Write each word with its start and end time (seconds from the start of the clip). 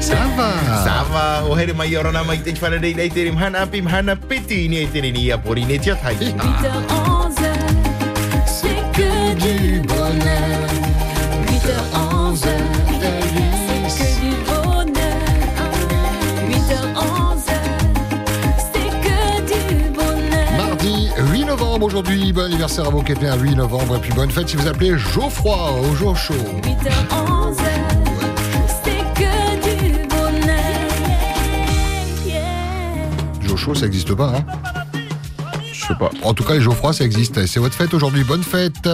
Ça 0.00 0.26
va. 0.36 0.50
Sama, 0.84 1.46
o 1.48 1.54
here 1.54 1.72
mai 1.74 1.94
ora 1.96 2.10
na 2.12 2.24
mai 2.24 2.38
te 2.38 2.52
whana 2.60 2.78
rei 2.82 2.94
nei 2.94 3.08
te 3.08 3.24
rim 3.24 3.36
hana 3.36 3.66
novembre 21.78 21.86
aujourd'hui. 21.86 22.32
Bon 22.32 22.42
anniversaire 22.42 22.86
à 22.86 22.90
vous 22.90 23.02
qui 23.02 23.12
êtes 23.12 23.22
né 23.22 23.28
à 23.28 23.36
8 23.36 23.54
novembre. 23.54 23.96
Et 23.96 24.00
puis 24.00 24.12
bonne 24.12 24.30
fête 24.30 24.48
si 24.48 24.56
vous 24.56 24.66
appelez 24.66 24.98
Geoffroy 24.98 25.72
au 25.80 25.94
jour 25.94 26.16
chaud. 26.16 26.34
8h11, 26.64 27.56
c'est 28.84 29.04
que 29.14 29.60
du 29.64 30.06
bonheur. 30.08 30.56
Yeah. 32.26 33.46
Joe 33.46 33.56
chaud, 33.58 33.74
ça 33.74 33.82
n'existe 33.82 34.12
pas, 34.14 34.34
hein? 34.36 34.44
Je 35.72 35.86
sais 35.86 35.94
pas. 35.98 36.10
En 36.22 36.34
tout 36.34 36.42
cas, 36.44 36.54
les 36.54 36.60
Geoffroy, 36.60 36.92
ça 36.92 37.04
existe. 37.04 37.46
C'est 37.46 37.60
votre 37.60 37.74
fête 37.74 37.94
aujourd'hui. 37.94 38.24
Bonne 38.24 38.42
fête 38.42 38.88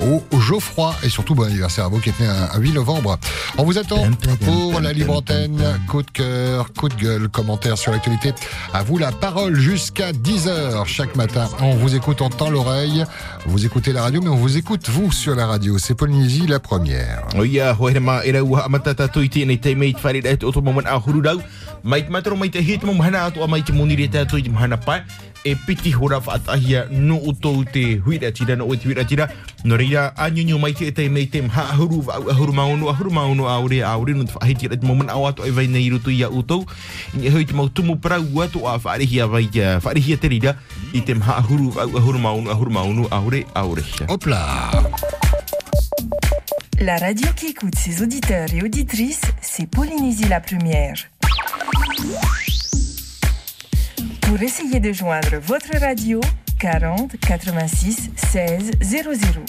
au 0.00 0.22
Geoffroy. 0.40 0.94
Et 1.02 1.08
surtout, 1.08 1.34
bon 1.34 1.44
anniversaire 1.44 1.86
à 1.86 1.88
vous 1.88 2.00
qui 2.00 2.10
êtes 2.10 2.20
né 2.20 2.26
à 2.26 2.58
8 2.58 2.72
novembre. 2.72 3.18
On 3.56 3.64
vous 3.64 3.78
attend 3.78 4.08
pour 4.44 4.80
la 4.80 4.92
libre 4.92 5.16
antenne. 5.16 5.62
Coup 5.88 6.02
de 6.02 6.10
cœur, 6.10 6.72
coup 6.72 6.88
de 6.88 6.94
gueule, 6.94 7.28
commentaires 7.28 7.78
sur 7.78 7.92
l'actualité. 7.92 8.32
À 8.72 8.82
vous 8.82 8.98
la 8.98 9.12
parole 9.12 9.56
jusqu'à 9.56 10.12
10h 10.12 10.84
chaque 10.86 11.16
matin. 11.16 11.48
On 11.60 11.74
vous 11.74 11.94
écoute, 11.94 12.20
on 12.20 12.30
tend 12.30 12.50
l'oreille. 12.50 13.04
Vous 13.46 13.64
écoutez 13.64 13.92
la 13.92 14.02
radio, 14.02 14.20
mais 14.22 14.28
on 14.28 14.36
vous 14.36 14.56
écoute, 14.56 14.88
vous, 14.88 15.12
sur 15.12 15.34
la 15.34 15.46
radio. 15.46 15.78
C'est 15.78 15.94
Polynésie, 15.94 16.46
la 16.46 16.60
première. 16.60 17.26
E 25.44 25.54
piti 25.54 25.92
hora 25.92 26.18
whaatahia 26.18 26.86
no 26.90 27.16
o 27.16 27.32
tau 27.32 27.64
te 27.64 28.00
huira 28.04 28.32
tira 28.32 28.56
no 28.56 28.66
o 28.66 28.76
te 28.76 28.88
huira 28.88 29.04
tira. 29.04 29.28
No 29.64 29.76
reira, 29.76 30.12
anyunyu 30.16 30.58
mai 30.58 30.72
te 30.74 30.90
te 30.92 31.08
mei 31.08 31.26
te 31.26 31.42
mha 31.42 31.70
ahuru 31.72 32.02
wa 32.06 32.16
ahuru 32.30 32.52
maunu, 32.52 32.88
ahuru 32.88 33.10
maunu 33.10 33.48
aure 33.48 33.82
aure 33.82 34.14
no 34.14 34.24
te 34.24 34.32
whahiti 34.34 34.68
re 34.68 34.76
te 34.76 34.86
maman 34.86 35.08
au 35.10 35.26
ato 35.26 35.46
e 35.46 35.50
vai 35.50 35.66
nei 35.66 35.88
rutu 35.90 36.10
i 36.10 36.22
a 36.24 36.28
utou. 36.30 36.66
I 37.20 37.30
hui 37.30 37.44
te 37.44 37.54
mau 37.54 37.68
tumu 37.68 37.96
parau 37.96 38.42
atu 38.42 38.66
a 38.66 38.78
whaarehia 38.78 39.26
vai, 39.26 39.48
whaarehia 39.54 40.16
te 40.16 40.28
rira 40.28 40.56
i 40.92 41.00
te 41.00 41.14
mha 41.14 41.38
ahuru 41.38 41.72
wa 41.76 41.82
ahuru 41.82 42.18
maunu, 42.18 42.50
ahuru 42.50 42.70
maunu 42.70 43.08
aure 43.10 43.46
aure. 43.54 43.84
Hop 44.08 44.26
là 44.26 44.70
La 46.80 46.96
radio 46.96 47.26
qui 47.34 47.48
écoute 47.48 47.74
ses 47.74 48.02
auditeurs 48.02 48.54
et 48.54 48.62
auditrices, 48.62 49.22
c'est 49.40 49.68
Polynésie 49.68 50.28
la 50.28 50.40
première. 50.40 51.10
Pour 54.28 54.42
essayer 54.42 54.78
de 54.78 54.92
joindre 54.92 55.38
votre 55.38 55.74
radio, 55.80 56.20
40 56.60 57.16
86 57.18 58.10
16 58.14 58.72
00. 58.82 59.40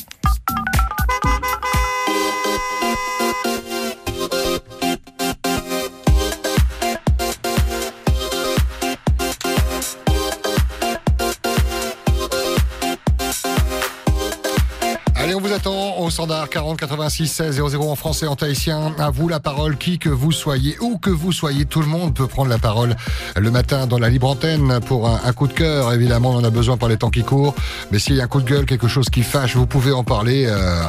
Allez, 15.13 15.35
on 15.35 15.41
vous 15.41 15.52
attend 15.52 15.88
standard 16.09 16.49
40 16.49 16.79
86 16.79 17.27
16 17.27 17.56
00 17.56 17.89
en 17.89 17.95
français, 17.95 18.25
en 18.28 18.35
tahitien. 18.35 18.94
À 18.97 19.09
vous 19.09 19.28
la 19.28 19.39
parole, 19.39 19.78
qui 19.78 20.00
que 20.00 20.09
vous 20.09 20.31
soyez, 20.31 20.78
où 20.81 20.97
que 20.97 21.09
vous 21.09 21.31
soyez, 21.31 21.66
tout 21.66 21.81
le 21.81 21.88
monde 21.88 22.13
peut 22.13 22.28
prendre 22.28 22.50
la 22.50 22.57
parole 22.57 22.95
le 23.35 23.51
matin 23.51 23.85
dans 23.85 24.00
la 24.00 24.09
libre 24.09 24.28
antenne 24.28 24.79
pour 24.85 25.07
un, 25.07 25.34
coup 25.34 25.47
de 25.47 25.53
cœur. 25.53 25.94
Évidemment, 25.94 26.31
on 26.31 26.38
en 26.38 26.44
a 26.44 26.50
besoin 26.50 26.78
par 26.78 26.89
les 26.89 26.97
temps 26.97 27.09
qui 27.09 27.23
courent. 27.23 27.53
Mais 27.91 28.00
s'il 28.00 28.16
y 28.16 28.22
a 28.22 28.23
un 28.23 28.28
coup 28.28 28.41
de 28.41 28.50
gueule, 28.50 28.66
quelque 28.66 28.88
chose 28.88 29.09
qui 29.09 29.23
fâche, 29.23 29.56
vous 29.56 29.67
pouvez 29.67 29.91
en 29.91 30.03
parler 30.03 30.45
euh, 30.47 30.81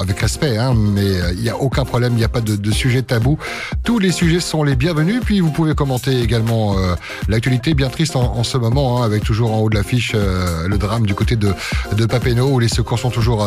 avec 0.00 0.18
respect. 0.20 0.56
Hein, 0.56 0.74
mais 0.76 1.02
euh, 1.02 1.32
il 1.32 1.42
n'y 1.42 1.50
a 1.50 1.56
aucun 1.56 1.84
problème, 1.84 2.14
il 2.14 2.18
n'y 2.18 2.24
a 2.24 2.28
pas 2.28 2.40
de, 2.40 2.70
sujet 2.70 3.02
tabou. 3.02 3.38
Tous 3.84 3.98
les 3.98 4.12
sujets 4.12 4.40
sont 4.40 4.62
les 4.62 4.76
bienvenus. 4.76 5.20
Puis 5.24 5.40
vous 5.40 5.50
pouvez 5.50 5.74
commenter 5.74 6.20
également 6.20 6.76
euh, 6.78 6.94
l'actualité 7.28 7.74
bien 7.74 7.88
triste 7.88 8.16
en, 8.16 8.42
ce 8.44 8.58
moment, 8.58 9.02
hein, 9.02 9.06
avec 9.06 9.24
toujours 9.24 9.52
en 9.52 9.58
haut 9.60 9.70
de 9.70 9.76
l'affiche 9.76 10.14
le 10.14 10.76
drame 10.76 11.06
du 11.06 11.14
côté 11.14 11.36
de, 11.36 11.52
de 11.92 12.06
Papeno, 12.06 12.48
où 12.48 12.58
les 12.58 12.68
secours 12.68 12.98
sont 12.98 13.10
toujours 13.10 13.46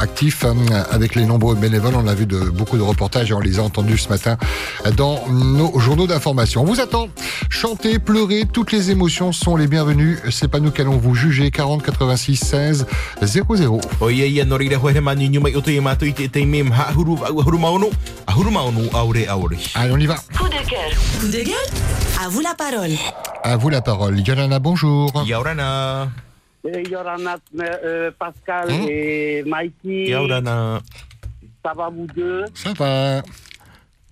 actifs 0.00 0.33
hein, 0.42 0.54
avec 0.90 1.14
les 1.14 1.26
nombreux 1.26 1.54
bénévoles. 1.54 1.94
On 1.94 2.06
a 2.06 2.14
vu 2.14 2.26
de, 2.26 2.38
beaucoup 2.38 2.76
de 2.76 2.82
reportages 2.82 3.30
et 3.30 3.34
on 3.34 3.40
les 3.40 3.58
a 3.58 3.62
entendus 3.62 3.98
ce 3.98 4.08
matin 4.08 4.36
dans 4.96 5.26
nos 5.28 5.78
journaux 5.78 6.06
d'information. 6.06 6.62
On 6.62 6.64
vous 6.64 6.80
attend. 6.80 7.08
Chanter, 7.48 7.98
pleurer, 7.98 8.44
toutes 8.50 8.72
les 8.72 8.90
émotions 8.90 9.32
sont 9.32 9.56
les 9.56 9.66
bienvenues. 9.66 10.18
C'est 10.30 10.48
pas 10.48 10.60
nous 10.60 10.70
qui 10.70 10.80
allons 10.80 10.96
vous 10.96 11.14
juger. 11.14 11.50
40 11.50 11.82
86 11.82 12.36
16 12.36 12.86
00. 13.22 13.80
O 14.00 14.10
ia 14.10 14.26
ia 14.26 14.44
no 14.44 14.58
reira 14.58 14.78
hoere 14.78 15.00
mani 15.00 15.28
nyuma 15.28 15.50
i 15.50 15.56
o 15.56 15.62
te 15.62 15.74
mātou 15.80 16.08
i 16.08 16.14
te 16.14 16.28
te 16.28 16.44
mem 16.44 16.72
ha 16.72 16.88
ahuru 16.90 17.18
wa 17.20 17.28
ahuru 17.28 17.58
maunu, 17.58 17.90
ahuru 18.26 18.50
maunu 18.50 18.88
aure 18.92 19.26
aure. 19.28 19.58
Allez, 19.74 19.92
on 19.92 19.98
y 19.98 20.06
va. 20.06 20.16
Coup 20.36 20.48
de 20.48 20.62
gueule. 20.70 20.96
Coup 21.20 21.28
de 21.28 21.44
gueule? 21.44 21.70
À 22.22 22.28
vous 22.28 22.40
la 22.40 22.54
parole. 22.54 22.96
À 23.42 23.56
vous 23.56 23.68
la 23.68 23.82
parole. 23.82 24.20
Yolana, 24.20 24.58
bonjour. 24.58 25.24
Ia 25.26 25.38
Eh, 26.66 26.82
Yoranat, 26.88 27.40
euh, 27.60 28.10
Pascal 28.18 28.70
Hein 28.70 28.86
et 28.88 29.42
Mikey, 29.44 30.08
ia 30.08 30.22
orana. 30.22 30.80
ça 31.62 31.72
va 31.76 31.90
vous 31.90 32.06
deux? 32.16 32.44
Ça 32.54 32.72
va. 32.72 33.20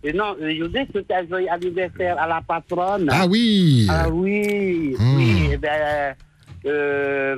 Et 0.05 0.13
non, 0.13 0.35
euh, 0.41 0.53
je 0.59 0.65
dis 0.67 0.87
que 0.93 0.99
c'était 0.99 1.15
un 1.15 1.27
joyeux 1.29 1.49
anniversaire 1.51 2.19
à 2.21 2.27
la 2.29 2.41
patronne. 2.47 3.09
Ah 3.11 3.25
oui. 3.27 3.87
Ah 3.89 4.09
oui, 4.11 4.95
Hmm. 4.99 5.17
oui. 5.17 5.49
Eh 5.53 5.57
ben, 5.57 6.15
euh, 6.67 7.37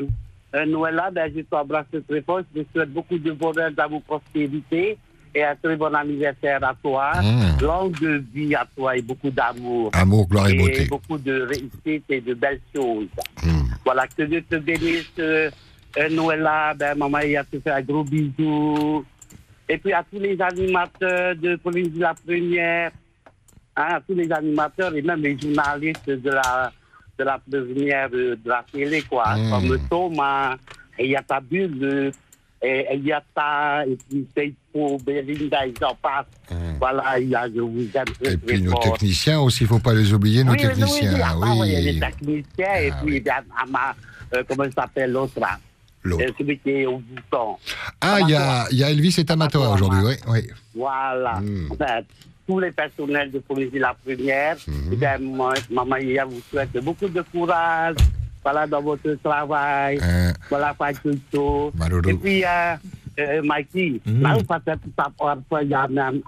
euh, 0.55 0.67
Noëlla, 0.67 1.11
ben, 1.13 1.31
je 1.35 1.43
t'embrasse 1.43 1.87
très 2.09 2.23
fort. 2.23 2.41
Je 2.55 2.63
te 2.63 2.67
souhaite 2.73 2.91
beaucoup 2.93 3.19
de 3.19 3.31
bonheur, 3.33 3.71
d'amour, 3.71 4.03
prospérité. 4.03 4.97
Et 5.37 5.43
un 5.43 5.57
très 5.57 5.77
bon 5.77 5.93
anniversaire 5.95 6.63
à 6.65 6.75
toi. 6.83 7.11
Hmm. 7.21 7.61
Longue 7.61 8.23
vie 8.33 8.55
à 8.55 8.67
toi 8.77 8.97
et 8.97 9.03
beaucoup 9.03 9.31
d'amour. 9.31 9.91
Amour, 9.93 10.27
gloire 10.29 10.49
et 10.49 10.53
et 10.53 10.57
beauté. 10.59 10.85
beaucoup 10.87 11.19
de 11.19 11.43
réussite 11.43 12.05
et 12.09 12.21
de 12.21 12.35
belles 12.35 12.61
choses. 12.75 13.09
Hmm. 13.43 13.64
Voilà, 13.85 14.07
que 14.07 14.23
Dieu 14.23 14.43
te 14.49 14.57
bénisse. 14.57 15.11
Euh, 15.19 15.51
euh, 15.99 16.09
Noëlla, 16.09 16.75
ben, 16.75 16.97
maman, 16.97 17.19
il 17.21 17.37
a 17.37 17.45
te 17.45 17.61
fait 17.61 17.71
un 17.71 17.83
gros 17.83 18.05
bisou. 18.05 19.05
Et 19.69 19.79
puis 19.79 19.93
à 19.93 20.03
tous 20.11 20.19
les 20.19 20.41
animateurs 20.41 21.37
de 21.37 21.57
Polynésie 21.57 21.99
la 21.99 22.15
Première, 22.15 22.91
hein, 23.77 23.89
à 23.97 24.01
tous 24.01 24.15
les 24.15 24.31
animateurs 24.31 24.95
et 24.95 25.03
même 25.03 25.23
les 25.23 25.39
journalistes 25.39 26.09
de 26.11 26.31
la, 26.31 26.73
de 27.19 27.25
la 27.25 27.39
première 27.39 28.09
euh, 28.13 28.37
de 28.37 28.49
la 28.49 28.65
télé, 28.71 29.03
quoi, 29.03 29.37
Mm. 29.37 29.51
comme 29.51 29.79
Thomas, 29.89 30.57
et 30.99 31.05
il 31.05 31.11
y 31.13 31.17
a 31.17 31.23
ta 31.23 31.41
bulle, 31.41 32.13
et 32.65 32.87
il 32.95 33.05
y 33.07 33.13
a 33.13 33.23
ta, 33.35 33.85
et 33.87 33.97
puis 34.09 34.27
Seipo, 34.35 34.99
Belinda, 35.05 35.67
ils 35.67 35.85
en 35.85 35.95
passent. 35.95 36.27
Mm. 36.51 36.79
Voilà, 36.79 37.19
il 37.19 37.29
y 37.29 37.35
a, 37.35 37.47
je 37.49 37.61
vous 37.61 37.81
aime 37.95 38.05
très, 38.21 38.33
Et 38.33 38.37
très 38.37 38.37
puis 38.39 38.63
nos 38.63 38.71
fort. 38.73 38.81
techniciens 38.81 39.41
aussi, 39.41 39.65
il 39.65 39.67
faut 39.67 39.79
pas 39.79 39.95
les 39.95 40.13
oublier, 40.13 40.43
nos 40.45 40.53
Oui, 40.53 40.59
techniciens. 40.59 41.13
oui, 41.15 41.21
ah, 41.23 41.35
oui, 41.39 41.49
il 41.67 41.73
y 41.73 41.77
a 41.77 41.81
les 41.93 42.01
techniciens, 42.01 42.75
et 42.77 42.91
Ah, 42.91 43.01
puis 43.05 43.17
il 43.19 43.23
y 43.25 43.29
a 43.29 43.45
Ama, 43.63 43.95
euh, 44.35 44.43
comment 44.49 44.65
il 44.65 44.73
s'appelle 44.73 45.13
l'autre 45.13 45.39
là 45.41 45.59
L'autre. 46.03 46.25
Celui 46.39 46.59
qui 46.59 46.71
est 46.71 46.87
au 46.87 46.99
bouton. 46.99 47.57
Ah, 48.01 48.19
il 48.21 48.29
y 48.31 48.35
a, 48.35 48.67
il 48.71 48.77
y 48.79 48.85
a 48.85 48.91
Elvis 48.91 49.15
et 49.19 49.25
Tamatoa 49.25 49.63
Tamatoa. 49.63 49.75
aujourd'hui, 49.75 50.01
oui. 50.07 50.15
oui. 50.29 50.51
Voilà. 50.75 51.41
Mm. 51.41 51.69
Enfin, 51.73 52.01
tous 52.47 52.61
les 52.61 52.73
personnels 52.73 53.31
de 53.31 53.39
Polynésie 53.39 53.79
la 53.79 53.95
première, 53.95 54.57
Mhm. 54.67 54.91
eh 54.93 54.97
bien, 54.97 55.19
moi, 55.19 55.55
Maman 55.71 55.97
vous 56.29 56.43
souhaite 56.51 56.73
beaucoup 56.85 57.09
de 57.09 57.23
courage 57.23 57.95
voilà, 58.45 58.67
dans 58.67 58.83
votre 58.83 59.15
travail. 59.25 59.99
Euh, 60.03 60.33
Voilà, 60.51 60.75
pas 60.75 60.93
tout 60.93 61.19
ça. 61.33 61.89
Et 62.11 62.15
puis, 62.15 62.45
euh, 62.45 62.77
euh, 63.19 63.43
Mikey, 63.43 64.01
Mhm. 64.07 64.23
là, 64.23 64.35
vous 64.35 64.45
faites 64.45 64.79
ça 64.97 65.09
pour 65.17 65.31
un 65.31 65.89
même, 65.89 66.23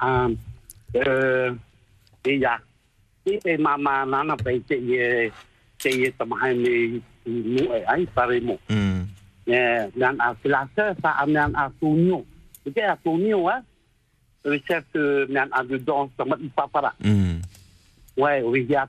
euh, 0.97 1.53
et 2.25 2.39
ya, 2.39 2.59
et 3.27 3.59
maman, 3.59 4.07
nana, 4.07 4.35
ben, 4.43 4.61
c'est, 4.67 4.81
c'est, 5.79 6.15
c'est, 6.15 6.15
mais, 6.57 7.01
nous, 7.27 7.69
hein, 7.87 8.05
ça. 8.15 8.27
Eh, 9.49 9.87
dan 9.95 10.19
a 10.19 10.35
filasa 10.43 10.91
sa 10.99 11.23
amian 11.23 11.55
a 11.55 11.71
tunyo. 11.79 12.25
Jadi 12.67 12.81
a 12.83 12.97
tunyo 12.99 13.47
ah. 13.47 13.63
Riset 14.43 14.83
ke 14.91 15.27
mian 15.31 15.47
a 15.55 15.63
de 15.63 15.79
don 15.79 16.11
sama 16.19 16.35
ipa 16.43 16.67
para. 16.67 16.91
Hmm. 16.99 17.39
Ouais, 18.17 18.43
oui 18.43 18.67
ya 18.67 18.89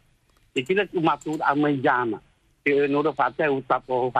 frera. 0.53 0.55
I 0.55 0.63
kira 0.63 0.85
tu 0.91 0.99
matur 1.01 1.37
a 1.41 1.55
mai 1.55 1.79
jana. 1.83 2.19
Te 2.63 2.87
no 2.87 3.01
ro 3.01 3.13
fate 3.13 3.47
u 3.49 3.61
tapo 3.67 4.11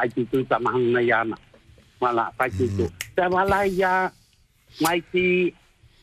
tu. 2.78 2.90
Te 3.16 3.22
wala 3.30 3.66
ya 3.66 4.12
mai 4.82 5.02
ti 5.12 5.54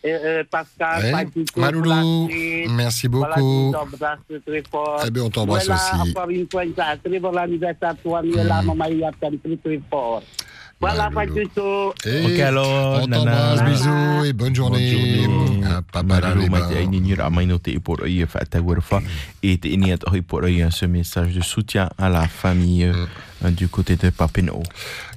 eh, 0.01 0.11
eh, 0.11 0.45
Pascal, 0.45 1.03
Ouais. 1.13 1.27
Maloulou, 1.57 2.29
merci 2.71 3.09
Voilà, 3.09 3.35
beaucoup. 3.35 3.67
tu 3.67 3.73
t'embrasses 3.73 4.43
très 4.47 4.63
fort. 4.71 5.03
Eh 5.05 5.11
bien, 5.11 5.25
on 5.25 5.31
t'embrasse 5.31 5.67
Voilà, 5.67 5.83
aussi. 6.03 6.11
encore 6.11 6.31
une 6.31 6.47
fois, 6.49 6.63
ça, 6.77 6.97
très 7.03 7.19
bon 7.19 7.37
anniversaire 7.37 7.89
à 7.91 7.95
toi, 7.95 8.23
Miela, 8.23 8.63
maman, 8.63 8.85
il 8.91 8.99
y 8.99 9.05
a 9.05 9.11
très, 9.11 9.37
très, 9.37 9.57
très 9.57 9.81
fort. 9.91 10.23
Voilà, 10.81 11.11
pas 11.11 11.27
du 11.27 11.47
tout. 11.55 11.93
Et 12.07 12.25
Ok, 12.25 12.41
alors, 12.41 13.03
on 13.03 13.07
t'embrasse, 13.07 13.65
bisous 13.65 14.25
et 14.25 14.33
bonne 14.33 14.55
journée. 14.55 15.25
E 15.25 15.27
e 20.45 20.51
i 20.51 20.71
ce 20.71 20.87
message 20.87 21.35
de 21.35 21.41
soutien 21.41 21.91
à 21.99 22.09
la 22.09 22.29
famille 22.29 22.93
du 23.51 23.69
côté 23.69 23.97
de 23.97 24.11
Papino. 24.11 24.63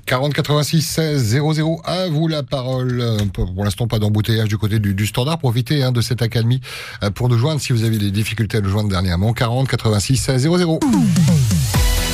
40 0.06 0.34
86 0.34 0.82
16 0.82 1.24
00 1.24 1.82
à 1.86 2.08
vous 2.08 2.28
la 2.28 2.44
parole. 2.44 3.00
Euh, 3.00 3.20
Pour 3.34 3.64
l'instant, 3.64 3.88
pas 3.88 4.00
d'embouteillage 4.00 4.50
du 4.50 4.58
côté 4.58 4.80
du, 4.80 4.94
du 4.94 5.06
standard. 5.06 5.38
Profitez 5.38 5.84
hein, 5.84 5.92
de 5.92 6.02
cette 6.02 6.22
accalmie 6.22 6.60
euh, 7.04 7.12
pour 7.12 7.30
nous 7.30 7.38
joindre 7.38 7.62
si 7.62 7.72
vous 7.72 7.84
avez 7.84 7.98
des 7.98 8.12
difficultés 8.12 8.58
à 8.58 8.62
nous 8.62 8.70
joindre 8.70 8.90
dernièrement. 8.90 9.32
40 9.34 9.68
86 9.68 10.18
16 10.18 10.42
00.« 10.42 10.80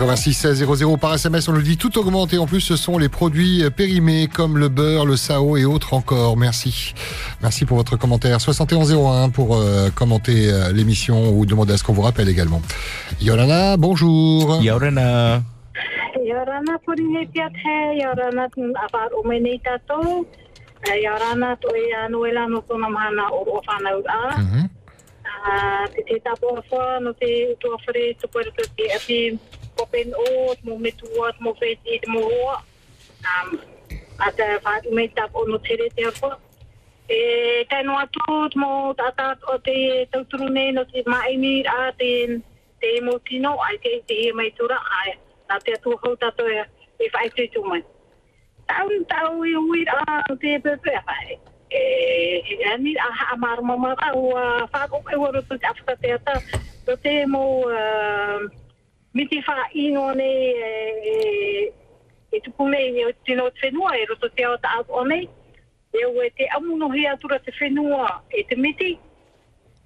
86 0.00 0.32
16 0.32 0.64
00 0.64 0.96
par 0.96 1.12
SMS, 1.12 1.46
on 1.48 1.52
le 1.52 1.60
dit, 1.60 1.76
tout 1.76 1.98
augmente 1.98 2.32
et 2.32 2.38
en 2.38 2.46
plus 2.46 2.62
ce 2.62 2.74
sont 2.74 2.96
les 2.96 3.10
produits 3.10 3.62
euh, 3.62 3.68
périmés 3.68 4.28
comme 4.28 4.56
le 4.56 4.70
beurre, 4.70 5.04
le 5.04 5.14
sao 5.14 5.58
et 5.58 5.66
autres 5.66 5.92
encore. 5.92 6.38
Merci. 6.38 6.94
Merci 7.42 7.66
pour 7.66 7.76
votre 7.76 7.96
commentaire. 7.98 8.40
7101 8.40 9.28
pour 9.28 9.56
euh, 9.56 9.90
commenter 9.90 10.50
euh, 10.50 10.72
l'émission 10.72 11.28
ou 11.36 11.44
demander 11.44 11.74
à 11.74 11.76
ce 11.76 11.84
qu'on 11.84 11.92
vous 11.92 12.00
rappelle 12.00 12.30
également. 12.30 12.62
Yolana, 13.20 13.76
bonjour. 13.76 14.62
Yorana 14.62 15.42
yorana 16.24 16.78
yorana 17.92 18.46
e. 23.84 24.40
Mhm. 24.40 24.68
Ah, 25.42 25.84
Te 25.94 26.02
te 26.02 26.20
tapo 26.20 26.58
no 27.00 27.12
te 27.12 27.52
utua 27.52 27.76
whare 27.86 28.14
te 28.76 28.82
api 28.96 29.38
kopen 29.80 30.12
o, 30.12 30.52
mo 30.62 30.76
metua, 30.76 31.32
mo 31.40 31.56
fete, 31.56 32.00
mo 32.12 32.20
roa. 32.28 32.60
Um, 33.24 33.48
ata 34.20 34.60
fa 34.60 34.76
wha 34.84 35.04
tap 35.08 35.32
tapo 35.32 35.48
no 35.48 35.58
tere 35.58 35.88
te 35.96 36.04
ko 36.20 36.36
E 37.08 37.64
kai 37.70 37.82
no 37.82 37.96
atu 37.98 38.52
mo 38.56 38.94
tata 38.94 39.36
o 39.48 39.58
te 39.58 40.06
tauturune 40.12 40.74
no 40.74 40.84
te 40.84 41.02
maini 41.06 41.64
a 41.66 41.90
te 41.98 42.10
te 42.80 43.00
mo 43.00 43.18
tino 43.26 43.56
ai 43.66 43.76
te 43.82 44.00
te 44.08 44.14
e 44.28 44.32
mai 44.32 44.50
tura 44.56 44.78
ai 45.00 45.16
na 45.48 45.58
te 45.58 45.72
atu 45.72 45.96
hau 46.02 46.14
tato 46.16 46.46
e 46.46 46.60
e 47.00 47.08
whai 47.12 47.28
te 47.36 47.48
tu 47.52 47.64
mai. 47.64 47.82
Tau 48.68 48.88
tau 49.08 49.42
i 49.44 49.56
ui 49.56 49.84
a 49.88 50.22
te 50.42 50.58
pepe 50.64 50.94
ai. 51.16 51.38
E 51.70 51.82
e 52.52 52.54
ani 52.72 52.94
a 53.08 53.10
ha 53.18 53.34
amar 53.34 53.58
mama 53.62 53.96
au 54.06 54.30
fa 54.72 54.86
ko 54.86 55.02
e 55.10 55.16
waro 55.16 55.40
tu 55.48 55.58
te 55.58 55.66
afta 55.66 55.96
te 56.02 56.12
ata 56.18 56.34
to 56.86 56.96
te 57.02 57.26
mo 57.26 57.66
miti 59.12 59.42
wha 59.46 59.68
ino 59.74 60.14
ne 60.14 60.30
e 61.12 61.72
e 62.32 62.40
tupu 62.40 62.68
nei 62.68 63.02
e 63.02 63.14
tino 63.24 63.50
whenua 63.62 63.96
e 63.96 64.04
roto 64.06 64.30
te 64.30 64.46
o 64.46 64.56
ta 64.58 64.68
au 64.78 64.84
o 64.88 65.04
nei. 65.04 65.28
E 65.92 66.04
ue 66.06 66.30
te 66.30 66.46
amuno 66.46 66.88
hi 66.94 67.06
atura 67.06 67.38
te 67.38 67.52
whenua 67.60 68.22
e 68.28 68.44
te 68.44 68.56
miti. 68.56 68.98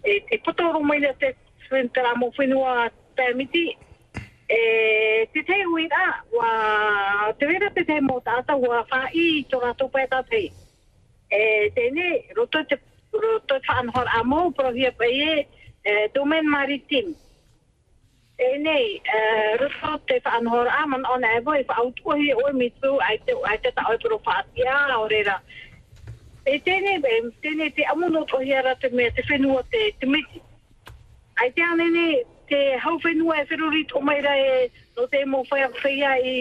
E 0.02 0.20
te 0.28 0.38
potoro 0.44 0.80
mai 0.80 1.00
na 1.00 1.12
te 1.12 1.34
whentara 1.70 2.14
mo 2.16 2.30
whenua 2.36 2.90
te 3.16 3.32
miti. 3.34 3.76
E 4.46 5.26
te 5.32 5.42
te 5.42 5.64
ui 5.72 5.88
rā, 5.88 6.06
wa 6.36 7.32
te 7.38 7.46
wera 7.46 7.70
te 7.70 7.84
te 7.84 8.00
mo 8.00 8.20
tata 8.20 8.56
wa 8.56 8.84
wha 8.90 9.08
i 9.12 9.46
tō 9.48 9.60
rātou 9.62 9.88
pētā 9.88 10.20
te. 10.28 10.50
E 11.32 11.70
tēne, 11.72 12.08
roto 12.36 12.60
te 12.68 12.76
roto 13.12 13.56
te 13.56 13.72
whaanhor 13.72 14.10
a 14.12 14.20
mō, 14.22 14.52
prohia 14.52 14.92
pa 14.92 15.08
e, 15.08 15.46
e 15.82 16.42
maritim. 16.42 17.14
E 18.36 18.58
nei, 18.58 19.00
rufa 19.60 19.98
te 20.06 20.20
whaanhor 20.24 20.66
a 20.66 20.86
man 20.86 21.04
ona 21.06 21.36
e 21.36 21.40
voi, 21.40 21.62
whaautuahi 21.64 22.34
o 22.34 22.52
mi 22.52 22.64
mitu, 22.64 22.98
ai 23.00 23.18
te, 23.26 23.32
ai 23.46 23.58
te 23.58 23.70
ta 23.70 23.84
oi 23.88 23.98
pro 23.98 24.18
whaatia, 24.18 24.74
o 24.98 25.06
reira. 25.08 25.40
E 26.44 26.58
tēne, 26.58 26.98
be, 27.00 27.12
tēne 27.44 27.70
te 27.76 27.86
amuno 27.92 28.24
to 28.26 28.40
hiara 28.42 28.74
te 28.80 28.90
mea, 28.90 29.12
te 29.14 29.22
whenua 29.28 29.62
te, 29.70 29.92
te 30.00 30.06
miti. 30.06 30.42
Ai 31.38 31.50
te 31.54 31.62
anene, 31.62 32.24
te 32.50 32.76
hau 32.82 32.98
whenua 33.04 33.38
e 33.38 33.46
whiruri 33.52 33.86
tō 33.92 34.02
meira 34.02 34.34
e, 34.36 34.68
no 34.96 35.06
te 35.06 35.24
mo 35.24 35.44
whai 35.50 35.64
whaia 35.78 36.18
i, 36.18 36.36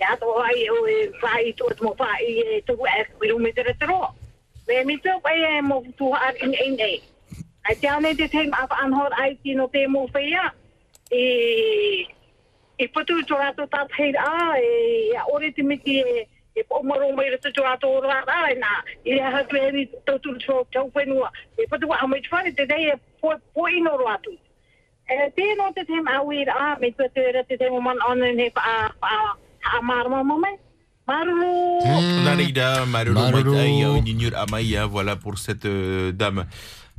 ia 0.00 0.16
to 0.18 0.34
ai 0.42 0.68
o 0.74 0.84
e 0.90 1.00
whai 1.22 1.54
tō 1.54 1.70
te 1.70 1.84
mo 1.86 1.94
whai 1.98 2.34
e 2.34 2.60
tuku 2.66 2.86
e 2.86 3.04
whiru 3.20 3.38
me 3.38 3.52
te 3.52 3.62
retero. 3.62 4.10
Me 4.66 4.84
mi 4.84 4.98
tō 5.06 5.20
pai 5.22 5.38
e 5.54 5.60
mo 5.62 5.84
tu 5.96 6.10
ar 6.12 6.34
in 6.42 6.54
ein. 6.54 7.02
Ai 7.68 7.74
te 7.74 7.88
ane 7.88 8.16
te 8.16 8.28
teim 8.28 8.50
apa 8.52 8.82
anhor 8.82 9.14
ai 9.22 9.36
ti 9.42 9.54
no 9.54 9.68
te 9.68 9.86
mo 9.86 10.08
whaia, 10.12 10.50
e, 11.10 12.06
e 12.78 12.88
patu 12.88 13.20
tō 13.22 13.38
rato 13.38 13.66
hei 13.98 14.12
a, 14.16 14.58
e, 14.58 15.16
a 15.16 15.24
ore 15.32 15.52
te 15.52 15.62
miti 15.62 16.00
e, 16.00 16.28
e 16.54 16.64
po 16.64 16.82
maro 16.82 17.12
mai 17.12 17.30
rata 17.30 17.48
tō 17.48 17.62
rato 17.62 17.88
o 17.88 18.00
rata 18.00 18.44
ai 18.44 18.54
nā, 18.54 18.74
i 19.04 19.14
rea 19.16 19.30
hatu 19.30 19.56
e 19.56 19.88
tau 20.04 20.18
e 20.94 21.66
wa 21.86 21.96
amai 22.00 22.22
whare 22.30 22.52
te 22.54 22.66
dei 22.66 22.90
e 22.90 22.96
po, 23.20 23.34
ino. 23.68 23.98
E 25.08 25.30
te 25.34 25.42
a 26.06 26.22
wira 26.22 26.54
a, 26.54 26.78
me 26.78 26.90
tō 26.90 27.12
te 27.14 27.32
ra 27.32 27.42
te 27.42 27.56
teim 27.56 27.72
o 27.72 27.80
man 27.80 27.98
ona 28.08 28.32
ne 28.32 28.50
pa. 28.50 28.90
Narida, 32.24 32.84
Amaya, 34.36 34.86
voilà 34.86 35.16
pour 35.16 35.38
cette 35.38 35.64
euh, 35.64 36.12
dame 36.12 36.44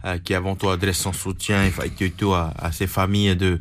euh, 0.06 0.18
qui 0.18 0.34
avant 0.34 0.56
tout 0.56 0.70
adresse 0.70 0.98
son 0.98 1.14
soutien 1.14 1.64
et 1.66 1.72
à, 2.34 2.54
à 2.58 2.72
ses 2.72 2.88
familles 2.88 3.36
de 3.36 3.60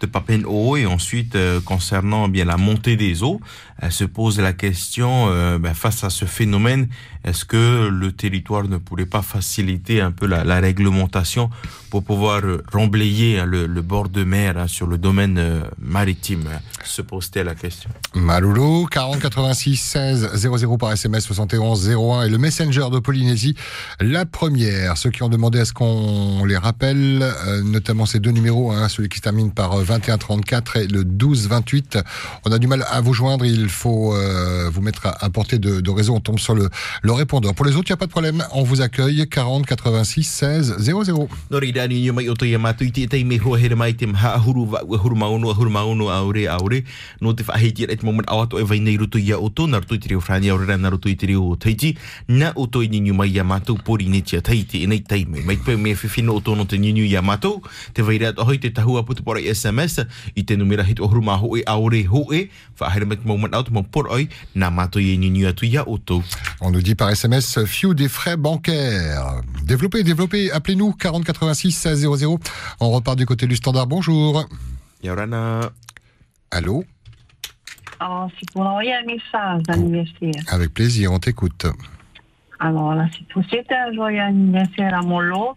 de 0.00 0.06
Papen 0.06 0.44
O 0.46 0.76
et 0.76 0.86
ensuite 0.86 1.34
euh, 1.34 1.60
concernant 1.60 2.28
bien 2.28 2.44
la 2.44 2.56
montée 2.56 2.96
des 2.96 3.22
eaux, 3.22 3.40
elle 3.80 3.92
se 3.92 4.04
pose 4.04 4.38
la 4.40 4.52
question 4.52 5.28
euh, 5.28 5.58
ben, 5.58 5.74
face 5.74 6.04
à 6.04 6.10
ce 6.10 6.24
phénomène, 6.24 6.88
est-ce 7.28 7.44
que 7.44 7.88
le 7.88 8.12
territoire 8.12 8.64
ne 8.64 8.78
pourrait 8.78 9.06
pas 9.06 9.22
faciliter 9.22 10.00
un 10.00 10.10
peu 10.10 10.26
la, 10.26 10.44
la 10.44 10.60
réglementation 10.60 11.50
pour 11.90 12.02
pouvoir 12.04 12.40
euh, 12.44 12.62
remblayer 12.72 13.38
hein, 13.38 13.46
le, 13.46 13.66
le 13.66 13.82
bord 13.82 14.08
de 14.08 14.24
mer 14.24 14.58
hein, 14.58 14.66
sur 14.66 14.86
le 14.86 14.98
domaine 14.98 15.38
euh, 15.38 15.60
maritime? 15.78 16.48
Se 16.84 17.02
pose-t-elle 17.02 17.46
la 17.46 17.54
question? 17.54 17.90
Maloulou, 18.14 18.86
40 18.90 19.20
86 19.20 19.76
16 19.76 20.30
00 20.34 20.78
par 20.78 20.92
SMS 20.92 21.24
71 21.24 21.90
01 21.90 22.22
et 22.22 22.30
le 22.30 22.38
Messenger 22.38 22.86
de 22.90 22.98
Polynésie, 22.98 23.54
la 24.00 24.24
première. 24.24 24.96
Ceux 24.96 25.10
qui 25.10 25.22
ont 25.22 25.28
demandé 25.28 25.60
à 25.60 25.64
ce 25.64 25.72
qu'on 25.72 26.44
les 26.44 26.56
rappelle, 26.56 27.22
euh, 27.22 27.62
notamment 27.62 28.06
ces 28.06 28.20
deux 28.20 28.30
numéros, 28.30 28.72
hein, 28.72 28.88
celui 28.88 29.08
qui 29.08 29.18
se 29.18 29.22
termine 29.22 29.52
par 29.52 29.72
euh, 29.74 29.82
21 29.82 30.18
34 30.18 30.76
et 30.76 30.86
le 30.86 31.04
12 31.04 31.48
28. 31.48 31.98
On 32.46 32.52
a 32.52 32.58
du 32.58 32.66
mal 32.66 32.84
à 32.90 33.00
vous 33.00 33.12
joindre, 33.12 33.44
il 33.44 33.68
faut 33.68 34.14
euh, 34.14 34.70
vous 34.72 34.80
mettre 34.80 35.06
à, 35.06 35.24
à 35.24 35.30
portée 35.30 35.58
de, 35.58 35.80
de 35.80 35.90
réseau, 35.90 36.14
on 36.14 36.20
tombe 36.20 36.38
sur 36.38 36.54
le, 36.54 36.68
le 37.02 37.12
répondeur. 37.18 37.54
Pour 37.54 37.66
les 37.66 37.76
autres, 37.76 37.88
il 37.88 37.92
n'y 37.92 37.94
a 37.94 37.96
pas 37.96 38.06
de 38.06 38.10
problème, 38.10 38.44
on 38.52 38.62
vous 38.62 38.80
accueille 38.80 39.28
40 39.28 39.66
86 39.66 40.24
16 40.24 40.76
00. 40.78 41.28
No 41.50 41.58
reira 41.58 41.86
ni 41.88 42.00
nyo 42.02 42.12
mai 42.14 42.28
o 42.28 42.34
toi 42.38 42.58
mātu 42.60 42.86
i 42.86 42.92
te 42.92 43.06
tei 43.10 43.24
me 43.24 43.38
hoa 43.42 43.58
here 43.58 43.76
mai 43.76 43.94
te 43.96 44.06
mha 44.06 44.34
ahuru 44.36 44.66
wa 44.70 44.82
ua 44.84 44.98
huru 45.02 45.16
maunu 45.16 45.50
ahuru 45.50 45.70
maunu 45.70 46.08
aure 46.12 46.46
aure 46.48 46.82
no 47.20 47.32
te 47.32 47.44
whaheiti 47.46 47.86
e 47.88 47.96
te 47.96 48.06
moment 48.06 48.28
awato 48.28 48.60
e 48.60 48.64
vai 48.68 48.78
nei 48.80 48.96
rutu 49.00 49.18
ia 49.18 49.38
o 49.38 49.48
tō 49.48 49.66
na 49.70 49.80
rutu 49.80 49.96
i 49.96 50.00
te 50.04 50.12
reo 50.12 50.20
whrani 50.20 50.50
aure 50.52 50.76
na 50.76 50.90
rutu 50.90 51.08
i 51.08 51.16
te 51.16 51.26
reo 51.26 51.46
o 51.50 51.56
teiti. 51.56 51.94
Na 52.28 52.52
o 52.54 52.66
toi 52.66 52.88
ni 52.88 53.00
nyo 53.00 53.14
mai 53.14 53.30
ia 53.32 53.44
mātou 53.44 53.80
pori 53.84 54.08
ne 54.12 54.20
tia 54.20 54.42
teiti 54.44 54.84
e 54.84 54.90
nei 54.90 55.00
teime 55.00 55.42
mai 55.46 55.56
pe 55.56 55.76
me 55.76 55.94
whiwhino 55.94 56.36
o 56.36 56.44
tōno 56.44 56.66
te 56.68 56.78
nyo 56.78 56.92
nyo 56.92 57.06
ia 57.08 57.22
mātou. 57.22 57.62
Te 57.94 58.02
vai 58.02 58.18
rea 58.22 58.32
tohoi 58.36 58.60
te 58.60 58.70
tahua 58.70 59.02
putu 59.08 59.24
pora 59.24 59.40
i 59.40 59.48
SMS 59.54 60.04
i 60.34 60.44
te 60.44 60.56
numera 60.56 60.86
hit 60.86 61.00
o 61.00 61.08
huru 61.08 61.24
ma 61.24 61.38
hoe 61.40 61.64
aure 61.66 62.04
hoe. 62.12 62.44
Whahere 62.78 63.08
mai 63.08 63.16
te 63.16 63.26
moment 63.26 63.56
awato 63.56 63.74
mo 63.74 63.82
poroi 63.82 64.28
na 64.54 64.70
mātou 64.70 65.02
i 65.02 65.16
nyo 65.16 65.32
nyo 65.32 65.48
atu 65.48 65.66
ia 65.66 65.86
o 65.88 65.96
tō. 65.98 66.22
On 66.60 66.70
nous 66.70 66.82
dit 66.82 66.94
par 66.98 67.10
SMS, 67.10 67.64
Few 67.64 67.94
des 67.94 68.08
frais 68.08 68.36
bancaires. 68.36 69.40
Développez, 69.64 70.02
développez, 70.02 70.50
appelez-nous 70.50 70.92
40 70.92 71.24
86 71.24 71.72
16 71.72 72.00
00. 72.18 72.38
On 72.80 72.90
repart 72.90 73.16
du 73.16 73.24
côté 73.24 73.46
du 73.46 73.56
standard. 73.56 73.86
Bonjour. 73.86 74.44
Ia 75.02 75.12
orana 75.12 75.70
Allô? 76.50 76.84
Alors, 78.00 78.28
c'est 78.38 78.50
pour 78.52 78.62
envoyer 78.62 78.94
un 78.94 79.04
message 79.04 79.62
d'anniversaire. 79.62 80.42
Avec 80.48 80.74
plaisir, 80.74 81.12
on 81.12 81.18
t'écoute. 81.18 81.66
Alors 82.58 82.94
là, 82.94 83.06
c'est 83.12 83.26
pour 83.28 83.44
souhaiter 83.44 83.74
un 83.74 83.92
joyeux 83.92 84.20
anniversaire 84.20 84.92
à 84.94 85.02
mon 85.02 85.20
love 85.20 85.56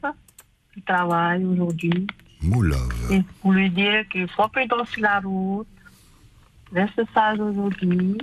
qui 0.74 0.82
travaille 0.84 1.44
aujourd'hui. 1.44 2.08
Moulove. 2.42 3.12
Et 3.12 3.22
pour 3.42 3.54
lui 3.54 3.70
dire 3.72 4.08
qu'il 4.12 4.28
faut 4.28 4.48
prudent 4.48 4.86
sur 4.86 5.02
la 5.02 5.20
route. 5.20 5.68
Reste 6.74 7.02
sage 7.14 7.40
aujourd'hui. 7.40 8.18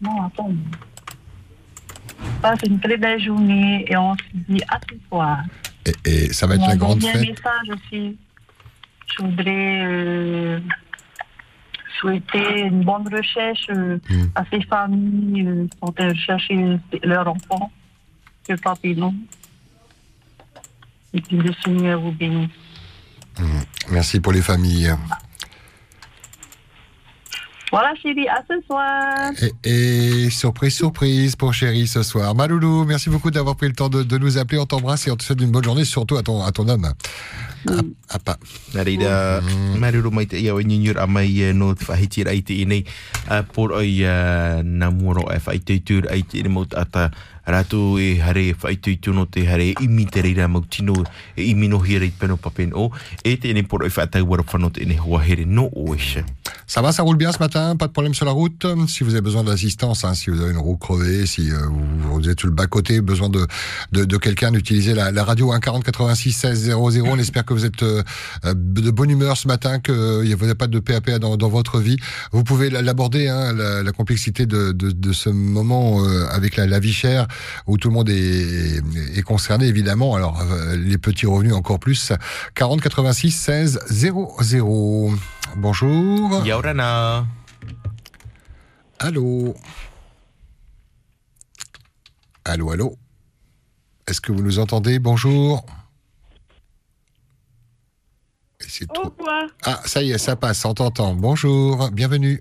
Non, 0.00 0.22
attends. 0.26 0.50
Passe 2.42 2.60
une 2.66 2.78
très 2.80 2.96
belle 2.96 3.20
journée 3.22 3.84
et 3.88 3.96
on 3.96 4.14
se 4.16 4.22
dit 4.48 4.62
à 4.68 4.78
ce 4.88 4.96
soir. 5.08 5.38
Et, 5.86 5.92
et 6.04 6.32
ça 6.32 6.46
va 6.46 6.54
être 6.54 6.60
Mon 6.62 6.68
la 6.68 6.76
grande 6.76 7.02
fête. 7.02 7.20
message 7.28 7.68
aussi. 7.74 8.16
Je 9.16 9.22
voudrais 9.24 9.84
euh, 9.86 10.60
souhaiter 12.00 12.60
une 12.60 12.84
bonne 12.84 13.08
recherche 13.12 13.66
euh, 13.70 13.98
Mm. 14.08 14.24
à 14.34 14.44
ces 14.50 14.62
familles 14.62 15.46
euh, 15.46 15.66
allées 15.98 16.14
chercher 16.16 16.78
leurs 17.02 17.26
enfants, 17.28 17.70
le 18.48 18.56
papillon. 18.56 19.14
Et 21.14 21.20
puis 21.20 21.36
le 21.38 21.52
Seigneur 21.64 22.00
vous 22.00 22.12
bénisse. 22.12 22.50
Merci 23.90 24.20
pour 24.20 24.32
les 24.32 24.42
familles. 24.42 24.92
Voilà, 27.70 27.92
chérie, 28.02 28.26
à 28.28 28.42
ce 28.48 28.66
soir. 28.66 29.32
Et, 29.64 30.24
et 30.24 30.30
surprise, 30.30 30.74
surprise 30.74 31.36
pour 31.36 31.52
chérie 31.52 31.86
ce 31.86 32.02
soir. 32.02 32.34
Maloulou, 32.34 32.84
merci 32.84 33.10
beaucoup 33.10 33.30
d'avoir 33.30 33.56
pris 33.56 33.68
le 33.68 33.74
temps 33.74 33.90
de, 33.90 34.02
de 34.02 34.18
nous 34.18 34.38
appeler. 34.38 34.58
On 34.58 34.66
t'embrasse 34.66 35.06
et 35.06 35.10
on 35.10 35.16
te 35.16 35.22
souhaite 35.22 35.40
une 35.40 35.50
bonne 35.50 35.64
journée, 35.64 35.84
surtout 35.84 36.16
à 36.16 36.22
ton, 36.22 36.42
à 36.42 36.50
ton 36.50 36.66
homme. 36.68 36.84
À, 36.86 36.94
à 38.08 38.18
pas. 38.18 38.38
Narida 38.74 39.40
maruru 39.78 40.10
mai 40.14 40.26
te 40.30 40.38
ia 40.38 40.54
o 40.54 40.62
nyinyur 40.62 40.98
a 41.00 41.06
mai 41.06 41.40
eh, 41.42 41.52
no 41.52 41.74
te 41.74 42.54
inei 42.54 42.84
uh, 43.30 43.42
por 43.52 43.72
oi 43.72 44.04
uh, 44.04 44.62
e 44.62 45.40
ai 46.10 46.22
te 46.22 46.38
ine 46.38 46.48
maut 46.48 46.74
ata 46.74 47.10
Ça 56.66 56.82
va, 56.82 56.92
ça 56.92 57.02
roule 57.02 57.16
bien 57.16 57.32
ce 57.32 57.38
matin 57.38 57.74
Pas 57.76 57.86
de 57.86 57.92
problème 57.92 58.12
sur 58.12 58.26
la 58.26 58.32
route? 58.32 58.66
Si 58.86 59.02
vous 59.02 59.12
avez 59.12 59.22
besoin 59.22 59.44
d'assistance, 59.44 60.04
hein, 60.04 60.12
si 60.12 60.28
vous 60.28 60.40
avez 60.42 60.50
une 60.50 60.58
roue 60.58 60.76
crevée, 60.76 61.24
si 61.24 61.50
euh, 61.50 61.56
vous, 62.10 62.28
êtes 62.28 62.40
sur 62.40 62.48
le 62.48 62.54
bas-côté, 62.54 63.00
besoin 63.00 63.30
de, 63.30 63.46
de, 63.92 64.16
quelqu'un 64.18 64.50
d'utiliser 64.50 64.92
la, 64.92 65.10
la 65.10 65.24
radio 65.24 65.52
1 65.52 65.60
40 65.60 65.84
86 65.84 66.32
16 66.32 66.64
00. 66.64 67.06
On 67.06 67.18
espère 67.18 67.46
que 67.46 67.54
vous 67.54 67.64
êtes 67.64 67.82
euh, 67.82 68.02
de 68.44 68.90
bonne 68.90 69.10
humeur 69.10 69.36
ce 69.36 69.48
matin, 69.48 69.78
que 69.78 69.92
euh, 69.92 70.34
vous 70.36 70.44
n'avez 70.44 70.54
pas 70.54 70.66
de 70.66 70.78
PAP 70.78 71.10
dans, 71.18 71.48
votre 71.48 71.80
vie. 71.80 71.96
Vous 72.32 72.44
pouvez 72.44 72.70
l'aborder, 72.70 73.28
hein, 73.28 73.52
la, 73.54 73.92
complexité 73.92 74.46
de, 74.46 74.72
de, 74.72 75.12
ce 75.12 75.30
moment 75.30 76.04
euh, 76.04 76.26
avec 76.30 76.56
la 76.56 76.78
vie 76.78 76.92
chère, 76.92 77.26
où 77.66 77.76
tout 77.78 77.88
le 77.88 77.94
monde 77.94 78.08
est, 78.08 78.82
est 79.16 79.22
concerné, 79.22 79.66
évidemment. 79.66 80.14
Alors, 80.14 80.40
euh, 80.40 80.76
les 80.76 80.98
petits 80.98 81.26
revenus 81.26 81.54
encore 81.54 81.78
plus. 81.78 82.12
40 82.54 82.80
86 82.80 83.30
16 83.30 83.80
00. 83.90 85.12
Bonjour. 85.56 86.44
Yaurana 86.44 87.26
Allô 88.98 89.54
Allô, 92.44 92.70
allô 92.70 92.96
Est-ce 94.06 94.20
que 94.20 94.32
vous 94.32 94.42
nous 94.42 94.58
entendez? 94.58 94.98
Bonjour 94.98 95.64
Et 98.60 98.64
c'est 98.68 98.90
Au 98.90 98.94
trop-. 98.94 99.14
Ah, 99.64 99.80
ça 99.84 100.02
y 100.02 100.10
est, 100.10 100.18
ça 100.18 100.34
passe, 100.34 100.64
on 100.64 100.74
t'entend. 100.74 101.14
Bonjour, 101.14 101.90
bienvenue. 101.90 102.40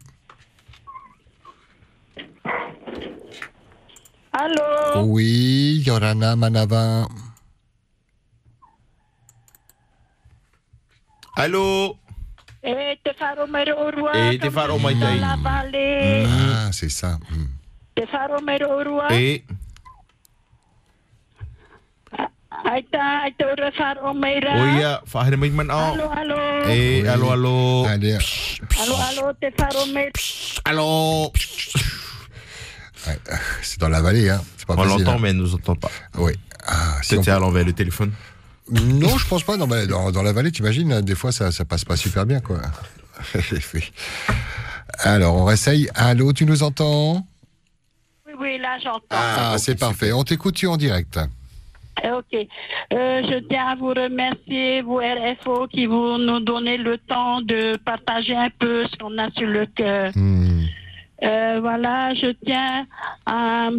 Allô 4.37 5.01
Oui, 5.17 5.81
Yorana 5.85 6.35
Manava. 6.35 7.07
Allô 11.35 11.97
Eh, 12.61 12.97
te 13.03 13.13
faro 13.13 13.47
mero 13.47 13.73
urua. 13.87 14.11
Eh, 14.13 14.37
te 14.37 14.49
vallée. 14.49 16.25
Ah, 16.27 16.69
c'est 16.73 16.89
ça. 16.89 17.17
hmm. 17.29 17.47
Te 17.95 18.05
faro 18.07 18.41
mero 18.41 18.67
urua. 18.77 19.07
E 19.13 19.43
Aita, 22.67 23.01
aita 23.23 23.45
ura 23.53 23.71
faro 23.71 24.13
meira. 24.13 24.51
o 24.57 24.65
ia 24.77 24.91
whahere 25.13 25.37
mai 25.37 25.49
man 25.49 25.69
Allô, 25.71 26.03
au 26.05 26.11
allô. 26.19 26.39
E 26.69 27.01
Oui. 27.01 27.07
alo 27.07 27.31
alo 27.31 27.55
Allô, 28.81 28.95
allô, 29.07 29.33
te 29.39 29.49
faro 29.57 29.85
meira. 29.85 30.11
Alo 30.65 31.31
ouais, 33.07 33.19
c'est 33.61 33.79
dans 33.79 33.89
la 33.89 34.01
vallée, 34.01 34.29
hein. 34.29 34.41
C'est 34.57 34.67
pas 34.67 34.73
On 34.75 34.83
facile. 34.83 34.99
l'entend 35.05 35.17
hein. 35.17 35.19
mais 35.21 35.29
elle 35.29 35.37
nous 35.37 35.53
entend 35.55 35.75
pas 35.75 35.89
Oui. 36.17 36.33
Ah, 36.65 36.97
si 37.01 37.13
on 37.13 37.21
Peut-être 37.21 37.35
à 37.35 37.39
l'envers 37.39 37.63
le 37.65 37.73
téléphone 37.73 38.11
Non, 38.71 39.17
je 39.17 39.25
pense 39.27 39.43
pas. 39.43 39.55
Non, 39.57 39.67
mais 39.67 39.87
dans, 39.87 40.11
dans 40.11 40.21
la 40.23 40.33
vallée, 40.33 40.51
t'imagines, 40.51 41.01
des 41.01 41.15
fois, 41.15 41.31
ça, 41.31 41.51
ça 41.51 41.63
passe 41.65 41.85
pas 41.85 41.95
super 41.95 42.25
bien, 42.25 42.39
quoi. 42.41 42.59
Alors, 44.99 45.35
on 45.35 45.45
réessaye. 45.45 45.89
Allô, 45.95 46.33
tu 46.33 46.45
nous 46.45 46.63
entends? 46.63 47.25
Oui, 48.25 48.33
oui, 48.39 48.57
là, 48.59 48.77
j'entends. 48.83 49.05
Ah, 49.11 49.55
c'est 49.57 49.75
parfait. 49.79 50.11
On 50.11 50.23
t'écoute, 50.23 50.55
tu 50.55 50.65
es 50.65 50.69
en 50.69 50.77
direct. 50.77 51.19
Eh, 52.03 52.09
Ok. 52.11 52.33
Euh, 52.33 53.21
je 53.23 53.39
tiens 53.47 53.67
à 53.69 53.75
vous 53.75 53.87
remercier, 53.89 54.81
vous 54.81 54.97
RFO, 54.97 55.67
qui 55.67 55.85
vous 55.87 56.17
nous 56.17 56.39
donnez 56.41 56.77
le 56.77 56.97
temps 56.97 57.41
de 57.41 57.75
partager 57.77 58.35
un 58.35 58.49
peu 58.59 58.85
ce 58.87 58.95
qu'on 58.97 59.17
a 59.17 59.31
sur 59.31 59.47
le 59.47 59.65
cœur. 59.67 60.11
Hmm. 60.15 60.63
Euh, 61.23 61.59
voilà, 61.61 62.13
je 62.13 62.27
tiens 62.45 62.85
à, 63.25 63.69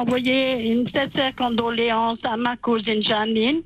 envoyer 0.00 0.72
une 0.72 0.88
sincère 0.88 1.34
condoléance 1.36 2.18
à 2.24 2.36
ma 2.36 2.56
cousine 2.56 3.02
Janine, 3.02 3.62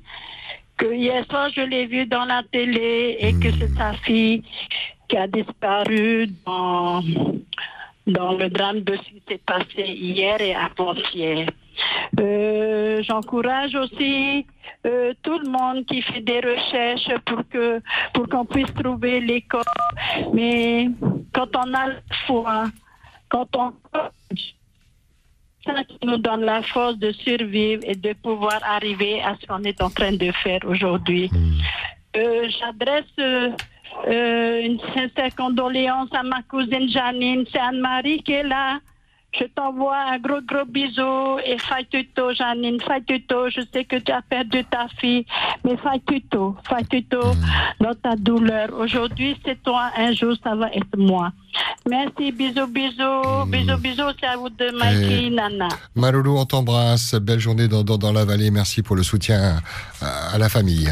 que 0.77 0.93
hier 0.93 1.25
soir 1.29 1.49
je 1.55 1.61
l'ai 1.61 1.85
vue 1.85 2.05
dans 2.05 2.25
la 2.25 2.43
télé 2.51 3.17
et 3.19 3.33
que 3.33 3.51
c'est 3.51 3.73
sa 3.75 3.93
fille 3.93 4.43
qui 5.07 5.17
a 5.17 5.27
disparu 5.27 6.27
dans, 6.45 7.01
dans 8.05 8.33
le 8.33 8.49
drame 8.49 8.81
de 8.81 8.95
ce 8.95 9.09
qui 9.09 9.23
s'est 9.27 9.41
passé 9.45 9.83
hier 9.83 10.41
et 10.41 10.53
avant-hier. 10.55 11.47
Euh, 12.19 13.01
J'encourage 13.03 13.75
aussi 13.75 14.45
euh, 14.85 15.13
tout 15.23 15.39
le 15.39 15.49
monde 15.49 15.85
qui 15.85 16.01
fait 16.01 16.21
des 16.21 16.39
recherches 16.39 17.11
pour 17.25 17.47
que 17.49 17.81
pour 18.13 18.27
qu'on 18.27 18.45
puisse 18.45 18.73
trouver 18.73 19.21
les 19.21 19.41
corps. 19.41 19.63
Mais 20.33 20.89
quand 21.33 21.55
on 21.55 21.73
a 21.73 21.87
foi, 22.25 22.65
quand 23.29 23.47
on 23.55 23.73
ça 25.65 25.83
qui 25.83 26.05
nous 26.05 26.17
donne 26.17 26.41
la 26.41 26.61
force 26.63 26.97
de 26.97 27.11
survivre 27.11 27.81
et 27.85 27.95
de 27.95 28.13
pouvoir 28.13 28.59
arriver 28.63 29.21
à 29.21 29.35
ce 29.39 29.45
qu'on 29.45 29.63
est 29.63 29.81
en 29.81 29.89
train 29.89 30.13
de 30.13 30.31
faire 30.43 30.61
aujourd'hui. 30.65 31.29
Euh, 32.15 32.49
J'adresse 32.59 33.05
euh, 33.19 33.51
euh, 34.07 34.61
une 34.61 34.79
sincère 34.93 35.35
condoléance 35.35 36.09
à 36.13 36.23
ma 36.23 36.41
cousine 36.43 36.89
Janine, 36.89 37.45
c'est 37.51 37.59
Anne-Marie 37.59 38.23
qui 38.23 38.33
est 38.33 38.43
là. 38.43 38.79
Je 39.31 39.45
t'envoie 39.45 39.95
un 40.11 40.17
gros 40.17 40.41
gros 40.41 40.65
bisou 40.65 41.37
et 41.45 41.57
fais 41.59 41.85
tuto 41.89 42.33
Janine, 42.33 42.79
fais 42.81 43.01
tuto. 43.01 43.47
Je 43.49 43.61
sais 43.71 43.85
que 43.85 43.97
tu 43.97 44.11
as 44.11 44.23
perdu 44.23 44.63
ta 44.65 44.87
fille, 44.99 45.25
mais 45.63 45.77
fais 45.77 45.99
tuto, 46.07 46.55
fais 46.67 46.83
tuto 46.85 47.19
dans 47.79 47.93
ta 47.93 48.15
douleur. 48.15 48.69
Aujourd'hui 48.77 49.37
c'est 49.45 49.61
toi, 49.61 49.91
un 49.95 50.13
jour 50.13 50.35
ça 50.43 50.55
va 50.55 50.69
être 50.73 50.97
moi. 50.97 51.31
Merci, 51.87 52.31
bisous 52.31 52.67
bisous, 52.67 53.45
bisous 53.47 53.77
bisous, 53.77 54.11
c'est 54.19 54.27
à 54.27 54.35
vous 54.37 54.49
de 54.49 54.71
Mikey, 54.77 55.29
Nana. 55.29 55.67
Maloulou, 55.95 56.37
on 56.37 56.45
t'embrasse. 56.45 57.15
Belle 57.15 57.39
journée 57.39 57.67
dans, 57.67 57.83
dans, 57.83 57.97
dans 57.97 58.11
la 58.11 58.25
vallée. 58.25 58.51
Merci 58.51 58.81
pour 58.81 58.95
le 58.95 59.03
soutien 59.03 59.59
à, 60.01 60.33
à 60.33 60.37
la 60.37 60.49
famille. 60.49 60.89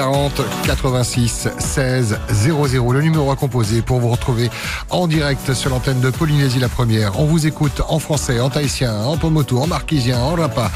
40 0.00 0.40
86 0.64 1.48
16 1.58 2.18
00. 2.32 2.92
Le 2.92 3.02
numéro 3.02 3.30
à 3.30 3.36
composer 3.36 3.82
pour 3.82 4.00
vous 4.00 4.08
retrouver 4.08 4.50
en 4.88 5.06
direct 5.06 5.52
sur 5.52 5.68
l'antenne 5.68 6.00
de 6.00 6.08
Polynésie 6.08 6.58
la 6.58 6.70
première. 6.70 7.20
On 7.20 7.26
vous 7.26 7.46
écoute 7.46 7.82
en 7.86 7.98
français, 7.98 8.40
en 8.40 8.48
tahitien, 8.48 8.94
en 9.04 9.18
pomotu, 9.18 9.56
en 9.56 9.66
marquisien, 9.66 10.18
en 10.18 10.36
rapa, 10.36 10.70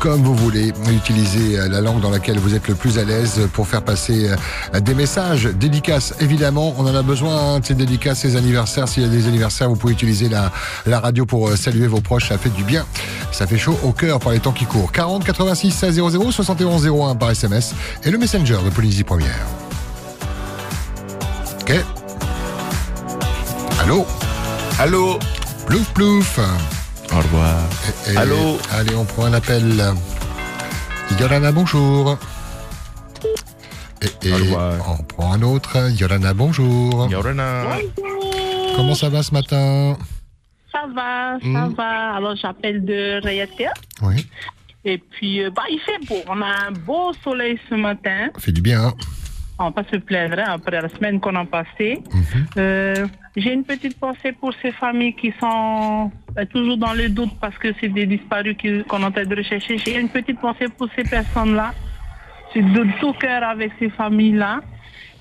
comme 0.00 0.22
vous 0.22 0.34
voulez. 0.34 0.72
Utilisez 0.90 1.56
euh, 1.56 1.68
la 1.68 1.82
langue 1.82 2.00
dans 2.00 2.10
laquelle 2.10 2.40
vous 2.40 2.56
êtes 2.56 2.66
le 2.66 2.74
plus 2.74 2.98
à 2.98 3.04
l'aise 3.04 3.48
pour 3.52 3.68
faire 3.68 3.82
passer 3.82 4.30
euh, 4.74 4.80
des 4.80 4.94
messages. 4.94 5.44
Dédicaces, 5.44 6.12
évidemment, 6.18 6.74
on 6.76 6.84
en 6.84 6.96
a 6.96 7.02
besoin 7.02 7.54
hein, 7.54 7.60
de 7.60 7.66
ces 7.66 7.74
dédicaces, 7.74 8.22
ces 8.22 8.34
anniversaires. 8.34 8.88
S'il 8.88 9.04
y 9.04 9.06
a 9.06 9.08
des 9.08 9.28
anniversaires, 9.28 9.68
vous 9.68 9.76
pouvez 9.76 9.92
utiliser 9.92 10.28
la, 10.28 10.50
la 10.84 10.98
radio 10.98 11.26
pour 11.26 11.48
euh, 11.48 11.54
saluer 11.54 11.86
vos 11.86 12.00
proches. 12.00 12.30
Ça 12.30 12.38
fait 12.38 12.50
du 12.50 12.64
bien. 12.64 12.84
Ça 13.30 13.46
fait 13.46 13.58
chaud 13.58 13.78
au 13.84 13.92
cœur 13.92 14.18
par 14.18 14.32
les 14.32 14.40
temps 14.40 14.52
qui 14.52 14.64
courent. 14.64 14.90
40 14.90 15.24
86 15.24 15.70
16 15.70 15.94
00 15.94 16.32
71 16.32 16.88
01 16.88 17.14
par 17.14 17.30
SMS 17.30 17.72
et 18.02 18.10
le 18.10 18.18
Messenger 18.18 18.58
de 18.64 18.70
Polynésie 18.70 19.04
Première. 19.04 19.46
Ok. 21.60 21.72
Allô 23.80 24.06
Allô 24.78 25.18
Plouf 25.66 25.88
plouf 25.94 26.38
Au 27.12 27.16
revoir. 27.16 27.56
Et- 28.08 28.12
et- 28.12 28.16
Allô 28.16 28.58
Allez, 28.72 28.94
on 28.94 29.04
prend 29.04 29.24
un 29.26 29.34
appel. 29.34 29.82
Yorana, 31.20 31.52
bonjour. 31.52 32.18
Et, 34.22 34.32
revoir. 34.32 34.74
on 34.98 35.02
prend 35.04 35.32
un 35.32 35.42
autre. 35.42 35.90
Yorana, 35.98 36.34
bonjour. 36.34 37.08
Yorana. 37.10 37.64
Comment 38.76 38.94
ça 38.94 39.08
va 39.08 39.22
ce 39.22 39.32
matin? 39.32 39.96
Ça 40.72 40.80
va, 40.94 41.38
ça 41.40 41.46
Mm. 41.68 41.74
va. 41.74 42.14
Alors, 42.16 42.34
j'appelle 42.36 42.84
de 42.84 43.20
Rayatea. 43.22 43.72
Oui, 44.02 44.26
Et 44.84 44.98
puis, 44.98 45.42
euh, 45.42 45.50
bah, 45.50 45.62
il 45.70 45.78
fait 45.80 45.98
beau. 46.06 46.20
On 46.28 46.40
a 46.42 46.66
un 46.68 46.72
beau 46.72 47.12
soleil 47.22 47.58
ce 47.68 47.74
matin. 47.74 48.28
fait 48.38 48.52
du 48.52 48.60
bien. 48.60 48.86
hein 48.88 48.92
On 49.58 49.64
va 49.64 49.70
pas 49.72 49.84
se 49.90 49.96
plaindre 49.96 50.38
hein, 50.38 50.52
après 50.58 50.80
la 50.80 50.88
semaine 50.88 51.20
qu'on 51.20 51.34
a 51.36 51.44
passée. 51.44 52.02
Mhm. 52.12 52.46
Euh, 52.58 53.06
J'ai 53.36 53.52
une 53.52 53.64
petite 53.64 53.98
pensée 53.98 54.32
pour 54.32 54.52
ces 54.60 54.72
familles 54.72 55.14
qui 55.14 55.32
sont 55.40 56.10
euh, 56.38 56.44
toujours 56.52 56.76
dans 56.76 56.92
le 56.92 57.08
doute 57.08 57.32
parce 57.40 57.56
que 57.58 57.68
c'est 57.80 57.88
des 57.88 58.06
disparus 58.06 58.56
qu'on 58.88 59.00
est 59.00 59.04
en 59.04 59.10
train 59.10 59.24
de 59.24 59.36
rechercher. 59.36 59.78
J'ai 59.78 59.98
une 59.98 60.08
petite 60.10 60.38
pensée 60.40 60.66
pour 60.76 60.88
ces 60.94 61.04
personnes-là. 61.04 61.72
Je 62.54 62.60
de 62.60 62.86
tout 63.00 63.12
cœur 63.14 63.42
avec 63.42 63.72
ces 63.78 63.90
familles-là. 63.90 64.60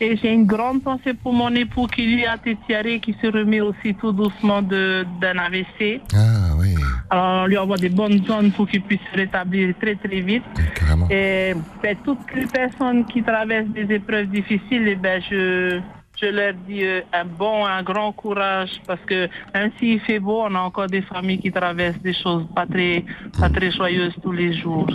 Et 0.02 0.18
j'ai 0.18 0.34
une 0.34 0.46
grande 0.46 0.84
pensée 0.84 1.14
pour 1.14 1.34
mon 1.34 1.54
époux 1.56 1.88
qui 1.88 2.06
lui 2.06 2.26
a 2.26 2.36
été 2.36 2.58
tiré, 2.68 3.00
qui 3.00 3.16
se 3.22 3.28
remet 3.28 3.62
aussi 3.62 3.94
tout 3.96 4.12
doucement 4.12 4.62
d'un 4.62 5.38
AVC. 5.38 6.02
Ah 6.14 6.56
oui, 6.60 6.76
Alors, 7.10 7.44
on 7.44 7.46
lui 7.48 7.58
envoie 7.58 7.78
des 7.78 7.90
bonnes 7.90 8.26
zones 8.26 8.52
pour 8.52 8.68
qu'il 8.68 8.82
puisse 8.82 9.00
se 9.12 9.18
rétablir 9.18 9.74
très 9.80 9.96
très 9.96 10.20
vite. 10.22 10.44
carrément. 10.76 11.08
Et 11.10 11.54
ben, 11.82 11.96
toutes 12.04 12.34
les 12.36 12.48
personnes 12.48 13.06
qui 13.06 13.24
traversent 13.24 13.70
des 13.70 13.94
épreuves 13.96 14.28
difficiles, 14.28 14.88
eh 14.88 14.96
ben, 14.96 15.22
je, 15.30 15.80
je 16.22 16.26
leur 16.28 16.54
dis 16.68 16.84
euh, 16.84 17.02
un 17.14 17.26
bon, 17.26 17.66
un 17.66 17.84
grand 17.84 18.12
courage 18.12 18.82
parce 18.86 19.02
que 19.06 19.30
même 19.54 19.72
s'il 19.80 20.00
fait 20.02 20.20
beau, 20.20 20.42
on 20.44 20.56
a 20.56 20.60
encore 20.60 20.88
des 20.88 21.02
familles 21.02 21.40
qui 21.40 21.52
traversent 21.52 22.02
des 22.02 22.14
choses 22.14 22.46
pas 22.56 22.66
très, 22.66 23.06
pas 23.40 23.50
très 23.50 23.72
joyeuses 23.72 24.14
tous 24.22 24.32
les 24.32 24.54
jours. 24.54 24.88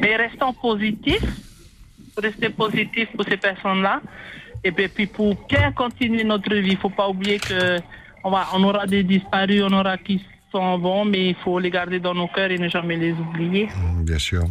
Mais 0.00 0.16
restons 0.16 0.52
positifs, 0.52 1.24
rester 2.16 2.50
positifs 2.50 3.08
pour 3.16 3.24
ces 3.24 3.36
personnes-là. 3.36 4.00
Et 4.64 4.70
puis, 4.72 5.06
pour 5.06 5.34
bien 5.48 5.72
continuer 5.72 6.24
notre 6.24 6.54
vie, 6.54 6.72
il 6.72 6.76
faut 6.76 6.90
pas 6.90 7.08
oublier 7.08 7.38
que 7.38 7.78
on, 8.24 8.30
va, 8.30 8.46
on 8.54 8.62
aura 8.62 8.86
des 8.86 9.02
disparus, 9.02 9.62
on 9.64 9.72
aura 9.72 9.98
qui 9.98 10.24
sont 10.52 10.78
bons, 10.78 11.04
mais 11.04 11.30
il 11.30 11.34
faut 11.34 11.58
les 11.58 11.70
garder 11.70 11.98
dans 11.98 12.14
nos 12.14 12.28
cœurs 12.28 12.50
et 12.50 12.58
ne 12.58 12.68
jamais 12.68 12.96
les 12.96 13.12
oublier. 13.12 13.66
Mm, 13.66 14.04
Bien 14.04 14.18
sûr. 14.18 14.44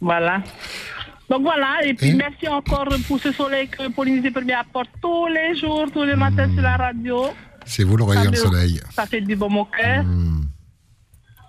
Voilà. 0.00 0.40
Donc 1.28 1.42
voilà, 1.42 1.84
et 1.84 1.94
puis 1.94 2.10
Et? 2.10 2.14
merci 2.14 2.48
encore 2.48 2.88
pour 3.06 3.18
ce 3.18 3.32
soleil 3.32 3.68
que 3.68 3.88
Polynésie 3.90 4.30
Première 4.30 4.60
apporte 4.60 4.90
tous 5.00 5.26
les 5.28 5.56
jours, 5.56 5.86
tous 5.92 6.02
les 6.04 6.14
matins 6.16 6.50
sur 6.52 6.62
la 6.62 6.76
radio. 6.76 7.26
C'est 7.64 7.84
vous 7.84 7.96
le 7.96 8.04
rayon 8.04 8.30
de 8.30 8.36
Ça, 8.36 8.42
soleil. 8.48 8.80
Ça 8.90 9.06
fait 9.06 9.20
du 9.20 9.36
bon 9.36 9.54
au 9.54 9.64
cœur. 9.64 10.04
Mm. 10.04 10.42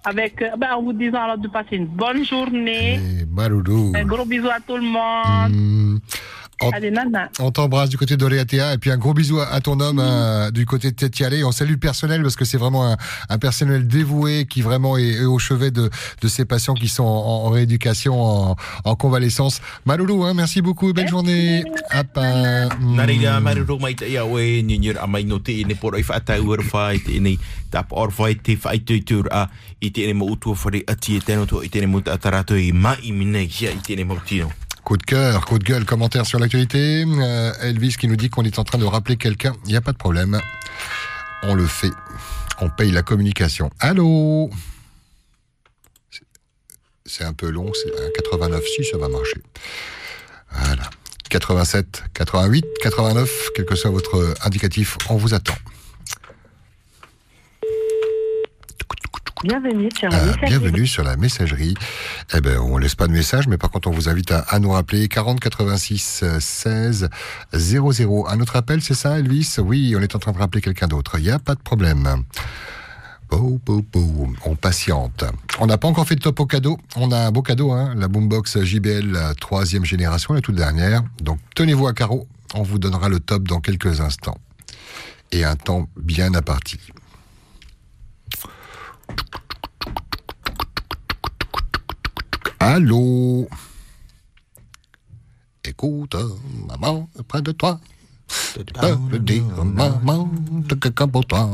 Avec, 0.05 0.41
euh, 0.41 0.55
ben, 0.57 0.73
en 0.75 0.83
vous 0.83 0.93
disant 0.93 1.21
alors 1.23 1.37
de 1.37 1.47
passer 1.47 1.77
une 1.77 1.85
bonne 1.87 2.25
journée. 2.25 2.95
Et. 2.95 3.95
Un 3.95 4.05
gros 4.05 4.25
bisou 4.25 4.49
à 4.49 4.59
tout 4.59 4.75
le 4.75 4.81
monde. 4.81 5.51
Mm. 5.51 5.97
Allez. 6.71 6.91
On 7.39 7.51
t'embrasse 7.51 7.89
du 7.89 7.97
côté 7.97 8.17
d'Oléatea 8.17 8.73
et 8.73 8.77
puis 8.77 8.91
un 8.91 8.97
gros 8.97 9.13
bisou 9.13 9.39
à, 9.39 9.47
à 9.47 9.59
ton 9.61 9.79
homme 9.79 9.99
euh, 9.99 10.51
du 10.51 10.65
côté 10.65 10.91
de 10.91 10.95
Tétialé. 10.95 11.43
On 11.43 11.51
salue 11.51 11.71
le 11.71 11.77
personnel 11.77 12.21
parce 12.21 12.35
que 12.35 12.45
c'est 12.45 12.57
vraiment 12.57 12.91
un, 12.91 12.97
un 13.29 13.37
personnel 13.37 13.87
dévoué 13.87 14.45
qui 14.45 14.61
vraiment 14.61 14.97
est, 14.97 15.03
est 15.03 15.25
au 15.25 15.39
chevet 15.39 15.71
de, 15.71 15.89
de 16.21 16.27
ces 16.27 16.45
patients 16.45 16.73
qui 16.73 16.87
sont 16.87 17.03
en, 17.03 17.45
en 17.45 17.49
rééducation, 17.49 18.21
en, 18.21 18.55
en 18.85 18.95
convalescence. 18.95 19.61
Maloulou, 19.85 20.23
hein, 20.23 20.33
merci 20.33 20.61
beaucoup 20.61 20.89
et 20.89 20.93
belle 20.93 21.07
journée. 21.09 21.63
Coup 34.83 34.97
de 34.97 35.03
cœur, 35.03 35.45
coup 35.45 35.59
de 35.59 35.63
gueule, 35.63 35.85
commentaire 35.85 36.25
sur 36.25 36.39
l'actualité. 36.39 37.05
Euh, 37.07 37.53
Elvis 37.61 37.95
qui 37.97 38.07
nous 38.07 38.17
dit 38.17 38.29
qu'on 38.29 38.43
est 38.43 38.59
en 38.59 38.63
train 38.65 38.77
de 38.77 38.83
rappeler 38.85 39.15
quelqu'un. 39.15 39.53
Il 39.65 39.69
n'y 39.69 39.77
a 39.77 39.81
pas 39.81 39.93
de 39.93 39.97
problème. 39.97 40.41
On 41.43 41.55
le 41.55 41.65
fait. 41.65 41.91
On 42.59 42.69
paye 42.69 42.91
la 42.91 43.01
communication. 43.01 43.69
Allô? 43.79 44.49
C'est- 47.05 47.23
un 47.23 47.33
peu 47.33 47.49
long, 47.49 47.71
c'est 47.73 47.91
un 47.93 48.09
89. 48.15 48.63
Si, 48.75 48.83
ça 48.85 48.97
va 48.97 49.07
marcher. 49.07 49.41
Voilà. 50.51 50.89
87, 51.29 52.03
88, 52.13 52.65
89, 52.81 53.49
quel 53.55 53.65
que 53.65 53.75
soit 53.75 53.89
votre 53.91 54.33
indicatif, 54.43 54.97
on 55.09 55.15
vous 55.15 55.33
attend. 55.33 55.55
Bienvenue 59.43 59.89
sur 59.97 60.07
Ah, 60.11 60.15
la 60.17 60.25
messagerie. 60.25 60.47
bienvenue 60.49 60.87
sur 60.87 61.03
la 61.03 61.17
messagerie. 61.17 61.73
Eh 62.33 62.39
ben, 62.41 62.57
on 62.59 62.77
laisse 62.77 62.95
pas 62.95 63.07
de 63.07 63.11
message, 63.11 63.47
mais 63.47 63.57
par 63.57 63.71
contre, 63.71 63.89
on 63.89 63.91
vous 63.91 64.07
invite 64.07 64.31
à, 64.31 64.39
à 64.39 64.59
nous 64.59 64.71
rappeler 64.71 65.07
40 65.09 65.39
86 65.41 66.21
euh, 66.23 66.39
16 66.39 67.09
00. 67.53 68.27
Un 68.29 68.39
autre 68.39 68.55
appel, 68.55 68.81
c'est 68.81 68.93
ça, 68.93 69.19
Elvis? 69.19 69.55
Oui, 69.59 69.93
on 69.97 70.01
est 70.01 70.15
en 70.15 70.19
train 70.19 70.31
de 70.31 70.37
rappeler 70.37 70.61
quelqu'un 70.61 70.87
d'autre. 70.87 71.17
Il 71.17 71.23
n'y 71.25 71.29
a 71.31 71.39
pas 71.39 71.55
de 71.55 71.59
problème. 71.59 72.23
Beau, 73.29 73.59
beau, 73.65 73.81
beau. 73.91 74.29
On 74.45 74.55
patiente. 74.55 75.25
On 75.59 75.65
n'a 75.65 75.77
pas 75.77 75.87
encore 75.89 76.07
fait 76.07 76.15
de 76.15 76.21
top 76.21 76.39
au 76.39 76.45
cadeau. 76.45 76.77
On 76.95 77.11
a 77.11 77.17
un 77.17 77.31
beau 77.31 77.41
cadeau, 77.41 77.71
hein, 77.73 77.93
la 77.97 78.07
Boombox 78.07 78.61
JBL 78.63 79.17
troisième 79.41 79.83
génération, 79.83 80.33
la 80.33 80.41
toute 80.41 80.55
dernière. 80.55 81.03
Donc, 81.21 81.39
tenez-vous 81.55 81.87
à 81.87 81.93
carreau. 81.93 82.27
On 82.55 82.61
vous 82.63 82.79
donnera 82.79 83.09
le 83.09 83.19
top 83.19 83.43
dans 83.47 83.59
quelques 83.59 83.99
instants. 83.99 84.37
Et 85.33 85.43
un 85.43 85.55
temps 85.55 85.89
bien 85.97 86.33
imparti. 86.35 86.79
Allô? 92.59 93.47
Écoute, 95.65 96.15
maman 96.67 97.09
près 97.27 97.41
de 97.41 97.51
toi. 97.51 97.79
Tu 98.53 98.63
peux 98.63 98.97
le 99.11 99.19
dire, 99.19 99.43
maman, 99.63 100.29
de 100.49 100.75
quelqu'un 100.75 101.07
pour 101.07 101.25
toi. 101.25 101.49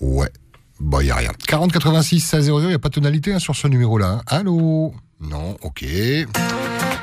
Ouais, 0.00 0.30
bah 0.78 1.02
y 1.02 1.10
a 1.10 1.16
rien. 1.16 1.32
40 1.46 1.72
86 1.72 2.20
16 2.20 2.44
00, 2.46 2.70
y 2.70 2.74
a 2.74 2.78
pas 2.78 2.88
de 2.88 2.94
tonalité 2.94 3.32
hein, 3.32 3.38
sur 3.38 3.56
ce 3.56 3.66
numéro-là. 3.66 4.08
hein. 4.08 4.22
Allô? 4.26 4.94
Non, 5.20 5.56
ok. 5.62 5.84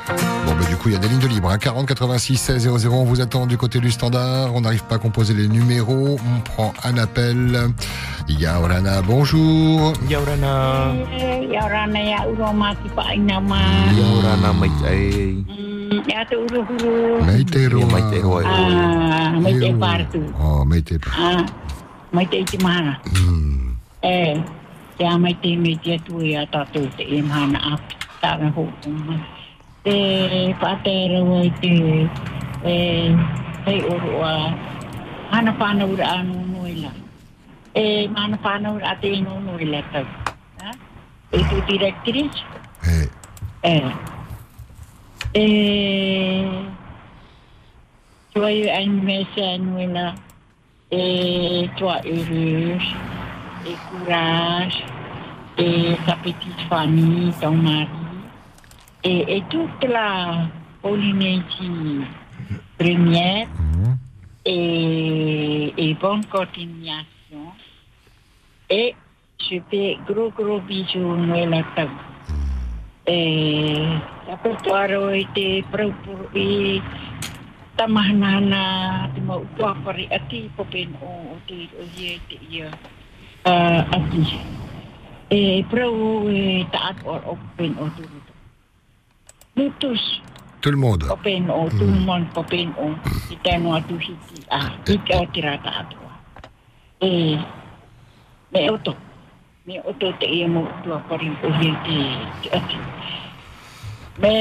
Bon, 0.08 0.54
bah 0.54 0.64
du 0.68 0.76
coup, 0.76 0.88
il 0.88 0.94
y 0.94 0.96
a 0.96 0.98
des 0.98 1.08
lignes 1.08 1.20
de 1.20 1.26
libre. 1.26 1.50
Hein. 1.50 1.58
40 1.58 1.86
86 1.86 2.36
16 2.36 2.78
00, 2.78 2.94
on 2.94 3.04
vous 3.04 3.20
attend 3.20 3.46
du 3.46 3.58
côté 3.58 3.78
du 3.80 3.90
standard. 3.90 4.54
On 4.54 4.62
n'arrive 4.62 4.84
pas 4.84 4.94
à 4.94 4.98
composer 4.98 5.34
les 5.34 5.48
numéros. 5.48 6.18
On 6.24 6.40
prend 6.40 6.72
un 6.84 6.96
appel. 6.96 7.58
Yaurana, 8.28 9.02
bonjour. 9.02 9.92
Yaurana. 10.08 10.94
Yaurana 11.52 12.00
ya 12.00 12.28
uromati 12.28 12.88
pa 12.94 13.14
inama. 13.14 13.60
Yaurana 13.96 14.52
mai 14.52 14.70
te. 14.82 15.34
Ya 16.10 16.24
te 16.24 16.36
uruhuru. 16.36 17.24
Meitero. 17.24 17.86
Mai 17.86 18.02
te 18.10 18.20
roa. 18.20 18.42
Ah, 18.46 19.30
mai 19.40 19.58
te 19.58 19.72
partu. 19.74 20.22
Oh, 20.40 20.64
meite. 20.64 20.98
Ah, 21.18 21.44
mai 22.12 22.26
te 22.26 22.44
te 22.44 22.62
mahana. 22.62 22.98
Hmm. 23.04 23.76
Eh, 24.02 24.40
te 24.96 25.04
a 25.04 25.18
mai 25.18 25.34
te 25.34 25.56
me 25.56 25.76
te 25.76 25.98
tu 26.04 26.20
ya 26.20 26.46
tatu 26.46 26.88
te 26.96 27.02
e 27.02 27.22
mahana 27.22 27.58
a 27.58 27.78
tara 28.20 28.52
ho. 28.56 28.68
Te 29.88 30.54
patera 30.60 31.24
wai 31.24 31.48
te 31.64 31.74
e 32.62 32.74
hei 33.64 33.80
urua. 33.88 34.52
Hana 35.30 35.52
whana 35.58 35.86
ura 35.88 36.06
anu 36.18 36.34
nuila. 36.52 36.90
E 37.74 38.06
mana 38.08 38.36
whana 38.44 38.72
ura 38.76 38.90
ate 38.92 39.08
inu 39.18 39.40
nuila 39.46 39.80
tau. 39.92 40.04
Ha? 40.60 40.70
E 41.32 41.38
tu 41.48 41.56
directrice. 41.68 42.44
Eh, 42.84 43.08
Eh. 43.62 43.88
Eh. 45.40 46.44
Tua 48.34 48.50
i 48.52 48.68
ai 48.68 48.88
mese 48.88 49.42
anuela. 49.54 50.06
E 50.92 51.70
tua 51.78 51.96
urus. 52.04 52.84
E 53.64 53.72
courage. 53.88 54.84
E 55.56 55.96
petite 56.22 56.62
famille, 56.68 57.32
ton. 57.40 57.64
Et, 59.04 59.36
et 59.36 59.42
toute 59.48 59.84
la 59.88 60.48
Polynésie 60.82 62.04
première. 62.78 63.48
Et, 64.44 65.74
et 65.76 65.94
bonne 65.94 66.24
continuation. 66.26 67.52
Et 68.70 68.94
je 69.38 69.58
fais 69.70 69.98
gros 70.06 70.30
gros 70.30 70.60
bisous 70.60 71.16
Noël 71.16 71.64
tau. 71.76 71.88
E 73.08 74.00
tapetuaro 74.26 75.08
i 75.16 75.24
te 75.32 75.64
praupuru 75.72 76.28
i 76.36 76.82
tamahanana 77.76 79.08
te 79.14 79.20
mau 79.24 79.40
tuapari 79.56 80.04
ati 80.12 80.50
popen 80.56 80.92
o 81.00 81.32
o 81.32 81.36
te 81.48 81.68
o 81.80 81.86
ia 81.96 82.20
te 82.28 82.36
ia 82.52 82.68
ati. 83.96 84.22
E 85.30 85.64
e 85.64 86.66
taat 86.72 86.96
o 87.06 87.16
o 87.16 87.34
popen 87.40 87.72
o. 87.80 87.86
Mutus 89.58 90.22
Tout 90.60 90.70
le 90.70 90.76
monde. 90.76 91.04
Popen 91.08 91.50
o, 91.50 91.68
tout 91.68 91.78
le 91.80 92.00
monde 92.06 92.26
popen 92.34 92.70
o. 92.78 92.92
I 93.30 93.36
tēnu 93.42 93.72
atu 93.74 93.98
hiti 93.98 94.42
a, 94.50 94.58
hiti 94.86 95.14
o 95.14 95.26
tirata 95.34 95.72
atua. 95.80 96.12
E, 97.02 97.38
me 98.54 98.62
oto. 98.70 98.94
Me 99.66 99.80
oto 99.84 100.12
te 100.20 100.26
ia 100.26 100.48
mo 100.48 100.64
tua 100.84 100.98
pari 101.10 101.30
o 101.42 101.52
hei 101.58 101.74
te, 101.86 101.98
te 102.42 102.54
ati. 102.58 102.78
Me 104.22 104.32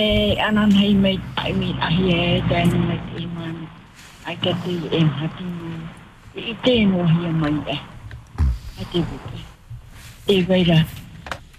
anan 0.48 0.72
hei 0.72 0.94
mei 0.94 1.20
ai 1.36 1.54
mi 1.54 1.76
ahi 1.90 2.10
e 2.14 2.42
tēnu 2.50 2.82
mei 2.88 3.02
te 3.10 3.22
iman. 3.26 3.60
Ai 4.26 4.38
ka 4.42 4.54
te 4.66 4.80
e 4.90 5.04
mhatinu. 5.04 5.76
I 6.38 6.58
tēnu 6.66 7.06
ahi 7.06 7.30
e 7.30 7.36
mai 7.44 7.54
e. 7.76 7.78
Ai 8.80 8.90
te 8.94 9.06
buke. 9.06 9.46
E 10.34 10.42
veira, 10.50 10.82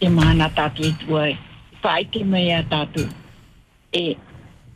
te 0.01 0.11
mana 0.19 0.51
tātu 0.59 0.87
e 0.91 0.93
tua 1.05 1.31
e. 1.31 1.39
Whai 1.83 2.05
te 2.11 2.27
mea 2.27 2.63
tātu. 2.75 3.07
E, 3.93 4.19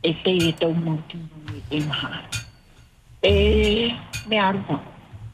e 0.03 0.15
te 0.25 0.49
e 0.49 0.53
tau 0.53 0.73
mautinu 0.73 1.29
e 1.71 1.81
maha. 1.81 2.25
E 3.23 3.95
me 4.27 4.39
arupa. 4.39 4.81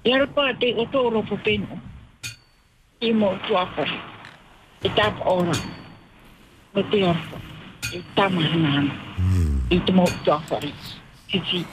E 0.04 0.12
arupa 0.12 0.52
te 0.54 0.74
o 0.74 0.84
tō 0.86 1.12
ropo 1.12 1.36
peno. 1.38 1.80
I 3.00 3.12
mo 3.12 3.38
tuapare. 3.46 4.00
E 4.82 4.88
tapa 4.90 5.30
ora. 5.30 5.52
No 6.74 6.82
te 6.90 7.04
arupa. 7.04 7.38
E 7.92 8.02
tama 8.16 8.42
hanana. 8.42 8.94
I 9.70 9.78
te 9.78 9.92
mo 9.92 10.04
tuapare. 10.24 10.72
Sisi. 11.30 11.64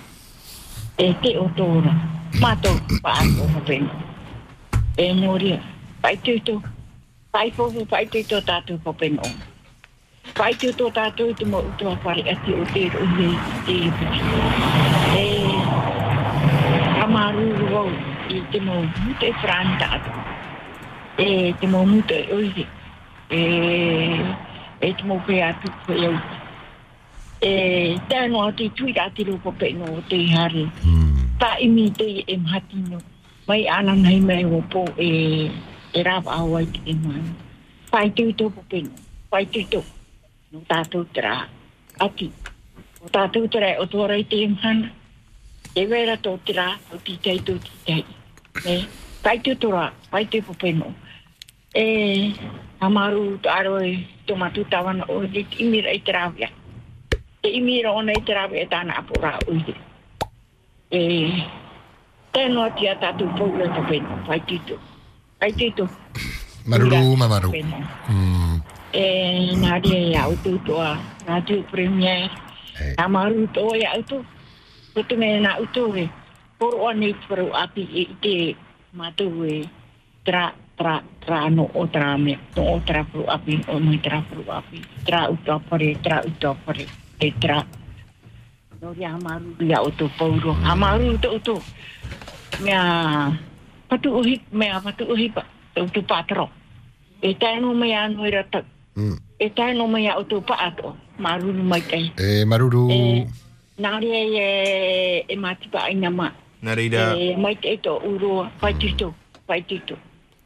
E 0.97 1.13
te 1.21 1.37
o 1.37 1.49
tō. 1.57 1.67
Mato 2.39 2.69
pa 3.01 3.17
ako 3.17 3.49
ho 3.49 3.61
peno. 3.65 3.89
E 4.97 5.11
moria. 5.13 5.59
Pai 6.01 6.17
tuto. 6.17 6.61
Pai 7.31 7.51
fofu 7.51 7.85
pai 7.85 8.05
tuto 8.05 8.41
tātou 8.41 8.77
po 8.77 8.93
peno. 8.93 9.54
Pai 10.33 10.53
tu 10.57 10.71
tō 10.73 10.89
tātou 10.89 11.33
tu 11.37 11.45
mō 11.45 11.59
utua 11.69 11.93
whare 12.03 12.23
a 12.31 12.33
te 12.45 12.53
o 12.57 12.63
te 12.73 12.89
rohe 12.89 13.27
te 13.65 13.75
ipa. 13.87 14.07
E 15.21 15.25
amaru 17.03 17.45
rau 17.69 17.91
i 18.33 18.41
te 18.51 18.59
mō 18.59 18.79
mūte 18.87 19.29
whranta 19.43 19.91
atu. 19.97 20.15
E 21.21 21.53
te 21.61 21.69
mō 21.69 21.83
mūte 21.91 22.19
oise. 22.33 22.65
E 23.29 23.41
e 24.81 24.91
te 24.97 25.05
mō 25.05 25.21
pē 25.29 25.39
atu 25.51 25.71
koe 25.85 26.01
au. 26.09 26.19
E 27.45 27.55
tēno 28.09 28.41
a 28.47 28.51
te 28.51 28.71
tui 28.75 28.97
rāti 28.97 29.29
rōpa 29.29 29.53
pē 29.61 29.73
no 29.77 29.93
o 29.99 30.05
te 30.09 30.23
hare. 30.33 30.67
Tā 31.39 31.55
imi 31.67 31.91
te 31.99 32.09
e 32.25 32.39
mhati 32.41 32.81
no. 32.89 33.03
Mai 33.47 33.67
ana 33.69 33.93
nei 33.93 34.19
mai 34.19 34.43
o 34.43 34.63
pō 34.73 34.87
e 34.97 35.11
e 35.93 36.03
rāpa 36.09 36.41
au 36.41 36.57
ai 36.57 36.65
te 36.65 36.97
mā. 37.03 37.21
Pai 37.91 38.09
tu 38.09 38.31
tō 38.33 38.49
pō 38.57 38.71
pē 38.73 38.87
no. 38.89 39.05
Pai 39.29 39.45
tu 39.45 39.61
tu 39.61 39.77
tō. 39.77 39.91
No 40.55 40.61
tātou 40.69 41.03
tera. 41.11 41.49
Ati. 41.99 42.29
O 43.03 43.09
tātou 43.11 43.49
tera 43.51 43.73
o 43.83 43.85
tōrei 43.91 44.23
te 44.23 44.37
imhana. 44.45 44.87
E 45.75 45.83
wera 45.91 46.15
tō 46.15 46.31
tira, 46.47 46.69
o 46.95 46.99
titei 47.03 47.41
tō 47.43 47.57
titei. 47.59 48.05
E, 48.63 48.75
pai 49.19 49.41
te 49.43 49.57
tora, 49.59 49.89
pai 50.13 50.23
te 50.31 50.39
popeno. 50.39 50.93
E, 51.75 52.31
amaru 52.79 53.35
to 53.43 53.51
aro 53.51 53.81
e 53.83 53.97
tō 54.29 54.37
matu 54.39 54.63
tawana 54.71 55.03
o 55.11 55.19
te 55.27 55.43
imira 55.59 55.91
i 55.91 55.99
te 55.99 56.15
rawia. 56.15 56.47
Te 57.43 57.51
imira 57.59 57.91
ona 57.91 58.15
i 58.15 58.23
te 58.23 58.39
rawia 58.39 58.63
e 58.63 58.71
tāna 58.71 58.95
apura 59.01 59.35
i 59.51 59.75
E, 60.95 61.03
tēno 62.31 62.63
ati 62.69 62.87
a 62.87 62.95
tātou 63.03 63.27
pōura 63.35 63.67
popeno, 63.75 64.23
pai 64.23 64.39
tō. 64.47 64.79
Pai 65.43 65.51
tō. 65.51 65.89
Maruru, 66.65 67.03
mamaru. 67.19 67.51
Hmm. 68.95 69.01
E, 69.01 69.55
nā 69.59 69.75
rea 69.83 70.03
ia 70.07 70.27
o 70.31 70.35
tō 70.39 70.55
toa, 70.63 70.95
radio 71.27 71.63
premier. 71.67 72.31
Amaru 72.97 73.43
tō 73.51 73.75
ia 73.75 73.91
o 73.97 74.01
tō. 74.01 74.21
Ko 74.93 75.03
te 75.03 75.17
mea 75.19 75.41
nā 75.43 75.57
uto 75.59 75.89
e, 75.99 76.05
poro 76.57 76.87
ane 76.87 77.09
i 77.11 77.15
paru 77.27 77.49
api 77.51 77.83
e 77.91 78.03
i 78.05 78.15
te 78.23 78.35
mātou 78.95 79.43
e 79.43 79.57
tra, 80.23 80.53
tra, 80.79 81.01
tra 81.25 81.49
no 81.49 81.65
o 81.73 81.83
tra 81.91 82.15
me, 82.17 82.37
no 82.55 82.63
o 82.75 82.79
tra 82.87 83.03
paru 83.03 83.25
api, 83.27 83.57
o 83.67 83.79
mai 83.79 83.99
tra 83.99 84.21
paru 84.29 84.45
api, 84.47 84.79
tra 85.03 85.27
uto 85.27 85.51
apare, 85.51 85.89
tra 85.99 86.21
uto 86.23 86.49
apare, 86.49 86.85
e 87.19 87.33
tra. 87.37 87.65
No 88.79 88.93
ria 88.93 89.11
hamaru 89.11 89.57
ria 89.59 89.81
o 89.81 89.91
tō 89.91 90.07
pauro, 90.17 90.53
hamaru 90.63 91.09
uto 91.17 91.33
uto. 91.35 91.57
Mea, 92.63 93.27
patu 93.89 94.15
uhi, 94.21 94.39
mea 94.51 94.79
patu 94.79 95.03
uhi 95.11 95.27
pa, 95.35 95.43
o 95.75 95.83
tō 95.83 96.05
pātaro. 96.07 96.47
E 97.19 97.35
taino 97.35 97.73
mea 97.73 98.05
anu 98.05 98.23
i 98.23 98.31
rata, 98.31 98.63
Mm. 98.95 99.17
E 99.39 99.49
tai 99.49 99.73
no 99.75 99.87
mai 99.87 100.07
o 100.07 100.23
tō 100.23 100.41
paato, 100.41 100.95
maruru 101.19 101.63
mai 101.63 101.81
tai. 101.81 102.11
E 102.17 102.45
maruru. 102.45 102.87
E, 102.89 103.27
nā 103.77 103.99
re 103.99 104.21
e, 104.23 105.25
e 105.27 105.35
mātipa 105.35 105.83
ai 105.83 105.95
nga 105.99 106.09
mā. 106.09 106.31
Nā 106.63 106.75
re. 106.79 106.87
E 106.87 107.35
mai 107.35 107.55
tai 107.59 107.77
tō 107.83 107.99
uroa, 108.07 108.49
pai 108.61 108.73
tito, 108.79 109.13
pai 109.45 109.61
tito. 109.67 109.97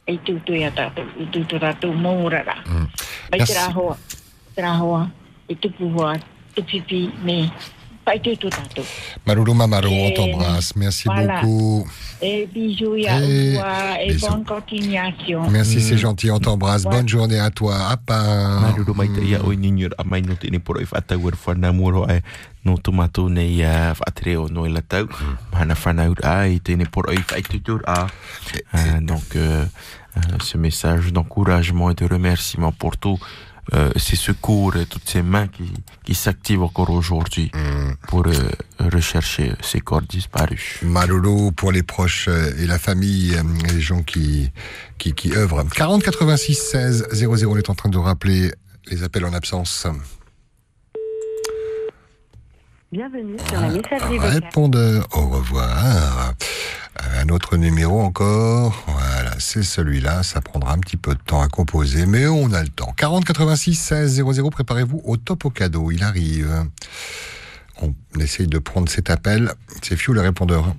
E 0.06 0.16
tūtu 0.26 0.56
e 0.58 0.64
atato, 0.66 1.04
e 1.22 1.28
tūtu 1.30 1.60
rato 1.62 1.92
mōrara. 1.94 2.56
Mm. 2.66 2.86
Pai 3.30 3.38
yes. 3.38 3.52
tira 3.52 3.66
hoa, 3.70 3.96
tira 4.56 4.72
hoa, 4.80 5.04
e 5.46 5.54
tupu 5.54 5.92
hoa, 5.94 6.16
tupipi 6.54 7.06
me. 7.22 7.52
Me, 8.10 8.18
pai 8.18 8.18
tūtu 8.24 8.50
tātou. 8.50 8.84
Maruru, 9.26 9.54
mamaru, 9.54 9.88
on 9.88 10.08
Et 10.08 10.14
t'embrasse. 10.14 10.74
Merci 10.76 11.04
voilà. 11.06 11.40
beaucoup. 11.42 11.86
E 12.22 12.46
bisous 12.46 12.96
ia 12.96 13.20
Et 13.22 13.54
ua, 13.54 13.96
e 14.02 14.08
bisous. 14.12 14.26
bonne 14.28 14.44
continuation. 14.44 15.48
Merci, 15.50 15.80
c'est 15.80 15.96
gentil, 15.96 16.30
on 16.30 16.40
t'embrasse. 16.40 16.84
Bonne 16.84 17.08
journée 17.08 17.38
à 17.38 17.50
toi. 17.50 17.76
À 17.88 17.96
part. 17.96 18.60
Maruru 18.60 18.92
mai 18.96 19.08
te 19.08 19.20
ia 19.20 19.40
o 19.44 19.54
ningur 19.54 19.90
a 19.98 20.04
mai 20.04 20.22
no 20.22 20.34
te 20.34 20.50
ne 20.50 20.58
poro 20.58 20.80
i 20.80 20.86
whatau 20.90 21.28
ar 21.28 21.34
whana 21.46 21.72
moro 21.72 22.04
ai 22.08 22.20
no 22.64 22.76
tomato 22.76 23.28
nei 23.28 23.62
a 23.64 23.94
whaatere 23.94 24.36
o 24.36 24.48
no 24.48 24.66
i 24.66 24.70
latau. 24.72 25.06
Mahana 25.52 25.74
whanau 25.74 26.14
a 26.22 26.48
i 26.48 26.58
te 26.60 26.76
ne 26.76 26.84
poro 26.84 27.12
i 27.12 27.22
whaitutur 27.30 27.80
a. 27.86 28.06
Euh, 28.74 29.00
Donc, 29.00 29.34
euh, 29.36 29.64
euh, 30.16 30.20
ce 30.42 30.58
message 30.58 31.12
d'encouragement 31.12 31.90
et 31.90 31.94
de 31.94 32.04
remerciement 32.04 32.72
pour 32.72 32.96
tout 32.98 33.18
euh, 33.72 33.90
ces 33.96 34.16
secours 34.16 34.76
et 34.76 34.86
toutes 34.86 35.08
ces 35.08 35.22
mains 35.22 35.46
qui, 35.46 35.72
qui 36.04 36.14
s'activent 36.14 36.62
encore 36.62 36.90
aujourd'hui 36.90 37.50
pour 38.08 38.26
euh, 38.26 38.32
rechercher 38.92 39.52
ces 39.60 39.80
corps 39.80 40.02
disparus. 40.02 40.80
Maruru 40.82 41.52
pour 41.52 41.70
les 41.70 41.82
proches 41.82 42.28
euh, 42.28 42.52
et 42.58 42.66
la 42.66 42.78
famille, 42.78 43.32
et 43.34 43.72
les 43.72 43.80
gens 43.80 44.02
qui, 44.02 44.50
qui, 44.98 45.12
qui 45.12 45.32
œuvrent. 45.32 45.64
40 45.68 46.02
86 46.02 46.54
16 46.54 47.08
00, 47.12 47.50
on 47.50 47.56
est 47.56 47.70
en 47.70 47.74
train 47.74 47.88
de 47.88 47.98
rappeler 47.98 48.50
les 48.90 49.02
appels 49.02 49.24
en 49.24 49.32
absence. 49.32 49.86
Bienvenue 52.92 53.36
sur 53.46 53.60
la 53.60 53.68
messagerie 53.68 54.18
vocale. 54.18 54.42
Répondeur, 54.42 55.06
au 55.12 55.28
revoir. 55.28 56.34
Un 56.98 57.28
autre 57.28 57.56
numéro 57.56 58.00
encore. 58.00 58.84
Voilà, 58.86 59.32
c'est 59.38 59.62
celui-là. 59.62 60.22
Ça 60.22 60.40
prendra 60.40 60.72
un 60.72 60.78
petit 60.78 60.96
peu 60.96 61.14
de 61.14 61.20
temps 61.20 61.40
à 61.40 61.48
composer, 61.48 62.06
mais 62.06 62.26
on 62.26 62.52
a 62.52 62.62
le 62.62 62.68
temps. 62.68 62.92
40 62.96 63.24
86 63.24 63.74
16 63.74 64.22
00, 64.24 64.50
préparez-vous 64.50 65.00
au 65.04 65.16
top 65.16 65.44
au 65.46 65.50
cadeau. 65.50 65.90
Il 65.90 66.02
arrive. 66.02 66.66
On 67.80 67.94
essaye 68.18 68.46
de 68.48 68.58
prendre 68.58 68.88
cet 68.90 69.08
appel. 69.08 69.52
C'est 69.82 69.96
Fiu 69.96 70.12
le 70.12 70.20
répondeur. 70.20 70.74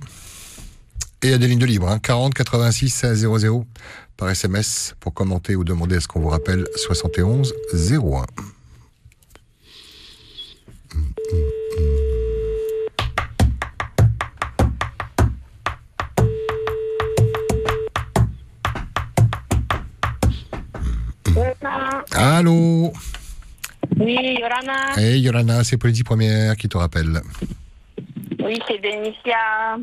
Et 1.22 1.28
il 1.28 1.30
y 1.30 1.34
a 1.34 1.38
des 1.38 1.48
lignes 1.48 1.58
de 1.58 1.66
libre. 1.66 1.88
hein. 1.88 1.98
40 1.98 2.34
86 2.34 2.90
16 2.90 3.26
00 3.38 3.66
par 4.16 4.28
SMS 4.30 4.94
pour 5.00 5.14
commenter 5.14 5.56
ou 5.56 5.64
demander 5.64 5.96
à 5.96 6.00
ce 6.00 6.08
qu'on 6.08 6.20
vous 6.20 6.28
rappelle 6.28 6.66
71 6.76 7.52
01. 7.74 8.26
Allô 22.24 22.92
Oui, 23.98 24.36
Yorana. 24.38 24.96
Hey 24.96 25.18
Yolana, 25.22 25.64
c'est 25.64 25.76
Politique 25.76 26.06
Première 26.06 26.56
qui 26.56 26.68
te 26.68 26.78
rappelle. 26.78 27.20
Oui, 28.38 28.60
c'est 28.68 28.78
Denicia 28.78 29.76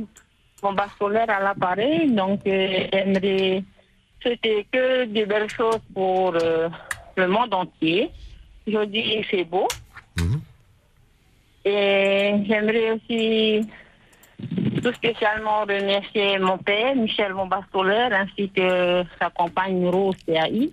Bomba 0.62 0.88
Solaire 0.98 1.30
à 1.30 1.42
l'appareil. 1.42 2.10
Donc, 2.10 2.40
euh, 2.48 2.88
j'aimerais 2.94 3.62
souhaiter 4.22 4.66
que 4.72 5.04
de 5.04 5.26
belles 5.26 5.50
choses 5.50 5.82
pour 5.94 6.34
euh, 6.42 6.70
le 7.18 7.28
monde 7.28 7.54
entier. 7.54 8.10
Aujourd'hui, 8.66 9.18
il 9.18 9.26
fait 9.26 9.44
beau. 9.44 9.68
Et 11.66 12.36
j'aimerais 12.48 12.92
aussi 12.92 13.68
tout 14.82 14.94
spécialement 14.94 15.64
remercier 15.64 16.40
mon 16.40 16.58
père, 16.58 16.96
Michel 16.96 17.34
Bomba 17.34 17.66
Solaire, 17.74 18.14
ainsi 18.14 18.50
que 18.50 19.04
sa 19.20 19.30
compagne 19.30 19.90
Rose 19.90 20.16
CAI 20.26 20.72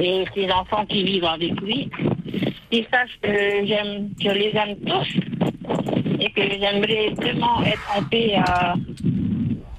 et 0.00 0.24
ses 0.34 0.50
enfants 0.50 0.86
qui 0.86 1.04
vivent 1.04 1.24
avec 1.24 1.60
lui. 1.60 1.90
Ils 2.70 2.86
sachent 2.90 3.18
que 3.22 3.66
j'aime, 3.66 4.10
je 4.20 4.30
les 4.30 4.52
aime 4.54 4.76
tous 4.86 5.08
et 6.20 6.30
que 6.32 6.42
j'aimerais 6.42 7.10
vraiment 7.16 7.62
être 7.62 7.96
en 7.96 8.02
paix 8.04 8.36
euh, 8.36 8.74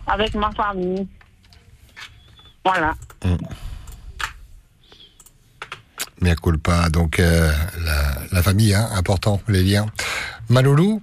avec 0.07 0.33
ma 0.35 0.51
famille. 0.51 1.07
Voilà. 2.65 2.93
Mea 6.21 6.35
culpa, 6.35 6.89
donc 6.89 7.19
euh, 7.19 7.51
la, 7.83 8.25
la 8.31 8.43
famille, 8.43 8.73
hein, 8.73 8.89
important, 8.95 9.39
les 9.47 9.63
liens. 9.63 9.85
Maloulou 10.49 11.01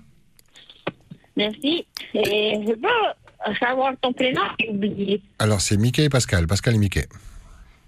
Merci. 1.37 1.87
Et 2.15 2.59
je 2.67 2.73
peux 2.73 3.55
savoir 3.61 3.93
ton 4.01 4.13
prénom, 4.13 4.43
oublié. 4.69 5.23
Alors 5.39 5.61
c'est 5.61 5.77
Mickey 5.77 6.05
et 6.05 6.09
Pascal, 6.09 6.47
Pascal 6.47 6.75
et 6.75 6.79
Mickey. 6.79 7.07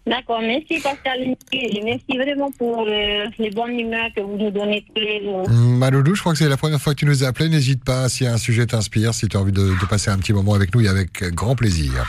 D'accord, 0.08 0.40
merci 0.40 0.80
Pascal. 0.80 1.36
Merci 1.84 2.16
vraiment 2.16 2.50
pour 2.52 2.86
euh, 2.88 3.26
les 3.38 3.50
bonnes 3.50 3.78
humeurs 3.78 4.08
que 4.16 4.22
vous 4.22 4.36
nous 4.36 4.50
donnez 4.50 4.84
tous 4.94 5.00
les 5.00 5.22
jours. 5.22 5.48
Maloulou, 5.50 6.14
je 6.14 6.20
crois 6.20 6.32
que 6.32 6.38
c'est 6.38 6.48
la 6.48 6.56
première 6.56 6.80
fois 6.80 6.94
que 6.94 7.00
tu 7.00 7.04
nous 7.06 7.24
as 7.24 7.28
appelé. 7.28 7.48
N'hésite 7.48 7.84
pas 7.84 8.08
si 8.08 8.26
un 8.26 8.38
sujet 8.38 8.66
t'inspire, 8.66 9.12
si 9.12 9.28
tu 9.28 9.36
as 9.36 9.40
envie 9.40 9.52
de, 9.52 9.78
de 9.78 9.86
passer 9.86 10.10
un 10.10 10.18
petit 10.18 10.32
moment 10.32 10.54
avec 10.54 10.74
nous 10.74 10.80
et 10.80 10.88
avec 10.88 11.22
grand 11.34 11.56
plaisir. 11.56 12.06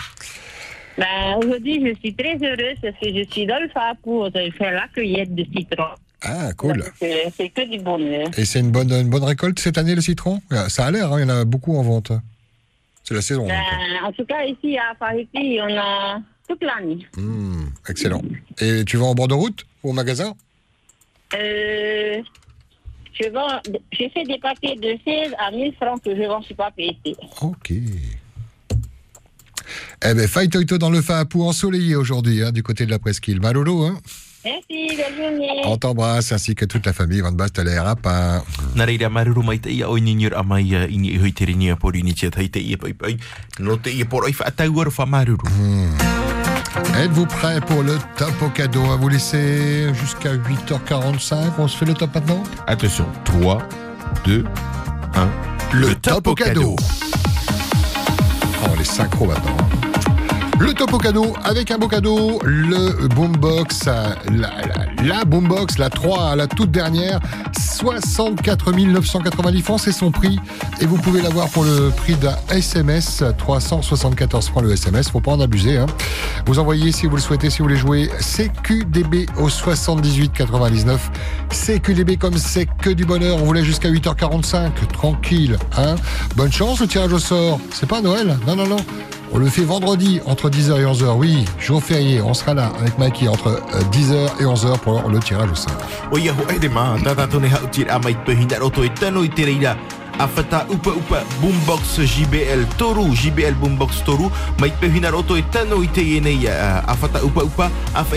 Ben, 0.98 1.36
Aujourd'hui, 1.38 1.86
je 1.86 1.94
suis 2.00 2.14
très 2.14 2.36
heureuse 2.36 2.78
parce 2.82 2.96
que 3.02 3.10
je 3.14 3.24
suis 3.30 3.46
dans 3.46 3.60
le 3.62 3.70
phare 3.70 3.96
pour 4.04 4.30
faire 4.32 4.72
la 4.72 4.88
cueillette 4.94 5.36
de 5.36 5.46
citron. 5.56 5.86
Ah, 6.22 6.54
cool. 6.58 6.84
C'est 7.00 7.32
c'est 7.36 7.50
que 7.50 7.70
du 7.70 7.80
bonheur. 7.80 8.28
Et 8.38 8.46
c'est 8.46 8.60
une 8.60 8.72
bonne, 8.72 8.92
une 8.92 9.10
bonne 9.10 9.24
récolte 9.24 9.60
cette 9.60 9.78
année, 9.78 9.96
le 9.96 10.02
citron? 10.02 10.42
Ça 10.68 10.86
a 10.86 10.92
l'air, 10.92 11.12
hein, 11.14 11.20
il 11.20 11.22
y 11.22 11.26
en 11.26 11.30
a 11.30 11.46
beaucoup 11.46 11.78
en 11.78 11.82
vente. 11.82 12.12
C'est 13.04 13.14
la 13.14 13.22
saison. 13.22 13.48
Ben, 13.48 13.62
en 14.04 14.12
tout 14.12 14.26
cas, 14.26 14.44
ici 14.44 14.78
à 14.78 14.94
Fariti, 15.00 15.60
on 15.62 15.78
a 15.78 16.20
toute 16.50 16.64
l'année. 16.64 17.06
Hmm, 17.16 17.68
excellent. 17.88 18.24
Et 18.60 18.84
tu 18.84 18.98
vas 18.98 19.06
en 19.06 19.16
bord 19.16 19.28
de 19.28 19.36
route 19.36 19.66
ou 19.84 19.92
au 19.92 19.94
magasin? 19.94 20.34
Euh, 21.36 22.22
je 23.14 23.30
vends, 23.30 23.62
j'ai 23.92 24.10
fait 24.10 24.24
des 24.24 24.40
papiers 24.40 24.76
de 24.76 24.98
16 25.06 25.36
à 25.38 25.52
1000 25.52 25.74
francs 25.76 26.02
que 26.04 26.16
je 26.16 26.24
vends 26.24 26.42
sur 26.42 26.56
papier. 26.56 26.98
Ok. 27.42 27.72
Eh 30.02 30.14
ben, 30.14 30.28
Faille 30.28 30.50
Toito 30.50 30.80
dans 30.80 30.90
le 30.90 31.02
Fapou 31.02 31.44
ensoleillé 31.44 31.96
aujourd'hui, 31.96 32.42
hein, 32.44 32.52
du 32.52 32.64
côté 32.64 32.86
de 32.86 32.92
la 32.92 32.98
presqu'île. 32.98 33.40
Malolo, 33.40 33.84
hein? 33.84 34.00
Merci, 34.44 34.96
bonne 34.96 35.18
journée. 35.18 35.62
On 35.66 35.78
t'embrasse 35.78 36.32
ainsi 36.32 36.56
que 36.56 36.66
toute 36.66 36.86
la 36.86 36.94
famille. 36.94 37.20
Van 37.20 37.34
Bast, 37.34 37.60
l'air 37.60 37.86
à 37.86 37.96
pain. 37.96 38.42
Nā 38.76 38.86
reira 38.88 39.10
maruru 39.12 39.44
mai 39.44 39.60
te 39.60 39.74
ia 39.74 39.90
o 39.92 39.98
ni 40.00 40.14
nyur 40.16 40.38
amai 40.40 40.64
ini 40.88 41.12
i 41.12 41.20
hui 41.20 41.34
te 41.36 41.44
ringia 41.50 41.76
pori 41.76 42.04
ni 42.08 42.14
tia 42.16 42.32
tai 42.32 42.48
te 42.48 42.64
ia 42.64 42.80
pai 42.80 42.94
pai. 42.94 43.18
No 43.60 43.76
te 43.76 43.92
ia 43.92 44.08
por 44.08 44.24
oi 44.24 44.32
whaatau 44.32 44.80
ar 44.86 44.94
wha 44.96 45.06
maruru. 45.06 45.52
Êtes-vous 46.98 47.26
prêts 47.26 47.62
pour 47.62 47.84
le 47.84 47.98
top 48.18 48.34
au 48.42 48.50
cadeau 48.50 48.84
À 48.92 48.96
vous 48.96 49.10
laisser 49.10 49.94
jusqu'à 49.94 50.34
8h45. 50.36 51.36
On 51.58 51.68
se 51.68 51.78
fait 51.78 51.86
le 51.86 51.94
top 51.94 52.13
maintenant? 52.13 52.44
Attention, 52.68 53.06
3, 53.26 53.60
2, 54.26 54.44
1. 55.15 55.28
Le, 55.74 55.96
top, 55.96 56.28
au 56.28 56.36
cadeau. 56.36 56.76
Oh, 58.63 58.76
les 58.78 58.84
synchros 58.84 59.28
maintenant. 59.28 59.79
Le 60.60 60.74
top 60.74 60.91
au 60.91 60.98
cadeau 60.98 61.34
avec 61.45 61.72
un 61.72 61.78
beau 61.78 61.88
cadeau, 61.88 62.39
le 62.43 63.08
boombox, 63.08 63.86
euh, 63.88 64.10
la, 65.02 65.24
boombox, 65.24 65.78
la 65.78 65.89
3, 65.89 66.36
la 66.36 66.48
toute 66.48 66.69
dernière, 66.69 67.22
64 67.58 68.74
990 68.74 69.62
francs, 69.62 69.80
c'est 69.80 69.93
son 69.93 70.12
prix. 70.12 70.38
Et 70.82 70.86
vous 70.86 70.98
pouvez 70.98 71.22
l'avoir 71.22 71.48
pour 71.48 71.63
le 71.63 71.91
prix 71.91 72.15
d'un 72.15 72.36
SMS, 72.50 73.24
374 73.38 74.50
francs 74.50 74.63
le 74.63 74.74
SMS, 74.74 75.10
faut 75.10 75.22
pas 75.22 75.32
en 75.32 75.39
abuser. 75.39 75.78
Hein. 75.78 75.86
Vous 76.45 76.60
envoyez 76.60 76.91
si 76.91 77.06
vous 77.06 77.15
le 77.15 77.22
souhaitez, 77.22 77.50
si 77.50 77.60
vous 77.60 77.65
voulez 77.65 77.78
jouer 77.78 78.10
CQDB 78.19 79.28
au 79.38 79.48
78 79.48 80.34
99. 80.34 81.10
CQDB 81.52 82.17
comme 82.17 82.38
c'est 82.38 82.65
que 82.65 82.89
du 82.89 83.06
bonheur, 83.06 83.38
on 83.41 83.45
voulait 83.45 83.63
jusqu'à 83.63 83.89
8h45, 83.89 84.72
tranquille. 84.91 85.58
Hein. 85.78 85.95
Bonne 86.36 86.52
chance 86.52 86.82
le 86.82 86.88
tirage 86.88 87.13
au 87.13 87.19
sort, 87.19 87.62
c'est 87.72 87.88
pas 87.88 88.02
Noël, 88.02 88.38
non, 88.45 88.58
non, 88.58 88.67
non. 88.67 88.78
On 89.32 89.38
le 89.38 89.46
fait 89.48 89.63
vendredi 89.63 90.20
entre 90.26 90.50
10h 90.50 90.80
et 90.80 90.86
11h. 90.86 91.15
Oui, 91.15 91.46
jour 91.60 91.84
férié, 91.84 92.20
on 92.20 92.34
sera 92.34 92.56
là 92.56 92.72
avec 92.80 92.98
Mikey 92.98 93.28
entre 93.28 93.48
euh, 93.48 93.82
10h 93.92 94.42
et 94.42 94.46
11h 94.46 94.80
pour 94.80 95.08
le 95.08 95.20
tirage 95.20 95.52
au 95.52 95.56
sort. 95.56 95.72
O 100.19 100.25
ia 100.25 100.27
ho 100.27 100.41
e 100.41 100.43
de 100.43 100.58
mā, 100.58 100.60
tata 100.60 100.60
tone 100.60 100.60
hau 100.60 100.60
tir 100.60 100.60
a 100.60 100.60
mai 100.60 100.60
pehina 100.60 100.60
roto 100.60 100.60
e 100.60 100.60
tano 100.60 100.60
i 100.60 100.60
te 100.60 100.60
reira. 100.60 100.60
A 100.60 100.60
whata 100.60 100.65
upa 100.69 100.91
upa 100.91 101.23
Boombox 101.39 101.97
JBL 102.03 102.65
Toru, 102.77 103.15
JBL 103.15 103.55
Boombox 103.55 104.03
Toru, 104.03 104.32
mai 104.60 104.71
pehina 104.71 105.10
roto 105.10 105.38
e 105.38 105.43
tano 105.49 105.84
i 105.84 105.88
te 105.88 106.01
ienei 106.01 106.47
a, 106.47 106.84
a 106.86 106.95
whata 106.95 107.23
upa 107.23 107.43
upa, 107.43 107.71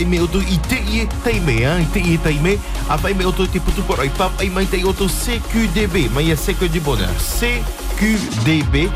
me 0.04 0.20
oto 0.20 0.40
i 0.40 0.58
te 0.68 0.82
ie 0.90 1.06
teime, 1.22 1.64
a, 1.64 1.78
i 1.78 1.86
oto 3.24 3.42
i 3.42 4.66
te 4.66 4.76
i 4.76 4.84
oto 4.84 5.08
CQDB, 7.86 8.90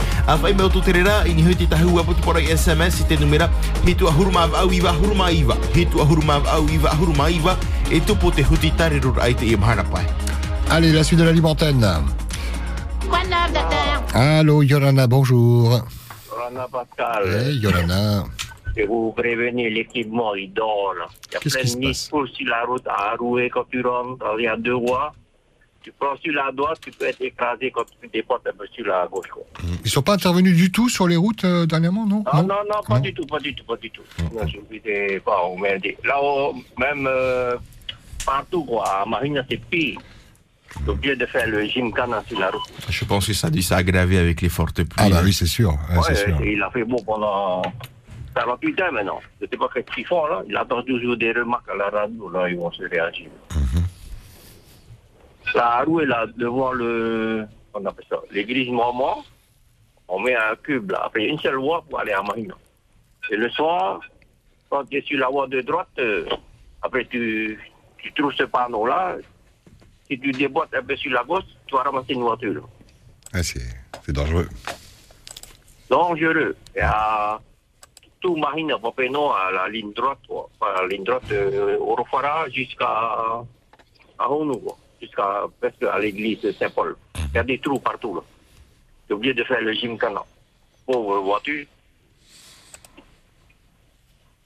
oto 0.64 0.80
te 0.80 0.92
rera, 0.92 1.22
i 1.26 1.34
ni 1.34 1.42
hui 1.42 1.54
te 1.54 1.66
tahu 1.66 2.00
i 2.40 2.56
SMS 2.56 3.00
i 3.00 3.04
te 3.04 3.16
numera, 3.16 3.48
hitu 3.84 4.08
a 4.08 4.10
huruma 4.10 4.50
au 4.58 4.72
iwa 4.72 4.90
huruma 4.90 5.30
iwa, 5.30 5.56
hitu 5.74 6.00
a 6.00 6.04
huruma 6.04 6.42
au 6.50 6.68
iwa 6.68 6.90
huruma 6.90 7.30
iwa, 7.30 7.56
e 7.90 8.00
tupo 8.00 8.30
te 8.30 8.42
huti 8.42 8.70
tarirur 8.70 9.20
ai 9.22 9.34
te 9.34 9.46
i 9.46 9.56
mahana 9.56 9.84
pai. 9.84 10.06
Allez, 10.70 10.92
la 10.92 11.04
suite 11.04 11.20
de 11.20 11.24
la 11.24 11.32
libre 11.32 11.50
antenne. 11.50 12.25
Allô, 14.20 14.62
Yolana, 14.62 15.06
bonjour. 15.06 15.78
Rana 16.30 16.66
Pascal, 16.72 17.28
Hey, 17.28 17.58
Yolana. 17.58 18.24
je 18.74 18.84
vous 18.84 19.12
prévenir, 19.12 19.70
l'équipement, 19.70 20.34
il 20.34 20.50
dort. 20.54 20.94
Il 21.28 21.34
y 21.34 21.36
a 21.36 21.40
plein 21.40 21.64
de 21.90 22.08
pour 22.08 22.26
sur 22.28 22.48
la 22.48 22.64
route 22.64 22.86
à 22.86 23.14
rouer 23.18 23.50
quand 23.50 23.64
tu 23.70 23.82
rentres. 23.82 24.24
Il 24.38 24.44
y 24.44 24.48
a 24.48 24.56
deux 24.56 24.72
voies. 24.72 25.12
Tu 25.82 25.92
prends 26.00 26.16
sur 26.16 26.32
la 26.32 26.50
droite, 26.50 26.78
tu 26.80 26.90
peux 26.92 27.04
être 27.04 27.20
écrasé 27.20 27.70
quand 27.70 27.84
tu 28.00 28.08
déportes 28.08 28.46
un 28.46 28.56
peu 28.56 28.66
sur 28.72 28.86
la 28.86 29.06
gauche. 29.06 29.28
quoi. 29.28 29.44
Ils 29.84 29.90
sont 29.90 30.00
pas 30.02 30.14
intervenus 30.14 30.56
du 30.56 30.72
tout 30.72 30.88
sur 30.88 31.06
les 31.06 31.16
routes 31.16 31.44
euh, 31.44 31.66
dernièrement, 31.66 32.06
non? 32.06 32.24
Non, 32.32 32.42
non, 32.42 32.54
non, 32.68 32.80
pas 32.88 32.98
du 33.00 33.12
tout, 33.12 33.26
pas 33.26 33.38
du 33.38 33.54
tout, 33.54 33.64
pas 33.64 33.76
du 33.76 33.90
tout. 33.90 34.02
Non, 34.32 34.46
je 34.48 34.56
vous 34.56 34.64
dis 34.70 35.20
pas, 35.24 35.44
on 35.44 35.58
m'a 35.58 35.76
dit. 35.76 35.94
Là, 36.04 36.18
on- 36.22 36.54
même 36.78 37.06
euh, 37.06 37.56
partout, 38.24 38.64
quoi, 38.64 38.84
à 39.02 39.04
Marina, 39.06 39.42
c'est 39.48 39.58
pire. 39.60 39.98
T'es 40.84 40.90
obligé 40.90 41.16
de 41.16 41.26
faire 41.26 41.46
le 41.48 41.64
gymkhana 41.64 42.22
sur 42.28 42.38
la 42.38 42.50
route. 42.50 42.62
Je 42.88 43.04
pense 43.04 43.26
que 43.26 43.32
ça 43.32 43.46
a 43.46 43.50
dû 43.50 43.62
s'aggraver 43.62 44.18
avec 44.18 44.40
les 44.42 44.48
fortes 44.48 44.82
pluies. 44.84 45.04
Ah 45.06 45.08
bah 45.10 45.20
oui, 45.24 45.32
c'est 45.32 45.46
sûr. 45.46 45.70
ouais, 45.90 45.96
Ouais, 45.96 46.02
c'est 46.06 46.16
sûr. 46.26 46.40
il 46.44 46.62
a 46.62 46.70
fait 46.70 46.84
beau 46.84 46.98
pendant 47.04 47.62
48 48.34 48.80
heures 48.82 48.92
maintenant. 48.92 49.20
Je 49.40 49.46
sais 49.50 49.56
pas 49.56 49.68
qu'est-ce 49.72 49.94
qu'ils 49.94 50.06
font 50.06 50.26
là. 50.26 50.42
Il 50.46 50.56
attend 50.56 50.82
toujours 50.82 51.16
des 51.16 51.32
remarques 51.32 51.68
à 51.70 51.76
la 51.76 51.88
radio, 51.88 52.28
là, 52.30 52.48
ils 52.50 52.56
vont 52.56 52.70
se 52.72 52.82
réagir. 52.84 53.28
La 55.54 55.82
roue 55.84 56.00
est 56.00 56.06
là 56.06 56.26
devant 56.36 56.72
le. 56.72 57.46
On 57.72 57.84
appelle 57.86 58.04
ça 58.08 58.16
l'église 58.32 58.68
Maman. 58.70 59.24
On 60.08 60.20
met 60.20 60.34
un 60.34 60.54
cube 60.62 60.90
là. 60.90 61.02
Après, 61.06 61.24
une 61.26 61.38
seule 61.38 61.56
voie 61.56 61.84
pour 61.88 62.00
aller 62.00 62.12
à 62.12 62.22
Marina. 62.22 62.54
Et 63.30 63.36
le 63.36 63.48
soir, 63.50 64.00
quand 64.70 64.84
tu 64.84 64.98
es 64.98 65.02
sur 65.02 65.18
la 65.18 65.28
voie 65.28 65.46
de 65.46 65.60
droite, 65.62 65.88
euh, 65.98 66.24
après 66.82 67.04
tu, 67.06 67.58
tu 67.98 68.12
trouves 68.12 68.32
ce 68.34 68.44
panneau 68.44 68.86
là. 68.86 69.16
Si 70.08 70.18
tu 70.18 70.30
déboîtes 70.32 70.74
un 70.74 70.82
peu 70.82 70.96
sur 70.96 71.12
la 71.12 71.24
gauche, 71.24 71.44
tu 71.66 71.74
vas 71.74 71.82
ramasser 71.82 72.12
une 72.12 72.22
voiture. 72.22 72.68
Ah, 73.32 73.42
c'est 73.42 74.12
dangereux. 74.12 74.48
dangereux. 75.90 76.56
Et 76.74 76.80
à 76.80 77.40
tout 78.20 78.36
Marine, 78.36 78.72
à 78.72 78.78
Papeno, 78.78 79.30
à 79.32 79.50
la 79.50 79.68
ligne 79.68 79.92
droite, 79.92 80.18
quoi. 80.28 80.48
Enfin, 80.60 80.82
la 80.82 80.86
ligne 80.86 81.04
droite 81.04 81.30
euh, 81.32 81.76
Orofara 81.80 82.48
jusqu'à 82.50 83.44
à 84.18 84.30
Honou, 84.30 84.62
jusqu'à 85.00 85.44
presque 85.60 85.82
à 85.82 85.98
l'église 85.98 86.50
Saint-Paul. 86.58 86.96
Il 87.16 87.34
y 87.34 87.38
a 87.38 87.44
des 87.44 87.58
trous 87.58 87.78
partout. 87.80 88.14
Là. 88.14 88.22
J'ai 89.08 89.14
oublié 89.14 89.34
de 89.34 89.44
faire 89.44 89.60
le 89.60 89.72
gymkhana. 89.74 90.22
Pauvre 90.86 91.18
voiture. 91.18 91.66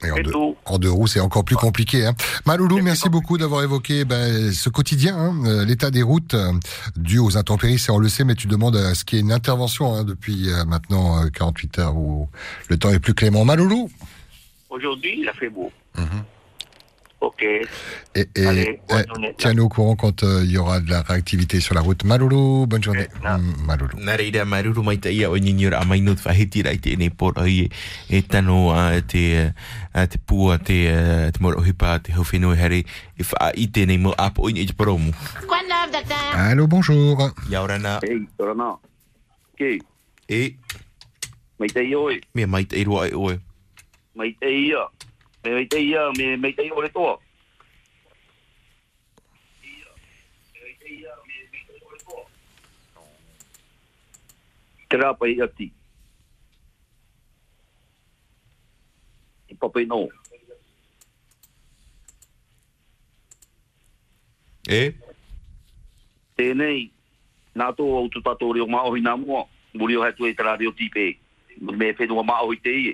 Et 0.03 0.11
en, 0.11 0.15
deux, 0.15 0.31
en 0.65 0.77
deux 0.79 0.89
roues, 0.89 1.07
c'est 1.07 1.19
encore 1.19 1.43
plus 1.43 1.55
compliqué. 1.55 2.05
Hein. 2.05 2.13
Maloulou, 2.45 2.81
merci 2.81 3.09
beaucoup 3.09 3.37
d'avoir 3.37 3.63
évoqué 3.63 4.05
ben, 4.05 4.51
ce 4.51 4.69
quotidien, 4.69 5.15
hein, 5.15 5.35
euh, 5.45 5.65
l'état 5.65 5.91
des 5.91 6.01
routes 6.01 6.33
euh, 6.33 6.51
dû 6.95 7.19
aux 7.19 7.37
intempéries, 7.37 7.77
c'est 7.77 7.91
on 7.91 7.99
le 7.99 8.09
sait, 8.09 8.23
mais 8.23 8.35
tu 8.35 8.47
demandes 8.47 8.75
à 8.75 8.95
ce 8.95 9.05
qu'il 9.05 9.19
y 9.19 9.21
ait 9.21 9.23
une 9.23 9.31
intervention 9.31 9.93
hein, 9.93 10.03
depuis 10.03 10.49
euh, 10.49 10.65
maintenant 10.65 11.23
euh, 11.23 11.29
48 11.29 11.79
heures 11.79 11.95
où 11.95 12.27
le 12.69 12.77
temps 12.77 12.89
est 12.89 12.99
plus 12.99 13.13
clément. 13.13 13.45
Maloulou? 13.45 13.89
Aujourd'hui, 14.69 15.19
il 15.21 15.29
a 15.29 15.33
fait 15.33 15.49
beau. 15.49 15.71
Ok. 17.21 17.43
et, 17.43 18.27
et 18.35 18.45
Allez, 18.47 18.79
bonne 18.89 19.03
eh, 19.03 19.07
journée. 19.07 19.35
tiens-nous 19.37 19.63
au 19.65 19.69
courant 19.69 19.95
quand 19.95 20.23
euh, 20.23 20.41
il 20.43 20.51
y 20.51 20.57
aura 20.57 20.79
de 20.79 20.89
la 20.89 21.03
réactivité 21.03 21.59
sur 21.59 21.75
la 21.75 21.81
route. 21.81 22.03
Maloulou, 22.03 22.65
bonne 22.65 22.83
journée. 22.83 23.07
Mm, 23.23 23.65
Maloulou. 23.65 23.99
Nā 24.01 24.15
reira 24.17 24.43
maruru 24.45 24.81
mai 24.81 24.97
te 24.97 25.13
ia 25.13 25.29
o 25.29 25.37
nyinyura 25.37 25.77
a 25.79 25.85
mai 25.85 26.01
not 26.01 26.17
whahitira 26.25 26.73
i 26.73 26.79
te 26.81 26.95
ene 26.95 27.11
pora 27.13 27.45
i 27.47 27.67
e, 27.67 28.17
e 28.17 28.21
tano 28.23 28.71
a 28.73 29.01
te, 29.01 29.53
a 29.93 30.07
te 30.07 30.17
pua 30.17 30.57
te, 30.57 30.79
te 31.31 31.39
mora 31.45 31.61
ohipa 31.61 31.99
te 32.01 32.11
hau 32.17 32.25
whenua 32.25 32.55
here 32.57 32.81
e 32.81 33.23
wha 33.29 33.51
i 33.53 33.67
tēnei 33.69 33.99
mo 34.01 34.15
apo 34.17 34.41
oini 34.49 34.65
i 34.65 34.65
te 34.65 34.73
paromu. 34.73 35.13
Quoi 35.45 35.61
de 35.61 35.69
neuf, 35.69 35.91
docteur 35.93 36.33
Allô, 36.33 36.65
bonjour. 36.67 37.29
Ia 37.51 37.61
orana. 37.61 37.99
Hey, 38.01 38.25
Rana. 38.39 38.73
Ke, 39.57 39.77
E, 40.27 40.55
mai 41.59 41.69
te 41.69 41.85
oi, 41.95 42.19
mea 42.33 42.47
mai 42.47 42.65
te 42.65 42.81
irua 42.81 43.05
Me 45.43 45.51
meitei 45.51 45.87
ia, 45.89 46.11
me 46.17 46.37
meitei 46.37 46.71
ore 46.71 46.89
toa. 46.89 47.17
Tera 54.89 55.13
pa 55.13 55.27
ia 55.27 55.47
ti. 55.47 55.71
I 59.49 59.55
papai 59.55 59.85
no. 59.87 60.03
E? 64.69 64.81
Tēnei, 66.37 66.83
nā 67.57 67.71
tō 67.75 67.87
au 67.97 68.11
tū 68.13 68.21
tātō 68.23 68.51
reo 68.55 68.67
māohi 68.69 69.01
nā 69.03 69.17
mua, 69.19 69.47
muri 69.73 69.97
o 69.97 70.03
hatu 70.05 70.27
e 70.29 70.35
tera 70.37 70.53
reo 70.59 70.71
tīpe, 70.77 71.15
me 71.57 71.89
whenua 71.97 72.23
māohi 72.27 72.61
te 72.61 72.75
ie. 72.83 72.93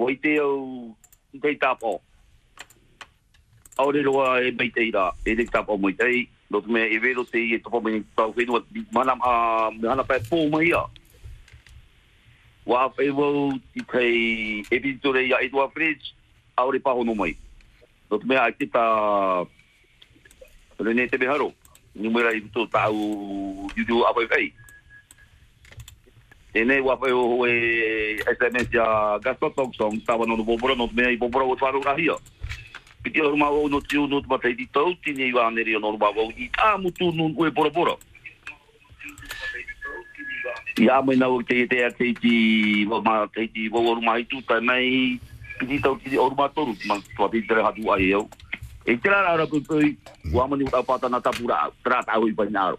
ui 0.00 0.16
ui 0.16 0.16
e 0.16 0.16
wai 0.16 0.16
te 0.16 0.38
au 0.38 0.96
te 1.40 1.56
tapo. 1.56 2.00
Aore 3.76 4.02
roa 4.02 4.40
e 4.42 4.52
mai 4.52 4.70
te 4.70 4.82
ira 4.88 5.12
e 5.24 5.36
te 5.36 5.44
tapo 5.44 5.76
mai 5.76 5.94
te 5.94 6.28
no 6.50 6.60
te 6.60 6.68
mea 6.68 6.86
e 6.86 6.98
vero 6.98 7.24
te 7.24 7.38
i 7.38 7.54
e 7.54 7.58
topo 7.58 7.80
mai 7.80 8.04
tau 8.16 8.32
whenua 8.32 8.64
manam 8.92 9.20
a 9.22 9.70
me 9.70 9.88
hana 9.88 10.04
pai 10.04 10.20
pō 10.20 10.50
mai 10.50 10.72
a. 10.72 10.84
Wa 12.66 12.88
whai 12.96 13.10
wau 13.10 13.52
ti 13.72 13.80
tei 13.92 14.64
e 14.70 14.80
pintore 14.80 15.26
ia 15.26 15.40
e 15.40 15.50
tua 15.50 15.70
fridge 15.70 16.14
aore 16.56 16.80
pahono 16.80 17.14
mai. 17.14 17.36
No 18.10 18.18
te 18.18 18.26
mea 18.26 18.44
ai 18.44 18.52
te 18.52 18.66
ta 18.66 19.44
Rene 20.80 21.08
te 21.08 21.18
beharo. 21.18 21.52
Numera 21.94 22.32
i 22.32 22.40
to 22.54 22.66
tau 22.66 22.94
yudu 23.76 24.04
apai 24.08 24.26
fai. 24.26 24.52
Tēnei 26.50 26.82
wapai 26.82 27.12
o 27.14 27.46
e 27.46 28.18
SMS 28.26 28.72
ya 28.74 29.18
Gaspar 29.22 29.52
Thompson 29.54 30.00
tawa 30.02 30.26
no 30.26 30.42
bobora 30.42 30.74
no 30.74 30.88
mea 30.92 31.12
i 31.14 31.16
bobora 31.16 31.44
o 31.46 31.54
rahia. 31.54 32.16
Piti 33.02 33.22
o 33.22 33.36
ma 33.36 33.48
o 33.50 33.68
no 33.68 33.80
tiu 33.80 34.08
no 34.08 34.20
tuma 34.20 34.38
tei 34.38 34.54
di 34.54 34.66
tau 34.66 34.92
tini 35.04 35.30
i 35.30 35.32
wāneri 35.32 35.76
o 35.76 35.78
no 35.78 35.96
ma 35.96 36.10
o 36.10 36.26
i 36.34 36.50
tā 36.50 36.74
mutu 36.82 37.12
nun 37.14 37.34
ue 37.38 37.50
bora 37.50 37.70
bora. 37.70 37.94
Ia 40.78 41.00
mai 41.02 41.16
nau 41.16 41.40
te 41.42 41.66
te 41.70 41.86
te 41.94 42.14
ti 42.18 42.84
wa 42.90 43.00
ma 43.00 43.26
te 43.30 43.46
ti 43.46 43.68
wa 43.68 43.80
o 43.80 44.00
ma 44.00 44.18
i 44.18 44.26
tu 44.26 44.42
mai 44.60 45.20
piti 45.60 45.78
tau 45.78 45.94
tini 46.02 46.18
o 46.18 46.30
ma 46.34 46.48
toru 46.48 46.74
ma 46.84 46.98
te 47.30 47.46
tere 47.46 47.62
hatu 47.62 47.92
ai 47.92 48.10
eu. 48.10 48.28
E 48.86 48.96
tera 48.96 49.22
rara 49.22 49.46
pui 49.46 49.60
pui 49.60 49.96
wa 50.32 50.48
pata 50.82 51.08
na 51.08 51.20
tapura 51.20 51.70
tra 51.84 52.02
tau 52.02 52.26
i 52.26 52.34
pai 52.34 52.50
naro. 52.50 52.78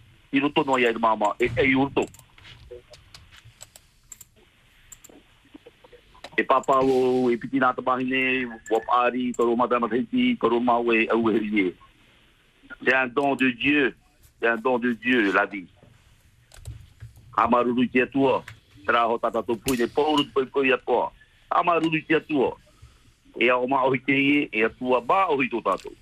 e 0.31 1.51
e 1.57 1.73
roto. 1.75 2.05
E 6.37 6.43
papa 6.43 6.79
o, 6.79 7.29
e 7.29 7.37
piti 7.37 7.59
nāta 7.59 7.81
mahine, 7.81 8.47
wapari, 8.71 9.33
taro 9.33 9.55
madama 9.55 9.89
teiti, 9.89 10.35
taro 10.37 10.59
mau 10.59 10.93
e 10.93 11.07
au 11.09 11.29
e 11.29 11.35
heri 11.35 11.59
e. 11.67 11.75
C'est 12.83 12.95
un 12.95 13.07
don 13.07 13.35
de 13.35 13.49
Dieu. 13.51 13.95
C'est 14.39 14.47
un 14.47 14.57
don 14.57 14.79
de 14.79 14.93
Dieu, 14.93 15.31
la 15.33 15.45
vie. 15.45 15.67
Tata 17.35 17.63
ne 17.63 18.01
atua. 20.71 21.11
Amaruru 21.49 22.03
atua. 22.15 22.57
E 23.37 23.45
e 23.45 24.69
tātou. 25.61 26.00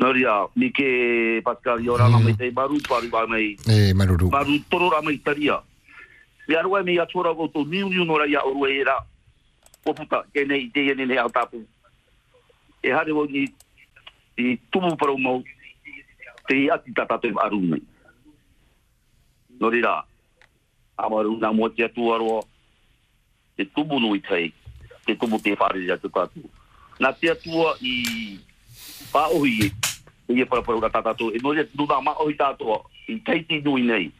Noria, 0.00 0.48
ni 0.56 0.70
ke 0.72 1.42
Pascal 1.44 1.82
i 1.84 1.88
orana 1.92 2.18
mai 2.24 2.32
te 2.32 2.48
maru 2.56 2.80
pari 2.88 3.08
ba 3.12 3.26
mai. 3.28 3.52
E 3.68 3.92
maruru. 3.92 4.30
Maru 4.32 4.56
toro 4.70 4.88
ra 4.88 5.02
mai 5.04 5.18
taria. 5.20 5.60
Me 6.48 6.56
arua 6.56 6.82
me 6.82 6.96
atura 6.98 7.34
go 7.36 7.48
to 7.48 7.66
niu 7.68 7.90
niu 7.92 8.04
nora 8.08 8.26
ia 8.26 8.40
orua 8.40 8.70
era. 8.72 8.96
O 9.84 9.92
puta, 9.92 10.24
ke 10.32 10.46
nei 10.48 10.70
te 10.72 10.86
ene 10.88 11.04
nei 11.04 11.20
au 11.20 11.28
tapu. 11.28 11.60
E 12.82 12.88
hare 12.88 13.12
wo 13.12 13.26
ni 13.28 13.44
i 14.40 14.56
tumu 14.72 14.96
para 14.96 15.12
umau 15.12 15.44
te 16.48 16.56
i 16.56 16.70
ati 16.70 16.96
tata 16.96 17.20
te 17.20 17.28
aru 17.36 17.60
nei. 17.60 17.84
Norira, 19.60 20.00
amaru 20.96 21.36
na 21.36 21.52
mo 21.52 21.68
te 21.68 21.84
atu 21.84 22.08
aroa, 22.14 22.40
te 23.56 23.68
tumu 23.68 24.00
nui 24.00 24.24
tei, 24.24 24.48
te 25.04 25.12
tumu 25.12 25.36
te 25.44 25.52
whare 25.60 25.84
ia 25.84 26.00
te 26.00 26.08
tatu. 26.08 26.40
Nā 27.00 27.12
te 27.20 27.28
atua 27.36 27.76
i 27.84 28.40
pa 29.12 29.28
o 29.28 29.44
hi 29.44 29.72
i 30.28 30.40
e 30.40 30.46
para 30.46 30.62
para 30.62 30.90
tata 30.90 31.14
to 31.14 31.30
e 31.34 31.38
no 31.42 31.54
ia 31.54 31.66
do 31.74 31.86
ma 32.02 32.12
o 32.18 32.28
hita 32.28 32.54
to 32.54 32.84
i 33.08 33.18
tei 33.20 33.42
ti 33.42 33.60
nei. 33.60 33.80
Inei 33.80 34.12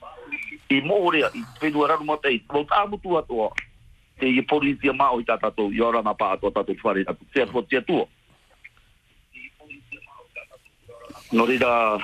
i 0.70 0.80
mo 0.80 0.94
ore 1.06 1.18
i 1.34 1.42
pe 1.60 1.70
do 1.70 1.84
ara 1.84 1.98
mo 1.98 2.16
tei 2.16 2.42
mo 2.52 2.64
ta 2.64 2.86
mo 2.86 2.96
tu 3.02 3.16
ato 3.18 3.50
te 4.18 4.26
i 4.26 4.42
polizia 4.42 4.92
ma 4.92 5.10
o 5.10 5.18
hita 5.18 5.38
to 5.38 5.70
i 5.70 5.80
ora 5.80 6.02
na 6.02 6.14
pa 6.14 6.32
ato 6.32 6.50
ta 6.50 6.62
to 6.62 6.74
fare 6.82 7.02
ato 7.06 7.24
se 7.34 7.46
po 7.46 7.62
te 7.62 7.82
tu 7.82 8.06
no 11.32 11.46
rida 11.46 11.98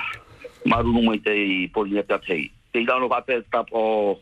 maru 0.65 0.91
no 0.91 1.01
mai 1.01 1.19
tei 1.19 1.67
por 1.73 1.87
ta 2.07 2.17
tei 2.19 2.51
te 2.71 2.83
ga 2.83 2.99
no 2.99 3.07
va 3.07 3.21
te 3.21 3.41
ta 3.51 3.63
po 3.63 4.19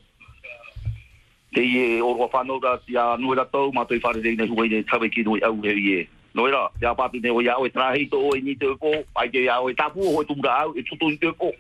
te 1.54 1.62
i 1.62 2.02
o 2.02 2.14
ro 2.14 2.30
fa 2.30 2.44
no 2.44 2.60
ga 2.60 2.78
ti 2.86 2.94
no 2.94 3.34
ra 3.34 3.46
to 3.46 3.72
ma 3.74 3.86
to 3.86 3.96
i 3.96 4.00
fare 4.00 4.22
dei 4.22 4.36
nei 4.36 4.48
hui 4.48 4.70
nei 4.70 4.84
tabe 4.84 5.10
ki 5.10 5.24
no 5.24 5.38
au 5.42 5.62
he 5.62 5.74
ie 5.74 6.08
Noira, 6.36 6.68
te 6.76 6.84
a 6.84 6.92
pātu 6.92 7.22
ne 7.24 7.32
o 7.32 7.40
iau 7.40 7.64
e 7.64 7.70
trahi 7.72 8.10
to 8.12 8.20
o 8.20 8.34
ni 8.36 8.58
te 8.60 8.68
upo, 8.68 8.92
ai 9.16 9.30
te 9.32 9.46
iau 9.46 9.70
e 9.72 9.74
tapu 9.74 10.04
o 10.04 10.24
tutu 10.28 11.08
ni 11.08 11.18
te 11.18 11.32
upo. 11.32 11.54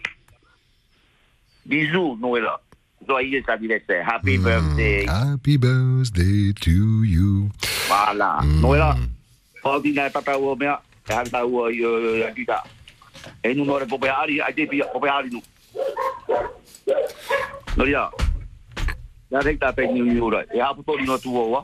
Bisous, 1.65 2.19
Noira. 2.19 2.59
Joyeux 3.07 3.47
anniversaire. 3.47 4.03
Happy 4.03 4.37
birthday. 4.37 5.05
Happy 5.05 5.55
birthday 5.57 6.51
to 6.59 7.03
you. 7.07 7.49
Voilà. 7.87 8.43
Noira, 8.59 8.97
pātu 9.63 9.93
nei 9.95 10.11
tata 10.11 10.35
ua 10.37 10.55
mea, 10.59 10.75
e 11.07 11.13
hanta 11.13 11.45
ua 11.45 11.71
i 11.71 12.23
a 12.23 12.31
kita. 12.35 12.59
E 13.43 13.53
nu 13.53 13.65
pope 13.87 14.09
ari, 14.09 14.41
ai 14.41 14.53
te 14.53 14.67
pia 14.67 14.85
pope 14.91 15.07
ari 15.07 15.29
nu. 15.31 15.41
Noira, 17.77 18.11
pe 19.71 19.87
ni. 19.87 20.19
E 20.51 20.59
hapu 20.59 20.83
tori 20.83 21.05
no 21.05 21.17
tuo 21.17 21.51
wa. 21.51 21.63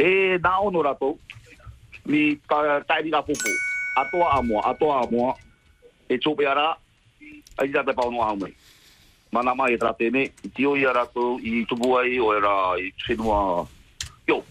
po 0.00 0.06
para 0.06 0.08
e 0.08 0.38
na 0.38 0.60
ono 0.60 0.82
rato 0.82 1.18
mi 2.06 2.36
ka 2.46 2.80
tai 2.86 3.02
di 3.02 3.10
la 3.10 3.22
popo. 3.22 3.50
Atoa 3.96 4.38
amo 4.38 4.60
atoa 4.60 5.02
amo 5.04 5.36
e 6.08 6.18
chope 6.18 6.46
ara 6.46 6.76
ai 7.56 7.70
da 7.70 7.82
pe 7.84 7.92
pa 7.92 8.02
ono 8.02 8.22
amo 8.22 8.48
mana 9.30 9.54
mai 9.54 9.76
tra 9.76 9.92
tene 9.92 10.32
ti 10.54 10.64
o 10.64 10.76
ia 10.76 10.92
rato 10.92 11.38
i 11.42 11.64
tubu 11.66 11.96
ai 11.96 12.18
o 12.18 12.34
era 12.34 12.78
i 12.78 12.92
chenua 12.96 13.66
yo 14.26 14.44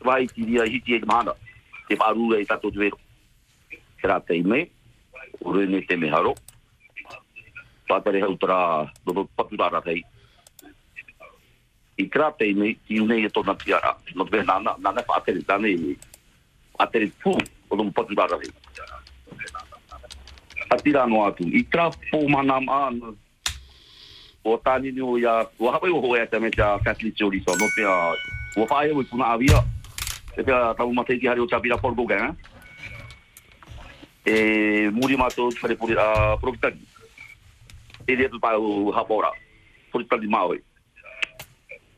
vai 0.00 0.26
ti 0.26 0.44
dia 0.44 0.64
hi 0.64 0.80
ti 0.82 0.94
e 0.94 1.00
mana 1.04 1.34
te 1.88 1.96
paru 1.96 2.34
e 2.34 2.44
tato 2.44 2.70
de 2.70 2.78
vero 2.78 2.98
tra 4.00 4.20
te 4.20 4.42
me 4.42 4.70
ore 5.40 5.66
ne 5.66 5.84
te 5.84 5.96
me 5.96 6.10
haro 6.10 6.34
pa 7.86 8.00
te 8.00 8.20
hautra 8.20 8.92
do 9.02 9.26
patu 9.34 9.56
ra 9.56 9.80
tei. 9.80 9.98
i 9.98 10.04
kra 10.04 10.04
te 10.04 10.04
me 10.04 10.04
ti 10.04 10.06
une 10.06 10.15
e 11.98 13.28
tona 13.30 13.54
tiara 13.54 13.96
no 14.14 14.24
te 14.24 14.42
na 14.42 14.58
na 14.58 14.76
na 14.78 15.02
fa 15.02 15.16
ate 15.16 15.42
tane 15.46 15.68
i 15.68 15.96
ate 16.78 17.10
fu 17.22 17.36
o 17.70 17.76
no 17.76 17.90
patu 17.90 18.14
bara 18.14 18.36
he 18.38 18.50
atira 20.70 21.06
no 21.06 21.24
atu. 21.26 21.44
I 21.44 21.64
kra 21.64 21.90
po 22.10 22.28
mana 22.28 22.60
ma 22.60 22.90
o 24.44 24.56
tani 24.58 24.92
ni 24.92 25.00
o 25.00 25.16
ya 25.16 25.46
o 25.58 25.70
hawe 25.70 25.88
o 25.90 26.00
hoe 26.00 26.26
te 26.26 26.38
me 26.38 26.50
ta 26.50 26.78
Catholic 26.78 27.16
Church 27.16 27.42
so 27.46 27.54
no 27.56 27.66
te 27.76 27.82
a 27.84 28.14
o 28.56 28.66
fa 28.66 28.86
e 28.86 28.92
o 28.92 29.02
kuna 29.04 29.32
avia 29.32 29.64
e 30.36 30.42
te 30.42 30.52
a 30.52 30.74
tamu 30.74 30.92
mate 30.92 31.18
ki 31.18 31.26
hari 31.26 31.40
o 31.40 31.46
tapira 31.46 31.78
por 31.78 31.94
go 31.94 32.06
ga 32.06 32.34
e 34.26 34.90
muri 34.92 35.16
mato 35.16 35.50
fare 35.50 35.76
por 35.76 35.90
a 35.98 36.36
profitani 36.36 36.80
e 38.06 38.16
de 38.16 38.28
pa 38.38 38.56
o 38.58 38.92
hapora. 38.92 39.32
Profitani 39.90 40.26
maoi 40.26 40.65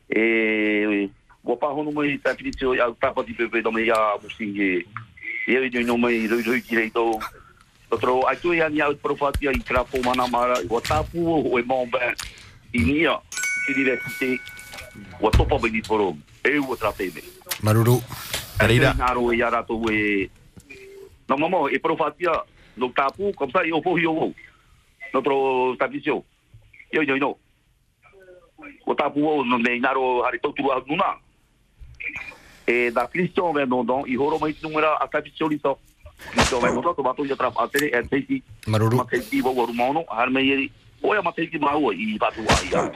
e 0.09 1.11
o 1.44 1.56
pa 1.56 1.68
hono 1.68 1.92
mai 1.92 2.18
ta 2.18 2.34
fitio 2.34 2.74
ya 2.74 2.90
ta 3.00 3.12
pa 3.12 3.22
di 3.22 3.32
pepe 3.32 3.62
do 3.62 3.72
me 3.72 3.84
ya 3.84 4.16
musinge 4.22 4.84
e 5.46 5.52
e 5.52 5.82
no 5.84 5.96
mai 5.96 6.26
roi 6.26 6.42
roi 6.42 6.61
ki 6.61 6.76
reito 6.76 7.20
Otro, 7.90 8.28
ai 8.28 8.36
tu 8.36 8.52
ia 8.52 8.68
ni 8.68 8.80
au 8.80 8.94
profatia 8.96 9.50
i 9.50 9.61
trapo 9.64 9.96
mana 10.04 10.26
mara, 10.28 10.61
o 10.68 10.80
tapu 10.80 11.24
o 11.24 11.59
e 11.59 11.62
momba, 11.62 11.98
i 12.72 12.84
nia, 12.84 13.16
i 13.68 13.72
diversite, 13.72 14.40
o 15.20 15.30
topa 15.30 15.59
bini 15.59 15.80
toro, 15.80 16.16
e 16.44 16.59
u 16.59 16.68
o 16.68 16.76
trapeme. 16.76 17.22
Maruru. 17.62 18.02
Arira. 18.59 18.92
Naro 18.92 19.32
e 19.32 19.42
ara 19.42 19.62
to 19.62 19.80
e, 19.90 20.28
no 21.28 21.38
mamo, 21.38 21.68
e 21.68 21.78
profatia, 21.78 22.44
no 22.76 22.92
tapu, 22.92 23.32
comme 23.32 23.52
ça, 23.52 23.64
i 23.64 23.72
o 23.72 23.80
fohi 23.80 24.06
o 24.06 24.12
o, 24.12 24.34
notre 25.14 25.76
tapisio, 25.78 26.24
yo 26.92 27.02
yo 27.02 27.16
no. 27.16 27.38
O 28.86 28.94
tapu 28.94 29.24
o, 29.24 29.44
no 29.44 29.59
naro 29.59 30.22
hari 30.22 30.38
tautu 30.40 30.70
a 30.72 30.82
nuna. 30.86 31.16
E 32.66 32.90
da 32.90 33.06
Christian 33.06 33.52
Vendondon, 33.54 34.04
i 34.06 34.16
horo 34.16 34.38
mai 34.38 34.54
numera 34.62 34.98
a 35.00 35.06
tapisio 35.09 35.48
li 35.48 35.59
so. 35.62 35.78
Cristo 36.32 36.61
Vendondon, 36.61 36.94
to 36.94 37.02
bato 37.02 37.24
ia 37.24 37.36
trap 37.36 37.54
atere, 37.56 37.90
e 37.92 38.02
teiti, 38.09 38.42
Maruru. 38.66 38.96
Matei 38.96 39.42
wo 39.42 39.54
waru 39.54 39.72
maono, 39.72 40.04
har 40.09 40.30
me 40.30 40.42
yeri. 40.42 40.70
Oia 41.02 41.22
matei 41.22 41.46
ki 41.46 41.59
mau 41.59 41.92
i 41.92 42.18
batu 42.18 42.42
wa 42.44 42.59
ia. 42.64 42.92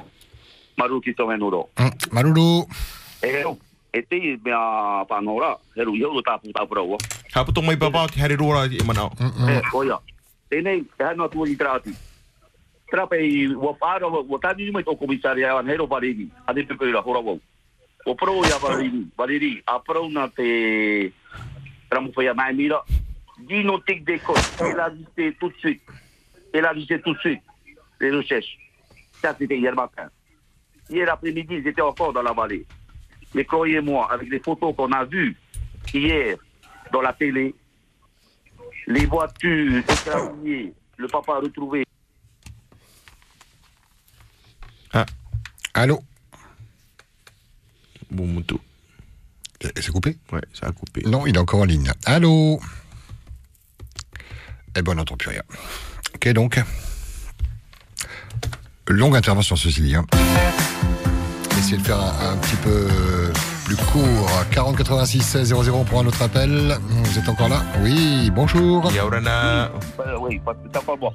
Maru 0.76 1.00
ki 1.00 1.14
to 1.14 1.26
menuro. 1.26 1.68
Mm, 1.76 1.92
Maruru. 2.12 2.66
E 3.22 3.44
o 3.44 3.56
e 3.92 4.02
te 4.02 4.38
mea 4.44 5.04
panora, 5.08 5.56
heru 5.76 5.94
ia 5.96 6.08
o 6.08 6.22
tapu 6.22 6.52
tapu 6.52 6.74
rau. 6.74 6.98
Hapu 7.32 7.52
tō 7.52 7.64
mai 7.64 7.76
papa 7.76 8.08
ki 8.08 8.20
hari 8.20 8.36
rora 8.36 8.66
i 8.66 8.82
manao. 8.84 9.12
E 9.48 9.60
oia. 9.72 9.98
Tēnei, 10.50 10.84
e 10.98 11.04
hana 11.04 11.28
tua 11.28 11.48
i 11.48 11.56
trati. 11.56 11.94
Trape 12.92 13.16
i 13.24 13.46
wa 13.56 13.72
whāra, 13.80 14.06
wa 14.06 14.38
mai 14.72 14.84
tō 14.84 14.96
komisari 15.00 15.44
a 19.66 19.78
pro 19.80 20.08
na 20.08 20.28
te 20.28 21.12
tramu 21.88 22.12
whaia 22.14 22.34
mai 22.34 22.52
mira, 22.52 22.84
Dino 23.38 23.78
tic 23.78 24.04
des 24.04 24.18
côtes, 24.18 24.38
elle 24.60 24.78
a 24.78 24.90
visité 24.90 25.34
tout 25.40 25.48
de 25.48 25.56
suite. 25.56 25.82
Elle 26.52 26.66
a 26.66 26.72
visité 26.74 27.00
tout 27.00 27.14
de 27.14 27.18
suite 27.18 27.42
les 28.02 28.10
recherches. 28.10 28.58
Ça, 29.22 29.34
c'était 29.38 29.56
hier 29.56 29.74
matin. 29.74 30.08
Hier 30.90 31.10
après-midi, 31.10 31.62
ils 31.64 31.82
encore 31.82 32.12
dans 32.12 32.22
la 32.22 32.32
vallée. 32.32 32.66
Mais 33.34 33.44
croyez-moi, 33.44 34.10
avec 34.10 34.28
les 34.28 34.40
photos 34.40 34.74
qu'on 34.76 34.92
a 34.92 35.04
vues 35.04 35.36
hier 35.94 36.36
dans 36.92 37.00
la 37.00 37.12
télé, 37.12 37.54
les 38.86 39.06
voitures 39.06 39.82
le 40.98 41.08
papa 41.08 41.38
retrouvé. 41.38 41.84
Allô 45.74 46.02
Bon 48.10 48.26
moutou. 48.26 48.60
C'est 49.76 49.90
coupé 49.90 50.18
Ouais, 50.32 50.42
ça 50.52 50.66
a 50.66 50.72
coupé. 50.72 51.02
Non, 51.06 51.26
il 51.26 51.36
est 51.36 51.38
encore 51.38 51.60
en 51.60 51.64
ligne. 51.64 51.90
Allô 52.04 52.60
Eh 54.76 54.82
ben, 54.82 54.92
on 54.92 54.94
n'entend 54.96 55.16
plus 55.16 55.30
rien. 55.30 55.42
Ok, 56.14 56.28
donc. 56.32 56.60
Longue 58.88 59.16
intervention, 59.16 59.56
ceci 59.56 59.80
dit. 59.80 59.94
Hein. 59.94 60.04
Essayez 61.58 61.78
de 61.78 61.82
faire 61.82 62.00
un, 62.00 62.32
un 62.32 62.36
petit 62.38 62.56
peu 62.56 63.32
plus 63.64 63.76
court. 63.76 64.28
40 64.50 64.76
86 64.76 65.20
16 65.20 65.54
00 65.62 65.84
pour 65.84 66.00
un 66.00 66.06
autre 66.06 66.22
appel. 66.22 66.76
Vous 66.80 67.18
êtes 67.18 67.28
encore 67.28 67.48
là? 67.48 67.62
Oui, 67.82 68.30
bonjour. 68.34 68.90
Yaurana. 68.92 69.66
Euh, 69.66 70.18
oui, 70.20 70.40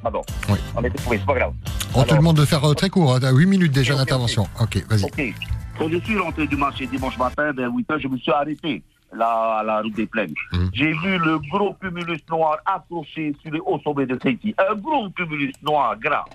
pardon. 0.04 0.22
Oui. 0.50 0.58
On 0.76 0.84
était 0.84 0.98
trouvé, 0.98 1.18
c'est 1.18 1.26
pas 1.26 1.36
grave. 1.36 1.54
On 1.94 2.04
te 2.04 2.14
demande 2.16 2.38
de 2.38 2.46
faire 2.46 2.64
euh, 2.68 2.74
très 2.74 2.90
court. 2.90 3.20
T'as 3.20 3.32
8 3.32 3.46
minutes 3.46 3.72
déjà 3.72 3.96
d'intervention. 3.96 4.48
Ok, 4.62 4.84
vas-y. 4.90 5.06
Ok. 5.06 5.36
Quand 5.78 5.90
je 5.90 5.98
suis 6.00 6.18
rentré 6.18 6.48
du 6.48 6.56
marché 6.56 6.88
dimanche 6.88 7.18
matin, 7.18 7.52
vers 7.52 7.72
8 7.72 7.92
heures, 7.92 8.00
je 8.00 8.08
me 8.08 8.18
suis 8.18 8.32
arrêté 8.32 8.82
là, 9.14 9.58
à 9.60 9.64
la 9.64 9.82
route 9.82 9.94
des 9.96 10.08
plaines. 10.08 10.34
J'ai 10.74 10.92
vu 10.94 11.18
le 11.18 11.40
gros 11.52 11.74
cumulus 11.76 12.20
noir 12.30 12.58
accroché 12.66 13.36
sur 13.42 13.52
les 13.52 13.60
hauts 13.60 13.80
sommets 13.84 14.06
de 14.06 14.16
Tahiti. 14.16 14.56
Un 14.58 14.76
gros 14.76 15.10
cumulus 15.12 15.54
noir 15.62 15.96
gras. 16.00 16.26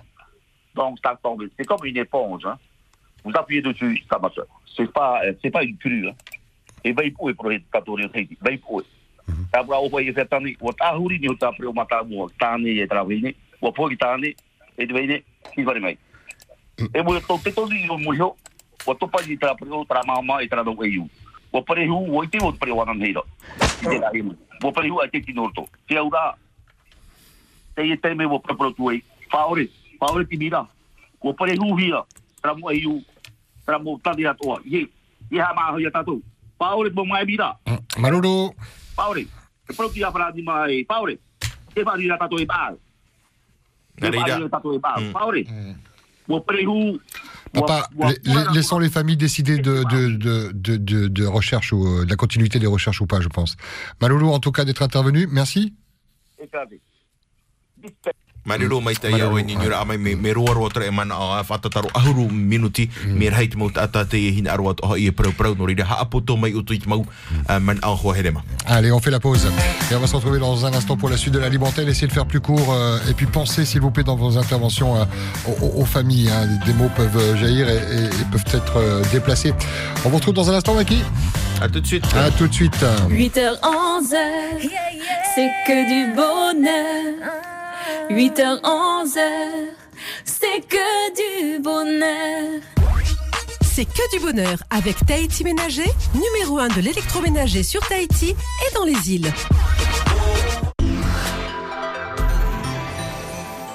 Donc, 0.75 0.97
ça 1.03 1.17
tombe. 1.21 1.43
C'est 1.57 1.65
comme 1.65 1.85
une 1.85 1.97
éponge. 1.97 2.45
Hein. 2.45 2.55
Vous 3.23 3.31
appuyez 3.35 3.61
dessus, 3.61 4.03
ça 4.09 4.19
marche. 4.19 4.39
C'est 4.75 4.91
pas, 4.91 5.21
euh, 5.23 5.33
c'est 5.41 5.51
pas 5.51 5.63
une 5.63 5.77
crue. 5.77 6.07
Hein. 6.07 6.13
Et 6.83 6.93
ben, 6.93 7.03
il 7.05 7.13
peut 7.13 7.51
être 7.51 7.63
Tahiti. 7.71 8.37
Ben, 8.41 8.53
il 8.53 8.59
peut. 8.59 8.83
Abra 9.53 9.79
o 9.79 9.89
foi 9.89 10.11
fe 10.13 10.25
tani 10.25 10.57
o 10.59 10.73
tahuri 10.73 11.19
ni 11.19 11.29
o 11.29 11.35
ta 11.35 11.51
pre 11.51 11.67
o 11.67 11.73
mata 11.73 12.03
mo 12.03 12.29
tani 12.39 12.79
e 12.79 12.87
travine 12.87 13.35
o 13.61 13.71
foi 13.71 13.95
tani 13.95 14.35
e 14.77 14.85
devine 14.85 15.23
ki 15.53 15.63
vai 15.63 15.79
mai 15.79 15.97
e 16.93 17.03
mo 17.03 17.19
to 17.21 17.37
te 17.37 17.51
to 17.51 17.67
ni 17.67 17.87
o 17.89 17.97
mo 17.97 18.11
ho 18.11 18.35
o 18.85 18.95
to 18.95 19.07
pa 19.07 19.21
ni 19.21 19.37
tra 19.37 19.55
pre 19.55 19.69
o 19.69 19.85
tra 19.85 20.01
mama 20.05 20.43
e 20.43 20.47
tra 20.47 20.63
do 20.63 20.73
e 20.83 20.89
yu 20.89 21.07
o 21.51 21.61
pre 21.61 21.87
hu 21.87 22.17
o 22.17 22.25
te 22.25 22.37
o 22.41 22.51
pre 22.51 22.71
o 22.71 22.83
nan 22.83 22.99
heiro 22.99 23.23
e 23.85 23.99
la 23.99 24.09
himu 24.11 24.35
o 24.63 24.71
pre 24.71 24.89
hu 24.89 24.99
a 24.99 25.07
te 25.07 25.21
ki 25.21 25.33
norto 25.33 25.69
te 25.87 25.97
aura 25.97 26.35
te 27.75 27.85
e 27.85 27.95
te 27.95 28.13
me 28.15 28.25
o 28.25 28.39
pre 28.39 28.55
pro 28.55 28.73
tu 28.73 28.91
e 28.91 29.03
faore 29.29 29.69
faore 29.99 30.25
ti 30.25 30.37
mira 30.37 30.67
o 33.65 33.71
pre 33.71 33.75
hu 33.75 33.79
hia 33.79 33.79
tra 33.79 33.79
mo 33.79 33.91
e 33.91 33.99
yu 33.99 33.99
tra 33.99 33.99
mo 33.99 33.99
tani 34.03 34.25
ato 34.25 34.59
ye 34.65 34.89
ye 35.31 35.41
ha 35.41 35.53
ma 35.53 35.71
ho 35.71 35.79
ya 35.79 35.89
tatu 35.91 36.21
faore 36.57 36.89
mo 36.93 37.05
mai 37.05 37.25
mira 37.25 37.57
Maruru. 37.97 38.53
Paure, 38.95 39.21
e 39.21 39.73
proprio 39.75 40.07
a 40.07 40.11
frasi 40.11 40.41
mai, 40.41 40.83
Paure, 40.85 41.19
che 41.73 41.83
fa 41.83 41.95
dire 41.95 42.17
tato 42.17 42.37
e 42.37 42.45
bar. 42.45 42.75
Che 43.95 44.11
fa 44.11 44.23
dire 44.23 44.49
tato 44.49 44.73
e 44.73 44.79
bar, 44.79 45.01
Paure. 45.11 45.45
Mo 46.25 46.41
prehu, 46.41 46.99
Papa, 47.51 47.87
la- 47.97 48.13
la- 48.23 48.51
laissons 48.51 48.79
les 48.79 48.89
familles 48.89 49.17
décider 49.17 49.57
de, 49.59 49.83
de, 49.83 50.15
de, 50.17 50.51
de, 50.53 50.77
de- 50.77 51.07
de 51.07 51.25
recherche 51.25 51.71
ou 51.73 51.85
euh, 51.85 52.05
de 52.05 52.09
la 52.09 52.15
continuité 52.15 52.57
des 52.59 52.65
recherches 52.67 53.01
ou 53.01 53.05
pas, 53.05 53.19
je 53.21 53.27
pense. 53.29 53.55
Maloulou, 54.01 54.29
en 54.31 54.39
tout 54.39 54.51
cas, 54.51 54.63
d'être 54.65 54.81
intervenu. 54.83 55.27
Merci. 55.27 55.73
Mariro 58.45 58.81
mai 58.81 58.93
ni 59.45 59.55
amai 59.55 59.97
me 59.97 60.15
me 60.15 60.33
roa 60.33 60.53
roa 60.53 60.69
e 60.85 60.89
mana 60.91 61.15
a 61.15 61.43
ahuru 61.95 62.29
minuti 62.29 62.89
me 63.05 63.29
rai 63.29 63.47
te 63.47 63.55
mau 63.57 63.69
tata 63.71 64.03
te 64.05 64.17
e 64.17 64.31
hina 64.35 64.51
arua 64.51 64.73
toha 64.73 64.97
i 64.97 65.07
e 65.07 65.11
prau 65.11 65.31
prau 65.31 65.55
no 65.55 65.65
rira 65.65 65.85
haapoto 65.85 66.35
mai 66.37 66.51
utu 66.53 66.73
i 66.73 66.79
te 66.79 66.89
mau 66.89 67.05
ah, 67.47 67.59
man 67.59 67.79
a 67.81 67.87
hoa 67.95 68.13
herema. 68.17 68.43
Allez, 68.65 68.91
on 68.91 68.99
fait 68.99 69.11
la 69.11 69.19
pause. 69.19 69.47
Et 69.91 69.95
on 69.95 69.99
va 69.99 70.07
se 70.07 70.15
retrouver 70.15 70.39
dans 70.39 70.65
un 70.65 70.73
instant 70.73 70.97
pour 70.97 71.09
la 71.09 71.17
suite 71.17 71.33
de 71.33 71.39
la 71.39 71.47
antenne. 71.47 71.87
Essayez 71.87 72.07
de 72.07 72.11
faire 72.13 72.25
plus 72.25 72.39
court. 72.41 72.73
euh, 72.73 72.97
et 73.09 73.13
puis 73.13 73.25
pensez, 73.25 73.65
s'il 73.65 73.81
vous 73.81 73.91
plaît, 73.91 74.03
dans 74.03 74.15
vos 74.15 74.37
interventions 74.37 74.95
euh, 74.97 75.05
aux, 75.47 75.81
aux- 75.81 75.85
familles. 75.85 76.29
hein. 76.29 76.47
Des 76.65 76.73
mots 76.73 76.89
peuvent 76.95 77.15
euh, 77.17 77.35
jaillir 77.37 77.67
et, 77.69 77.75
et- 77.75 78.05
et 78.05 78.25
peuvent 78.31 78.45
être 78.53 78.77
euh, 78.77 79.03
déplacés. 79.11 79.53
On 80.05 80.09
vous 80.09 80.15
retrouve 80.17 80.33
dans 80.33 80.49
un 80.49 80.55
instant, 80.55 80.73
Maki 80.75 81.01
À 81.61 81.67
tout 81.69 81.79
de 81.79 81.87
suite. 81.87 82.05
À 82.15 82.29
tout 82.31 82.47
de 82.47 82.53
suite. 82.53 82.85
8h, 83.09 83.59
11h, 83.61 84.69
c'est 85.35 85.49
que 85.67 85.77
du 85.87 86.13
bonheur. 86.15 87.52
8h, 88.09 88.61
11h, 88.61 89.19
c'est 90.25 90.61
que 90.67 91.53
du 91.55 91.59
bonheur. 91.59 92.61
C'est 93.63 93.85
que 93.85 94.15
du 94.15 94.23
bonheur 94.23 94.57
avec 94.69 95.03
Tahiti 95.05 95.43
Ménager, 95.43 95.89
numéro 96.13 96.59
1 96.59 96.67
de 96.69 96.81
l'électroménager 96.81 97.63
sur 97.63 97.81
Tahiti 97.87 98.31
et 98.31 98.73
dans 98.75 98.83
les 98.83 99.11
îles. 99.11 99.33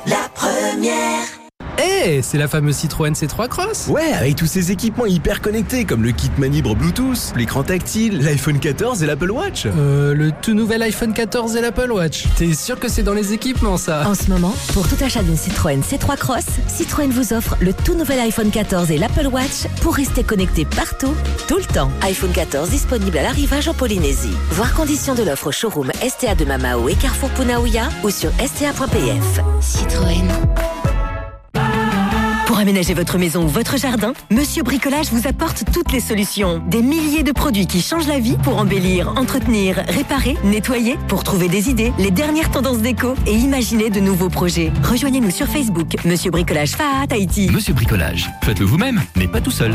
La 0.07 0.29
première. 0.35 1.47
Eh, 1.81 2.20
c'est 2.22 2.39
la 2.39 2.49
fameuse 2.49 2.76
Citroën 2.76 3.12
C3 3.12 3.49
Cross 3.49 3.87
Ouais, 3.89 4.12
avec 4.12 4.35
tous 4.37 4.47
ces 4.47 4.72
équipements 4.72 5.07
hyper 5.07 5.41
connectés 5.41 5.85
comme 5.85 6.03
le 6.03 6.11
kit 6.12 6.31
manibre 6.37 6.74
Bluetooth, 6.74 7.33
l'écran 7.37 7.62
tactile, 7.62 8.18
l'iPhone 8.20 8.59
14 8.59 9.03
et 9.03 9.07
l'Apple 9.07 9.31
Watch. 9.31 9.66
Euh, 9.66 10.12
le 10.14 10.33
tout 10.43 10.55
nouvel 10.55 10.83
iPhone 10.83 11.12
14 11.12 11.55
et 11.57 11.61
l'Apple 11.61 11.93
Watch. 11.93 12.24
T'es 12.37 12.53
sûr 12.53 12.81
que 12.81 12.89
c'est 12.89 13.03
dans 13.05 13.12
les 13.14 13.33
équipements 13.33 13.76
ça? 13.76 14.09
En 14.09 14.14
ce 14.14 14.29
moment, 14.29 14.55
pour 14.72 14.89
tout 14.89 14.97
achat 15.05 15.22
d'une 15.22 15.37
Citroën 15.37 15.81
C3 15.81 16.16
Cross, 16.16 16.45
Citroën 16.66 17.11
vous 17.11 17.33
offre 17.33 17.57
le 17.61 17.72
tout 17.72 17.95
nouvel 17.95 18.18
iPhone 18.20 18.51
14 18.51 18.91
et 18.91 18.99
l'Apple 18.99 19.29
Watch 19.29 19.66
pour 19.81 19.95
rester 19.95 20.24
connecté 20.24 20.64
partout, 20.64 21.14
tout 21.47 21.59
le 21.59 21.64
temps. 21.74 21.91
iPhone 22.03 22.33
14 22.33 22.70
disponible 22.70 23.18
à 23.18 23.22
l'arrivage 23.22 23.68
en 23.68 23.74
Polynésie. 23.74 24.35
Voir 24.51 24.74
conditions 24.74 25.14
de 25.14 25.22
l'offre 25.22 25.49
au 25.49 25.53
showroom 25.53 25.91
STA 26.07 26.35
de 26.35 26.45
Mamao 26.45 26.89
et 26.89 26.95
Carrefour 26.95 27.31
Punaouia 27.31 27.89
ou 28.03 28.11
sur 28.11 28.31
sta.pf. 28.45 29.41
Citroën. 29.61 30.29
Pour 32.49 32.59
aménager 32.59 32.94
votre 32.94 33.18
maison 33.18 33.44
ou 33.44 33.49
votre 33.49 33.76
jardin, 33.76 34.14
Monsieur 34.30 34.62
Bricolage 34.62 35.12
vous 35.12 35.28
apporte 35.28 35.64
toutes 35.70 35.92
les 35.92 36.01
solutions. 36.01 36.62
Des 36.66 36.80
milliers 36.80 37.22
de 37.22 37.32
produits 37.32 37.66
qui 37.66 37.82
changent 37.82 38.07
la 38.07 38.20
vie 38.20 38.38
pour 38.42 38.57
embellir, 38.57 39.09
entretenir, 39.18 39.76
réparer, 39.86 40.34
nettoyer, 40.44 40.96
pour 41.09 41.24
trouver 41.24 41.51
des 41.51 41.68
idées, 41.68 41.92
les 41.99 42.11
dernières 42.11 42.51
tendances 42.51 42.78
déco 42.78 43.12
et 43.26 43.34
imaginer 43.34 43.90
de 43.90 44.01
nouveaux 44.01 44.30
projets. 44.30 44.72
Rejoignez-nous 44.82 45.30
sur 45.30 45.46
Facebook, 45.46 45.88
Monsieur 46.07 46.30
Bricolage 46.30 46.70
Fa 46.70 47.07
Tahiti. 47.07 47.51
Monsieur 47.51 47.74
Bricolage, 47.74 48.30
faites-le 48.42 48.64
vous-même, 48.64 49.03
mais 49.14 49.28
pas 49.28 49.42
tout 49.42 49.51
seul. 49.51 49.74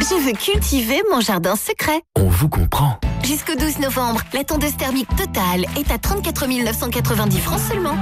Je 0.00 0.26
veux 0.26 0.32
cultiver 0.32 1.00
mon 1.12 1.20
jardin 1.20 1.54
secret. 1.54 2.02
On 2.16 2.28
vous 2.28 2.48
comprend. 2.48 2.98
Jusqu'au 3.24 3.54
12 3.54 3.78
novembre, 3.78 4.22
la 4.34 4.42
tondeuse 4.42 4.76
thermique 4.76 5.08
totale 5.16 5.66
est 5.78 5.92
à 5.92 5.98
34 5.98 6.48
990 6.48 7.38
francs 7.38 7.60
seulement. 7.60 7.94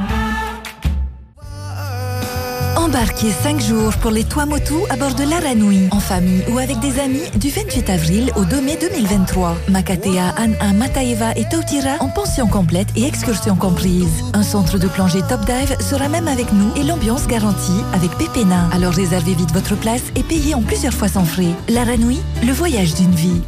Embarquez 2.77 3.31
5 3.31 3.61
jours 3.61 3.97
pour 3.99 4.11
les 4.11 4.25
Tuamotu 4.25 4.75
à 4.91 4.97
bord 4.97 5.15
de 5.15 5.25
l'Aranui, 5.25 5.89
en 5.91 6.01
famille 6.01 6.43
ou 6.53 6.59
avec 6.59 6.79
des 6.81 6.99
amis, 7.01 7.23
du 7.37 7.49
28 7.49 7.91
avril 7.91 8.33
au 8.37 8.45
2 8.45 8.61
mai 8.61 8.77
2023. 8.81 9.57
Makatea, 9.69 10.35
Anna, 10.37 10.73
Mataeva 10.73 11.33
et 11.37 11.45
Tautira 11.49 11.97
en 12.01 12.09
pension 12.09 12.47
complète 12.47 12.89
et 12.97 13.05
excursion 13.05 13.57
comprise. 13.57 14.25
Un 14.33 14.43
centre 14.43 14.79
de 14.79 14.89
plongée 14.89 15.23
top 15.23 15.45
dive 15.47 15.77
sera 15.81 16.09
même 16.09 16.29
avec 16.29 16.53
nous 16.53 16.71
et 16.77 16.83
l'ambiance 16.83 17.27
garantie 17.27 17.83
avec 17.93 18.11
Pépéna. 18.19 18.69
Alors 18.73 18.93
réservez 18.93 19.35
vite 19.35 19.53
votre 19.53 19.77
place 19.77 20.03
et 20.17 20.23
payez 20.23 20.55
en 20.55 20.63
plusieurs 20.63 20.95
fois 20.95 21.09
sans 21.09 21.25
frais. 21.25 21.55
L'Aranui, 21.69 22.21
le 22.45 22.53
voyage 22.53 22.95
d'une 22.95 23.15
vie. 23.15 23.43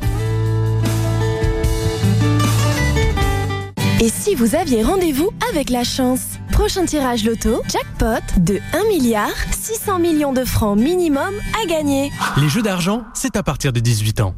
Et 3.99 4.11
si 4.11 4.35
vous 4.35 4.55
aviez 4.55 4.83
rendez-vous 4.83 5.31
avec 5.51 5.71
la 5.71 5.83
chance? 5.83 6.21
Prochain 6.53 6.85
tirage 6.85 7.25
loto, 7.25 7.63
jackpot 7.67 8.21
de 8.41 8.61
1 8.75 8.89
milliard 8.89 9.33
600 9.51 9.99
millions 10.01 10.35
de 10.35 10.45
francs 10.45 10.79
minimum 10.79 11.33
à 11.63 11.67
gagner. 11.67 12.11
Les 12.37 12.51
jeux 12.51 12.61
d'argent, 12.61 13.05
c'est 13.15 13.37
à 13.37 13.43
partir 13.43 13.73
de 13.73 13.81
18 13.81 14.21
ans. 14.21 14.35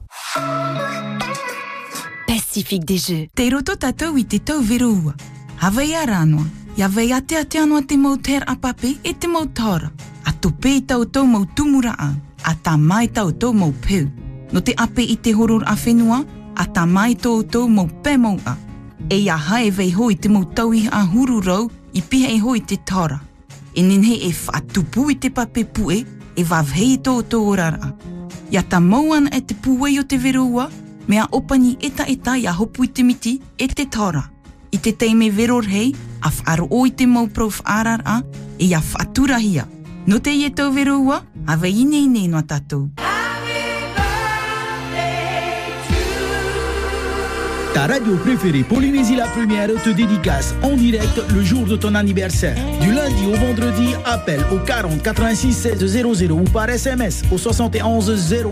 Pacifique 2.29 2.85
des 2.85 2.99
jeux. 2.99 3.27
Te 3.35 3.51
roto 3.53 3.75
tatou 3.75 4.17
i 4.17 4.25
te 4.25 4.39
tau 4.39 4.63
verua. 4.63 5.15
Hawai 5.61 5.91
ara 5.97 6.23
anō. 6.23 6.45
Ia 6.79 6.89
wei 6.95 7.13
ate 7.13 7.35
ate 7.37 7.59
anō 7.59 7.83
te 7.87 7.99
mau 7.99 8.17
ter 8.17 8.47
apape 8.47 8.95
e 9.03 9.13
te 9.13 9.27
mau 9.27 9.47
tora. 9.47 9.91
A 10.25 10.33
tope 10.33 10.71
i 10.71 10.85
tau 10.87 11.05
tau 11.05 11.27
mau 11.27 11.43
tumura 11.57 11.97
a. 11.99 12.13
A 12.47 12.55
tā 12.55 12.77
mai 12.79 13.11
tau 13.11 13.33
tau 13.33 13.53
mau 13.53 13.73
peu. 13.73 14.07
No 14.53 14.63
te 14.63 14.79
ape 14.79 15.03
i 15.03 15.19
te 15.19 15.35
horor 15.35 15.67
a 15.67 15.75
whenua, 15.75 16.23
a 16.55 16.65
tā 16.65 16.87
mai 16.87 17.17
tau 17.17 17.43
tau 17.43 17.67
mau 17.67 17.91
a. 18.47 18.68
E 19.11 19.17
ia 19.17 19.37
hae 19.37 19.71
vei 19.71 19.93
hoi 19.93 20.17
te 20.17 20.29
mau 20.29 20.45
a 20.91 21.03
hururau 21.05 21.71
i 21.95 22.03
piha 22.03 22.29
e 22.29 22.39
hoi 22.39 22.61
te 22.61 22.77
tara. 22.77 23.21
E 23.75 23.83
nenhe 23.83 24.15
e 24.29 24.33
whaatupu 24.33 25.11
i 25.11 25.15
te 25.17 25.31
pape 25.31 25.65
pue 25.65 26.05
e 26.37 26.45
wavhei 26.45 26.99
tō 26.99 27.23
tō 27.23 27.57
rara. 27.57 27.95
Ia 28.51 28.63
ta 28.63 28.81
mauana 28.81 29.31
e 29.33 29.41
te 29.41 29.55
puei 29.55 29.99
o 29.99 30.05
te 30.05 30.19
verua, 30.19 30.69
mea 31.07 31.27
opani 31.33 31.77
eta 31.81 32.05
eta 32.05 32.37
ia 32.37 32.53
hopu 32.53 32.85
i 32.85 32.89
te 32.89 33.03
miti 33.03 33.41
e 33.57 33.69
te 33.69 33.87
tara. 33.87 34.29
I 34.71 34.79
te 34.79 34.93
teime 34.93 35.31
veror 35.31 35.65
hei, 35.65 35.95
a 36.21 36.29
whaaro 36.29 36.69
o 36.71 36.85
i 36.87 36.91
te 36.91 37.07
mau 37.07 37.29
prof 37.29 37.63
arara 37.65 38.23
e 38.59 38.65
ia 38.67 38.81
whaaturahia. 38.81 39.67
No 40.07 40.21
te 40.21 40.37
i 40.37 40.45
e 40.45 40.51
tau 40.51 40.71
verua, 40.73 41.23
a 41.47 41.57
vei 41.57 41.81
ine 41.81 42.07
nei 42.07 42.29
no 42.29 42.43
tatou. 42.43 43.08
Ta 47.79 47.87
radio 47.87 48.17
préférée 48.17 48.65
Polynésie 48.65 49.15
la 49.15 49.29
première 49.29 49.69
te 49.85 49.91
dédicace 49.91 50.53
en 50.65 50.75
direct 50.75 51.23
le 51.33 51.45
jour 51.45 51.65
de 51.65 51.77
ton 51.77 51.95
anniversaire. 51.95 52.57
Du 52.81 52.93
lundi 52.93 53.25
au 53.25 53.37
vendredi, 53.37 53.95
appelle 54.05 54.45
au 54.53 54.57
40 54.59 55.01
86 55.01 55.53
16 55.53 55.87
00 55.87 56.35
ou 56.35 56.43
par 56.43 56.69
SMS 56.69 57.23
au 57.31 57.39
71 57.39 58.35
01. 58.35 58.49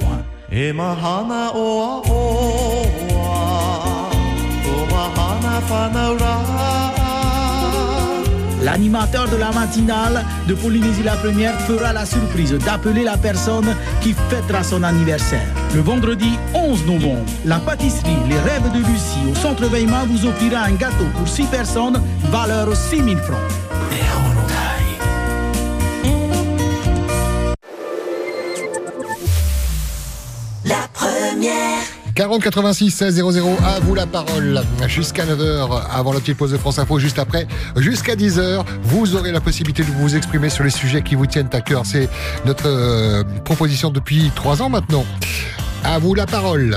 L'animateur 8.67 9.29
de 9.29 9.37
la 9.37 9.53
matinale 9.53 10.25
de 10.49 10.55
Polynésie 10.55 11.05
la 11.05 11.15
première 11.15 11.57
fera 11.61 11.93
la 11.93 12.05
surprise 12.05 12.51
d'appeler 12.51 13.05
la 13.05 13.17
personne 13.17 13.77
qui 14.01 14.13
fêtera 14.13 14.65
son 14.65 14.83
anniversaire. 14.83 15.47
Le 15.73 15.81
vendredi 15.81 16.33
11 16.53 16.85
novembre, 16.85 17.25
la 17.45 17.61
pâtisserie 17.61 18.17
Les 18.29 18.41
Rêves 18.41 18.73
de 18.73 18.79
Lucie 18.79 19.31
au 19.31 19.37
centre 19.37 19.67
Weimar 19.69 20.07
vous 20.07 20.27
offrira 20.27 20.63
un 20.63 20.73
gâteau 20.73 21.05
pour 21.17 21.29
6 21.29 21.45
personnes, 21.45 22.03
valeur 22.25 22.75
6 22.75 23.05
000 23.05 23.17
francs. 23.19 23.39
La 30.65 30.89
première. 30.93 31.96
40 32.17 32.43
86 32.43 32.91
16 32.93 33.15
00, 33.31 33.57
à 33.63 33.79
vous 33.81 33.95
la 33.95 34.07
parole. 34.07 34.63
Jusqu'à 34.87 35.27
9h, 35.27 35.83
avant 35.93 36.15
la 36.15 36.21
petite 36.21 36.39
pause 36.39 36.51
de 36.51 36.57
France 36.57 36.79
Info, 36.79 36.99
juste 36.99 37.19
après, 37.19 37.47
jusqu'à 37.77 38.15
10h, 38.15 38.65
vous 38.85 39.17
aurez 39.17 39.33
la 39.33 39.43
possibilité 39.43 39.83
de 39.83 39.91
vous 39.91 40.17
exprimer 40.17 40.49
sur 40.49 40.65
les 40.65 40.71
sujets 40.71 41.03
qui 41.03 41.15
vous 41.15 41.27
tiennent 41.27 41.51
à 41.53 41.61
cœur. 41.61 41.85
C'est 41.85 42.09
notre 42.47 42.69
euh, 42.69 43.23
proposition 43.45 43.91
depuis 43.91 44.31
3 44.35 44.63
ans 44.63 44.71
maintenant. 44.71 45.05
À 45.85 45.99
vous 45.99 46.15
la 46.15 46.25
parole. 46.25 46.75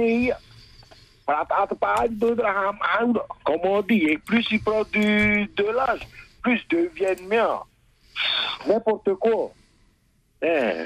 comme 3.43 3.59
on 3.63 3.81
dit, 3.81 4.05
et 4.05 4.17
plus 4.17 4.47
ils 4.51 4.61
prennent 4.61 4.85
du, 4.93 5.51
de 5.55 5.63
l'âge, 5.63 6.07
plus 6.41 6.61
ils 6.71 6.77
deviennent 6.77 7.27
miens. 7.27 7.61
N'importe 8.65 9.13
quoi. 9.15 9.51
Eh, 10.41 10.85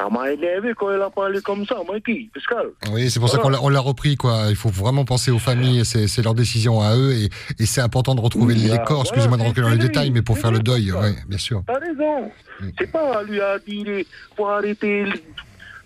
ça 0.00 0.08
m'a 0.08 0.30
énervé 0.32 0.72
quand 0.76 0.90
elle 0.90 1.02
a 1.02 1.10
parlé 1.10 1.40
comme 1.42 1.66
ça, 1.66 1.76
Mikey, 1.90 2.28
Pascal. 2.32 2.68
Oui, 2.92 3.10
c'est 3.10 3.20
pour 3.20 3.28
ça 3.28 3.38
qu'on 3.38 3.50
l'a- 3.68 3.80
repris, 3.80 4.16
quoi. 4.16 4.46
Il 4.48 4.56
faut 4.56 4.70
vraiment 4.70 5.04
penser 5.04 5.30
aux 5.30 5.38
familles, 5.38 5.84
c'est 5.84 6.22
leur 6.22 6.34
décision 6.34 6.80
à 6.80 6.96
eux, 6.96 7.12
et, 7.12 7.28
et 7.58 7.66
c'est 7.66 7.80
important 7.82 8.14
de 8.14 8.20
retrouver 8.20 8.54
Oui, 8.54 8.60
les 8.60 8.78
corps. 8.86 9.02
Excusez-moi 9.02 9.36
de 9.36 9.42
rentrer 9.42 9.62
dans 9.62 9.68
les 9.68 9.78
détails, 9.78 10.10
mais 10.10 10.22
pour 10.22 10.38
faire 10.38 10.50
le 10.52 10.60
deuil, 10.60 10.92
oui, 10.92 11.10
bien 11.28 11.38
sûr. 11.38 11.62
T'as 11.66 11.78
raison. 11.78 12.30
C'est 12.78 12.90
pas 12.90 13.18
à 13.18 13.22
lui 13.22 13.40
à 13.40 13.58
dire 13.58 14.04
faut 14.36 14.46
arrêter 14.46 15.04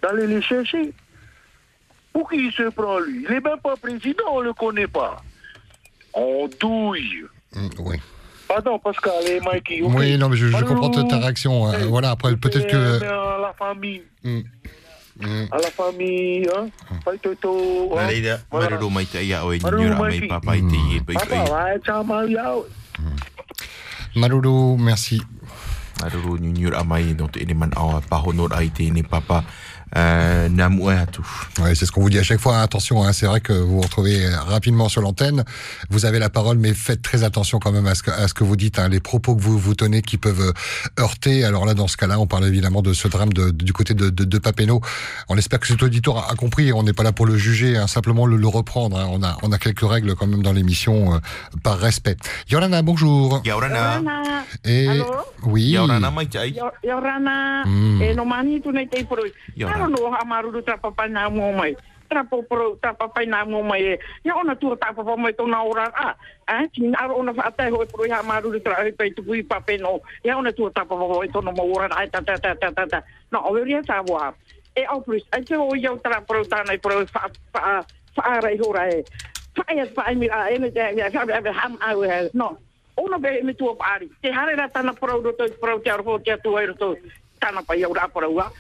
d'aller 0.03 0.27
les 0.27 0.43
chercher. 0.43 0.93
Pour 2.13 2.31
qui 2.31 2.37
il 2.37 2.53
se 2.53 2.69
prend 2.71 3.01
lui? 3.01 3.25
Il 3.29 3.35
est 3.35 3.41
même 3.41 3.59
pas 3.63 3.75
président, 3.77 4.25
on 4.33 4.41
le 4.41 4.53
connaît 4.53 4.87
pas. 4.87 5.17
On 6.15 6.49
douille. 6.61 7.25
Mm, 7.57 7.69
oui. 7.81 7.97
Pardon, 8.55 8.79
Pascal 8.79 9.27
et 9.27 9.41
Mikey. 9.41 9.83
Oui, 9.83 10.17
non, 10.17 10.29
mais 10.29 10.37
je, 10.37 10.47
comprends 10.63 10.91
ta, 10.91 11.19
réaction. 11.19 11.67
euh, 11.67 11.87
voilà, 11.89 12.11
après, 12.11 12.37
peut-être 12.37 12.69
que. 12.69 13.01
la 13.03 13.53
famille. 13.59 14.03
Mm. 14.23 14.43
Mm. 15.19 15.47
À 15.51 15.59
la 15.59 15.71
famille, 15.71 16.47
hein 16.55 16.67
toto. 17.23 17.99
hein? 17.99 18.39
Maruru 18.53 18.91
mai 18.91 19.05
te 19.07 19.19
ia 19.19 19.43
niura 19.47 19.99
mai 19.99 20.21
te 20.21 20.27
Papa. 20.27 20.55
Maruru, 24.17 24.77
merci. 24.79 25.23
Maruru 26.03 26.39
niura 26.39 26.83
mai 26.85 27.15
no 27.15 27.29
te 27.29 27.43
ene 27.43 27.55
man 27.55 27.71
awa 27.77 28.01
pahonor 28.09 28.55
ai 28.55 28.71
te 28.71 28.87
ene 28.87 29.03
papa. 29.03 29.45
Euh, 29.97 30.49
na 30.49 30.69
moe 30.69 30.91
atu. 30.91 31.21
Ouais, 31.61 31.75
c'est 31.75 31.87
ce 31.87 31.93
qu'on 31.93 32.01
vous 32.01 32.11
dit 32.11 32.19
à 32.19 32.23
chaque 32.23 32.41
fois. 32.41 32.59
Attention, 32.61 33.05
hein, 33.05 33.13
c'est 33.13 33.27
vrai 33.27 33.41
que 33.41 33.53
vous 33.53 33.75
vous 33.77 33.81
retrouvez 33.81 34.27
rapidement 34.35 34.89
sur 34.89 35.01
l'antenne. 35.03 35.45
Vous 35.91 36.05
avez 36.07 36.19
la 36.19 36.31
parole, 36.31 36.59
mais 36.59 36.75
faites 36.75 37.03
très 37.03 37.23
attention 37.25 37.59
quand 37.59 37.73
même 37.73 37.87
à 37.87 37.95
ce 37.95 38.03
que, 38.03 38.11
à 38.11 38.27
ce 38.29 38.35
que 38.35 38.45
vous 38.45 38.57
dites, 38.57 38.79
hein, 38.79 38.89
les 38.89 39.01
propos 39.01 39.35
que 39.37 39.41
vous 39.43 39.59
vous 39.59 39.75
tenez 39.75 40.03
qui 40.03 40.17
peuvent 40.19 40.53
heurter. 40.99 41.45
Alors 41.45 41.67
là, 41.67 41.75
dans 41.75 41.89
ce 41.89 41.97
cas-là, 41.97 42.19
on 42.19 42.27
parle 42.27 42.47
évidemment 42.47 42.83
de 42.83 42.93
ce 42.93 43.09
drame 43.09 43.33
de, 43.33 43.51
du 43.51 43.73
côté 43.73 43.95
de, 43.95 44.11
de, 44.11 44.25
de 44.25 44.39
Papeno. 44.39 44.81
On 45.29 45.37
espère 45.37 45.61
que 45.61 45.67
cet 45.67 45.83
auditeur 45.83 46.31
a 46.31 46.35
compris. 46.35 46.73
On 46.73 46.83
n'est 46.83 46.93
pas 46.93 47.03
là 47.03 47.13
pour 47.13 47.27
le 47.27 47.37
juger, 47.37 47.77
hein, 47.77 47.87
simplement 47.87 48.27
le, 48.27 48.37
le 48.37 48.49
reprendre. 48.49 48.99
hein. 48.99 49.07
On 49.11 49.23
a, 49.23 49.37
on 49.43 49.53
a 49.53 49.59
quelques 49.59 49.89
règles 49.89 50.15
quand 50.15 50.27
même 50.27 50.43
dans 50.43 50.53
l'émission 50.53 51.15
euh, 51.15 51.19
par 51.63 51.79
respect. 51.79 52.17
Yorana, 52.51 52.83
bonjour. 52.83 53.43
Yorana. 53.45 54.01
Et 54.65 54.89
Allô? 54.89 55.05
oui. 55.45 55.63
Yorana 55.71 56.11
Yorana, 59.57 59.84
Mm. 59.84 59.84
E 59.87 59.91
no 59.91 60.11
ha 60.11 60.25
maru 60.25 60.53
du 60.53 60.63
trapa 60.63 60.91
pa 60.91 61.07
na 61.07 61.29
mo 61.29 61.53
mai. 61.53 61.77
Trapo 62.09 62.43
pro 62.43 62.77
trapa 62.77 63.09
pa 63.09 63.25
na 63.25 63.45
mo 63.45 63.63
mai. 63.63 63.83
e. 63.83 63.99
Ya 64.25 64.35
ona 64.37 64.55
tu 64.57 64.77
ta 64.77 64.93
pa 64.93 65.17
mai 65.17 65.33
to 65.33 65.47
na 65.47 65.63
ora 65.63 65.91
a. 65.95 66.15
Eh, 66.49 66.69
tin 66.73 66.95
aro 66.95 67.17
ona 67.19 67.33
fa 67.35 67.51
te 67.51 67.69
ho 67.71 67.85
pro 67.87 68.05
ha 68.11 68.23
maru 68.23 68.53
du 68.53 68.61
tra 68.61 68.85
pe 68.99 69.11
tu 69.11 69.23
pui 69.23 69.43
pa 69.43 69.61
pe 69.61 69.77
no. 69.77 70.01
Ya 70.25 70.37
ona 70.37 70.53
tu 70.53 70.71
ta 70.71 70.85
pa 70.85 70.97
mai 70.97 71.29
to 71.29 71.41
no 71.41 71.53
mo 71.53 71.65
ora 71.65 71.89
ai 71.97 72.09
ta 72.09 72.21
ta 72.21 72.37
ta 72.37 72.55
ta 72.55 72.71
ta 72.71 72.85
ta. 72.87 73.03
No, 73.33 73.41
o 73.45 73.53
veria 73.53 73.83
sa 73.85 74.03
wa. 74.03 74.33
E 74.77 74.85
au 74.85 75.01
plus, 75.01 75.23
ai 75.33 75.43
te 75.43 75.57
o 75.57 75.75
yo 75.75 75.97
tra 76.03 76.21
pro 76.21 76.45
ta 76.45 76.63
nei 76.67 76.79
pro 76.79 77.07
fa 77.07 77.29
fa 77.53 77.85
fa 78.15 78.23
ara 78.23 78.51
i 78.53 78.59
hora 78.59 78.89
e. 78.89 79.05
Fa 79.55 79.65
e 79.69 79.87
fa 79.95 80.13
mi 80.15 80.29
a 80.29 80.51
e 80.51 80.59
me 80.59 80.71
ya 80.75 81.11
fa 81.11 81.53
ham 81.53 81.79
au 81.81 82.01
we. 82.01 82.31
No. 82.35 82.59
Ona 82.97 83.19
be 83.19 83.43
me 83.43 83.53
tu 83.55 83.75
pari. 83.75 84.09
Te 84.23 84.31
hare 84.31 84.57
ra 84.57 84.69
tana 84.69 84.93
pro 84.93 85.23
do 85.23 85.33
to 85.33 85.49
pro 85.61 85.79
te 85.79 85.91
ho 85.91 86.19
te 86.19 86.37
tu 86.43 86.59
e 86.59 86.67
to 86.79 86.97
tana 87.41 87.63
pa 87.63 87.75
ia 87.75 87.89
ora 87.89 88.09
pro 88.09 88.31
wa 88.31 88.51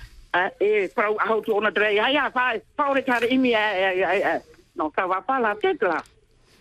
e 0.60 0.88
pro 0.94 1.16
a 1.18 1.26
tu 1.42 1.52
ona 1.52 1.70
tre 1.70 1.94
ya 1.94 2.30
fa 2.30 2.54
fa 2.76 2.90
ore 2.90 3.02
kare 3.02 3.26
imi 3.28 3.54
e 3.54 4.02
e. 4.02 4.40
No 4.74 4.90
ka 4.90 5.06
va 5.06 5.20
pa 5.20 5.38
la 5.38 5.54
tête 5.54 5.82
là. 5.82 6.02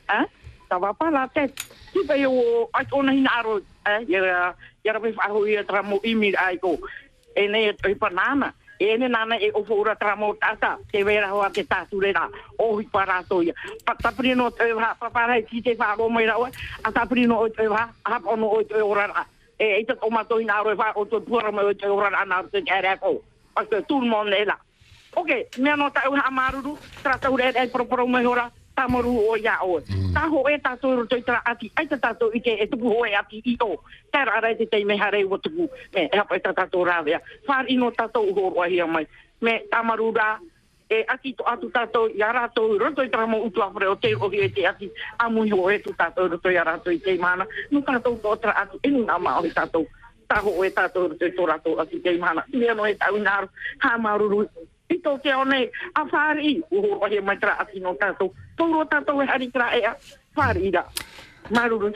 Hein? 0.09 0.26
Ça 0.69 0.78
va 0.78 0.93
pas 0.93 1.09
la 1.09 1.28
tête. 1.34 1.55
Tu 1.91 2.05
peux 2.05 2.17
yo 2.17 2.69
ai 2.74 2.86
ona 2.91 3.11
hina 3.11 3.30
aro 3.39 3.57
eh 3.57 4.05
ya 4.07 4.53
ya 4.84 4.93
ra 4.93 4.99
fa 4.99 5.32
ho 5.34 5.45
ia 5.47 5.63
tra 5.63 5.82
mo 5.82 5.99
imi 6.03 6.34
ai 6.36 6.57
ko. 6.57 6.78
E 7.36 7.47
ne 7.47 7.69
e 7.69 7.95
pa 7.95 8.09
nana. 8.09 8.53
E 8.80 8.97
ne 8.97 9.07
nana 9.07 9.36
e 9.41 9.49
o 9.53 9.63
fora 9.63 9.95
tra 9.95 10.15
mo 10.15 10.36
tata. 10.36 10.78
Te 10.91 11.03
vera 11.03 11.34
ho 11.34 11.41
te 11.49 11.63
tatu 11.63 11.99
re. 11.99 12.13
O 12.59 12.78
hi 12.78 12.86
para 12.86 13.24
to 13.24 13.41
ia. 13.41 13.53
Pa 13.84 13.95
ta 13.95 14.11
prino 14.11 14.51
te 14.51 14.74
va 14.74 14.95
pa 14.99 15.09
para 15.09 15.41
ki 15.41 15.61
te 15.61 15.76
fa 15.76 15.95
go 15.97 16.07
mai 16.09 16.30
o. 16.30 16.45
A 16.84 16.91
ta 16.91 17.05
prino 17.05 17.39
o 17.39 17.49
te 17.49 17.67
va. 17.67 17.89
Ha 18.05 18.21
ono 18.26 18.45
o 18.45 18.63
te 18.63 18.80
ora 18.80 19.07
ra. 19.07 19.26
E 19.57 19.82
e 19.82 19.86
te 19.86 19.95
toma 19.95 20.24
to 20.26 20.39
ina 20.39 20.61
ro 20.61 20.76
va 20.76 20.93
o 20.95 21.05
te 21.05 21.19
pura 21.19 21.51
me 21.51 21.63
o 21.63 21.74
te 21.74 21.88
ora 21.88 22.09
ra 22.09 22.43
te 22.51 22.61
era 22.67 22.97
ko 22.97 23.24
ato 23.55 23.81
tūl 23.89 24.07
monde 24.09 24.33
est 24.33 24.45
la. 24.45 24.57
Ok, 25.15 25.29
mea 25.61 25.75
nō 25.77 25.91
tau 25.93 26.15
ha 26.17 26.27
amaruru, 26.27 26.77
tra 27.03 27.17
tau 27.21 27.37
rei 27.37 27.51
rei 27.51 27.67
pro 27.69 27.85
pro 27.85 28.07
mai 28.07 28.25
hora, 28.25 28.49
ta 28.75 28.87
moru 28.87 29.13
o 29.29 29.35
ya 29.35 29.59
o. 29.61 29.79
Ta 30.13 30.27
ho 30.27 30.47
e 30.49 30.57
ta 30.59 30.75
tō 30.75 30.95
rutoi 30.97 31.21
tra 31.23 31.41
ati, 31.45 31.71
ai 31.75 31.87
ta 31.87 31.97
tato 31.97 32.31
ike 32.33 32.57
e 32.59 32.67
tu 32.67 32.79
ho 32.81 33.05
e 33.05 33.13
ati 33.13 33.41
i 33.45 33.57
o. 33.61 33.77
Ta 34.11 34.23
ra 34.23 34.39
ra 34.39 34.55
te 34.55 34.65
te 34.65 34.83
me 34.83 34.97
hare 34.97 35.23
o 35.23 35.37
tu, 35.37 35.69
me 35.93 36.09
e 36.09 36.17
hapa 36.17 36.35
e 36.35 36.39
ta 36.39 36.53
tato 36.53 36.83
rāwea. 36.85 37.21
Whār 37.47 37.69
ino 37.69 37.91
ta 37.91 38.07
tō 38.07 38.25
ho 38.33 38.49
roa 38.49 38.67
hi 38.67 38.81
mai. 38.87 39.05
Me 39.41 39.61
ta 39.69 39.83
maru 39.83 40.11
rā, 40.13 40.39
e 40.89 41.05
aki 41.07 41.33
to 41.33 41.43
atu 41.43 41.69
ta 41.69 41.85
to 41.85 42.09
ya 42.15 42.31
ra 42.31 42.47
to 42.47 42.61
tō 42.77 42.95
to 42.95 43.07
tra 43.09 43.27
mo 43.27 43.37
utu 43.45 43.61
apre 43.61 43.87
o 43.87 43.95
te 43.95 44.15
o 44.15 44.29
hi 44.29 44.45
e 44.45 44.49
te 44.49 44.65
ati 44.65 44.89
a 45.19 45.29
ho 45.29 45.69
e 45.69 45.77
tu 45.79 45.93
ta 45.93 46.09
tō 46.09 46.41
to 46.41 46.49
ya 46.49 46.63
ra 46.63 46.77
to 46.77 46.91
i 46.91 46.99
te 46.99 47.17
mana. 47.17 47.45
Nuka 47.71 47.99
tō 47.99 48.21
to 48.21 48.35
tra 48.41 48.51
ati 48.51 48.77
e 48.83 48.89
nuna 48.89 49.19
ma 49.19 49.39
o 49.39 49.49
ta 49.53 49.65
to. 49.65 49.85
Taho 50.28 50.63
e 50.63 50.69
tātou 50.74 51.09
roto 51.09 51.26
i 51.26 51.34
tō 51.36 51.80
a 51.82 51.86
ki 51.86 52.17
mana. 52.19 52.43
Mea 52.53 52.74
no 52.74 52.86
e 52.86 52.95
tau 52.95 53.17
ngāru, 53.17 53.49
hā 53.84 53.97
maruru, 53.97 54.43
i 54.89 54.99
tō 54.99 55.17
te 55.24 55.34
one, 55.36 55.69
a 55.95 56.05
whāri, 56.05 56.61
uho 56.71 56.99
rohe 56.99 57.21
mai 57.21 57.38
tra 57.38 57.57
a 57.59 57.67
no 57.80 57.95
tātou. 57.95 58.34
Tōro 58.57 58.86
tātou 58.89 59.21
e 59.21 59.26
hari 59.26 59.49
tra 59.51 59.71
ea, 59.76 59.95
whāri 60.36 60.74
ra. 60.74 60.86
Maruru. 61.51 61.91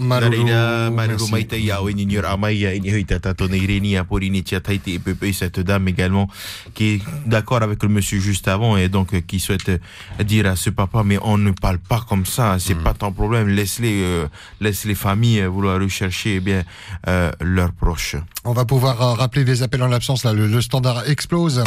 Maruru, 0.00 0.44
Maruru 0.90 1.28
mai 1.30 1.44
tai 1.44 1.70
au 1.80 1.88
ini 1.88 2.06
nior 2.06 2.24
amai 2.26 2.58
ya 2.58 2.72
ini 2.74 2.90
hui 2.90 3.04
tata 3.04 3.34
tona 3.34 3.56
ireni 3.56 3.96
a 3.96 4.04
porini 4.04 4.42
tia 4.42 4.60
taiti 4.60 4.94
et 4.94 4.98
pepe 4.98 5.32
cette 5.32 5.60
dame 5.60 5.88
également 5.88 6.28
qui 6.74 6.94
est 6.94 7.02
d'accord 7.26 7.62
avec 7.62 7.82
le 7.82 7.88
monsieur 7.88 8.18
juste 8.20 8.48
avant 8.48 8.76
et 8.76 8.88
donc 8.88 9.14
euh, 9.14 9.20
qui 9.20 9.38
souhaite 9.40 9.68
euh, 9.68 9.78
dire 10.24 10.46
à 10.46 10.56
ce 10.56 10.70
papa 10.70 11.02
mais 11.04 11.18
on 11.22 11.38
ne 11.38 11.52
parle 11.52 11.78
pas 11.78 12.04
comme 12.08 12.26
ça 12.26 12.56
c'est 12.58 12.74
pas 12.74 12.94
ton 12.94 13.12
problème 13.12 13.48
laisse-les 13.48 14.02
euh, 14.02 14.26
laisse 14.60 14.84
les 14.84 14.94
familles 14.94 15.40
euh, 15.40 15.48
vouloir 15.48 15.80
rechercher 15.80 16.36
eh 16.36 16.40
bien 16.40 16.62
euh, 17.08 17.30
leurs 17.40 17.72
proches 17.72 18.16
On 18.46 18.52
va 18.52 18.64
pouvoir 18.66 19.00
euh, 19.00 19.14
rappeler 19.14 19.44
des 19.44 19.62
appels 19.62 19.82
en 19.82 19.90
absence. 19.90 20.22
Là, 20.24 20.34
le, 20.34 20.46
le 20.46 20.60
standard 20.60 21.08
explose. 21.08 21.64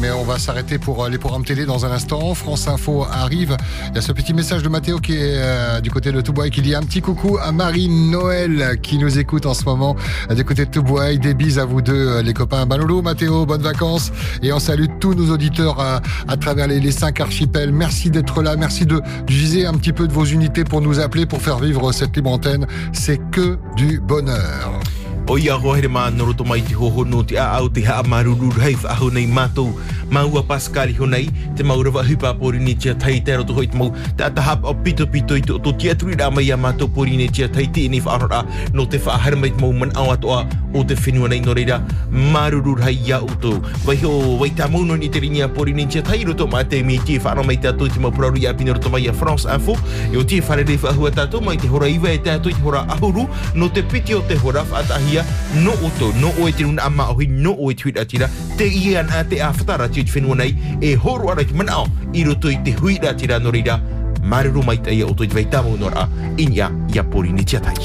Mais 0.00 0.10
on 0.12 0.22
va 0.24 0.38
s'arrêter 0.38 0.78
pour 0.78 1.08
les 1.08 1.18
programmes 1.18 1.44
télé 1.44 1.66
dans 1.66 1.84
un 1.84 1.90
instant. 1.90 2.32
France 2.34 2.68
Info 2.68 3.04
arrive. 3.10 3.56
Il 3.90 3.96
y 3.96 3.98
a 3.98 4.02
ce 4.02 4.12
petit 4.12 4.32
message 4.32 4.62
de 4.62 4.68
Mathéo 4.68 5.00
qui 5.00 5.14
est 5.14 5.34
euh, 5.34 5.80
du 5.80 5.90
côté 5.90 6.12
de 6.12 6.20
Toubois 6.42 6.50
qui 6.50 6.62
dit 6.62 6.74
un 6.74 6.82
petit 6.82 7.00
coucou 7.00 7.38
à 7.40 7.52
Marie 7.52 7.88
Noël 7.88 8.80
qui 8.82 8.98
nous 8.98 9.18
écoute 9.18 9.46
en 9.46 9.54
ce 9.54 9.64
moment 9.64 9.94
du 10.34 10.44
côté 10.44 10.66
de. 10.66 11.16
Des 11.18 11.34
bises 11.34 11.60
à 11.60 11.64
vous 11.64 11.82
deux, 11.82 12.20
les 12.20 12.32
copains. 12.32 12.66
Balolo, 12.66 13.00
Mathéo, 13.00 13.46
bonnes 13.46 13.62
vacances. 13.62 14.10
Et 14.42 14.52
on 14.52 14.58
salue 14.58 14.86
tous 14.98 15.14
nos 15.14 15.32
auditeurs 15.32 15.78
à, 15.80 16.36
travers 16.36 16.66
les, 16.66 16.80
les 16.80 16.90
cinq 16.90 17.20
archipels. 17.20 17.70
Merci 17.70 18.10
d'être 18.10 18.42
là. 18.42 18.56
Merci 18.56 18.86
de 18.86 19.00
d'user 19.26 19.66
un 19.66 19.74
petit 19.74 19.92
peu 19.92 20.08
de 20.08 20.12
vos 20.12 20.24
unités 20.24 20.64
pour 20.64 20.80
nous 20.80 20.98
appeler, 20.98 21.26
pour 21.26 21.40
faire 21.40 21.58
vivre 21.58 21.92
cette 21.92 22.16
libre 22.16 22.32
antenne. 22.32 22.66
C'est 22.92 23.20
que 23.30 23.58
du 23.76 24.00
bonheur. 24.00 24.80
O 25.28 25.38
ia 25.38 25.54
hoa 25.54 25.76
here 25.76 25.88
mā 25.88 26.10
noroto 26.10 26.44
mai 26.44 26.60
te 26.60 26.74
hoho 26.74 27.04
no 27.06 27.22
te 27.22 27.36
a 27.38 27.46
au 27.56 27.68
te 27.68 27.80
haa 27.86 28.02
marururu 28.02 28.60
hei 28.60 28.74
whaaho 28.74 29.10
nei 29.14 29.26
mātou. 29.26 29.72
Maua 30.12 30.42
paskali 30.44 30.92
ho 30.98 31.06
nei 31.06 31.30
te 31.56 31.64
maurawa 31.64 32.02
hupa 32.04 32.34
pori 32.36 32.58
ni 32.58 32.74
tia 32.74 32.94
tai 32.94 33.20
te 33.20 33.36
roto 33.38 33.54
hoi 33.54 33.66
te 33.66 33.78
mau. 33.78 33.94
Te 34.16 34.24
ata 34.26 34.42
hap 34.42 34.64
o 34.64 34.74
pito 34.74 35.06
pito 35.06 35.38
i 35.38 35.40
to 35.40 35.58
to 35.62 35.72
tia 35.72 35.94
turi 35.94 36.18
rā 36.20 36.28
mai 36.34 36.50
a 36.52 36.58
mātou 36.58 36.90
pori 36.90 37.16
ni 37.16 37.28
tia 37.28 37.48
tai 37.48 37.64
te 37.72 37.86
ni 37.88 38.00
whaarora 38.00 38.42
no 38.74 38.84
te 38.84 38.98
whaahara 38.98 39.38
mai 39.38 39.52
te 39.54 39.62
mau 39.62 39.72
man 39.72 39.94
au 39.96 40.10
atoa 40.12 40.42
o 40.74 40.82
te 40.84 40.98
whenua 41.04 41.30
nei 41.30 41.40
no 41.40 41.54
reira. 41.54 41.78
Maruru 42.10 42.76
hei 42.82 42.98
ia 43.06 43.22
uto. 43.22 43.54
Vai 43.86 43.96
ho 44.02 44.36
vai 44.42 44.50
tā 44.50 44.68
mauno 44.68 44.98
ni 44.98 45.08
te 45.08 45.22
ringi 45.22 45.46
a 45.46 45.48
pori 45.48 45.72
ni 45.72 45.86
tia 45.86 46.02
tai 46.02 46.24
roto 46.24 46.46
mai 46.46 46.64
te 46.64 46.82
mi 46.82 46.98
tia 46.98 47.22
whaaro 47.22 47.46
mai 47.46 47.56
tātou 47.56 47.88
te 47.88 48.02
mau 48.02 48.12
prauri 48.12 48.44
a 48.50 48.52
pina 48.52 48.74
roto 48.74 48.90
mai 48.90 49.06
a 49.08 49.14
France 49.14 49.46
Info. 49.48 49.78
E 50.12 50.18
o 50.18 50.26
tia 50.26 50.42
whare 50.42 50.66
rei 50.66 50.76
whaahua 50.76 51.14
tātou 51.14 51.40
mai 51.40 51.56
te 51.56 51.72
hora 51.72 51.88
iwa 51.88 52.10
e 52.10 52.18
tātou 52.18 52.52
i 52.52 52.58
te 52.58 52.66
hora 52.66 52.84
ahuru 52.90 53.28
no 53.54 53.70
te 53.70 53.86
piti 53.86 54.18
o 54.18 54.20
te 54.28 54.36
hora 54.44 54.66
whaatahia 54.68 55.11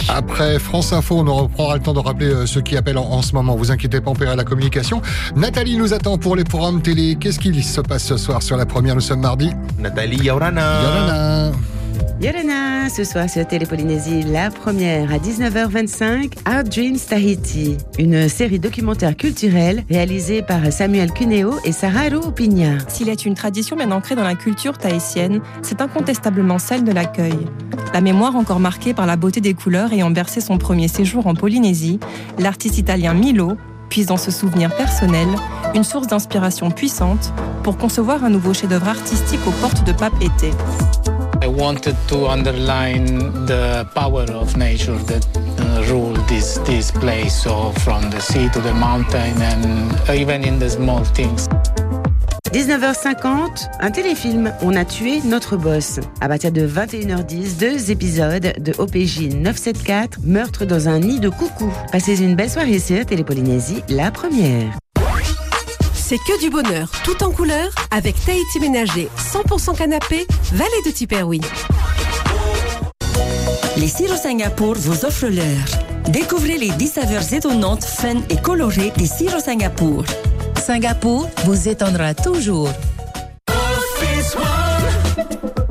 Après 0.09 0.59
France 0.59 0.93
Info, 0.93 1.17
on 1.17 1.33
reprendra 1.35 1.75
le 1.75 1.81
temps 1.81 1.93
de 1.93 1.99
rappeler 1.99 2.27
euh, 2.27 2.45
ceux 2.45 2.61
qui 2.61 2.77
appellent 2.77 2.99
en, 2.99 3.09
en 3.09 3.21
ce 3.21 3.33
moment. 3.33 3.55
Vous 3.55 3.71
inquiétez 3.71 4.01
pas, 4.01 4.11
on 4.11 4.15
paiera 4.15 4.35
la 4.35 4.43
communication. 4.43 5.01
Nathalie 5.35 5.77
nous 5.77 5.93
attend 5.93 6.17
pour 6.17 6.35
les 6.35 6.43
programmes 6.43 6.81
télé. 6.81 7.17
Qu'est-ce 7.19 7.39
qu'il 7.39 7.61
se 7.63 7.81
passe 7.81 8.05
ce 8.05 8.17
soir 8.17 8.43
sur 8.43 8.55
la 8.55 8.65
première? 8.65 8.95
Nous 8.95 9.01
sommes 9.01 9.21
mardi. 9.21 9.51
Nathalie 9.79 10.17
Yaurana. 10.23 10.83
Yaurana. 10.83 11.51
Yorana, 12.19 12.89
ce 12.89 13.03
soir 13.03 13.29
sur 13.29 13.45
Télépolynésie, 13.45 14.23
la 14.23 14.49
première 14.49 15.11
à 15.11 15.19
19h25, 15.19 16.33
Our 16.49 16.63
Dreams 16.63 16.97
Tahiti, 16.97 17.77
une 17.99 18.27
série 18.27 18.57
documentaire 18.57 19.15
culturelle 19.15 19.83
réalisée 19.87 20.41
par 20.41 20.73
Samuel 20.73 21.11
Cuneo 21.11 21.53
et 21.63 21.71
Sarah 21.71 22.09
Pigna. 22.35 22.79
S'il 22.87 23.09
est 23.09 23.23
une 23.27 23.35
tradition 23.35 23.75
bien 23.75 23.91
ancrée 23.91 24.15
dans 24.15 24.23
la 24.23 24.33
culture 24.33 24.79
tahitienne, 24.79 25.41
c'est 25.61 25.79
incontestablement 25.79 26.57
celle 26.57 26.83
de 26.83 26.91
l'accueil. 26.91 27.37
La 27.93 28.01
mémoire 28.01 28.35
encore 28.35 28.59
marquée 28.59 28.95
par 28.95 29.05
la 29.05 29.15
beauté 29.15 29.39
des 29.39 29.53
couleurs 29.53 29.93
ayant 29.93 30.09
bercé 30.09 30.41
son 30.41 30.57
premier 30.57 30.87
séjour 30.87 31.27
en 31.27 31.35
Polynésie, 31.35 31.99
l'artiste 32.39 32.79
italien 32.79 33.13
Milo 33.13 33.57
puise 33.89 34.07
dans 34.07 34.17
ce 34.17 34.31
souvenir 34.31 34.75
personnel 34.75 35.27
une 35.75 35.83
source 35.83 36.07
d'inspiration 36.07 36.71
puissante 36.71 37.31
pour 37.61 37.77
concevoir 37.77 38.23
un 38.23 38.29
nouveau 38.29 38.55
chef-d'œuvre 38.55 38.87
artistique 38.87 39.39
aux 39.45 39.51
portes 39.61 39.83
de 39.85 39.91
Pape 39.91 40.19
Été. 40.19 40.49
I 41.41 41.47
wanted 41.47 41.95
to 42.07 42.27
underline 42.27 43.45
the 43.45 43.87
power 43.93 44.25
of 44.31 44.57
nature 44.57 44.97
that 45.05 45.25
uh, 45.35 45.83
ruled 45.89 46.17
this, 46.27 46.57
this 46.65 46.91
place, 46.91 47.43
so 47.43 47.71
from 47.83 48.09
the 48.09 48.19
sea 48.19 48.49
to 48.49 48.59
the 48.59 48.73
mountain 48.73 49.41
and 49.41 50.09
even 50.09 50.43
in 50.43 50.59
the 50.59 50.69
small 50.69 51.03
things. 51.03 51.47
19h50, 52.53 53.69
un 53.81 53.91
téléfilm 53.91 54.51
On 54.61 54.75
a 54.75 54.85
tué 54.85 55.21
notre 55.25 55.57
boss. 55.57 55.99
À 56.21 56.27
partir 56.27 56.51
de 56.51 56.67
21h10, 56.67 57.59
deux 57.59 57.91
épisodes 57.91 58.53
de 58.57 58.73
OPJ 58.77 59.35
974, 59.35 60.23
Meurtre 60.23 60.65
dans 60.65 60.87
un 60.87 60.99
nid 60.99 61.19
de 61.19 61.29
coucou. 61.29 61.71
Passez 61.91 62.21
une 62.21 62.35
belle 62.35 62.49
soirée 62.49 62.79
sur 62.79 63.05
Télépolynésie, 63.05 63.83
la 63.89 64.11
première. 64.11 64.77
C'est 66.09 66.19
que 66.19 66.39
du 66.39 66.49
bonheur, 66.49 66.89
tout 67.03 67.21
en 67.21 67.31
couleur, 67.31 67.67
avec 67.91 68.15
Tahiti 68.23 68.61
Ménager, 68.61 69.09
100% 69.17 69.75
canapé, 69.75 70.25
vallée 70.53 70.81
de 70.85 70.91
Tiperoui. 70.91 71.41
Les 73.75 73.89
Siro 73.89 74.15
Singapour 74.15 74.75
vous 74.75 75.03
offrent 75.03 75.27
l'heure. 75.27 75.65
Découvrez 76.07 76.57
les 76.57 76.69
10 76.69 76.87
saveurs 76.87 77.33
étonnantes, 77.33 77.83
fun 77.83 78.21
et 78.29 78.37
colorées 78.37 78.93
des 78.95 79.05
Siro 79.05 79.41
Singapour. 79.41 80.05
Singapour 80.65 81.29
vous 81.43 81.67
étonnera 81.67 82.13
toujours. 82.13 82.69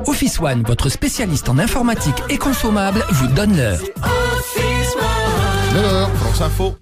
Office 0.05 0.39
One, 0.39 0.61
votre 0.67 0.89
spécialiste 0.89 1.49
en 1.49 1.57
informatique 1.57 2.21
et 2.29 2.37
consommable, 2.37 3.03
vous 3.09 3.27
donne 3.29 3.57
l'heure. 3.57 3.79
9h. 5.73 6.07
France 6.15 6.41
Info. 6.41 6.75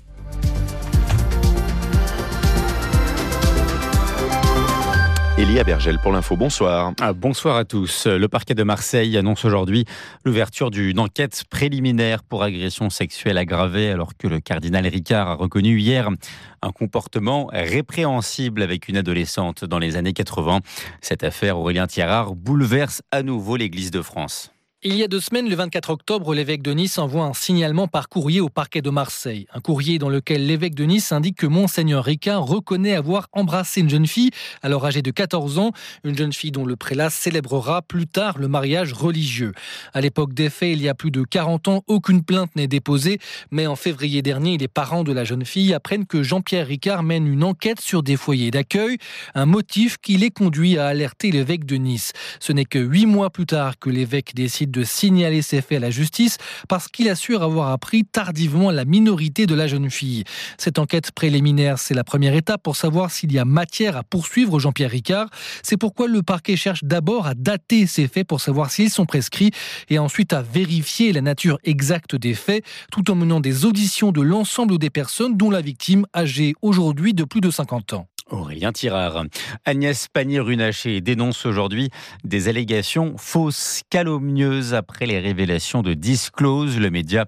Elia 5.38 5.66
Bergel 5.66 6.00
pour 6.00 6.14
l'info, 6.14 6.38
bonsoir. 6.38 6.94
Ah, 7.02 7.12
bonsoir 7.12 7.58
à 7.58 7.66
tous. 7.66 8.08
Le 8.08 8.30
parquet 8.30 8.54
de 8.54 8.64
Marseille 8.64 9.18
annonce 9.18 9.44
aujourd'hui 9.44 9.84
l'ouverture 10.24 10.72
d'une 10.72 10.98
enquête 10.98 11.44
préliminaire 11.50 12.24
pour 12.24 12.42
agression 12.42 12.90
sexuelle 12.90 13.38
aggravée 13.38 13.92
alors 13.92 14.16
que 14.16 14.30
le 14.30 14.40
cardinal 14.40 14.88
Ricard 14.88 15.28
a 15.28 15.34
reconnu 15.34 15.78
hier 15.78 16.10
un 16.62 16.72
comportement 16.72 17.50
répréhensible 17.52 18.62
avec 18.62 18.88
une 18.88 18.96
adolescente 18.96 19.66
dans 19.66 19.78
les 19.80 19.98
années 19.98 20.14
80. 20.14 20.62
Cette 21.02 21.26
affaire, 21.26 21.60
Aurélien 21.60 21.88
Thierard, 21.88 22.34
bouleverse 22.34 23.02
à 23.12 23.22
nouveau 23.22 23.58
l'Église 23.58 23.92
de 23.92 24.02
France. 24.02 24.55
Il 24.88 24.96
y 24.96 25.02
a 25.04 25.08
deux 25.08 25.20
semaines, 25.20 25.50
le 25.50 25.56
24 25.56 25.90
octobre, 25.90 26.36
l'évêque 26.36 26.62
de 26.62 26.72
Nice 26.72 27.00
envoie 27.00 27.24
un 27.24 27.34
signalement 27.34 27.88
par 27.88 28.08
courrier 28.08 28.40
au 28.40 28.50
parquet 28.50 28.84
de 28.84 28.92
Marseille. 28.92 29.48
Un 29.52 29.60
courrier 29.60 29.98
dans 29.98 30.10
lequel 30.10 30.46
l'évêque 30.46 30.76
de 30.76 30.84
Nice 30.84 31.12
indique 31.12 31.38
que 31.38 31.48
Monseigneur 31.48 32.04
Ricard 32.04 32.46
reconnaît 32.46 32.94
avoir 32.94 33.28
embrassé 33.32 33.82
une 33.82 33.90
jeune 33.90 34.06
fille, 34.06 34.30
alors 34.62 34.86
âgée 34.86 35.02
de 35.02 35.10
14 35.10 35.58
ans, 35.58 35.72
une 36.04 36.16
jeune 36.16 36.34
fille 36.34 36.52
dont 36.52 36.66
le 36.66 36.76
prélat 36.76 37.10
célébrera 37.10 37.82
plus 37.82 38.06
tard 38.06 38.38
le 38.38 38.48
mariage 38.48 38.94
religieux. 38.94 39.54
À 39.96 40.02
l'époque 40.02 40.36
des 40.36 40.52
faits, 40.52 40.74
il 40.74 40.84
y 40.84 40.88
a 40.88 40.94
plus 40.94 41.10
de 41.10 41.24
40 41.24 41.68
ans, 41.68 41.84
aucune 41.88 42.24
plainte 42.24 42.56
n'est 42.56 42.68
déposée, 42.68 43.18
mais 43.50 43.66
en 43.66 43.76
février 43.76 44.22
dernier, 44.22 44.60
les 44.60 44.68
parents 44.68 45.04
de 45.04 45.12
la 45.12 45.24
jeune 45.24 45.46
fille 45.46 45.74
apprennent 45.74 46.06
que 46.06 46.22
Jean-Pierre 46.22 46.68
Ricard 46.68 47.02
mène 47.02 47.26
une 47.26 47.44
enquête 47.44 47.82
sur 47.82 48.04
des 48.04 48.18
foyers 48.18 48.52
d'accueil, 48.52 49.00
un 49.34 49.48
motif 49.48 49.98
qui 49.98 50.18
les 50.18 50.30
conduit 50.30 50.78
à 50.78 50.86
alerter 50.86 51.32
l'évêque 51.32 51.66
de 51.66 51.78
Nice. 51.78 52.14
Ce 52.40 52.54
n'est 52.54 52.66
que 52.66 52.78
huit 52.78 53.08
mois 53.08 53.32
plus 53.32 53.48
tard 53.48 53.80
que 53.80 53.90
l'évêque 53.90 54.36
décide 54.36 54.75
de 54.76 54.84
signaler 54.84 55.42
ces 55.42 55.62
faits 55.62 55.78
à 55.78 55.80
la 55.80 55.90
justice 55.90 56.38
parce 56.68 56.88
qu'il 56.88 57.10
assure 57.10 57.44
avoir 57.44 57.72
appris 57.72 58.04
tardivement 58.04 58.72
la 58.72 58.86
minorité 58.86 59.46
de 59.46 59.56
la 59.56 59.68
jeune 59.68 59.90
fille. 59.90 60.26
Cette 60.58 60.80
enquête 60.80 61.12
préliminaire, 61.12 61.80
c'est 61.80 61.94
la 61.94 62.04
première 62.04 62.36
étape 62.36 62.62
pour 62.62 62.76
savoir 62.76 63.12
s'il 63.12 63.32
y 63.32 63.40
a 63.40 63.46
matière 63.46 63.96
à 63.96 64.04
poursuivre 64.04 64.60
Jean-Pierre 64.60 64.92
Ricard. 64.92 65.30
C'est 65.64 65.78
pourquoi 65.78 66.08
le 66.08 66.22
parquet 66.22 66.58
cherche 66.58 66.84
d'abord 66.84 67.26
à 67.26 67.34
dater 67.34 67.88
ces 67.88 68.08
faits 68.08 68.28
pour 68.28 68.42
savoir 68.42 68.70
s'ils 68.70 68.90
sont 68.90 69.06
prescrits 69.06 69.52
et 69.90 69.98
ensuite 69.98 70.34
à 70.34 70.42
vérifier 70.42 71.14
la 71.14 71.22
nature 71.22 71.58
exacte 71.64 72.16
des 72.16 72.34
faits 72.34 72.64
tout 72.92 73.10
en 73.10 73.16
menant 73.16 73.40
des 73.40 73.66
auditions 73.66 74.12
de 74.12 74.22
l'ensemble 74.22 74.78
des 74.78 74.90
personnes 74.90 75.38
dont 75.38 75.50
la 75.50 75.62
victime 75.62 76.06
âgée 76.16 76.54
aujourd'hui 76.62 77.14
de 77.14 77.24
plus 77.24 77.42
de 77.42 77.50
50 77.50 77.94
ans. 77.94 78.08
Aurélien 78.32 78.72
Tirard. 78.72 79.26
Agnès 79.66 80.08
Pannier-Runacher 80.08 81.00
dénonce 81.02 81.46
aujourd'hui 81.46 81.90
des 82.24 82.48
allégations 82.48 83.16
fausses, 83.18 83.84
calomnieuses 83.90 84.74
après 84.74 85.06
les 85.06 85.20
révélations 85.20 85.84
de 85.84 85.94
Disclose. 85.94 86.80
Le 86.80 86.90
média 86.90 87.26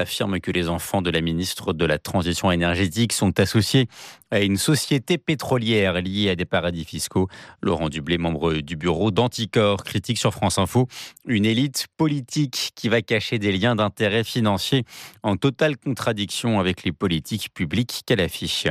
affirme 0.00 0.40
que 0.40 0.50
les 0.50 0.68
enfants 0.68 1.02
de 1.02 1.10
la 1.10 1.20
ministre 1.20 1.72
de 1.72 1.84
la 1.84 1.98
Transition 1.98 2.50
énergétique 2.50 3.12
sont 3.12 3.38
associés 3.38 3.86
à 4.30 4.40
une 4.40 4.56
société 4.56 5.18
pétrolière 5.18 6.00
liée 6.00 6.30
à 6.30 6.36
des 6.36 6.44
paradis 6.44 6.84
fiscaux. 6.84 7.28
Laurent 7.62 7.88
Dublé, 7.88 8.18
membre 8.18 8.54
du 8.54 8.76
bureau 8.76 9.10
d'Anticor, 9.10 9.84
critique 9.84 10.18
sur 10.18 10.32
France 10.32 10.58
Info 10.58 10.88
une 11.26 11.44
élite 11.44 11.86
politique 11.96 12.72
qui 12.74 12.88
va 12.88 13.02
cacher 13.02 13.38
des 13.38 13.52
liens 13.52 13.76
d'intérêt 13.76 14.24
financiers 14.24 14.84
en 15.22 15.36
totale 15.36 15.76
contradiction 15.76 16.58
avec 16.58 16.82
les 16.84 16.92
politiques 16.92 17.52
publiques 17.52 18.02
qu'elle 18.06 18.20
affiche. 18.20 18.66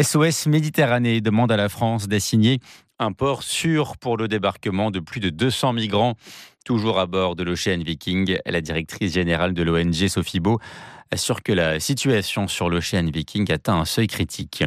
SOS 0.00 0.46
Méditerranée 0.46 1.20
demande 1.20 1.52
à 1.52 1.56
la 1.56 1.68
France 1.68 2.08
d'assigner 2.08 2.60
un 2.98 3.12
port 3.12 3.42
sûr 3.42 3.96
pour 3.96 4.16
le 4.16 4.28
débarquement 4.28 4.90
de 4.90 5.00
plus 5.00 5.20
de 5.20 5.30
200 5.30 5.72
migrants 5.72 6.14
toujours 6.62 6.98
à 6.98 7.06
bord 7.06 7.36
de 7.36 7.42
l'Ocean 7.42 7.78
Viking. 7.78 8.38
La 8.46 8.60
directrice 8.60 9.12
générale 9.12 9.54
de 9.54 9.62
l'ONG, 9.62 10.08
Sophie 10.08 10.40
Beau, 10.40 10.58
assure 11.10 11.42
que 11.42 11.52
la 11.52 11.78
situation 11.78 12.48
sur 12.48 12.70
l'Ocean 12.70 13.06
Viking 13.12 13.50
atteint 13.52 13.76
un 13.76 13.84
seuil 13.84 14.06
critique. 14.06 14.64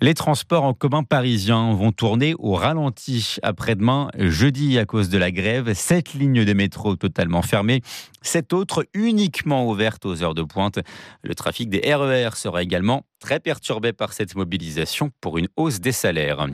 Les 0.00 0.14
transports 0.14 0.64
en 0.64 0.72
commun 0.74 1.02
parisiens 1.02 1.74
vont 1.74 1.92
tourner 1.92 2.34
au 2.38 2.54
ralenti 2.54 3.36
après-demain, 3.42 4.08
jeudi, 4.16 4.78
à 4.78 4.86
cause 4.86 5.08
de 5.08 5.18
la 5.18 5.30
grève. 5.30 5.74
Sept 5.74 6.14
lignes 6.14 6.44
de 6.44 6.52
métro 6.52 6.96
totalement 6.96 7.42
fermées, 7.42 7.82
sept 8.22 8.52
autres 8.52 8.86
uniquement 8.94 9.68
ouvertes 9.68 10.06
aux 10.06 10.22
heures 10.22 10.34
de 10.34 10.42
pointe. 10.42 10.78
Le 11.22 11.34
trafic 11.34 11.68
des 11.68 11.94
RER 11.94 12.30
sera 12.34 12.62
également 12.62 13.04
très 13.20 13.40
perturbé 13.40 13.92
par 13.92 14.12
cette 14.12 14.34
mobilisation 14.34 15.10
pour 15.20 15.38
une 15.38 15.48
hausse 15.56 15.80
des 15.80 15.92
salaires. 15.92 16.46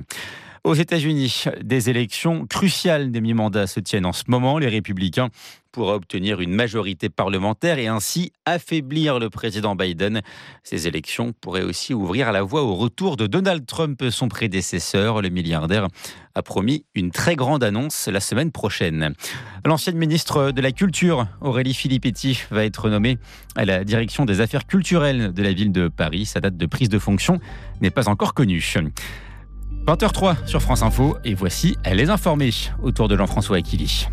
Aux 0.62 0.74
États-Unis, 0.74 1.44
des 1.62 1.88
élections 1.88 2.46
cruciales 2.46 3.10
des 3.10 3.22
mi-mandats 3.22 3.66
se 3.66 3.80
tiennent 3.80 4.04
en 4.04 4.12
ce 4.12 4.24
moment. 4.28 4.58
Les 4.58 4.68
républicains 4.68 5.30
pourraient 5.72 5.94
obtenir 5.94 6.42
une 6.42 6.52
majorité 6.52 7.08
parlementaire 7.08 7.78
et 7.78 7.86
ainsi 7.86 8.32
affaiblir 8.44 9.18
le 9.18 9.30
président 9.30 9.74
Biden. 9.74 10.20
Ces 10.62 10.86
élections 10.86 11.32
pourraient 11.40 11.62
aussi 11.62 11.94
ouvrir 11.94 12.30
la 12.30 12.42
voie 12.42 12.62
au 12.62 12.74
retour 12.74 13.16
de 13.16 13.26
Donald 13.26 13.64
Trump, 13.64 14.04
son 14.10 14.28
prédécesseur. 14.28 15.22
Le 15.22 15.30
milliardaire 15.30 15.88
a 16.34 16.42
promis 16.42 16.84
une 16.94 17.10
très 17.10 17.36
grande 17.36 17.64
annonce 17.64 18.08
la 18.08 18.20
semaine 18.20 18.52
prochaine. 18.52 19.14
L'ancienne 19.64 19.96
ministre 19.96 20.50
de 20.50 20.60
la 20.60 20.72
Culture, 20.72 21.26
Aurélie 21.40 21.74
Filippetti, 21.74 22.38
va 22.50 22.66
être 22.66 22.90
nommée 22.90 23.16
à 23.56 23.64
la 23.64 23.82
direction 23.84 24.26
des 24.26 24.42
affaires 24.42 24.66
culturelles 24.66 25.32
de 25.32 25.42
la 25.42 25.54
ville 25.54 25.72
de 25.72 25.88
Paris. 25.88 26.26
Sa 26.26 26.40
date 26.40 26.58
de 26.58 26.66
prise 26.66 26.90
de 26.90 26.98
fonction 26.98 27.40
n'est 27.80 27.90
pas 27.90 28.10
encore 28.10 28.34
connue. 28.34 28.74
20h03 29.90 30.46
sur 30.46 30.62
France 30.62 30.82
Info 30.82 31.16
et 31.24 31.34
voici 31.34 31.76
les 31.92 32.10
informés 32.10 32.52
autour 32.80 33.08
de 33.08 33.16
Jean-François 33.16 33.56
Aquili. 33.56 34.06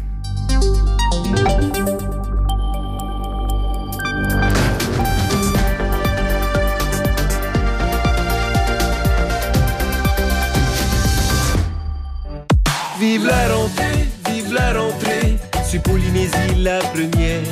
Vive 13.00 13.28
la 13.28 13.54
rentrée, 13.54 14.08
vive 14.28 14.54
la 14.54 14.82
rentrée, 14.82 15.38
sur 15.64 15.84
Polynésie 15.84 16.56
la 16.58 16.80
première. 16.80 17.44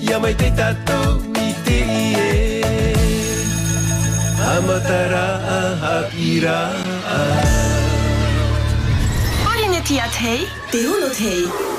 Yamaite 0.00 0.54
tato 0.56 1.20
ite 1.34 2.95
ie, 4.46 4.58
amatara 4.58 5.26
ahapira. 5.58 6.70
Polynetia 9.44 10.04
Tei, 10.18 10.48
Teuno 10.70 11.08
Tei. 11.10 11.75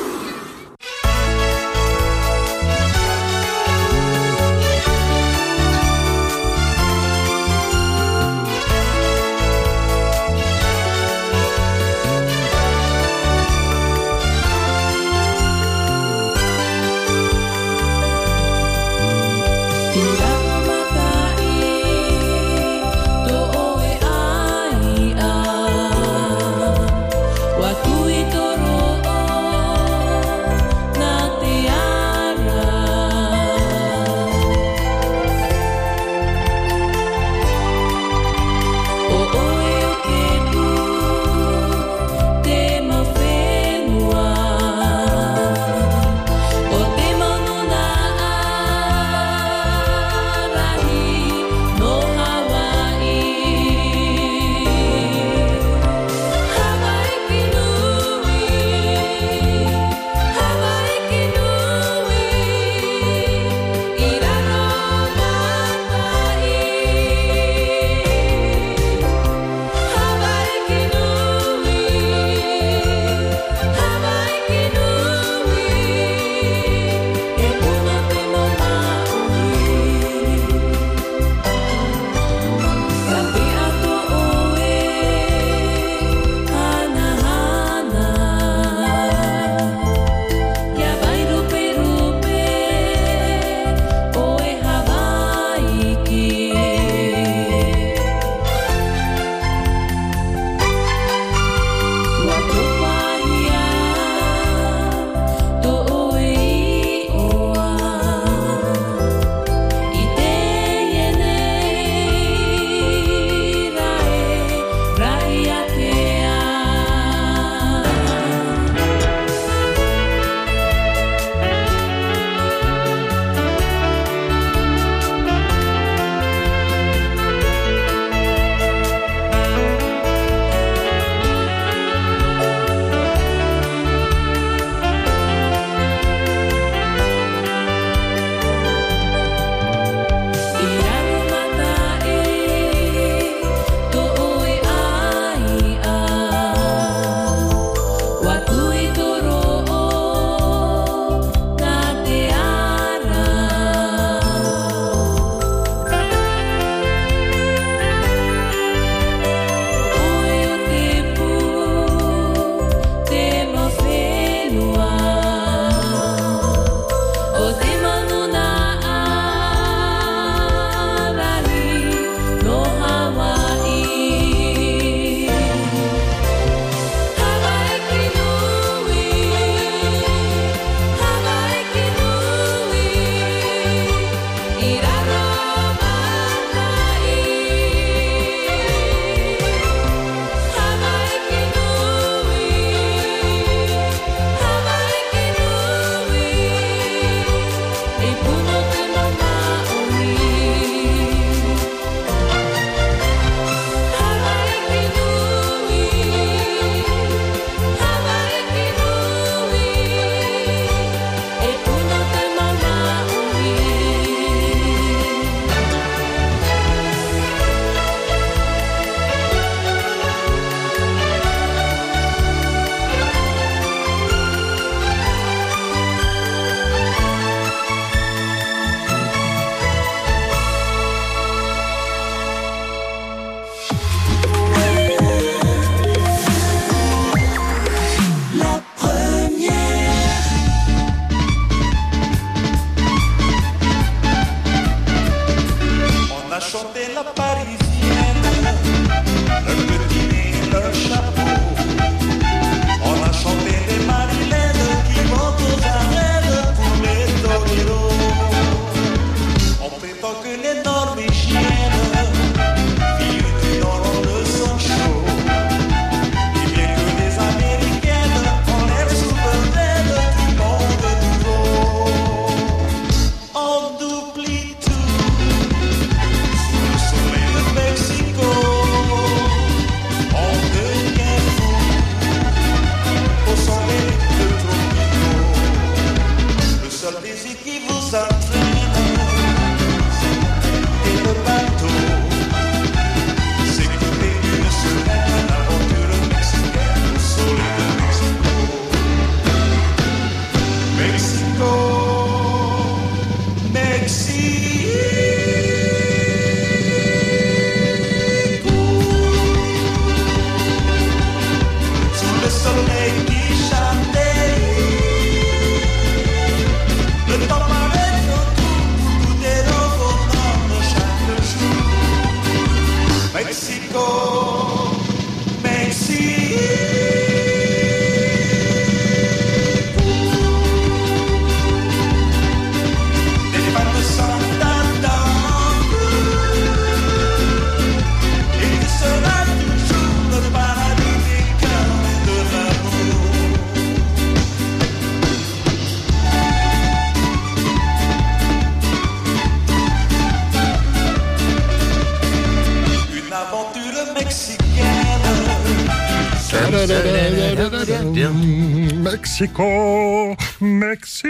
Mexico, 359.19 360.15
Mexico, 360.41 361.09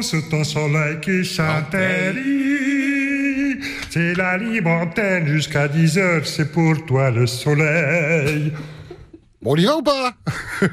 c'est 0.00 0.28
ton 0.30 0.44
soleil 0.44 1.00
qui 1.00 1.24
chanterie. 1.24 2.22
C'est 3.90 4.14
la 4.14 4.38
libre 4.38 4.70
antenne 4.70 5.26
jusqu'à 5.26 5.66
10 5.66 5.98
heures, 5.98 6.24
c'est 6.24 6.52
pour 6.52 6.86
toi 6.86 7.10
le 7.10 7.26
soleil. 7.26 8.52
Bon, 9.42 9.54
on 9.54 9.56
y 9.56 9.64
va 9.64 9.76
ou 9.78 9.82
pas? 9.82 10.14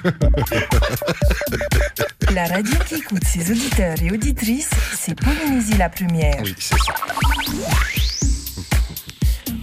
La 2.31 2.45
radio 2.45 2.75
qui 2.87 2.95
écoute 2.97 3.23
ses 3.23 3.49
auditeurs 3.49 3.95
et 4.03 4.11
auditrices, 4.11 4.69
c'est 4.95 5.19
Polynésie 5.19 5.77
la 5.77 5.89
première. 5.89 6.39
Oui, 6.43 6.53
c'est 6.59 6.77
ça. 6.77 6.93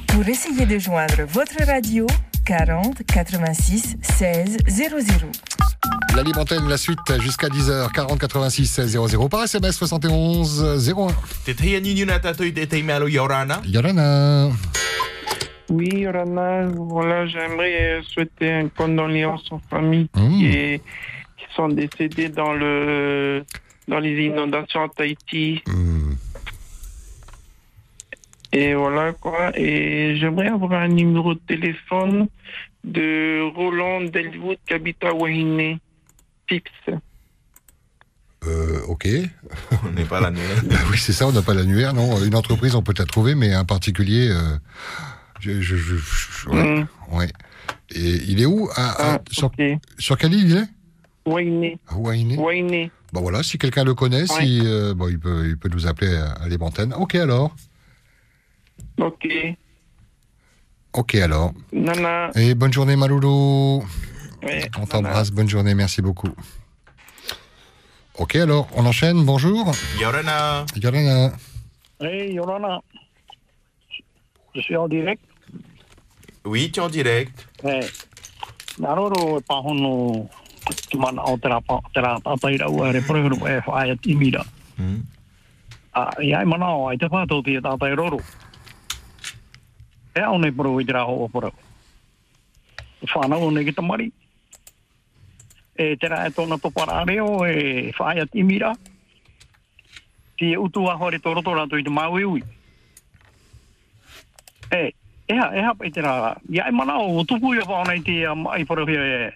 Pour 0.08 0.28
essayer 0.28 0.66
de 0.66 0.78
joindre 0.80 1.22
votre 1.28 1.64
radio, 1.64 2.08
40 2.50 3.04
86 3.06 3.96
16 4.02 4.56
00. 4.66 5.30
La 6.16 6.22
libre 6.24 6.40
antenne, 6.40 6.68
la 6.68 6.76
suite 6.76 6.98
jusqu'à 7.20 7.46
10h, 7.46 7.92
40 7.92 8.18
86 8.18 8.66
16 8.66 8.90
00 9.06 9.28
par 9.28 9.44
SMS 9.44 9.76
71 9.76 10.64
01. 10.88 11.14
Te 11.46 11.54
teia 11.54 11.78
ni 11.80 11.94
na 12.04 12.18
tatou 12.18 12.42
i 12.42 12.50
te 12.52 12.64
te 12.66 12.80
mea 12.82 12.98
lo 12.98 13.06
Yorana? 13.06 13.60
Yorana. 13.70 14.48
Oui, 15.70 16.04
Rana, 16.08 16.66
voilà, 16.74 17.24
j'aimerais 17.28 18.00
souhaiter 18.12 18.48
une 18.58 18.70
condoléance 18.70 19.46
aux 19.52 19.60
familles 19.70 20.08
qui, 20.12 20.46
est- 20.46 20.82
qui 21.38 21.46
sont 21.54 21.68
décédées 21.68 22.30
dans 22.30 22.52
le 22.52 23.44
dans 23.86 24.00
les 24.00 24.26
inondations 24.26 24.82
à 24.82 24.88
Tahiti. 24.88 25.62
Et 28.52 28.74
voilà 28.74 29.12
quoi. 29.12 29.52
Et 29.58 30.16
j'aimerais 30.16 30.48
avoir 30.48 30.72
un 30.72 30.88
numéro 30.88 31.34
de 31.34 31.40
téléphone 31.46 32.26
de 32.84 33.42
Roland 33.54 34.00
Delwood 34.02 34.58
qui 34.66 34.74
habite 34.74 35.02
à 35.04 35.12
Wahine. 35.14 35.78
Fixe. 36.48 36.70
Euh, 38.46 38.80
ok. 38.88 39.06
On 39.86 39.90
n'est 39.92 40.04
pas 40.04 40.20
l'annuaire. 40.20 40.62
oui, 40.90 40.96
c'est 40.98 41.12
ça, 41.12 41.26
on 41.28 41.32
n'a 41.32 41.42
pas 41.42 41.52
l'annuaire, 41.54 41.92
non. 41.92 42.22
Une 42.24 42.34
entreprise, 42.34 42.74
on 42.74 42.82
peut 42.82 42.94
la 42.98 43.04
trouver, 43.04 43.34
mais 43.34 43.52
un 43.52 43.64
particulier. 43.66 44.28
euh, 44.30 44.56
je, 45.40 45.60
je, 45.60 45.76
je- 45.76 45.96
je- 45.96 46.48
ouais, 46.48 46.84
ouais. 47.12 47.28
Et 47.94 48.14
il 48.28 48.40
est 48.40 48.46
où? 48.46 48.68
À- 48.74 49.14
à- 49.14 49.20
sur, 49.30 49.50
sur 49.98 50.16
quelle 50.16 50.32
île 50.34 50.50
il 50.50 50.56
est? 50.56 50.68
Wahine. 51.26 51.76
À 51.88 51.96
Wahine 51.96 52.38
Wahine. 52.38 52.90
Bon 53.12 53.20
voilà, 53.20 53.42
si 53.42 53.58
quelqu'un 53.58 53.84
le 53.84 53.94
connaît, 53.94 54.26
si, 54.26 54.60
euh, 54.64 54.94
bon, 54.94 55.08
il, 55.08 55.18
peut, 55.18 55.46
il 55.46 55.56
peut 55.58 55.68
nous 55.68 55.86
appeler 55.86 56.14
à, 56.14 56.32
à. 56.32 56.98
Ok 56.98 57.14
alors. 57.16 57.54
Ok. 59.00 59.26
Ok 60.92 61.14
alors. 61.14 61.52
Nana. 61.72 62.30
Et 62.34 62.54
bonne 62.54 62.72
journée 62.72 62.96
Maloulou. 62.96 63.84
Ouais, 64.42 64.70
On 64.78 64.86
t'embrasse, 64.86 65.30
bonne 65.30 65.48
journée, 65.48 65.74
merci 65.74 66.00
beaucoup. 66.02 66.34
Ok 68.18 68.36
alors, 68.36 68.68
on 68.74 68.84
enchaîne, 68.86 69.24
bonjour. 69.24 69.72
Yorana. 69.98 70.64
Yorana. 70.76 71.32
Hey, 72.00 72.32
Yorana. 72.34 72.80
Je 74.54 74.60
suis 74.60 74.76
en 74.76 74.88
direct. 74.88 75.22
Oui, 76.44 76.70
tu 76.72 76.80
es 76.80 76.82
en 76.82 76.88
direct. 76.88 77.46
Eh, 77.64 77.86
naroro 78.78 79.38
e 79.38 79.42
pahono 79.42 80.28
rau 80.94 81.38
e 83.46 83.60
e 86.18 86.24
ia 86.24 86.42
e 86.42 86.44
mana 86.44 86.66
ai 86.88 86.96
te 86.96 87.06
tātai 87.08 87.94
roro. 87.94 88.20
E 90.12 90.20
au 90.20 90.38
nei 90.38 90.52
poro 90.52 90.80
i 90.80 90.84
te 90.84 90.92
raho 90.92 91.24
o 91.24 91.28
poro. 91.28 91.52
Whanau 93.14 93.50
nei 93.50 93.64
ki 93.64 93.72
tamari. 93.72 94.10
E 95.74 95.96
tera 95.96 96.24
e 96.26 96.30
tōna 96.34 96.58
topara 96.60 97.04
reo 97.04 97.46
e 97.46 97.92
whaia 97.98 98.26
timira. 98.26 98.74
Ti 100.36 100.52
e 100.52 100.56
utu 100.56 100.88
a 100.90 100.96
hore 100.96 101.18
tō 101.18 101.34
roto 101.34 101.54
rato 101.54 101.76
i 101.76 101.82
te 101.82 101.90
mau 101.90 102.18
iui. 102.18 102.42
E, 104.70 104.82
eha, 105.26 105.46
eha 105.54 105.74
pa 105.74 105.86
i 105.86 105.90
te 105.94 106.02
rā. 106.02 106.34
Ia 106.50 106.68
e 106.68 106.74
mana 106.74 106.98
o 106.98 107.24
tuku 107.24 107.54
i 107.54 107.62
a 107.62 107.68
whaona 107.68 107.96
te 108.04 108.26
mai 108.34 108.64
poro 108.64 108.86
hia 108.86 109.04
e 109.04 109.32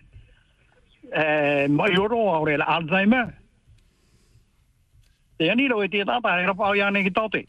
e 1.14 1.68
mai 1.68 1.96
oro 1.96 2.34
au 2.34 2.44
re 2.44 2.56
la 2.56 2.64
Alzheimer. 2.64 3.34
Te 5.38 5.50
ani 5.50 5.68
ro 5.68 5.82
e 5.82 5.88
te 5.88 6.04
tata 6.04 6.40
e 6.40 6.46
rapa 6.46 6.66
au 6.66 6.74
ia 6.74 6.90
nei 6.90 7.04
ki 7.04 7.12
taute 7.12 7.46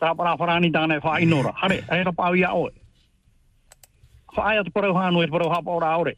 ta 0.00 0.14
para 0.14 0.36
farani 0.36 0.72
ta 0.72 0.86
ne 0.86 1.00
fa 1.00 1.20
inora 1.20 1.52
hare 1.60 1.84
era 1.90 2.12
pa 2.12 2.32
ia 2.34 2.48
a 2.48 2.56
oi 2.56 2.72
fa 4.34 4.54
ya 4.54 4.62
to 4.64 4.70
pro 4.70 4.90
e 5.22 5.26
pro 5.28 5.50
ha 5.50 5.60
ora 5.66 5.98
ore 5.98 6.16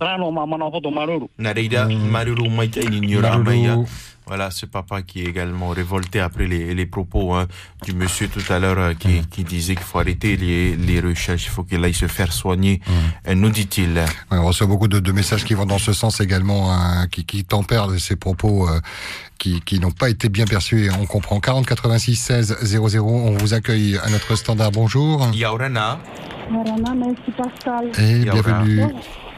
Rano 0.00 0.30
ma 0.30 0.44
mana 0.46 0.66
hoto 0.66 0.90
maruru. 0.90 1.28
Nareida, 1.38 1.86
Maruru 1.88 2.48
Nyora 3.00 3.38
Maya. 3.38 3.76
Voilà, 4.28 4.50
ce 4.50 4.66
papa 4.66 5.02
qui 5.02 5.22
est 5.22 5.26
également 5.26 5.68
révolté 5.68 6.18
après 6.18 6.48
les, 6.48 6.74
les 6.74 6.86
propos 6.86 7.32
hein, 7.34 7.46
du 7.84 7.92
monsieur 7.94 8.26
tout 8.26 8.42
à 8.52 8.58
l'heure 8.58 8.76
euh, 8.76 8.92
qui, 8.94 9.20
qui 9.30 9.44
disait 9.44 9.76
qu'il 9.76 9.84
faut 9.84 10.00
arrêter 10.00 10.36
les, 10.36 10.74
les 10.74 10.98
recherches, 11.00 11.44
il 11.44 11.50
faut 11.50 11.62
qu'il 11.62 11.84
aille 11.84 11.94
se 11.94 12.08
faire 12.08 12.32
soigner, 12.32 12.80
Euh, 13.28 13.36
nous 13.36 13.50
dit-il. 13.50 13.94
Ouais, 13.94 14.38
on 14.38 14.44
reçoit 14.44 14.66
beaucoup 14.66 14.88
de, 14.88 14.98
de 14.98 15.12
messages 15.12 15.44
qui 15.44 15.54
vont 15.54 15.64
dans 15.64 15.78
ce 15.78 15.92
sens 15.92 16.20
également, 16.20 16.72
hein, 16.72 17.06
qui, 17.06 17.24
qui 17.24 17.44
tempèrent 17.44 17.88
ces 18.00 18.16
propos 18.16 18.68
euh, 18.68 18.80
qui, 19.38 19.60
qui 19.60 19.78
n'ont 19.78 19.92
pas 19.92 20.10
été 20.10 20.28
bien 20.28 20.44
perçus. 20.44 20.90
On 21.00 21.06
comprend. 21.06 21.38
40 21.38 21.64
86 21.64 22.16
16 22.16 22.56
00. 22.64 23.06
On 23.06 23.30
vous 23.36 23.54
accueille 23.54 23.96
à 23.96 24.10
notre 24.10 24.34
standard. 24.34 24.72
Bonjour. 24.72 25.24
Yaurana. 25.34 26.00
Marana, 26.50 26.94
merci 26.96 27.30
Pascal. 27.36 27.92
Et 28.00 28.24
bienvenue. 28.24 28.86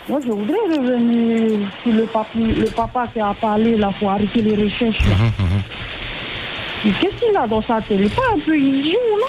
Moi, 0.08 0.20
je 0.24 0.30
voudrais 0.30 0.56
revenir 0.78 1.68
sur 1.82 1.92
le, 1.92 2.04
papi, 2.06 2.38
le 2.38 2.64
papa 2.74 3.06
qui 3.12 3.20
a 3.20 3.34
parlé, 3.34 3.76
là, 3.76 3.90
pour 3.98 4.10
arrêter 4.10 4.40
les 4.40 4.56
recherches. 4.56 5.04
Mhm, 5.04 5.32
mhm. 5.38 6.92
Qu'est-ce 7.00 7.16
qu'il 7.26 7.36
a 7.36 7.46
dans 7.46 7.62
sa 7.62 7.80
tête? 7.82 7.98
Il 8.00 8.06
est 8.06 8.14
pas 8.14 8.22
un 8.34 8.38
peu 8.38 8.58
idiot, 8.58 8.98
là 9.20 9.26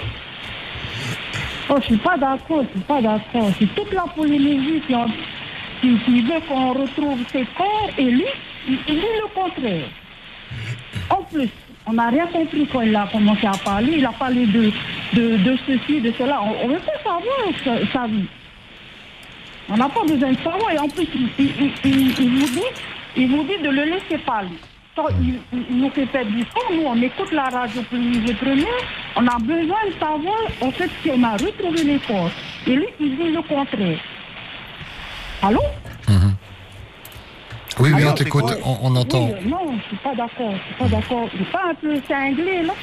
Oh, 1.71 1.75
je 1.81 1.85
suis 1.85 1.97
pas 1.97 2.17
d'accord, 2.17 2.63
je 2.63 2.69
suis 2.69 2.87
pas 2.87 3.01
d'accord. 3.01 3.51
C'est 3.59 3.75
toute 3.75 3.91
la 3.93 4.05
Polynésie 4.15 4.81
qui, 4.87 4.95
en- 4.95 5.05
qui, 5.81 5.97
qui 6.05 6.21
veut 6.21 6.39
qu'on 6.47 6.73
retrouve 6.73 7.19
ses 7.31 7.45
corps 7.57 7.89
et 7.97 8.03
lui, 8.05 8.25
il, 8.67 8.77
il 8.87 8.95
dit 8.95 9.01
le 9.01 9.27
contraire. 9.35 9.85
En 11.09 11.23
plus, 11.23 11.49
on 11.85 11.93
n'a 11.93 12.07
rien 12.09 12.25
compris 12.27 12.67
quand 12.71 12.81
il 12.81 12.95
a 12.95 13.07
commencé 13.11 13.45
à 13.45 13.51
parler. 13.63 13.95
Il 13.97 14.05
a 14.05 14.11
parlé 14.13 14.45
de, 14.47 14.71
de, 15.13 15.37
de 15.37 15.57
ceci, 15.67 16.01
de 16.01 16.11
cela. 16.17 16.41
On 16.41 16.67
ne 16.67 16.73
veut 16.73 16.79
pas 16.79 16.97
savoir 17.03 17.23
sa, 17.63 17.91
sa 17.91 18.07
vie. 18.07 18.25
On 19.71 19.77
n'a 19.77 19.89
pas 19.89 20.03
besoin 20.03 20.31
de 20.31 20.37
savoir. 20.37 20.71
Et 20.71 20.79
en 20.79 20.87
plus, 20.87 21.07
il, 21.15 21.29
il- 21.37 21.53
il- 21.59 21.71
il- 21.85 22.19
il 22.19 22.29
vous, 22.39 22.47
dit, 22.47 22.61
il 23.17 23.27
vous 23.29 23.43
dit 23.43 23.57
de 23.63 23.69
le 23.69 23.83
laisser 23.83 24.17
parler. 24.25 24.49
Il, 25.21 25.39
nous 25.77 25.89
fait 25.91 26.05
perdre 26.07 26.29
du 26.31 26.43
temps, 26.45 26.59
nous, 26.73 26.83
on 26.85 27.01
écoute 27.01 27.31
la 27.31 27.43
radio 27.43 27.81
Polynésie 27.89 28.33
première. 28.33 28.65
On 29.15 29.25
a 29.27 29.37
besoin 29.39 29.77
de 29.87 29.93
savoir, 29.97 30.39
en 30.59 30.71
fait, 30.71 30.89
si 31.01 31.09
on 31.11 31.23
a 31.23 31.31
retrouvé 31.37 31.83
les 31.85 31.99
corps. 31.99 32.29
Et 32.67 32.75
lui, 32.75 32.87
il 32.99 33.15
dit 33.17 33.31
le 33.31 33.41
contraire. 33.41 33.97
Allô? 35.41 35.61
Oui, 37.79 37.91
oui, 37.93 38.01
Alors, 38.01 38.11
on 38.11 38.15
t'écoute, 38.15 38.43
on, 38.65 38.77
on 38.81 38.95
entend. 38.97 39.27
Oui, 39.41 39.49
non, 39.49 39.73
je 39.81 39.87
suis 39.87 39.97
pas 40.03 40.13
d'accord. 40.15 40.51
Je 40.51 40.65
suis 40.65 40.75
pas 40.83 40.87
d'accord. 40.97 41.29
Il 41.33 41.41
est 41.43 41.45
pas 41.51 41.69
un 41.71 41.75
peu 41.75 42.01
cinglé, 42.09 42.63
là. 42.63 42.73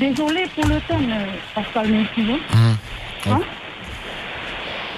Désolé 0.00 0.46
pour 0.56 0.64
le 0.66 0.80
thème, 0.88 1.12
euh, 1.12 1.26
Pascal 1.54 1.88
Messi. 1.92 2.28
Hein? 3.30 3.38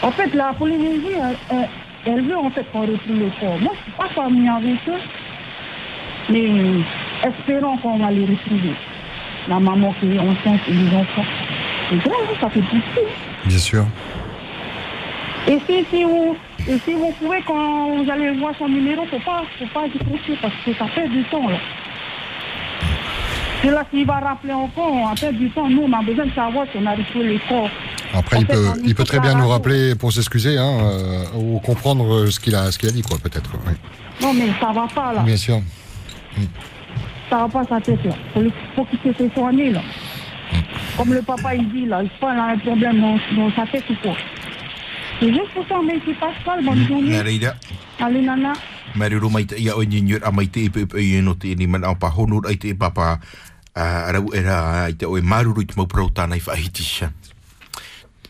En 0.02 0.10
fait, 0.12 0.34
la 0.34 0.52
Polynésie, 0.52 1.06
elle, 1.50 1.68
elle- 2.06 2.22
veut 2.22 2.36
en 2.36 2.50
fait 2.50 2.64
qu'on 2.72 2.82
retrouve 2.82 3.18
le 3.18 3.30
corps. 3.40 3.58
Moi, 3.60 3.72
je 3.78 3.82
suis 3.82 3.92
pas 3.92 4.08
familier 4.08 4.48
avec 4.50 4.76
eux. 4.88 5.00
Mais 6.30 6.46
euh, 6.48 6.80
espérons 7.26 7.76
qu'on 7.78 7.98
va 7.98 8.10
les 8.10 8.24
retrouver. 8.26 8.74
La 9.48 9.58
maman 9.60 9.94
qui 10.00 10.14
est 10.14 10.18
enceinte 10.18 10.60
et 10.68 10.72
les 10.72 10.94
enfants. 10.94 11.24
C'est 11.90 11.96
grave, 11.98 12.36
ça 12.40 12.48
fait 12.50 12.60
pitié. 12.60 13.02
Bien 13.44 13.58
sûr. 13.58 13.84
Et 15.46 15.58
si, 15.66 15.84
si, 15.90 16.04
vous, 16.04 16.36
et 16.66 16.78
si 16.78 16.94
vous 16.94 17.12
pouvez, 17.20 17.42
quand 17.46 17.88
vous 17.96 18.10
allez 18.10 18.30
voir 18.32 18.52
son 18.58 18.68
numéro, 18.68 19.04
faut 19.06 19.18
pas, 19.18 19.42
faut 19.58 19.66
pas 19.66 19.86
décrocher 19.88 20.38
parce 20.40 20.54
que 20.64 20.72
ça 20.74 20.86
fait 20.86 21.08
du 21.08 21.22
temps, 21.24 21.46
là. 21.48 21.58
Là, 23.64 23.84
s'il 23.90 24.06
va 24.06 24.20
rappeler 24.20 24.52
encore, 24.52 24.92
on 24.92 25.08
a 25.08 25.14
perdu 25.14 25.38
du 25.38 25.50
temps. 25.50 25.68
Nous, 25.68 25.82
on 25.82 25.92
a 25.92 26.02
besoin 26.02 26.26
de 26.26 26.32
savoir 26.32 26.66
si 26.70 26.78
on 26.78 26.86
a 26.86 26.94
retrouvé 26.94 27.28
les 27.34 27.40
corps. 27.48 27.70
Après, 28.12 28.36
En 28.36 28.40
il 28.40 28.46
fait, 28.46 28.52
peut, 28.52 28.68
il 28.84 28.94
très 28.94 29.20
bien 29.20 29.34
nous 29.34 29.48
rappeler 29.48 29.94
pour 29.94 30.12
s'excuser 30.12 30.58
hein, 30.58 30.78
euh, 30.82 31.24
ou 31.36 31.58
comprendre 31.60 32.26
ce 32.26 32.38
qu'il 32.38 32.54
a, 32.54 32.70
ce 32.70 32.78
qu'il 32.78 32.88
a 32.88 32.92
dit, 32.92 33.02
quoi, 33.02 33.16
peut-être. 33.18 33.50
oui. 33.66 33.72
Non, 34.20 34.32
mais 34.34 34.48
ça 34.60 34.70
va 34.72 34.86
pas, 34.94 35.12
là. 35.14 35.22
Bien 35.22 35.36
sûr. 35.36 35.60
Ça 37.30 37.38
va 37.38 37.48
pas 37.48 37.64
sa 37.68 37.80
tête, 37.80 38.04
là. 38.04 38.12
Faut, 38.32 38.40
le- 38.40 38.52
faut 38.76 38.84
qu'il 38.84 38.98
se 39.00 39.12
fait 39.16 39.30
soigner, 39.34 39.70
là. 39.70 39.80
Comme 40.96 41.12
le 41.14 41.22
papa, 41.22 41.54
il 41.54 41.68
dit, 41.72 41.86
là, 41.86 42.02
il 42.02 42.10
faut 42.20 42.26
a 42.26 42.32
un 42.32 42.58
problème 42.58 43.00
dans, 43.00 43.18
dans 43.36 43.50
sa 43.56 43.66
tête 43.66 43.84
ou 43.90 43.94
quoi. 44.02 44.16
C'est 45.20 45.28
juste 45.32 45.50
pour 45.54 45.66
ça, 45.68 45.76
mais 45.84 45.98
c'est 46.06 46.14
Pascal, 46.14 46.64
bonne 46.64 46.86
journée. 46.86 47.10
Nareira. 47.16 47.54
Allez, 48.00 48.20
nana. 48.20 48.52
Maruru 48.94 49.28
mai 49.28 49.44
te 49.44 49.56
ia 49.58 49.74
o 49.76 49.82
nyur 49.82 50.20
a 50.22 50.30
mai 50.30 50.46
te 50.46 50.60
ipe 50.68 50.84
ipe 50.84 51.00
i 51.02 51.20
no 51.22 51.32
te 51.34 51.50
ni 51.58 51.66
man 51.66 51.82
au 51.84 51.96
pa 51.98 52.12
honur 52.16 52.46
ai 52.46 52.54
te 52.56 52.68
e 52.70 52.74
papa 52.78 53.18
a 53.74 54.06
arau 54.08 54.30
e 54.30 54.40
rā 54.42 54.58
i 54.90 54.94
te 54.98 55.06
oe 55.10 55.22
maruru 55.22 55.62
i 55.62 55.66
te 55.66 55.74
mauparau 55.78 56.10
tānei 56.14 56.42
whaahitisha. 56.42 57.10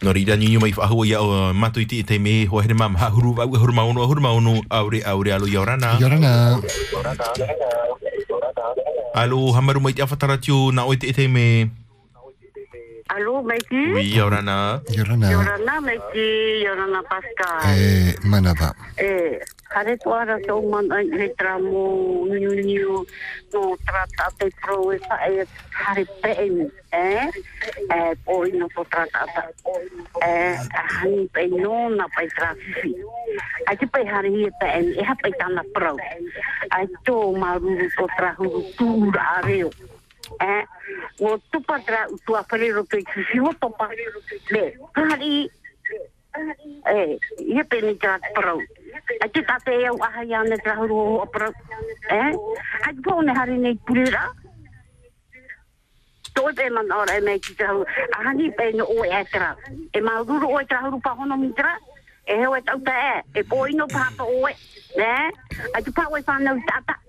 Nō 0.01 0.09
no, 0.09 0.13
rida 0.17 0.37
nyo 0.37 0.61
mai 0.61 0.73
whaahua 0.77 1.07
ia 1.07 1.21
o 1.23 1.53
mato 1.53 1.81
i 1.81 1.87
te 1.89 2.03
te 2.03 2.19
me 2.19 2.45
hoa 2.49 2.65
here 2.65 2.75
mam 2.75 2.97
ha 3.01 3.09
huru 3.13 3.33
vau 3.37 3.49
huru 3.49 3.73
maono 3.73 4.03
a 4.03 4.09
huru 4.09 4.21
maono 4.25 4.59
aure 4.69 5.05
aure 5.05 5.33
alo 5.33 5.47
iorana. 5.47 5.97
Iorana. 6.01 6.61
Iorana. 6.93 7.25
Alo 9.15 9.53
hamaru 9.53 9.81
mai 9.81 9.93
te 9.93 10.03
awhatara 10.03 10.41
tio 10.41 10.73
na 10.73 10.85
oe 10.85 10.97
te 10.97 11.13
te 11.13 11.29
me... 11.29 11.71
Alo, 13.09 13.43
Maiki? 13.43 13.93
Oui, 13.93 14.15
Yorana. 14.15 14.81
Yorana. 14.89 15.31
Yorana, 15.31 15.81
Maiki. 15.81 16.63
Yorana, 16.65 17.03
Pascal. 17.03 17.61
Eh, 17.77 18.15
Manaba. 18.25 18.75
Eh, 18.97 19.39
are 19.75 19.97
tu 19.99 20.11
ara 20.15 20.39
te 20.39 20.51
oman 20.51 20.87
ai 20.93 21.05
he 21.19 21.29
tramo 21.35 22.25
niu 22.31 22.55
niu 22.63 23.05
no 23.53 23.77
tra 23.85 24.07
ta 24.17 24.31
te 24.39 24.47
pro 24.63 24.93
e 24.93 24.99
sa 25.03 25.19
e 25.27 25.45
hare 25.75 26.07
pe 26.23 26.31
e 26.31 26.49
mi, 26.49 26.67
eh? 26.93 27.29
Eh, 27.91 28.15
po 28.25 28.47
ino 28.47 28.69
po 28.75 28.87
tra 28.89 29.05
ta. 29.11 29.27
ta. 29.35 29.43
Eh, 30.23 30.57
hani 31.03 31.27
pe 31.35 31.47
no 31.51 31.89
na 31.91 32.07
pai 32.15 32.29
trafi. 32.39 32.95
Ai 33.67 33.77
te 33.77 33.87
pai 33.87 34.07
hare 34.07 34.31
hie 34.31 34.51
pe 34.61 34.67
e 34.79 34.81
mi, 34.83 34.95
e 34.95 35.03
ha 35.03 35.15
pai 35.21 35.33
tana 35.39 35.63
pro. 35.75 35.97
Ai 36.71 36.87
to 37.05 37.35
maruru 37.35 37.91
to 37.99 38.07
trahuru 38.17 38.63
tūra 38.79 39.23
a 39.37 39.41
reo. 39.43 39.71
Ai 39.75 39.94
eh 40.39 40.67
o 41.21 41.41
tu 41.51 41.61
patra 41.61 42.07
tu 42.25 42.33
a 42.33 42.43
fare 42.43 42.69
lo 42.71 42.85
che 42.85 43.03
ci 43.03 43.25
si 43.31 43.39
vuol 43.39 43.57
tomare 43.59 43.95
le 44.49 44.79
eh 46.85 47.19
ye 47.39 47.65
per 47.65 47.83
mi 47.85 47.97
tratto 47.97 48.33
però 48.33 48.57
a 49.19 49.29
che 49.29 49.45
tate 49.45 49.73
io 49.73 49.95
a 49.95 50.23
ya 50.23 50.43
ne 50.43 50.57
trahuru 50.57 51.21
o 51.21 51.27
pro 51.27 51.49
eh 52.11 52.35
a 52.83 52.89
che 52.89 53.01
vuole 53.01 53.31
hare 53.31 53.77
pulira 53.85 54.35
to 56.35 56.53
te 56.53 56.69
man 56.71 56.91
ora 56.91 57.15
e 57.15 57.21
mei 57.21 57.39
ki 57.39 57.55
tahu, 57.55 57.85
ahani 58.19 58.51
pe 58.57 58.73
no 58.73 58.85
o 58.85 59.05
e 59.05 59.25
tra. 59.31 59.57
E 59.93 60.01
maururu 60.01 60.51
o 60.51 60.61
e 60.61 60.67
tra 60.67 60.83
hurupa 60.83 61.15
hono 61.19 61.37
mitra, 61.37 61.79
e 62.27 62.35
heo 62.35 62.57
e 62.57 62.63
tau 62.63 62.81
ta 62.83 62.95
e, 63.15 63.25
e 63.39 63.45
po 63.45 63.65
pa 63.93 64.11
pa 64.17 64.25
o 64.25 64.49
e, 64.49 64.55
ne? 64.97 65.31
A 65.75 65.83
tu 65.83 65.91
pāwe 65.93 66.23
ta 66.25 66.39
ta 66.87 67.04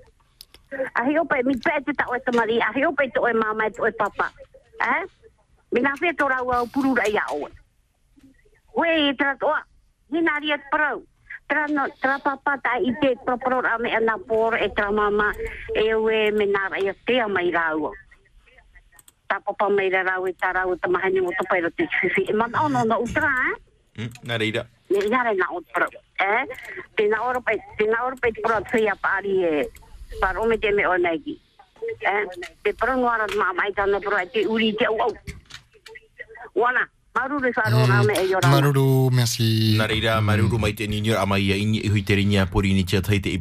heo 1.05 1.25
pe 1.25 1.43
mi 1.43 1.55
pe 1.57 1.81
te 1.85 1.93
ta 1.93 2.05
o 2.09 2.15
e 2.15 2.19
tamari. 2.19 2.59
A 2.61 2.71
heo 2.73 2.91
pe 2.93 3.09
te 3.09 3.19
o 3.19 3.27
e 3.27 3.33
mama 3.33 3.67
e 3.67 3.71
te 3.71 3.81
o 3.81 3.87
e 3.87 3.91
papa. 3.91 4.31
Eh? 4.81 5.03
Mina 5.71 5.93
whea 5.99 6.13
tō 6.13 6.27
rau 6.29 6.51
au 6.51 6.67
purura 6.67 7.07
ia 7.07 7.25
o 7.31 7.47
e. 7.47 7.51
Wei, 8.75 9.15
tra 9.15 9.35
toa. 9.39 9.63
Hina 10.11 10.39
ria 10.39 10.57
pro. 10.71 11.01
Tra 11.47 11.65
no, 11.67 11.85
tra 12.01 12.17
papa 12.19 12.57
ta 12.57 12.77
i 12.81 12.93
te 13.01 13.15
propro 13.25 13.59
a 13.59 13.77
me 13.77 13.93
ana 13.93 14.17
por 14.17 14.55
e 14.57 14.69
tra 14.73 14.91
mama 14.91 15.31
e 15.75 15.93
ue 15.93 16.31
me 16.31 16.45
nara 16.45 16.79
ia 16.79 16.95
te 17.05 17.19
a 17.19 17.27
mai 17.27 17.51
rau. 17.51 17.91
Ta 19.27 19.39
papa 19.39 19.69
mai 19.69 19.89
rau 19.89 20.27
e 20.27 20.33
ta 20.33 20.51
rau 20.51 20.75
ta 20.75 20.87
mahani 20.87 21.21
mo 21.21 21.29
ta 21.37 21.43
pairo 21.49 21.69
te 21.71 21.87
fifi. 22.01 22.25
E 22.29 22.33
man 22.33 22.55
ono 22.55 22.83
no 22.83 22.99
utra, 22.99 23.29
eh? 23.51 24.09
Nareira. 24.23 24.65
Ni 24.89 25.07
nare 25.07 25.33
na 25.35 25.45
o 25.51 25.61
pro. 25.61 25.87
Eh? 26.19 26.45
Te 26.95 27.07
na 27.07 27.21
oro 27.27 27.41
pe, 27.41 27.57
te 27.77 27.85
na 27.85 28.05
oro 28.05 28.15
pe 28.15 28.31
pro 28.41 28.61
tsia 28.71 28.95
pari 28.95 29.43
e. 29.43 29.69
Paro 30.19 30.45
me 30.45 30.57
te 30.57 30.71
me 30.71 30.87
o 30.87 30.97
negi. 30.97 31.39
Eh? 32.01 32.25
Te 32.63 32.73
pro 32.73 32.95
nuara 32.95 33.25
mama 33.37 33.67
i 33.69 33.73
tana 33.73 33.99
pro 33.99 34.17
e 34.17 34.25
te 34.31 34.45
uri 34.47 34.73
te 34.75 34.85
au 34.87 34.99
au. 35.01 35.13
Wana. 36.55 36.89
Maruru 37.15 37.39
mm. 37.39 38.05
me 38.05 38.13
e 38.13 38.27
yorana. 38.27 38.55
Maruru, 38.55 39.09
merci. 39.09 39.75
Nareira, 39.77 40.19
Maruru 40.21 40.57
mai 40.59 40.73
te 40.73 40.85
nignur 40.85 41.17
a 41.17 41.25
mai 41.25 41.39
i 41.39 41.89
hui 41.89 42.03
te 42.03 42.13
ringa 42.13 42.45
pour 42.45 42.65
initia 42.65 43.01
traite 43.01 43.27
et 43.27 43.39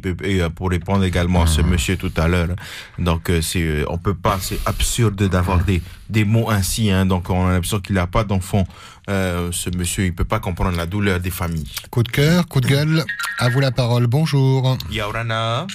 pour 0.55 0.69
répondre 0.69 1.03
également 1.03 1.43
à 1.43 1.47
ce 1.47 1.61
monsieur 1.61 1.97
tout 1.97 2.13
à 2.15 2.29
l'heure. 2.29 2.55
Donc, 2.97 3.29
euh, 3.29 3.41
c'est, 3.41 3.61
euh, 3.61 3.83
on 3.89 3.97
peut 3.97 4.13
pas, 4.13 4.37
c'est 4.39 4.59
absurde 4.65 5.27
d'avoir 5.27 5.61
des, 5.65 5.81
des 6.09 6.23
mots 6.23 6.49
ainsi, 6.49 6.89
hein. 6.89 7.05
Donc, 7.05 7.29
on 7.29 7.47
a 7.47 7.51
l'impression 7.51 7.81
qu'il 7.81 7.95
n'a 7.95 8.07
pas 8.07 8.23
d'enfant. 8.23 8.63
Euh, 9.09 9.49
ce 9.51 9.69
monsieur, 9.77 10.05
il 10.05 10.15
peut 10.15 10.23
pas 10.23 10.39
comprendre 10.39 10.77
la 10.77 10.85
douleur 10.85 11.19
des 11.19 11.29
familles. 11.29 11.69
Coup 11.91 12.03
de 12.03 12.09
cœur, 12.09 12.47
coup 12.47 12.61
de 12.61 12.67
gueule. 12.67 13.03
À 13.39 13.49
vous 13.49 13.59
la 13.59 13.71
parole. 13.71 14.07
Bonjour. 14.07 14.77
Yaurana. 14.89 15.67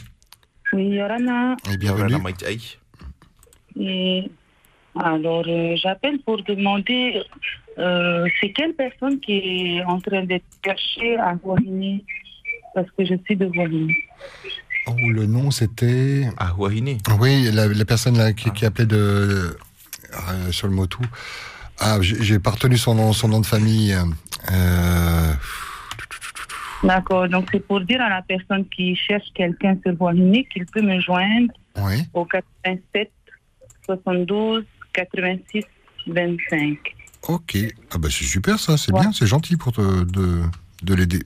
Oui, 0.73 0.89
Yorana. 0.89 1.57
Et 1.73 1.77
bienvenue. 1.77 2.17
Et 3.79 4.31
alors, 4.99 5.45
euh, 5.47 5.77
j'appelle 5.77 6.19
pour 6.21 6.43
demander, 6.43 7.23
euh, 7.79 8.27
c'est 8.41 8.53
quelle 8.53 8.75
personne 8.75 9.21
qui 9.21 9.79
est 9.79 9.85
en 9.85 10.01
train 10.01 10.25
de 10.25 10.41
chercher 10.65 11.17
à 11.17 11.35
Wahini 11.43 12.05
Parce 12.75 12.89
que 12.97 13.05
je 13.05 13.15
suis 13.25 13.37
de 13.37 13.47
Wahini. 13.47 13.95
Oh, 14.87 14.95
le 15.09 15.27
nom, 15.27 15.51
c'était. 15.51 16.29
Ah, 16.39 16.55
Wahine. 16.57 16.99
Oui, 17.21 17.51
la, 17.53 17.69
la 17.69 17.85
personne 17.85 18.17
là, 18.17 18.33
qui, 18.33 18.51
qui 18.51 18.65
appelait 18.65 18.87
de, 18.87 19.57
euh, 20.15 20.53
sur 20.53 20.67
le 20.69 20.75
mot 20.75 20.87
tout. 20.87 21.05
Ah, 21.79 21.99
j'ai 22.01 22.23
j'ai 22.23 22.39
pas 22.39 22.51
retenu 22.51 22.77
son 22.77 22.95
nom, 22.95 23.13
son 23.13 23.29
nom 23.29 23.41
de 23.41 23.47
famille. 23.47 23.95
Euh, 23.95 25.33
D'accord, 26.83 27.29
donc 27.29 27.49
c'est 27.53 27.61
pour 27.61 27.81
dire 27.83 28.01
à 28.01 28.09
la 28.09 28.23
personne 28.23 28.67
qui 28.69 28.97
cherche 28.97 29.27
quelqu'un 29.35 29.77
sur 29.85 30.01
Wahini 30.01 30.47
qu'il 30.47 30.65
peut 30.67 30.81
me 30.81 30.99
joindre 31.01 31.53
oui. 31.77 32.03
au 32.15 32.25
87 32.25 33.11
72 33.85 34.65
86 34.93 35.65
25. 36.07 36.79
Ok. 37.29 37.57
Ah 37.93 37.99
bah 37.99 38.09
c'est 38.11 38.25
super 38.25 38.59
ça, 38.59 38.77
c'est 38.77 38.93
bien, 38.93 39.13
c'est 39.13 39.27
gentil 39.27 39.57
pour 39.57 39.73
te, 39.73 40.05
de, 40.05 40.43
de 40.83 40.95
l'aider. 40.95 41.21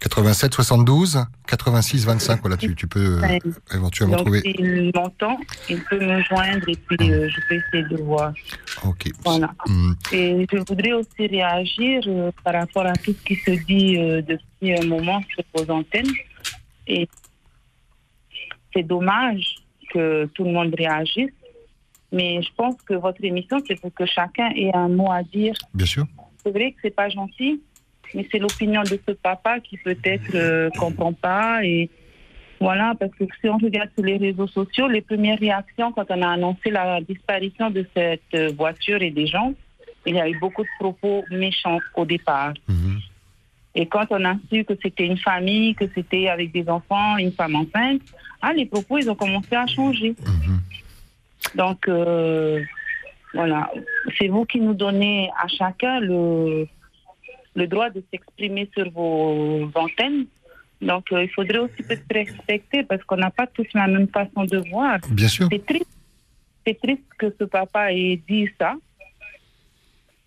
87 0.00 0.54
72 0.54 1.24
86 1.46 2.06
25, 2.06 2.40
voilà, 2.40 2.56
tu, 2.56 2.74
tu 2.74 2.86
peux 2.86 3.22
euh, 3.22 3.38
éventuellement 3.74 4.16
donc 4.16 4.26
trouver. 4.26 4.40
s'il 4.40 4.90
m'entend, 4.94 5.38
il 5.68 5.82
peut 5.84 5.98
me 5.98 6.22
joindre 6.22 6.68
et 6.68 6.76
puis 6.76 7.12
euh, 7.12 7.28
je 7.28 7.40
peux 7.48 7.54
essayer 7.56 7.96
de 7.96 8.02
voir. 8.02 8.32
Ok. 8.84 9.08
Voilà. 9.24 9.54
Hmm. 9.66 9.92
Et 10.12 10.46
je 10.50 10.58
voudrais 10.58 10.92
aussi 10.92 11.26
réagir 11.26 12.02
euh, 12.06 12.30
par 12.42 12.54
rapport 12.54 12.86
à 12.86 12.94
tout 12.94 13.12
ce 13.12 13.24
qui 13.24 13.36
se 13.36 13.50
dit 13.64 13.96
depuis 13.96 14.78
un 14.78 14.86
moment 14.86 15.20
sur 15.28 15.44
vos 15.54 15.72
antennes. 15.72 16.12
Et 16.86 17.08
c'est 18.72 18.82
dommage 18.82 19.56
que 19.92 20.26
tout 20.34 20.44
le 20.44 20.52
monde 20.52 20.74
réagisse, 20.76 21.30
Mais 22.12 22.42
je 22.42 22.48
pense 22.56 22.76
que 22.82 22.94
votre 22.94 23.22
émission, 23.24 23.58
c'est 23.66 23.80
pour 23.80 23.92
que 23.92 24.06
chacun 24.06 24.50
ait 24.50 24.74
un 24.74 24.88
mot 24.88 25.10
à 25.10 25.22
dire. 25.22 25.54
Bien 25.72 25.86
sûr. 25.86 26.06
C'est 26.42 26.50
vrai 26.50 26.72
que 26.72 26.78
c'est 26.82 26.94
pas 26.94 27.08
gentil, 27.08 27.62
mais 28.14 28.26
c'est 28.30 28.38
l'opinion 28.38 28.82
de 28.82 28.98
ce 29.06 29.12
papa 29.12 29.60
qui 29.60 29.76
peut-être 29.78 30.34
euh, 30.34 30.70
comprend 30.78 31.12
pas 31.12 31.64
et 31.64 31.90
voilà 32.60 32.94
parce 32.98 33.12
que 33.12 33.24
si 33.40 33.48
on 33.48 33.58
regarde 33.58 33.90
sur 33.94 34.04
les 34.04 34.16
réseaux 34.16 34.46
sociaux, 34.46 34.88
les 34.88 35.02
premières 35.02 35.38
réactions 35.38 35.92
quand 35.92 36.06
on 36.10 36.22
a 36.22 36.28
annoncé 36.28 36.70
la 36.70 37.00
disparition 37.00 37.70
de 37.70 37.86
cette 37.94 38.22
euh, 38.34 38.52
voiture 38.56 39.02
et 39.02 39.10
des 39.10 39.26
gens, 39.26 39.52
il 40.06 40.14
y 40.14 40.20
a 40.20 40.28
eu 40.28 40.38
beaucoup 40.38 40.62
de 40.62 40.68
propos 40.78 41.24
méchants 41.30 41.78
au 41.94 42.04
départ. 42.04 42.54
Et 43.74 43.86
quand 43.86 44.06
on 44.10 44.24
a 44.24 44.36
su 44.50 44.64
que 44.64 44.74
c'était 44.80 45.06
une 45.06 45.18
famille, 45.18 45.74
que 45.74 45.86
c'était 45.94 46.28
avec 46.28 46.52
des 46.52 46.68
enfants, 46.68 47.16
une 47.16 47.32
femme 47.32 47.56
enceinte, 47.56 48.02
ah, 48.40 48.52
les 48.52 48.66
propos, 48.66 48.98
ils 48.98 49.10
ont 49.10 49.14
commencé 49.14 49.56
à 49.56 49.66
changer. 49.66 50.14
Donc, 51.54 51.88
euh, 51.88 52.62
voilà, 53.32 53.70
c'est 54.18 54.28
vous 54.28 54.44
qui 54.44 54.60
nous 54.60 54.74
donnez 54.74 55.30
à 55.42 55.48
chacun 55.48 55.98
le, 56.00 56.68
le 57.54 57.66
droit 57.66 57.90
de 57.90 58.02
s'exprimer 58.10 58.68
sur 58.74 58.90
vos 58.90 59.70
antennes. 59.74 60.26
Donc, 60.80 61.12
euh, 61.12 61.22
il 61.22 61.30
faudrait 61.30 61.58
aussi 61.58 61.82
peut-être 61.82 62.04
respecter 62.12 62.82
parce 62.82 63.02
qu'on 63.04 63.16
n'a 63.16 63.30
pas 63.30 63.46
tous 63.46 63.66
la 63.74 63.86
même 63.86 64.08
façon 64.08 64.44
de 64.44 64.58
voir. 64.70 64.98
Bien 65.10 65.28
sûr. 65.28 65.48
C'est 65.50 65.64
triste. 65.64 65.86
C'est 66.66 66.80
triste 66.80 67.04
que 67.18 67.34
ce 67.38 67.44
papa 67.44 67.92
ait 67.92 68.20
dit 68.28 68.48
ça. 68.58 68.74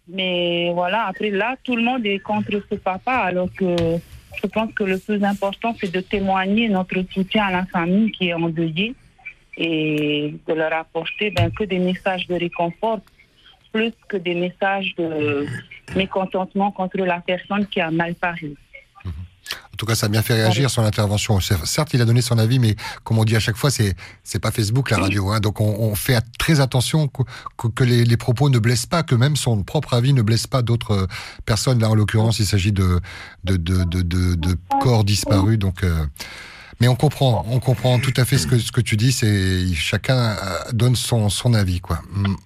Mais 0.08 0.72
voilà, 0.74 1.06
après 1.08 1.32
là, 1.32 1.56
tout 1.64 1.76
le 1.76 1.84
monde 1.84 2.06
est 2.06 2.20
contre 2.20 2.64
ce 2.70 2.76
papa, 2.76 3.14
alors 3.14 3.50
que 3.54 3.76
je 4.42 4.48
pense 4.48 4.74
que 4.74 4.84
le 4.84 4.98
plus 5.00 5.22
important, 5.24 5.76
c'est 5.80 5.92
de 5.92 6.00
témoigner 6.00 6.70
notre 6.70 7.02
soutien 7.12 7.46
à 7.46 7.52
la 7.52 7.66
famille 7.66 8.12
qui 8.12 8.30
est 8.30 8.34
endeuillée 8.34 8.96
et 9.58 10.36
de 10.48 10.54
leur 10.54 10.72
apporter 10.74 11.32
ben, 11.32 11.52
que 11.52 11.64
des 11.64 11.80
messages 11.80 12.28
de 12.28 12.36
réconfort, 12.36 13.02
plus 13.78 13.94
que 14.10 14.18
des 14.18 14.34
messages 14.34 14.96
de 14.98 15.46
mécontentement 15.96 16.72
contre 16.72 16.98
la 16.98 17.20
personne 17.20 17.68
qui 17.68 17.80
a 17.80 17.92
mal 17.92 18.16
parlé. 18.16 18.56
En 19.74 19.78
tout 19.78 19.86
cas, 19.86 19.94
ça 19.94 20.08
a 20.08 20.10
bien 20.10 20.24
fait 20.24 20.34
réagir 20.34 20.72
son 20.72 20.84
intervention. 20.84 21.40
Certes, 21.40 21.94
il 21.94 22.02
a 22.02 22.06
donné 22.06 22.22
son 22.22 22.40
avis, 22.40 22.58
mais 22.58 22.76
comme 23.04 23.20
on 23.20 23.24
dit 23.24 23.36
à 23.36 23.40
chaque 23.40 23.56
fois, 23.56 23.70
c'est 23.70 23.94
c'est 24.24 24.40
pas 24.40 24.50
Facebook 24.50 24.90
la 24.90 24.98
radio. 24.98 25.30
Hein, 25.30 25.40
donc 25.40 25.62
on, 25.62 25.94
fait 25.94 26.20
très 26.40 26.60
attention 26.60 27.08
que, 27.08 27.84
les, 27.84 28.18
propos 28.18 28.50
ne 28.50 28.58
blessent 28.58 28.88
pas, 28.88 29.04
que 29.04 29.14
même 29.14 29.36
son 29.36 29.62
propre 29.64 29.94
avis 29.94 30.14
ne 30.14 30.24
blesse 30.24 30.48
pas 30.48 30.64
d'autres 30.64 30.92
euh, 30.92 31.08
personnes. 31.46 31.80
Là, 31.80 31.92
en 31.92 31.96
l'occurrence, 31.96 32.40
il 32.40 32.48
s'agit 32.48 32.72
de 32.72 33.00
de, 33.44 33.56
de, 33.56 34.02
de, 34.02 34.58
corps 34.82 35.04
disparus. 35.04 35.60
Donc, 35.60 35.84
euh, 35.84 36.06
mais 36.80 36.88
on 36.88 36.96
comprend, 36.96 37.46
on 37.48 37.60
comprend 37.60 38.00
tout 38.00 38.14
à 38.18 38.26
fait 38.26 38.40
ce 38.40 38.48
que 38.48 38.58
ce 38.58 38.72
que 38.72 38.82
tu 38.82 38.98
dis. 38.98 39.12
C'est 39.12 39.72
chacun 39.76 40.18
euh, 40.18 40.36
donne 40.74 40.96
son 40.96 41.30
son 41.30 41.54
avis, 41.54 41.82
quoi. 41.82 42.02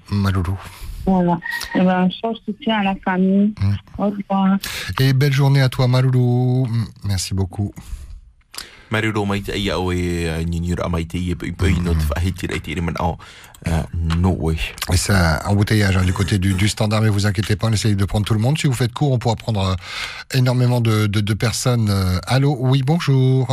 Maloulou. 0.09 0.59
Voilà. 1.05 1.39
Eh 1.75 1.79
ben, 1.81 2.09
je 2.09 2.37
soutien 2.45 2.79
à 2.79 2.83
la 2.83 2.95
famille. 3.03 3.53
Au 3.97 4.05
revoir. 4.09 4.57
Et 4.99 5.13
belle 5.13 5.33
journée 5.33 5.61
à 5.61 5.69
toi, 5.69 5.87
Maloulou. 5.87 6.67
M- 6.67 6.85
Merci 7.05 7.33
beaucoup. 7.33 7.73
Mariro 8.91 9.25
mai 9.25 9.39
te 9.41 9.55
ia 9.55 9.79
o 9.79 9.93
e 9.93 10.27
uh, 10.27 10.43
nyinira 10.43 10.89
mai 10.89 11.05
te 11.05 11.15
ia 11.17 11.33
pui 11.39 11.53
pui 11.53 11.79
no 11.79 11.93
te 11.93 12.03
whahiti 12.09 12.47
rei 12.47 12.59
te 12.59 12.75
man 12.81 12.93
au 12.99 13.15
uh, 13.65 13.69
no 14.19 14.35
way. 14.37 14.57
Et 14.91 14.97
c'est 14.97 15.13
un 15.13 15.39
embouteillage 15.45 15.95
hein, 15.95 16.03
du 16.03 16.11
côté 16.11 16.37
du, 16.39 16.53
du 16.55 16.67
standard, 16.67 17.01
mais 17.01 17.07
vous 17.07 17.25
inquiétez 17.25 17.55
pas, 17.55 17.67
on 17.67 17.71
essaye 17.71 17.95
de 17.95 18.03
prendre 18.03 18.25
tout 18.25 18.33
le 18.33 18.41
monde. 18.41 18.57
Si 18.57 18.67
vous 18.67 18.73
faites 18.73 18.91
court, 18.91 19.13
on 19.13 19.17
pourra 19.17 19.37
prendre 19.37 19.61
euh, 19.61 20.37
énormément 20.37 20.81
de, 20.81 21.07
de, 21.07 21.21
de 21.21 21.33
personnes. 21.33 21.89
Euh, 21.89 22.19
allô, 22.27 22.57
oui, 22.59 22.83
bonjour. 22.85 23.47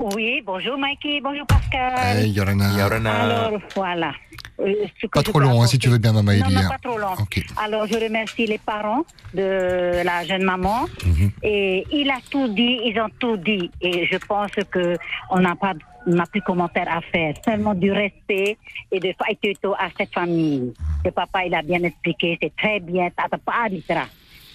Oui, 0.00 0.40
bonjour 0.46 0.78
Mikey, 0.78 1.20
bonjour 1.22 1.46
Pascal. 1.46 2.16
Hey, 2.16 2.30
Yorana. 2.30 3.22
Alors, 3.22 3.60
voilà. 3.76 4.14
Euh, 4.58 4.86
Pas 5.12 5.22
trop 5.22 5.40
long, 5.40 5.60
hein, 5.60 5.66
si 5.66 5.78
tu 5.78 5.90
veux 5.90 5.98
bien, 5.98 6.14
Maman 6.14 6.32
Non, 6.32 6.46
Elie, 6.46 6.54
non, 6.54 6.60
hein. 6.62 6.68
pas 6.70 6.78
trop 6.78 6.96
long. 6.96 7.12
Ok. 7.20 7.42
Alors, 7.62 7.86
je 7.86 7.96
remercie 7.96 8.46
les 8.46 8.56
parents 8.56 9.04
de 9.34 10.02
la 10.02 10.24
jeune 10.24 10.44
maman. 10.44 10.86
Mhm. 11.04 11.30
Et 11.42 11.84
il 11.92 12.08
a 12.10 12.16
tout 12.30 12.48
dit, 12.48 12.80
ils 12.82 12.98
ont 12.98 13.10
tout 13.18 13.36
dit. 13.36 13.70
Et 13.82 14.06
je 14.06 14.16
pense 14.16 14.52
que 14.70 14.96
on 15.28 15.40
n'a 15.40 15.54
pas, 15.54 15.74
on 16.06 16.12
n'a 16.12 16.24
plus 16.24 16.40
de 16.40 16.46
commentaire 16.46 16.88
à 16.90 17.02
faire. 17.02 17.34
Seulement 17.44 17.74
du 17.74 17.92
respect 17.92 18.56
et 18.90 19.00
de 19.00 19.12
faïtuto 19.22 19.74
à 19.74 19.88
cette 19.98 20.14
famille. 20.14 20.72
Le 21.04 21.10
papa, 21.10 21.44
il 21.44 21.54
a 21.54 21.60
bien 21.60 21.82
expliqué, 21.82 22.38
c'est 22.40 22.56
très 22.56 22.80
bien, 22.80 23.10
t'as 23.14 23.28
pas 23.28 23.66
à. 23.66 24.06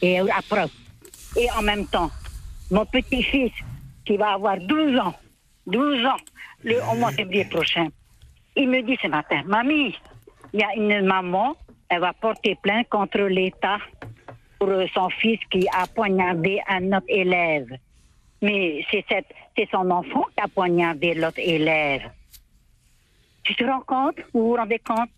Et 0.01 0.19
après, 0.19 0.65
et 1.37 1.47
en 1.55 1.61
même 1.61 1.85
temps, 1.85 2.09
mon 2.71 2.85
petit-fils, 2.85 3.51
qui 4.05 4.17
va 4.17 4.33
avoir 4.33 4.57
12 4.57 4.99
ans, 4.99 5.13
12 5.67 6.05
ans, 6.05 6.17
le, 6.63 6.77
au 6.91 6.95
mois 6.95 7.11
de 7.11 7.15
février 7.17 7.45
prochain, 7.45 7.87
il 8.55 8.69
me 8.69 8.81
dit 8.81 8.97
ce 9.01 9.07
matin, 9.07 9.41
Mamie, 9.45 9.95
il 10.53 10.59
y 10.59 10.63
a 10.63 10.73
une 10.75 11.05
maman, 11.05 11.55
elle 11.89 11.99
va 12.01 12.13
porter 12.13 12.55
plainte 12.61 12.87
contre 12.89 13.19
l'État 13.21 13.77
pour 14.59 14.69
son 14.93 15.09
fils 15.09 15.39
qui 15.51 15.67
a 15.73 15.85
poignardé 15.87 16.61
un 16.67 16.87
autre 16.93 17.05
élève. 17.09 17.67
Mais 18.41 18.85
c'est 18.91 19.03
cette- 19.09 19.33
c'est 19.57 19.67
son 19.71 19.89
enfant 19.91 20.25
qui 20.35 20.43
a 20.43 20.47
poignardé 20.47 21.13
l'autre 21.13 21.39
élève. 21.39 22.03
Tu 23.43 23.55
te 23.55 23.63
rends 23.63 23.81
compte, 23.81 24.17
vous 24.33 24.49
vous 24.49 24.55
rendez 24.55 24.79
compte 24.79 25.09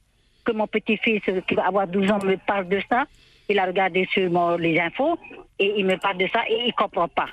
que 0.43 0.51
mon 0.53 0.67
petit-fils 0.67 1.21
euh, 1.29 1.41
qui 1.41 1.55
va 1.55 1.67
avoir 1.67 1.87
12 1.87 2.09
ans 2.11 2.19
me 2.23 2.35
parle 2.37 2.67
de 2.67 2.81
ça? 2.89 3.05
Il 3.49 3.59
a 3.59 3.65
regardé 3.65 4.05
sur 4.11 4.29
mon- 4.29 4.57
les 4.57 4.79
infos 4.79 5.17
et 5.59 5.73
il 5.77 5.85
me 5.85 5.97
parle 5.97 6.17
de 6.17 6.27
ça 6.27 6.43
et 6.49 6.67
il 6.67 6.73
comprend 6.73 7.07
pas. 7.07 7.27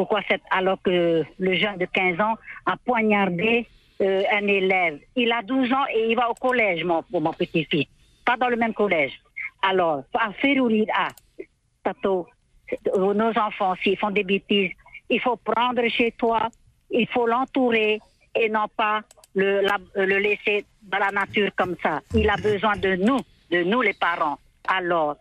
Pourquoi 0.00 0.22
c'est 0.26 0.40
alors 0.50 0.80
que 0.82 1.22
le 1.38 1.54
jeune 1.56 1.76
de 1.76 1.84
15 1.84 2.18
ans 2.20 2.36
a 2.64 2.74
poignardé 2.78 3.66
euh, 4.00 4.22
un 4.32 4.46
élève? 4.46 4.98
Il 5.14 5.30
a 5.30 5.42
12 5.42 5.70
ans 5.74 5.84
et 5.94 6.06
il 6.08 6.16
va 6.16 6.30
au 6.30 6.32
collège, 6.32 6.82
mon, 6.84 7.04
mon 7.12 7.34
petit-fils. 7.34 7.86
Pas 8.24 8.38
dans 8.38 8.48
le 8.48 8.56
même 8.56 8.72
collège. 8.72 9.12
Alors, 9.60 10.04
à 10.14 10.32
Férourid, 10.32 10.88
ah, 10.96 11.08
Tato, 11.84 12.26
euh, 12.96 13.12
nos 13.12 13.36
enfants, 13.38 13.74
s'ils 13.82 13.98
font 13.98 14.10
des 14.10 14.24
bêtises, 14.24 14.70
il 15.10 15.20
faut 15.20 15.36
prendre 15.36 15.86
chez 15.88 16.12
toi, 16.12 16.48
il 16.90 17.06
faut 17.08 17.26
l'entourer 17.26 18.00
et 18.34 18.48
non 18.48 18.68
pas 18.74 19.02
le, 19.34 19.60
la- 19.60 19.76
le 20.06 20.18
laisser 20.18 20.64
dans 20.82 20.96
la 20.98 21.10
nature 21.10 21.50
comme 21.56 21.76
ça. 21.82 22.00
Il 22.14 22.30
a 22.30 22.36
besoin 22.36 22.74
de 22.78 22.96
nous, 22.96 23.18
de 23.50 23.64
nous 23.64 23.82
les 23.82 23.92
parents. 23.92 24.38
Alors, 24.66 25.16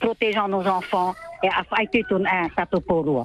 protégeons 0.00 0.46
nos 0.46 0.64
enfants 0.68 1.16
et 1.42 1.48
affaitez 1.48 2.04
ton 2.08 2.24
un 2.24 2.48
tato 2.50 2.80
pour 2.80 3.04
nous. 3.04 3.24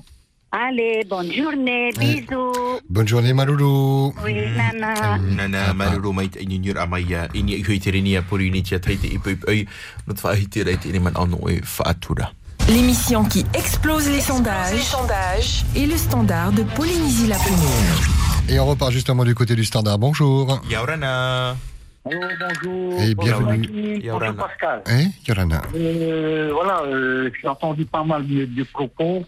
Allez, 0.58 1.04
bonne 1.04 1.34
journée, 1.34 1.92
bisous. 2.00 2.80
Bonne 2.90 3.06
journée, 3.06 3.34
Maloulou. 3.34 4.14
Oui, 4.24 4.36
nana. 4.56 5.18
Nana 5.18 5.74
mariro 5.74 6.14
mai 6.14 6.30
te 6.30 6.40
nyinira 6.46 6.86
mai 6.88 7.04
ia 7.04 7.28
ini 7.34 7.58
i 7.58 7.64
hui 7.68 7.78
te 7.84 7.92
renia 7.92 8.22
pori 8.22 8.48
ni 8.52 8.62
tia 8.64 8.80
teite 8.80 9.10
i 9.12 9.20
pui 9.20 9.36
pui 9.36 9.66
no 10.08 10.14
te 10.16 10.24
whahiti 10.24 10.64
rei 10.64 10.78
te 10.78 10.96
man 10.98 11.12
au 11.20 11.28
no 11.28 11.42
e 11.50 11.60
whaatura. 11.60 12.32
L'émission 12.70 13.26
qui 13.26 13.46
explose 13.54 14.08
les 14.08 14.22
sondages, 14.22 15.66
et 15.76 15.86
le 15.86 15.98
standard 15.98 16.54
de 16.54 16.64
Polynésie 16.64 17.28
la 17.28 17.36
première. 17.36 18.48
Et 18.48 18.58
on 18.58 18.66
repart 18.66 18.92
justement 18.92 19.26
du 19.26 19.36
côté 19.36 19.56
du 19.56 19.66
standard. 19.66 20.00
Bonjour. 20.00 20.62
Yaurana. 20.72 21.58
Allô, 22.06 22.20
bonjour. 22.40 23.02
Et 23.02 23.14
Bonjour, 23.14 23.42
bienvenue. 23.42 24.02
Bonjour 24.10 24.36
Pascal. 24.36 24.84
Eh, 24.88 25.08
Yorana. 25.28 25.62
Euh, 25.76 26.52
voilà, 26.54 26.82
euh, 26.86 27.30
j'ai 27.42 27.48
entendu 27.48 27.84
pas 27.84 28.04
mal 28.04 28.26
de, 28.26 28.46
de 28.46 28.64
propos. 28.64 29.26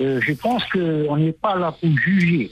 Euh, 0.00 0.20
je 0.20 0.32
pense 0.32 0.64
qu'on 0.66 1.16
n'est 1.16 1.32
pas 1.32 1.56
là 1.56 1.72
pour 1.72 1.90
juger. 1.98 2.50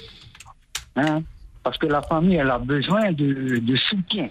Hein, 0.96 1.22
parce 1.62 1.78
que 1.78 1.86
la 1.86 2.02
famille, 2.02 2.36
elle 2.36 2.50
a 2.50 2.58
besoin 2.58 3.12
de, 3.12 3.76
soutien. 3.88 4.28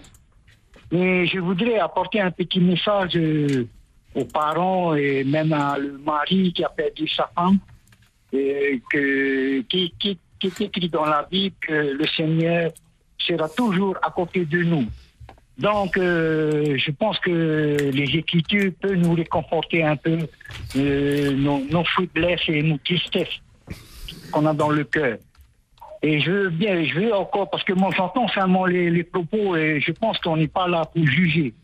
Mais 0.90 1.26
je 1.26 1.38
voudrais 1.38 1.78
apporter 1.78 2.20
un 2.20 2.30
petit 2.30 2.60
message 2.60 3.16
euh, 3.16 3.66
aux 4.14 4.24
parents 4.24 4.94
et 4.94 5.24
même 5.24 5.52
à 5.52 5.78
le 5.78 5.98
mari 5.98 6.52
qui 6.52 6.62
a 6.64 6.68
perdu 6.68 7.08
sa 7.08 7.30
femme, 7.34 7.58
euh, 8.34 8.78
que, 8.90 9.60
qui, 9.62 9.94
qui, 9.98 10.18
qui 10.38 10.46
est 10.46 10.60
écrit 10.60 10.88
dans 10.88 11.06
la 11.06 11.26
Bible 11.30 11.56
que 11.60 11.72
le 11.72 12.06
Seigneur 12.16 12.72
sera 13.18 13.48
toujours 13.48 13.96
à 14.02 14.10
côté 14.10 14.44
de 14.44 14.62
nous. 14.62 14.86
Donc, 15.58 15.96
euh, 15.96 16.76
je 16.78 16.90
pense 16.90 17.18
que 17.18 17.90
les 17.92 18.16
Écritures 18.16 18.72
peuvent 18.80 18.94
nous 18.94 19.12
réconforter 19.12 19.84
un 19.84 19.96
peu 19.96 20.18
euh, 20.76 21.32
nos, 21.32 21.62
nos 21.70 21.84
faiblesses 21.84 22.48
et 22.48 22.62
nos 22.62 22.78
tristesses 22.78 23.40
qu'on 24.30 24.46
a 24.46 24.54
dans 24.54 24.70
le 24.70 24.84
cœur. 24.84 25.18
Et 26.02 26.20
je 26.20 26.30
veux 26.30 26.50
bien, 26.50 26.82
je 26.84 26.94
veux 26.98 27.14
encore, 27.14 27.48
parce 27.48 27.62
que 27.62 27.74
moi 27.74 27.90
j'entends 27.96 28.26
seulement 28.28 28.66
les, 28.66 28.90
les 28.90 29.04
propos 29.04 29.54
et 29.56 29.80
je 29.80 29.92
pense 29.92 30.18
qu'on 30.18 30.36
n'est 30.36 30.48
pas 30.48 30.66
là 30.66 30.84
pour 30.84 31.06
juger. 31.06 31.54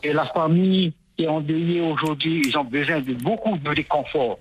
Et 0.00 0.12
la 0.12 0.26
famille 0.26 0.92
qui 1.16 1.24
est 1.24 1.28
endeuillée 1.28 1.80
aujourd'hui, 1.80 2.42
ils 2.46 2.56
ont 2.56 2.64
besoin 2.64 3.00
de 3.00 3.14
beaucoup 3.14 3.56
de 3.56 3.68
réconfort. 3.68 4.38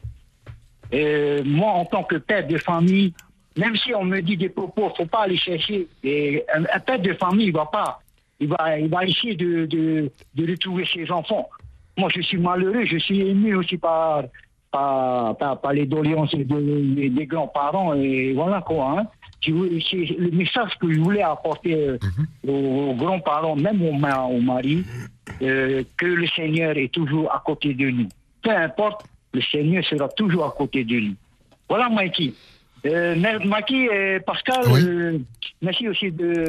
Et 0.92 1.42
moi, 1.44 1.72
en 1.72 1.86
tant 1.86 2.04
que 2.04 2.18
père 2.18 2.46
de 2.46 2.58
famille, 2.58 3.14
même 3.58 3.76
si 3.76 3.94
on 3.96 4.04
me 4.04 4.22
dit 4.22 4.38
des 4.38 4.50
propos, 4.50 4.94
faut 4.96 5.06
pas 5.08 5.24
aller 5.24 5.38
chercher. 5.38 5.88
Et 6.04 6.44
un, 6.54 6.64
un 6.72 6.80
père 6.80 7.00
de 7.00 7.14
famille, 7.14 7.48
il 7.48 7.54
va 7.54 7.66
pas, 7.66 8.00
il 8.40 8.48
va, 8.48 8.78
il 8.80 8.88
va 8.90 9.06
essayer 9.06 9.36
de, 9.36 9.66
de, 9.66 10.12
de 10.36 10.52
retrouver 10.52 10.86
ses 10.94 11.10
enfants. 11.12 11.50
Moi, 11.98 12.10
je 12.16 12.22
suis 12.22 12.38
malheureux, 12.38 12.86
je 12.86 12.98
suis 12.98 13.22
ému 13.22 13.56
aussi 13.56 13.78
par, 13.78 14.24
par, 14.72 15.36
par, 15.38 15.60
par 15.62 15.74
les 15.74 15.86
doléances 15.86 16.36
de- 16.36 17.10
des, 17.10 17.26
grands-parents 17.26 17.94
et 17.96 18.34
voilà 18.34 18.62
quoi. 18.62 19.00
Hein. 19.00 19.08
C'est 19.42 19.52
le 19.52 20.32
message 20.32 20.72
que 20.80 20.92
je 20.92 21.00
voulais 21.00 21.22
apporter 21.22 21.74
euh, 21.74 21.98
aux, 22.48 22.90
aux 22.92 22.94
grands-parents, 22.96 23.56
même 23.56 23.82
au, 23.82 23.92
ma- 23.94 24.24
au 24.26 24.40
mari, 24.42 24.84
euh, 25.42 25.84
que 25.98 26.06
le 26.06 26.28
Seigneur 26.28 26.78
est 26.78 26.92
toujours 26.92 27.32
à 27.34 27.42
côté 27.46 27.74
de 27.74 27.90
nous. 27.90 28.08
Peu 28.42 28.52
importe, 28.52 29.06
le 29.34 29.42
Seigneur 29.42 29.84
sera 29.86 30.08
toujours 30.10 30.46
à 30.46 30.52
côté 30.52 30.84
de 30.84 31.00
nous. 31.00 31.16
Voilà, 31.70 31.90
Mikey. 31.90 32.34
Euh, 32.86 33.16
Mikey 33.46 33.90
et 33.92 34.20
Pascal, 34.22 34.64
euh, 34.72 35.18
merci 35.62 35.88
aussi 35.88 36.12
de, 36.12 36.46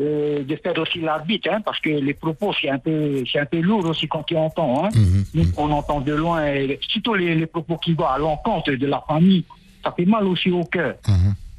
euh, 0.00 0.42
de 0.42 0.56
faire 0.56 0.78
aussi 0.78 1.00
l'arbitre, 1.00 1.50
hein, 1.52 1.60
parce 1.64 1.78
que 1.80 1.90
les 1.90 2.14
propos, 2.14 2.52
c'est 2.60 2.70
un 2.70 2.78
peu, 2.78 3.22
c'est 3.30 3.38
un 3.38 3.46
peu 3.46 3.60
lourd 3.60 3.84
aussi 3.86 4.08
quand 4.08 4.22
tu 4.22 4.36
entends. 4.36 4.84
Hein. 4.84 4.88
Nous, 5.34 5.44
on 5.56 5.70
entend 5.70 6.00
de 6.00 6.12
loin, 6.14 6.46
et 6.46 6.78
surtout 6.88 7.14
les, 7.14 7.34
les 7.34 7.46
propos 7.46 7.76
qui 7.76 7.92
vont 7.92 8.06
à 8.06 8.18
l'encontre 8.18 8.72
de 8.72 8.86
la 8.86 9.02
famille, 9.06 9.44
ça 9.84 9.92
fait 9.96 10.06
mal 10.06 10.26
aussi 10.26 10.50
au 10.50 10.64
cœur. 10.64 10.94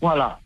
Voilà. 0.02 0.40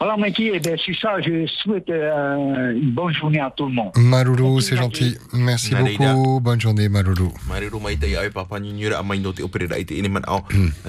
Voilà, 0.00 0.16
Mikey, 0.16 0.52
et 0.54 0.60
bien, 0.60 0.76
sur 0.76 0.94
ça, 1.00 1.20
je 1.20 1.44
souhaite 1.60 1.90
euh, 1.90 2.72
une 2.72 2.92
bonne 2.92 3.12
journée 3.12 3.40
à 3.40 3.50
tout 3.50 3.66
le 3.66 3.72
monde. 3.72 3.90
Malulu, 3.96 4.60
c'est 4.60 4.76
gentil. 4.76 5.16
Merci 5.32 5.74
beaucoup. 5.74 6.38
Bonne 6.40 6.60
journée, 6.60 6.88
Malulu. 6.88 7.24
Mariru 7.48 7.80
mai 7.84 7.96
te 7.96 8.06
ai 8.06 8.30
papa 8.30 8.60
ni 8.60 8.72
nyura 8.72 9.02
mai 9.02 9.18
no 9.18 9.32
te 9.32 9.42
opera 9.42 9.76
i 9.78 9.84
te 9.84 9.94
ine 9.94 10.08
man 10.08 10.22
au 10.28 10.40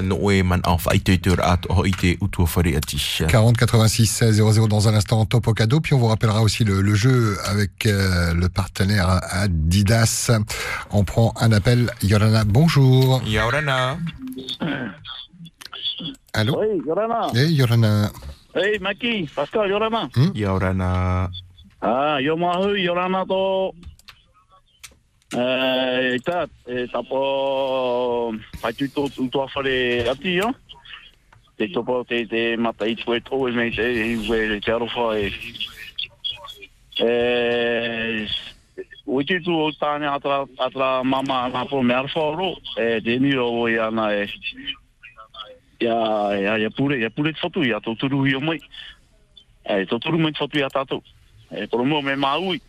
no 0.03 0.30
e 0.30 0.44
man 0.44 0.61
au 0.68 0.77
fa 0.77 0.94
i 0.94 0.99
te 0.99 1.15
te 1.18 1.31
at 1.41 1.65
ho 1.69 1.86
i 1.86 1.91
te 1.91 2.18
utu 2.22 2.45
fari 2.45 2.76
ati 2.76 2.98
40 3.27 3.57
86 3.57 4.06
16 4.06 4.41
00 4.44 4.68
dans 4.68 4.88
un 4.88 4.94
instant 4.94 5.26
top 5.26 5.48
au 5.48 5.53
cadeau. 5.53 5.80
Puis 5.80 5.95
on 5.95 5.98
vous 5.98 6.07
rappellera 6.07 6.41
aussi 6.44 6.64
le, 6.64 6.81
le 6.81 6.94
jeu 6.94 7.36
avec 7.45 7.86
euh, 7.88 8.34
le 8.36 8.48
partenaire 8.49 9.19
Adidas. 9.31 10.31
On 10.91 11.03
prend 11.03 11.34
un 11.40 11.52
appel. 11.52 11.90
Yorana 12.03 12.44
bonjour. 12.45 13.22
Yorana. 13.26 13.98
Allô? 16.34 16.60
Oui, 16.61 16.81
Yorana. 16.86 17.27
hey 17.34 17.53
Yorana 17.53 18.11
Hey, 18.60 18.77
Maki, 18.77 19.26
Pascal, 19.34 19.69
Yorana. 19.69 20.11
Yorana 20.36 21.31
Ah, 21.81 22.19
yo 22.19 22.36
mahu, 22.36 22.76
Yorana 22.76 23.26
to. 23.26 23.72
Eh, 25.31 26.15
ita, 26.19 26.44
e 26.68 26.88
tapo, 26.91 28.36
patu 28.61 28.91
to 28.91 29.07
tu 29.15 29.30
to 29.30 29.48
fare 29.48 30.03
ati 30.11 30.36
yo. 30.44 30.52
Te 31.56 31.72
topo 31.72 32.03
te 32.03 32.26
te 32.26 32.57
mata 32.57 32.84
i 32.84 32.95
tue 32.95 33.22
to 33.22 33.48
e 33.48 33.52
me 33.52 33.72
te 33.72 34.18
we 34.27 34.60
te 34.60 34.72
aro 34.72 34.88
fa 34.91 35.15
e. 35.15 35.31
Eh, 36.99 38.27
Uiti 39.07 39.40
tu 39.40 39.56
o 39.56 39.72
tāne 39.72 40.06
atra, 40.11 40.44
atra 40.60 41.02
mama 41.03 41.48
na 41.48 41.64
po 41.65 41.81
me 41.81 41.95
arfa 41.95 42.27
ro, 42.36 42.57
e 42.76 42.99
te 42.99 43.18
ni 43.19 43.38
o 43.40 43.69
i 43.72 43.80
ana 43.80 44.11
e. 44.19 44.27
ya 45.80 45.95
ya 46.35 46.57
ya 46.57 46.69
pure 46.69 46.99
ya 46.99 47.10
pure 47.10 47.34
fotu 47.34 47.64
ya 47.64 47.80
to 47.80 47.95
turu 47.95 48.27
yo 48.27 48.39
mai. 48.39 48.60
Eh 49.65 49.85
to 49.85 49.99
turu 49.99 50.18
mai 50.19 50.34
fotu 50.34 50.60
ya 50.60 50.69
ta 50.69 50.84
to 50.84 51.01
eh 51.51 51.65
por 51.68 51.85
mo 51.85 52.01
me 52.01 52.15
maui 52.15 52.61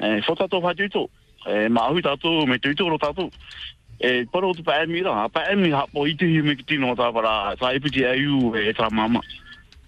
e 0.00 0.20
fota 0.26 0.48
to 0.48 0.60
fa 0.60 0.74
tu 0.74 1.08
e 1.46 1.68
maui 1.68 2.02
ta 2.02 2.16
to 2.16 2.46
me 2.46 2.58
tu 2.58 2.74
to 2.74 2.98
ta 2.98 3.12
to 3.12 3.30
eh 4.00 4.24
por 4.30 4.44
o 4.44 4.52
tu 4.52 4.62
pa 4.62 4.84
mi 4.86 5.02
ra 5.02 5.28
pa 5.28 5.54
mi 5.54 5.70
ha 5.70 5.86
po 5.86 6.06
itu 6.06 6.26
hi 6.26 6.42
me 6.42 6.56
ti 6.56 6.76
no 6.76 6.94
ta 6.94 7.12
para 7.12 7.56
sa 7.58 7.72
ipi 7.72 7.90
ti 7.90 8.04
ayu 8.04 8.54
e 8.54 8.72
ta 8.72 8.90
mama. 8.90 9.20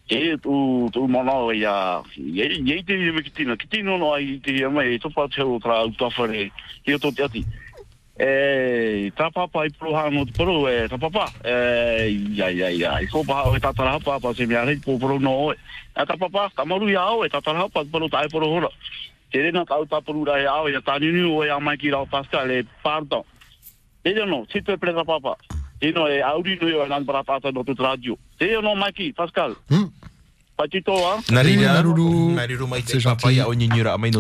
E 0.09 0.37
tu 0.41 0.89
tu 0.93 1.07
mo 1.07 1.23
no 1.23 1.51
ya 1.51 2.03
ye 2.17 2.47
ye 2.65 2.83
ti 2.83 2.95
hi 2.95 3.11
me 3.11 3.23
ti 3.23 3.45
no 3.45 3.57
ti 3.57 3.83
no 3.83 4.15
ai 4.15 4.41
ti 4.41 4.63
ya 4.63 4.71
mai 4.71 4.99
to 4.99 5.11
pa 5.11 5.29
che 5.29 5.43
o 5.43 5.59
tra 5.59 5.85
u 5.85 5.93
ta 5.93 6.09
fare 6.09 6.51
io 6.87 6.99
to 6.99 7.11
ti 7.11 7.45
E, 8.19 9.13
tā 9.15 9.29
papa 9.31 9.63
i 9.63 9.71
pro 9.71 9.93
hano 9.95 10.25
te 10.27 10.33
paro, 10.35 10.65
e, 10.67 10.89
tā 10.91 10.99
papa, 10.99 11.29
e, 11.47 11.53
ia, 12.35 12.49
ia, 12.51 12.71
ia, 12.75 12.95
i 12.99 13.07
kō 13.07 13.23
paha 13.29 13.47
o 13.47 13.55
e 13.55 13.61
tātara 13.63 13.93
hapa, 13.95 14.17
pa 14.19 14.33
se 14.35 14.47
mea 14.51 14.65
rei 14.67 14.81
pō 14.83 14.97
paro 14.99 15.21
no 15.23 15.35
oe. 15.45 15.55
E, 15.95 16.03
tā 16.03 16.17
papa, 16.19 16.49
tā 16.57 16.67
maru 16.67 16.91
i 16.91 16.97
ao, 16.99 17.23
e 17.23 17.31
tātara 17.31 17.63
hapa, 17.63 17.85
te 17.87 17.95
paro 17.95 18.09
tā 18.11 18.25
e 18.27 18.33
paro 18.33 18.51
hora. 18.51 18.73
Te 19.31 19.45
rena 19.45 19.63
tau 19.69 19.87
tā 19.87 20.03
paro 20.03 20.25
rai 20.27 20.49
ao, 20.51 20.67
e 20.67 20.83
tā 20.83 20.99
nini 20.99 21.23
o 21.31 21.45
e 21.47 21.53
a 21.55 21.61
mai 21.63 21.77
ki 21.79 21.95
rao 21.95 22.11
Pascal, 22.11 22.51
e 22.51 22.65
pārtau. 22.83 23.23
Te 24.03 24.17
no, 24.27 24.43
si 24.51 24.63
tu 24.67 24.75
e 24.75 24.83
preta 24.83 25.07
papa. 25.07 25.37
Te 25.79 25.93
no, 25.95 26.09
e 26.11 26.19
auri 26.19 26.59
no 26.59 26.69
i 26.69 26.75
o 26.75 26.83
e 26.83 26.89
nan 26.91 27.07
para 27.07 27.23
no 27.53 27.63
tu 27.63 27.75
radio. 27.79 28.19
Te 28.37 28.51
no, 28.61 28.75
Mikey, 28.75 29.13
Pascal. 29.13 29.55
Patito, 30.59 30.93
hein? 30.93 31.23
I 31.31 31.35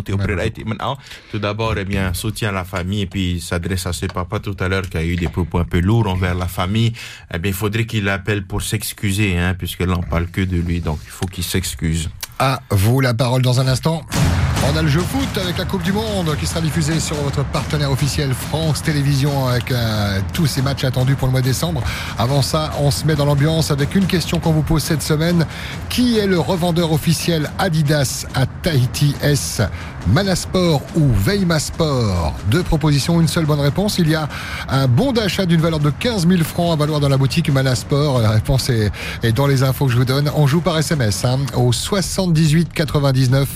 te 0.04 0.12
man 0.14 0.78
au 0.80 0.94
tout 1.32 1.38
d'abord 1.40 1.76
eh 1.76 1.84
bien 1.84 2.14
soutien 2.14 2.50
à 2.50 2.52
la 2.52 2.64
famille 2.64 3.00
et 3.00 3.06
puis 3.06 3.32
il 3.32 3.40
s'adresse 3.40 3.86
à 3.86 3.92
ce 3.92 4.06
papa 4.06 4.38
tout 4.38 4.56
à 4.60 4.68
l'heure 4.68 4.88
qui 4.88 4.98
a 4.98 5.04
eu 5.04 5.16
des 5.16 5.26
propos 5.26 5.58
un 5.58 5.64
peu 5.64 5.80
lourds 5.80 6.06
envers 6.06 6.36
la 6.36 6.46
famille. 6.46 6.92
Eh 7.34 7.38
bien 7.40 7.50
il 7.50 7.54
faudrait 7.54 7.86
qu'il 7.86 8.08
appelle 8.08 8.46
pour 8.46 8.62
s'excuser 8.62 9.36
hein 9.36 9.54
puisque 9.58 9.80
là 9.80 9.96
on 9.98 10.02
parle 10.02 10.28
que 10.28 10.40
de 10.40 10.58
lui 10.58 10.80
donc 10.80 11.00
il 11.04 11.10
faut 11.10 11.26
qu'il 11.26 11.42
s'excuse 11.42 12.08
à 12.38 12.60
vous 12.70 13.00
la 13.00 13.14
parole 13.14 13.42
dans 13.42 13.60
un 13.60 13.68
instant 13.68 14.02
on 14.70 14.76
a 14.76 14.82
le 14.82 14.88
jeu 14.88 15.00
foot 15.00 15.38
avec 15.42 15.56
la 15.56 15.64
Coupe 15.64 15.82
du 15.82 15.92
Monde 15.92 16.36
qui 16.38 16.46
sera 16.46 16.60
diffusée 16.60 17.00
sur 17.00 17.16
votre 17.16 17.42
partenaire 17.44 17.90
officiel 17.90 18.34
France 18.34 18.82
Télévisions 18.82 19.46
avec 19.46 19.70
euh, 19.70 20.20
tous 20.34 20.46
ces 20.46 20.60
matchs 20.60 20.84
attendus 20.84 21.14
pour 21.14 21.26
le 21.26 21.32
mois 21.32 21.40
de 21.40 21.46
décembre. 21.46 21.82
Avant 22.18 22.42
ça, 22.42 22.72
on 22.80 22.90
se 22.90 23.06
met 23.06 23.14
dans 23.14 23.24
l'ambiance 23.24 23.70
avec 23.70 23.94
une 23.94 24.06
question 24.06 24.40
qu'on 24.40 24.52
vous 24.52 24.62
pose 24.62 24.82
cette 24.82 25.02
semaine. 25.02 25.46
Qui 25.88 26.18
est 26.18 26.26
le 26.26 26.38
revendeur 26.38 26.92
officiel 26.92 27.50
Adidas 27.58 28.26
à 28.34 28.44
Tahiti 28.46 29.14
S? 29.22 29.62
Manasport 30.06 30.80
ou 30.96 31.08
Veimasport 31.12 32.34
Deux 32.50 32.62
propositions, 32.62 33.20
une 33.20 33.28
seule 33.28 33.44
bonne 33.44 33.60
réponse. 33.60 33.98
Il 33.98 34.08
y 34.08 34.14
a 34.14 34.28
un 34.68 34.88
bon 34.88 35.12
d'achat 35.12 35.44
d'une 35.44 35.60
valeur 35.60 35.80
de 35.80 35.90
15 35.90 36.26
000 36.26 36.42
francs 36.44 36.72
à 36.72 36.76
valoir 36.76 37.00
dans 37.00 37.08
la 37.08 37.16
boutique 37.16 37.50
Manasport. 37.50 38.20
La 38.20 38.30
réponse 38.30 38.70
est, 38.70 38.90
dans 39.32 39.46
les 39.46 39.62
infos 39.62 39.86
que 39.86 39.92
je 39.92 39.98
vous 39.98 40.04
donne. 40.04 40.30
On 40.34 40.46
joue 40.46 40.60
par 40.60 40.78
SMS 40.78 41.24
hein, 41.24 41.38
au 41.56 41.72
78 41.72 42.72
99. 42.72 43.48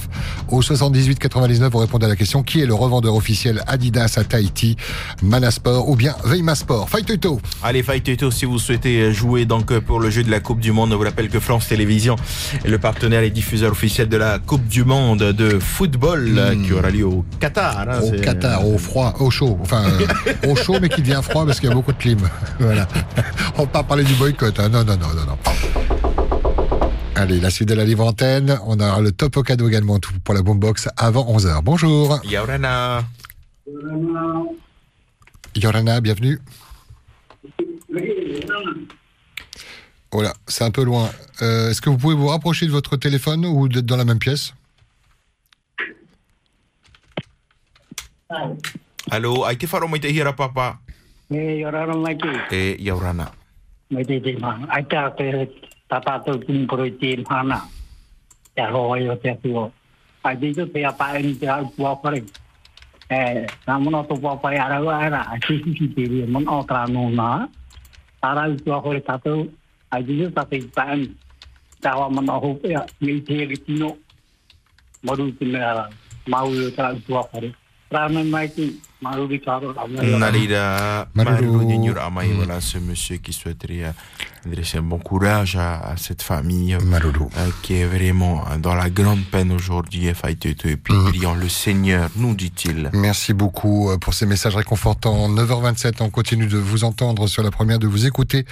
Au 0.49 0.61
78 0.61 1.19
99, 1.19 1.73
vous 1.73 1.79
répondez 1.79 2.07
à 2.07 2.09
la 2.09 2.17
question 2.17 2.43
qui 2.43 2.61
est 2.61 2.67
le 2.67 2.75
revendeur 2.75 3.15
officiel 3.15 3.63
Adidas 3.67 4.15
à 4.17 4.25
Tahiti 4.25 4.77
Manasport 5.23 5.89
ou 5.89 5.97
bien 5.97 6.15
Veimasport 6.25 6.91
Fight 6.91 7.07
Toto 7.07 7.41
Allez, 7.63 7.83
Fight 7.83 8.05
Toto, 8.05 8.31
si 8.31 8.45
vous 8.45 8.59
souhaitez 8.59 9.13
jouer 9.13 9.47
donc 9.47 9.79
pour 9.81 10.01
le 10.01 10.11
jeu 10.11 10.23
de 10.23 10.31
la 10.31 10.41
Coupe 10.41 10.61
du 10.61 10.73
Monde, 10.73 10.93
on 10.93 10.97
vous 10.97 11.05
rappelle 11.05 11.29
que 11.29 11.41
France 11.41 11.69
Télévisions 11.69 12.17
est 12.65 12.69
le 12.69 12.79
partenaire 12.79 13.23
et 13.23 13.31
diffuseur 13.31 13.73
officiel 13.73 14.09
de 14.09 14.17
la 14.17 14.39
Coupe 14.39 14.67
du 14.67 14.85
Monde 14.85 15.23
de 15.33 15.59
football 15.59 16.32
euh, 16.39 16.55
qui 16.65 16.73
aura 16.73 16.91
lieu 16.91 17.05
au 17.07 17.25
Qatar. 17.41 17.79
hein, 17.81 18.01
Au 18.01 18.11
Qatar, 18.21 18.67
au 18.67 18.79
froid, 18.79 19.15
au 19.21 19.31
chaud. 19.31 19.59
Enfin, 19.61 19.85
euh, 19.85 20.49
au 20.51 20.55
chaud, 20.57 20.77
mais 20.81 20.89
qui 20.89 21.01
devient 21.03 21.21
froid 21.23 21.45
parce 21.47 21.61
qu'il 21.61 21.69
y 21.69 21.73
a 21.73 21.75
beaucoup 21.75 21.93
de 21.93 21.99
clim. 21.99 22.19
Voilà. 22.61 22.87
On 23.57 23.63
va 23.63 23.67
pas 23.67 23.83
parler 23.83 24.05
du 24.05 24.15
boycott. 24.15 24.59
hein. 24.61 24.69
Non, 24.69 24.85
non, 24.85 24.97
non, 24.97 25.09
non, 25.15 25.27
non. 25.27 25.39
Allez, 27.15 27.41
la 27.41 27.51
suite 27.51 27.69
de 27.69 27.75
la 27.75 27.85
livre 27.85 28.05
antenne. 28.07 28.59
On 28.67 28.81
a 28.81 29.01
le 29.01 29.13
top 29.13 29.37
au 29.37 29.43
cadeau 29.43 29.69
également 29.69 29.99
tout 29.99 30.13
pour 30.25 30.35
la 30.35 30.43
boombox 30.43 30.89
avant 30.97 31.25
11h. 31.37 31.61
Bonjour. 31.63 32.19
Yaurana. 32.25 33.05
Yorana, 35.55 36.01
bienvenue. 36.01 36.41
Oh 40.15 40.21
là, 40.23 40.33
c'est 40.47 40.65
un 40.65 40.71
peu 40.71 40.85
loin. 40.85 41.09
Euh, 41.43 41.71
Est-ce 41.71 41.81
que 41.81 41.89
vous 41.91 41.97
pouvez 41.97 42.15
vous 42.15 42.27
rapprocher 42.29 42.67
de 42.67 42.71
votre 42.71 42.97
téléphone 42.97 43.47
ou 43.47 43.69
d'être 43.69 43.87
dans 43.87 43.97
la 43.97 44.05
même 44.05 44.19
pièce? 44.19 44.53
Allô, 49.11 49.45
ai 49.45 49.57
te 49.57 49.67
wharo 49.67 49.89
mai 49.89 50.01
te 50.01 50.09
hira 50.09 50.33
papa. 50.33 50.81
E, 51.29 51.61
Yorana, 51.61 51.95
Mikey. 51.95 52.37
E 52.51 52.77
Yaurana. 52.81 53.33
Mai 53.91 54.05
te 54.05 54.21
te 54.21 54.37
ma. 54.41 54.59
Ai 54.69 54.85
te 54.85 54.97
tata 55.89 56.19
tau 56.25 56.39
tūn 56.41 56.67
koro 56.67 56.85
i 56.85 56.93
te 56.97 57.17
mhana. 57.21 57.59
Te 58.55 58.65
hoi 58.73 59.09
o 59.09 59.17
te 59.17 59.33
atuo. 59.33 59.71
Ai 60.25 60.37
te 60.37 60.53
tu 60.53 60.67
te 60.73 60.85
apa 60.85 61.19
e 61.19 61.23
ni 61.23 61.35
te 61.37 61.49
au 61.49 61.69
pua 61.77 61.97
kore. 62.01 62.23
E, 63.09 63.19
nā 63.67 63.79
mona 63.81 64.05
tō 64.09 64.17
pua 64.21 64.37
pai 64.41 64.57
arau 64.57 64.89
ara. 64.89 65.27
Ai 65.29 65.41
te 65.41 65.59
hiki 65.61 65.89
te 65.97 66.07
ria 66.09 66.27
mon 66.27 66.49
o 66.49 66.63
tra 66.69 66.87
no 66.87 67.09
nā. 67.11 67.49
Ara 68.23 68.49
u 68.49 68.57
tua 68.65 68.81
kore 68.81 69.01
tātou. 69.01 69.49
Ai 69.93 70.05
te 70.05 70.17
tu 70.21 70.31
tate 70.37 70.61
i 70.61 70.69
pa 70.77 70.89
ani. 70.97 71.11
Tā 71.85 71.97
hoa 71.97 72.09
mana 72.09 72.41
hopea. 72.41 72.87
Ngai 73.01 73.21
te 73.29 73.45
ri 73.53 73.61
tino. 73.67 73.97
Maru 75.03 75.33
te 75.37 75.45
mea 75.49 75.69
ara. 75.75 75.89
Mau 76.29 76.49
i 76.55 76.69
o 76.69 77.62
monsieur 82.81 83.17
qui 83.19 83.33
souhaiterait 83.33 83.85
euh, 83.85 83.93
adresser 84.47 84.79
un 84.79 84.83
bon 84.83 84.99
courage 84.99 85.57
à, 85.57 85.79
à 85.93 85.97
cette 85.97 86.23
famille 86.23 86.75
euh, 86.75 87.51
qui 87.63 87.75
est 87.75 87.85
vraiment 87.87 88.45
dans 88.61 88.75
la 88.75 88.91
grande 88.91 89.25
peine 89.25 89.53
aujourd'hui 89.53 90.09
et 90.09 90.77
puis 90.77 90.95
prions 91.11 91.35
le 91.35 91.49
Seigneur, 91.49 92.11
nous 92.17 92.35
dit-il. 92.35 92.91
Merci 92.93 93.35
beaucoup 93.35 93.91
euh, 93.91 93.99
pour 93.99 94.15
ces 94.15 94.27
messages 94.27 94.57
réconfortants. 94.57 95.29
9h27, 95.29 95.95
on 96.01 96.11
continue 96.11 96.47
de 96.47 96.59
vous 96.59 96.83
entendre 96.85 97.29
sur 97.29 97.43
la 97.45 97.51
première, 97.53 97.79
de 97.79 97.87
vous 97.87 98.07
écouter 98.07 98.45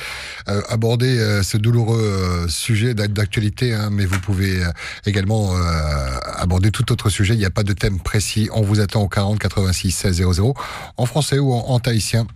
euh, 0.48 0.62
aborder 0.68 1.18
euh, 1.18 1.42
ce 1.42 1.56
douloureux 1.56 1.98
euh, 2.00 2.48
sujet 2.48 2.94
d'ac- 2.94 3.12
d'actualité, 3.12 3.74
hein, 3.74 3.88
mais 3.90 4.06
vous 4.06 4.20
pouvez 4.20 4.62
également 5.06 5.56
euh, 5.56 6.18
aborder 6.36 6.70
tout 6.70 6.90
autre 6.92 7.08
sujet. 7.10 7.34
Il 7.34 7.38
n'y 7.38 7.44
a 7.44 7.50
pas 7.50 7.64
de 7.64 7.72
thème 7.72 7.98
précis. 7.98 8.48
On 8.52 8.62
vous 8.62 8.78
attend 8.80 9.02
au 9.02 9.08
40 9.08 9.38
86 9.40 9.90
16 9.90 10.16
00. 10.18 10.32
00 10.34 10.54
en 10.96 11.06
français 11.06 11.38
ou 11.40 11.52
en, 11.52 11.58
en 11.68 11.80
tahitien. 11.80 12.26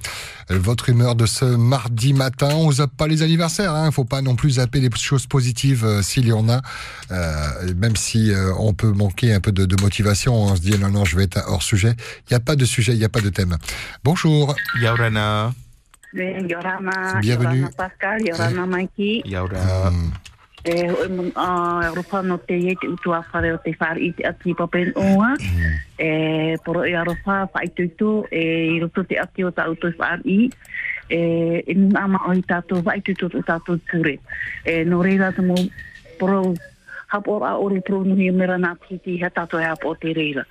Votre 0.51 0.91
humeur 0.91 1.15
de 1.15 1.27
ce 1.27 1.45
mardi 1.45 2.13
matin, 2.13 2.51
on 2.55 2.71
zappe 2.71 2.97
pas 2.97 3.07
les 3.07 3.23
anniversaires, 3.23 3.75
hein. 3.75 3.91
Faut 3.91 4.05
pas 4.05 4.23
non 4.23 4.37
plus 4.37 4.51
zapper 4.53 4.81
les 4.81 4.91
choses 4.97 5.27
positives 5.27 5.85
euh, 5.85 6.03
s'il 6.03 6.27
y 6.27 6.33
en 6.33 6.49
a. 6.49 6.61
Euh, 7.11 7.75
même 7.77 7.97
si 7.97 8.33
euh, 8.33 8.53
on 8.59 8.75
peut 8.75 8.93
manquer 8.93 9.33
un 9.33 9.41
peu 9.41 9.53
de, 9.53 9.65
de 9.65 9.83
motivation, 9.83 10.35
on 10.35 10.57
se 10.57 10.61
dit 10.61 10.79
non 10.79 10.91
non 10.91 11.05
je 11.05 11.17
vais 11.17 11.25
être 11.25 11.43
hors 11.47 11.63
sujet. 11.63 11.95
Il 12.29 12.33
n'y 12.33 12.37
a 12.37 12.41
pas 12.41 12.57
de 12.57 12.65
sujet, 12.65 12.93
il 12.93 12.99
n'y 12.99 13.05
a 13.05 13.09
pas 13.09 13.21
de 13.21 13.31
thème. 13.31 13.57
Bonjour. 14.03 14.55
Yaurana. 14.81 15.53
Yorama, 16.15 17.21
Bienvenue. 17.21 17.59
Yorama 17.59 17.71
Pascal, 17.77 18.25
Yorama 18.25 18.67
Maiki. 18.67 19.23
Yaura. 19.25 19.91
E 20.65 20.89
hoi 20.89 21.09
mun 21.13 21.31
a 21.37 21.93
ropa 21.93 22.23
no 22.23 22.39
te 22.39 22.57
ye 22.57 22.73
te 22.81 22.89
utua 22.89 23.19
whare 23.31 23.53
o 23.53 23.59
te 23.61 23.75
whare 23.77 24.01
i 24.01 24.13
te 24.17 24.25
ati 24.25 24.55
papen 24.57 24.95
oa. 24.97 25.35
E 26.01 26.57
poro 26.65 26.85
e 26.89 26.95
a 26.97 27.03
ropa 27.05 27.51
whai 27.53 27.69
tuitu 27.69 28.25
e 28.31 28.73
i 28.73 28.79
roto 28.81 29.05
te 29.05 29.19
ati 29.21 29.45
o 29.45 29.51
ta 29.53 29.69
utu 29.69 29.93
whare 29.99 30.25
i. 30.25 30.49
E 31.13 31.21
e 31.67 31.75
mun 31.77 31.93
ama 32.01 32.23
o 32.29 32.33
i 32.33 32.41
tātou 32.41 32.81
whai 32.81 33.03
tuitu 33.05 33.29
o 33.29 33.43
tātou 33.45 33.77
ture. 33.91 34.17
E 34.65 34.85
no 34.89 35.03
reira 35.05 35.35
te 35.37 35.45
mo 35.45 35.59
poro 36.19 36.55
hapor 37.13 37.45
a 37.45 37.59
ore 37.61 37.83
pro 37.85 38.01
nuhi 38.01 38.31
mera 38.33 38.57
nā 38.57 38.73
piti 38.89 39.21
he 39.21 39.31
tātou 39.37 39.61
e 39.61 39.69
hapo 39.69 39.93
o 39.93 40.01
te 40.01 40.17
reira. 40.17 40.47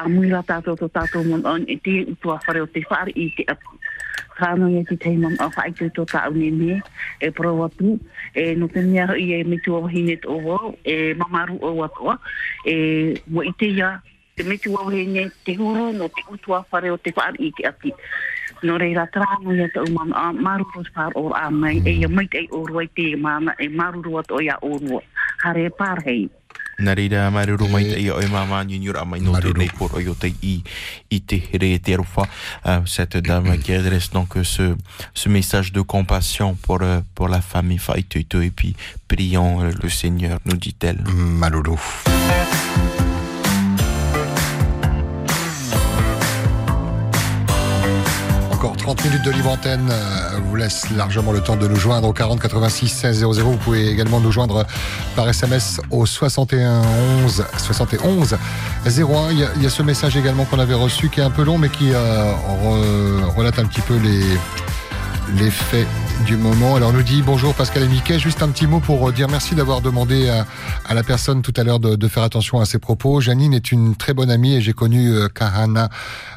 A 0.00 0.08
muira 0.08 0.40
tātou 0.48 0.80
to 0.80 0.88
tātou 0.88 1.28
mun 1.28 1.44
on 1.44 1.68
e 1.68 1.76
te 1.76 2.06
utua 2.08 2.40
whare 2.46 2.64
o 2.64 2.72
te 2.72 2.86
whare 2.88 3.12
i 3.12 3.28
te 3.36 3.44
ati. 3.44 3.76
Kano 4.38 4.68
ia 4.70 4.84
te 4.84 5.10
mam 5.16 5.34
a 5.40 5.48
whai 5.50 5.72
tu 5.74 5.88
tō 5.90 6.04
tāu 6.06 6.34
ni 6.34 6.50
me, 6.50 6.80
e 7.20 7.30
pro 7.34 7.50
atu, 7.64 7.98
e 8.34 8.54
no 8.54 8.68
te 8.68 8.82
mea 8.86 9.10
i 9.18 9.32
e 9.34 9.42
mitu 9.44 9.74
o 9.74 9.86
hine 9.90 10.14
tō 10.22 10.36
wau, 10.44 10.76
e 10.84 11.14
mamaru 11.18 11.58
o 11.60 11.74
watoa, 11.80 12.14
e 12.64 13.18
wa 13.34 13.42
i 13.42 13.52
te 13.58 13.66
ia, 13.74 13.90
te 14.36 14.46
mitu 14.46 14.76
o 14.78 14.86
hine, 14.94 15.26
te 15.44 15.56
huru 15.58 15.90
no 15.92 16.06
te 16.08 16.22
utua 16.30 16.62
whare 16.70 16.94
o 16.94 16.96
te 16.96 17.10
whaari 17.16 17.48
i 17.48 17.52
te 17.58 17.66
ati. 17.66 17.92
No 18.62 18.78
reira 18.78 19.08
trāno 19.10 19.54
ia 19.58 19.66
te 19.74 19.82
mam 19.90 20.14
a 20.14 20.32
maru 20.32 20.70
pos 20.72 20.86
o 21.14 21.32
a 21.34 21.50
mai, 21.50 21.82
e 21.84 21.98
ia 21.98 22.08
mait 22.08 22.34
ei 22.34 22.46
o 22.52 22.64
roi 22.66 22.86
te 22.94 23.16
mana, 23.16 23.56
e 23.58 23.68
maru 23.68 24.02
rua 24.02 24.22
tō 24.22 24.42
ia 24.44 24.58
o 24.62 24.78
rua. 24.78 25.02
Hare 25.42 25.70
pār 25.70 26.04
hei. 26.06 26.28
Nā 26.78 26.92
reira 26.94 27.24
mai 27.34 27.44
te 27.82 27.96
ia 27.98 28.14
o 28.14 28.20
e 28.22 28.26
mama 28.30 28.62
junior 28.62 29.00
a 29.00 29.04
mai 29.04 29.18
no 29.18 29.34
te 29.42 29.50
nei 29.50 29.66
por 29.74 29.90
o 29.98 30.14
te 30.14 30.28
i, 30.46 30.62
i 31.10 31.18
te 31.20 31.40
here 31.50 31.78
te 31.80 31.94
arufa. 31.94 32.28
Euh, 32.66 32.86
cette 32.86 33.16
dame 33.16 33.58
qui 33.58 33.72
adresse 33.72 34.10
donc 34.12 34.36
euh, 34.36 34.44
ce, 34.44 34.76
ce 35.12 35.28
message 35.28 35.72
de 35.72 35.80
compassion 35.80 36.54
pour, 36.54 36.82
euh, 36.82 37.00
pour 37.16 37.28
la 37.28 37.40
famille 37.40 37.78
Faituito 37.78 38.40
et 38.40 38.50
puis 38.50 38.76
prions 39.08 39.60
euh, 39.60 39.72
le 39.82 39.88
Seigneur, 39.88 40.38
nous 40.44 40.56
dit-elle. 40.56 41.02
Maloulou. 41.12 41.80
Encore 48.68 48.76
30 48.96 49.04
minutes 49.06 49.22
de 49.24 49.30
libre 49.30 49.50
antenne 49.50 49.88
euh, 49.90 50.38
vous 50.46 50.54
laisse 50.56 50.90
largement 50.90 51.32
le 51.32 51.40
temps 51.40 51.56
de 51.56 51.66
nous 51.66 51.76
joindre 51.76 52.06
au 52.08 52.12
40 52.12 52.38
86 52.40 52.88
16 52.88 53.18
00. 53.20 53.32
Vous 53.50 53.56
pouvez 53.56 53.88
également 53.88 54.20
nous 54.20 54.30
joindre 54.30 54.66
par 55.16 55.26
SMS 55.26 55.80
au 55.90 56.04
61 56.04 56.82
11 57.24 57.44
71 57.56 58.36
01. 58.86 59.30
Il 59.56 59.62
y 59.62 59.66
a, 59.66 59.70
ce 59.70 59.82
message 59.82 60.16
également 60.18 60.44
qu'on 60.44 60.58
avait 60.58 60.74
reçu 60.74 61.08
qui 61.08 61.20
est 61.20 61.22
un 61.22 61.30
peu 61.30 61.44
long 61.44 61.56
mais 61.56 61.70
qui 61.70 61.92
euh, 61.94 62.32
re- 62.62 63.24
relate 63.36 63.58
un 63.58 63.64
petit 63.64 63.80
peu 63.80 63.96
les, 63.96 64.22
les 65.42 65.50
faits 65.50 65.86
du 66.26 66.36
moment. 66.36 66.76
Alors 66.76 66.90
on 66.90 66.92
nous 66.92 67.02
dit 67.02 67.22
bonjour 67.22 67.54
Pascal 67.54 67.82
et 67.84 67.88
Mickey, 67.88 68.18
juste 68.18 68.42
un 68.42 68.48
petit 68.48 68.66
mot 68.66 68.80
pour 68.80 69.12
dire 69.12 69.28
merci 69.28 69.54
d'avoir 69.54 69.80
demandé 69.80 70.28
à, 70.28 70.46
à 70.86 70.94
la 70.94 71.02
personne 71.02 71.42
tout 71.42 71.52
à 71.56 71.64
l'heure 71.64 71.80
de, 71.80 71.96
de 71.96 72.08
faire 72.08 72.22
attention 72.22 72.60
à 72.60 72.64
ses 72.64 72.78
propos. 72.78 73.20
Janine 73.20 73.54
est 73.54 73.72
une 73.72 73.94
très 73.96 74.14
bonne 74.14 74.30
amie 74.30 74.54
et 74.54 74.60
j'ai 74.60 74.72
connu 74.72 75.10
euh, 75.10 75.28
Kahana 75.28 75.88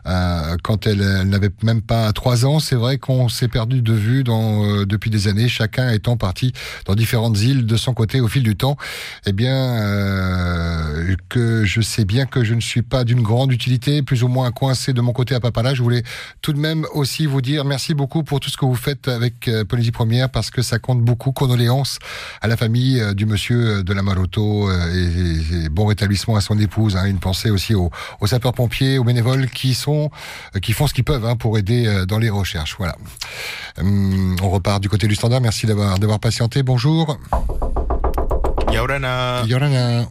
euh, 0.06 0.58
quand 0.64 0.88
elle, 0.88 1.02
elle 1.02 1.30
n'avait 1.30 1.50
même 1.64 1.82
pas 1.82 2.12
trois 2.14 2.46
ans. 2.46 2.60
C'est 2.60 2.76
vrai 2.76 2.98
qu'on 2.98 3.30
s'est 3.30 3.48
perdu 3.48 3.82
de 3.82 3.94
vue 3.94 4.24
dans, 4.24 4.66
euh, 4.66 4.86
depuis 4.86 5.10
des 5.10 5.28
années, 5.28 5.48
chacun 5.48 5.90
étant 5.92 6.18
parti 6.18 6.54
dans 6.86 6.96
différentes 6.96 7.40
îles 7.40 7.66
de 7.66 7.76
son 7.76 7.94
côté 7.94 8.22
au 8.22 8.28
fil 8.28 8.44
du 8.44 8.56
temps. 8.56 8.78
Eh 9.26 9.34
bien, 9.34 9.56
euh, 9.56 11.16
que 11.30 11.66
je 11.66 11.82
sais 11.82 12.06
bien 12.06 12.26
que 12.26 12.44
je 12.44 12.54
ne 12.54 12.62
suis 12.62 12.82
pas 12.82 13.04
d'une 13.04 13.22
grande 13.22 13.52
utilité, 13.52 14.02
plus 14.02 14.24
ou 14.24 14.28
moins 14.28 14.52
coincé 14.52 14.94
de 14.94 15.02
mon 15.02 15.14
côté 15.14 15.36
à 15.36 15.40
Papala. 15.40 15.74
Je 15.74 15.82
voulais 15.84 16.04
tout 16.42 16.54
de 16.54 16.60
même 16.60 16.86
aussi 16.94 17.26
vous 17.26 17.42
dire 17.42 17.66
merci 17.66 17.94
beaucoup 17.94 18.24
pour 18.24 18.40
tout 18.40 18.50
ce 18.50 18.58
que 18.58 18.66
vous 18.66 18.76
faites 18.76 19.08
avec 19.08 19.48
euh, 19.48 19.64
Polynésie 19.72 19.92
Première 19.92 20.30
parce 20.30 20.52
que 20.52 20.62
ça 20.62 20.78
compte 20.80 21.02
beaucoup. 21.02 21.32
Condoléances 21.32 21.98
à 22.42 22.48
la 22.48 22.58
famille 22.58 23.00
euh, 23.00 23.14
du 23.14 23.26
monsieur 23.26 23.78
euh, 23.80 23.84
de 23.84 23.94
la 23.94 24.04
Maroto 24.04 24.70
euh, 24.70 24.94
et, 24.94 25.66
et 25.66 25.70
bon 25.70 25.86
rétablissement 25.86 26.36
à 26.36 26.42
son 26.42 26.60
épouse. 26.60 26.96
hein. 26.98 27.06
Une 27.06 27.20
pensée 27.20 27.50
aussi 27.50 27.74
aux, 27.74 27.90
aux 28.20 28.28
sapeurs-pompiers, 28.28 28.98
aux 28.98 29.04
bénévoles 29.06 29.50
qui 29.50 29.74
sont, 29.74 30.12
euh, 30.56 30.60
qui 30.60 30.74
font 30.74 30.88
ce 30.88 30.94
qu'ils 30.94 31.06
peuvent 31.06 31.26
hein, 31.26 31.36
pour 31.38 31.58
aider 31.58 31.88
euh, 31.88 32.06
dans 32.06 32.20
les 32.20 32.30
recherches. 32.30 32.76
Voilà. 32.78 32.96
Hum, 33.80 34.36
on 34.44 34.50
repart 34.50 34.82
du 34.82 34.90
côté 34.90 35.08
du 35.08 35.16
standard. 35.16 35.42
Merci 35.42 35.66
d'avoir 35.66 35.98
d'avoir 36.00 36.20
patienté. 36.20 36.64
Bonjour. 36.64 37.18
Yaurana. 38.74 39.44
Yorana. 39.48 40.06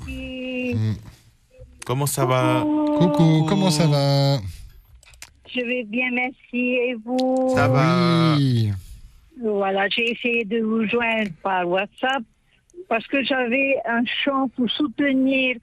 Comment 1.87 2.07
ça 2.07 2.25
va? 2.25 2.65
Coucou, 2.99 3.45
comment 3.49 3.71
ça 3.71 3.87
va? 3.87 4.39
Je 5.55 5.61
vais 5.61 5.85
bien, 5.85 6.11
merci. 6.15 6.63
Et 6.89 6.95
vous? 7.05 7.53
Ça 7.57 7.67
va 7.69 8.37
Oui. 8.37 8.71
Voilà, 9.43 9.89
j'ai 9.89 10.11
essayé 10.11 10.45
de 10.45 10.61
vous 10.61 10.87
joindre 10.87 11.31
par 11.43 11.67
WhatsApp 11.69 12.23
parce 12.89 13.07
que 13.07 13.23
j'avais 13.25 13.77
un 13.87 14.03
chant 14.25 14.49
pour 14.49 14.71
soutenir, 14.71 15.57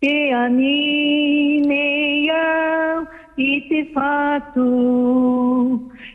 Te 0.00 0.32
ani 0.34 1.60
ne 1.66 1.86
iau 2.26 3.06
i 3.36 3.60
te 3.68 3.82
whātu 3.92 4.66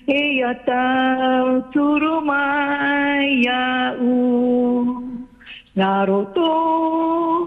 E 0.10 0.41
a 0.41 0.53
tau 0.65 1.61
turu 1.73 2.22
mai 2.26 3.45
a 3.45 3.93
u 4.02 4.15
Nā 5.77 5.91
roto 6.10 6.48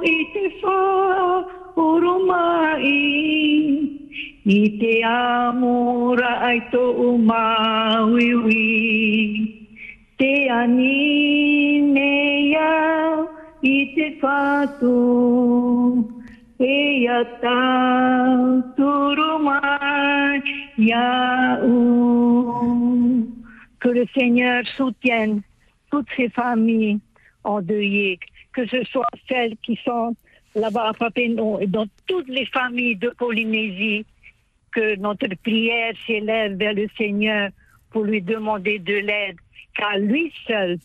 i 0.07 0.15
te 0.35 0.45
whāuru 0.63 2.15
mai 2.29 2.95
I 4.45 4.63
te 4.79 4.95
amora 5.11 6.33
ai 6.51 6.61
tō 6.71 6.87
mauiwi 7.27 8.63
Te 10.19 10.33
ani 10.61 11.83
ne 11.91 12.11
iau 12.55 13.27
i 13.63 13.79
te 13.97 14.13
whātu 14.23 14.95
Que 23.81 23.89
le 23.89 24.07
Seigneur 24.17 24.65
soutienne 24.77 25.43
toutes 25.91 26.07
ces 26.17 26.29
familles 26.29 27.01
endeuillées, 27.43 28.21
que 28.53 28.67
ce 28.67 28.85
soit 28.85 29.09
celles 29.29 29.57
qui 29.65 29.77
sont 29.85 30.15
là-bas 30.55 30.91
à 30.91 30.93
Papineau 30.93 31.59
et 31.61 31.67
dans 31.67 31.87
toutes 32.07 32.29
les 32.29 32.47
familles 32.47 32.97
de 32.97 33.09
Polynésie, 33.11 34.07
que 34.71 34.97
notre 34.97 35.29
prière 35.43 35.95
s'élève 36.07 36.57
vers 36.57 36.75
le 36.75 36.87
Seigneur 36.97 37.51
pour 37.91 38.05
lui 38.05 38.23
demander 38.23 38.79
de 38.79 38.95
l'aide, 38.95 39.37
car 39.77 39.99
lui 39.99 40.33
seul 40.47 40.79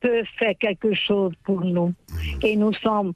peut 0.00 0.24
faire 0.38 0.54
quelque 0.58 0.94
chose 0.94 1.32
pour 1.44 1.62
nous. 1.62 1.92
Et 2.42 2.56
nous 2.56 2.72
sommes, 2.74 3.12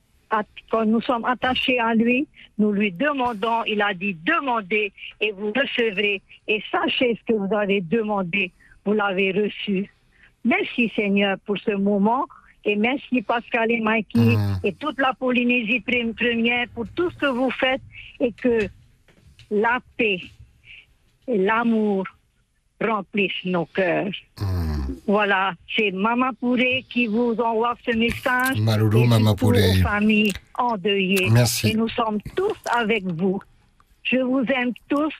quand 0.70 0.84
nous 0.84 1.00
sommes 1.00 1.24
attachés 1.24 1.78
à 1.78 1.94
lui, 1.94 2.26
nous 2.58 2.72
lui 2.72 2.92
demandons, 2.92 3.64
il 3.66 3.80
a 3.82 3.94
dit 3.94 4.16
demandez 4.24 4.92
et 5.20 5.32
vous 5.32 5.52
recevrez, 5.52 6.22
et 6.48 6.62
sachez 6.70 7.18
ce 7.20 7.32
que 7.32 7.38
vous 7.38 7.54
avez 7.54 7.80
demandé, 7.80 8.52
vous 8.84 8.92
l'avez 8.92 9.32
reçu. 9.32 9.90
Merci 10.44 10.92
Seigneur 10.94 11.36
pour 11.44 11.58
ce 11.58 11.72
moment. 11.72 12.26
Et 12.64 12.74
merci 12.74 13.22
Pascal 13.22 13.70
et 13.70 13.80
Mikey 13.80 14.36
et 14.64 14.72
toute 14.72 14.98
la 14.98 15.14
Polynésie 15.14 15.80
première 15.80 16.66
pour 16.74 16.86
tout 16.96 17.08
ce 17.10 17.16
que 17.18 17.26
vous 17.26 17.50
faites 17.50 17.80
et 18.18 18.32
que 18.32 18.68
la 19.52 19.78
paix 19.96 20.18
et 21.28 21.38
l'amour 21.38 22.04
remplissent 22.80 23.44
nos 23.44 23.66
cœurs. 23.66 24.10
Voilà, 25.06 25.52
c'est 25.76 25.90
Mama 25.92 26.30
Pouré 26.40 26.84
qui 26.90 27.06
vous 27.06 27.34
envoie 27.44 27.74
ce 27.86 27.96
message. 27.96 28.56
Et 28.56 28.60
Mama 29.06 29.34
Pouré. 29.34 29.70
aux 29.78 29.82
familles 29.82 30.32
endeuillées. 30.58 31.28
Merci. 31.30 31.68
Et 31.68 31.74
nous 31.74 31.88
sommes 31.88 32.18
tous 32.34 32.56
avec 32.76 33.04
vous. 33.04 33.40
Je 34.02 34.18
vous 34.18 34.42
aime 34.54 34.72
tous 34.88 35.12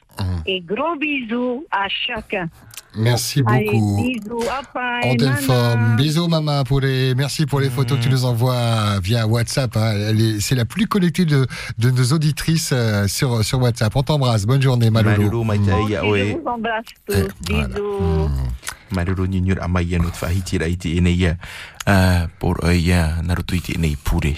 et 0.47 0.61
gros 0.61 0.97
bisous 0.97 1.65
à 1.73 1.89
chacun. 1.89 2.49
Merci 2.99 3.43
Allez, 3.47 3.67
beaucoup. 3.67 4.03
bisous, 4.03 4.41
à 4.49 4.63
bye, 4.73 5.11
En 5.11 5.15
nana. 5.17 5.37
forme. 5.37 5.97
Bisous, 5.97 6.29
maman, 6.29 6.63
pour 6.65 6.81
les, 6.81 7.15
merci 7.15 7.45
pour 7.45 7.61
les 7.61 7.69
photos 7.69 7.99
que 7.99 8.05
tu 8.05 8.09
nous 8.09 8.25
envoies 8.25 8.99
via 9.03 9.27
WhatsApp. 9.27 9.77
hein. 9.77 10.15
C'est 10.41 10.55
la 10.55 10.65
plus 10.65 10.87
connectée 10.87 11.27
de, 11.27 11.47
de 11.79 11.91
nos 11.91 12.13
auditrices 12.15 12.71
euh, 12.73 13.07
sur, 13.07 13.45
sur 13.45 13.61
WhatsApp. 13.61 13.95
On 13.97 14.03
t'embrasse. 14.03 14.47
Bonne 14.47 14.63
journée, 14.63 14.89
Malolo. 14.89 15.43
Moi 15.45 15.57
aussi, 15.57 15.65
je 15.67 16.37
vous 16.39 16.49
embrasse 16.49 16.85
tous. 17.07 17.29
Bisous. 17.47 17.53
Maruru 17.53 18.29
ni 19.29 19.41
nyur 19.41 19.63
amaya 19.63 19.99
no 19.99 20.09
fahiti 20.13 20.59
raiti 20.59 20.97
eneia 20.99 21.37
por 22.39 22.65
oia 22.65 23.23
naruto 23.23 23.55
iti 23.55 23.75
enei 23.75 23.97
pure. 23.97 24.35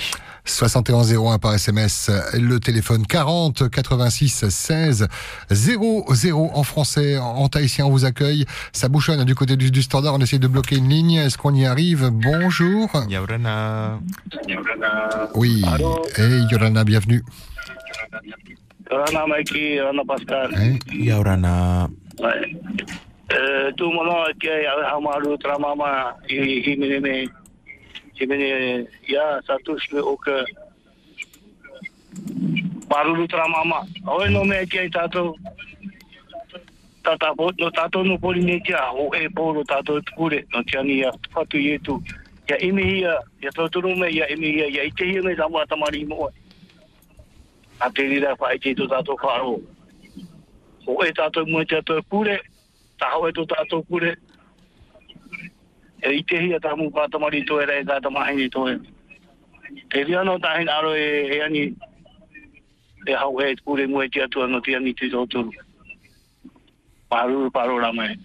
71 0.48 1.12
01 1.12 1.38
par 1.38 1.52
SMS, 1.58 2.10
le 2.32 2.58
téléphone 2.58 3.06
40 3.06 3.68
86 3.68 4.48
16 4.48 5.08
00 5.50 6.50
en 6.54 6.62
français, 6.62 7.18
en 7.18 7.48
tahitien 7.48 7.84
on 7.84 7.90
vous 7.90 8.06
accueille. 8.06 8.46
Ça 8.72 8.88
bouchonne 8.88 9.24
du 9.24 9.34
côté 9.34 9.56
du, 9.56 9.70
du 9.70 9.82
standard, 9.82 10.14
on 10.14 10.20
essaie 10.20 10.38
de 10.38 10.48
bloquer 10.48 10.76
une 10.76 10.88
ligne. 10.88 11.16
Est-ce 11.16 11.36
qu'on 11.36 11.54
y 11.54 11.66
arrive? 11.66 12.08
Bonjour. 12.10 12.88
Yaurana. 13.08 14.00
Oui. 15.34 15.62
Hey 16.16 16.46
Yorana, 16.50 16.82
bienvenue. 16.84 17.22
Rana 18.90 19.26
Mikey, 19.26 19.80
Rana 19.82 20.02
Pascal. 20.06 20.50
Yaurana. 20.94 21.88
Ouais. 22.20 22.56
tu 23.28 23.92
mono 23.92 24.24
ke 24.40 24.64
ha 24.64 25.00
maru 25.00 25.36
tra 25.36 25.58
mama 25.58 26.16
i 26.30 26.72
i 26.72 26.76
mene 26.76 27.00
me 27.00 27.28
i 28.20 28.86
ya 29.08 29.40
sa 29.46 29.56
tu 29.64 29.76
shme 29.78 30.00
o 30.00 30.16
ke 30.16 30.44
maru 32.88 33.26
tra 33.28 33.44
o 34.06 34.24
no 34.28 34.44
me 34.44 34.64
ke 34.66 34.88
ta 34.88 35.06
tu 35.08 35.34
ta 37.04 37.16
ta 37.20 37.34
bo 37.34 37.52
no 37.58 37.70
ta 37.70 37.88
no 38.02 38.16
poli 38.16 38.40
me 38.40 38.60
ke 38.60 38.72
o 38.72 39.12
e 39.14 39.28
polo 39.28 39.62
ta 39.64 39.82
tu 39.82 40.00
pure 40.16 40.44
no 40.54 40.62
ti 40.62 40.98
ya 40.98 41.12
fa 41.32 41.44
tu 41.44 41.58
ye 41.58 41.78
tu. 41.78 42.02
Ya 42.48 42.56
i 42.56 42.72
ya 43.02 43.20
ya 43.42 43.50
tu 43.52 43.68
tu 43.68 43.82
no 43.82 43.94
me 43.94 44.08
ya 44.08 44.24
i 44.24 44.58
ya 44.58 44.66
ya 44.72 44.82
i 44.88 44.90
te 44.90 45.04
ye 45.04 45.20
me 45.20 45.34
da 45.34 45.48
ma 45.48 45.66
ta 45.66 45.76
mo 45.76 45.86
a 47.80 47.90
te 47.90 48.08
ni 48.08 48.20
da 48.20 48.34
fa 48.36 48.54
i 48.54 48.58
te 48.58 48.74
tu 48.74 48.88
ta 48.88 49.02
fa 49.04 49.36
ro 49.36 49.60
o 50.86 51.04
e 51.04 51.12
ta 51.12 51.28
mo 51.46 51.64
ta 51.64 52.00
kure 52.08 52.40
taho 52.98 53.28
e 53.28 53.32
tō 53.32 53.46
tātou 53.52 53.84
kure. 53.88 54.14
E 56.02 56.14
i 56.14 56.22
tehi 56.30 56.54
a 56.54 56.60
tāmu 56.62 56.90
kātamari 56.94 57.44
tō 57.48 57.62
e 57.62 57.66
rei 57.70 57.84
kātamahi 57.88 58.36
ni 58.36 58.48
tō 58.54 58.64
e. 58.72 58.78
E 59.94 60.04
vi 60.04 60.16
anō 60.18 60.38
tāhi 60.44 60.68
aro 60.72 60.94
e 60.94 61.08
he 61.32 61.40
ani 61.42 61.64
e 63.06 63.18
hau 63.22 63.40
e 63.40 63.54
kure 63.64 63.86
mua 63.86 64.04
e 64.04 64.08
tia 64.08 64.28
tua 64.28 64.46
no 64.46 64.60
tia 64.60 64.80
ni 64.80 64.94
tī 64.94 65.10
tōturu. 65.12 65.50
Pāru, 67.10 67.50
paru 67.50 67.78
rama 67.80 68.10
e. 68.12 68.16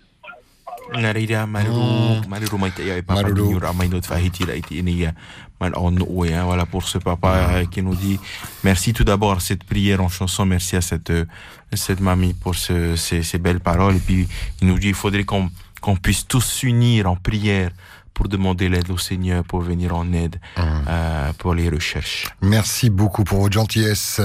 Narira 0.94 1.46
maruru 1.48 2.28
maruru 2.28 2.58
mai 2.58 2.72
te 2.72 2.82
e 2.84 3.02
papa 3.02 3.30
ni 3.30 3.42
nyur 3.42 3.66
amai 3.66 3.90
no 3.90 4.02
fahiti 4.02 4.46
raiti 4.46 4.80
eneia. 4.80 5.14
Man 5.60 5.74
on 5.76 5.98
oe, 6.02 6.34
hein, 6.34 6.44
voilà 6.46 6.66
pour 6.66 6.88
ce 6.88 6.98
papa 6.98 7.36
euh, 7.36 7.66
qui 7.66 7.82
nous 7.82 7.96
dit 7.96 8.20
merci 8.64 8.94
tout 8.94 9.04
d'abord 9.04 9.34
à 9.34 9.40
cette 9.40 9.64
prière 9.64 10.02
en 10.02 10.10
chanson, 10.10 10.46
merci 10.46 10.76
à 10.76 10.82
cette 10.82 11.10
euh, 11.10 11.26
cette 11.74 12.00
mamie 12.02 12.34
pour 12.34 12.54
ce, 12.56 12.96
ces, 12.96 13.24
ces 13.24 13.38
belles 13.40 13.60
paroles 13.62 13.96
et 13.96 14.00
puis 14.00 14.28
il 14.62 14.68
nous 14.68 14.78
dit 14.78 14.90
il 14.90 14.94
faudrait 14.94 15.24
qu'on 15.24 15.50
qu'on 15.82 15.96
puisse 15.96 16.28
tous 16.28 16.42
s'unir 16.46 17.10
en 17.10 17.16
prière 17.16 17.72
pour 18.14 18.28
demander 18.28 18.70
l'aide 18.70 18.92
au 18.92 18.98
Seigneur 18.98 19.44
pour 19.44 19.62
venir 19.62 19.96
en 19.96 20.12
aide 20.14 20.36
euh, 20.58 21.34
pour 21.38 21.56
les 21.56 21.70
recherches. 21.70 22.28
Merci 22.42 22.90
beaucoup 22.90 23.24
pour 23.24 23.40
votre 23.42 23.54
gentillesse. 23.54 24.22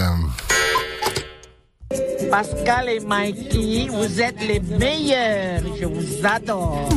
Pascal 2.31 2.89
et 2.89 3.01
Mikey, 3.01 3.89
vous 3.91 4.21
êtes 4.21 4.41
les 4.47 4.61
meilleurs. 4.61 5.63
Je 5.81 5.87
vous 5.87 6.27
adore. 6.27 6.89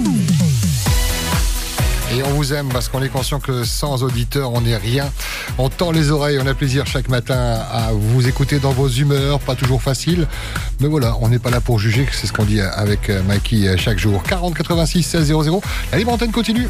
Et 2.14 2.24
on 2.24 2.30
vous 2.32 2.54
aime 2.54 2.68
parce 2.68 2.90
qu'on 2.90 3.02
est 3.02 3.10
conscient 3.10 3.40
que 3.40 3.64
sans 3.64 4.04
auditeurs, 4.04 4.52
on 4.52 4.62
n'est 4.62 4.76
rien. 4.76 5.10
On 5.58 5.70
tend 5.70 5.92
les 5.92 6.12
oreilles, 6.12 6.40
on 6.42 6.48
a 6.48 6.54
plaisir 6.54 6.86
chaque 6.86 7.08
matin 7.08 7.60
à 7.72 7.92
vous 7.94 8.28
écouter 8.28 8.60
dans 8.60 8.72
vos 8.72 8.90
humeurs, 8.90 9.40
pas 9.40 9.56
toujours 9.56 9.82
facile. 9.82 10.28
Mais 10.82 10.88
voilà, 10.88 11.16
on 11.22 11.30
n'est 11.30 11.40
pas 11.40 11.52
là 11.52 11.62
pour 11.62 11.80
juger, 11.80 12.06
c'est 12.12 12.28
ce 12.28 12.34
qu'on 12.34 12.44
dit 12.44 12.60
avec 12.60 13.10
Mikey 13.28 13.78
chaque 13.78 13.98
jour. 13.98 14.24
40 14.24 14.56
86 14.56 15.04
16 15.04 15.28
00. 15.28 15.62
La 15.94 15.98
libre 15.98 16.12
antenne 16.12 16.32
continue. 16.32 16.68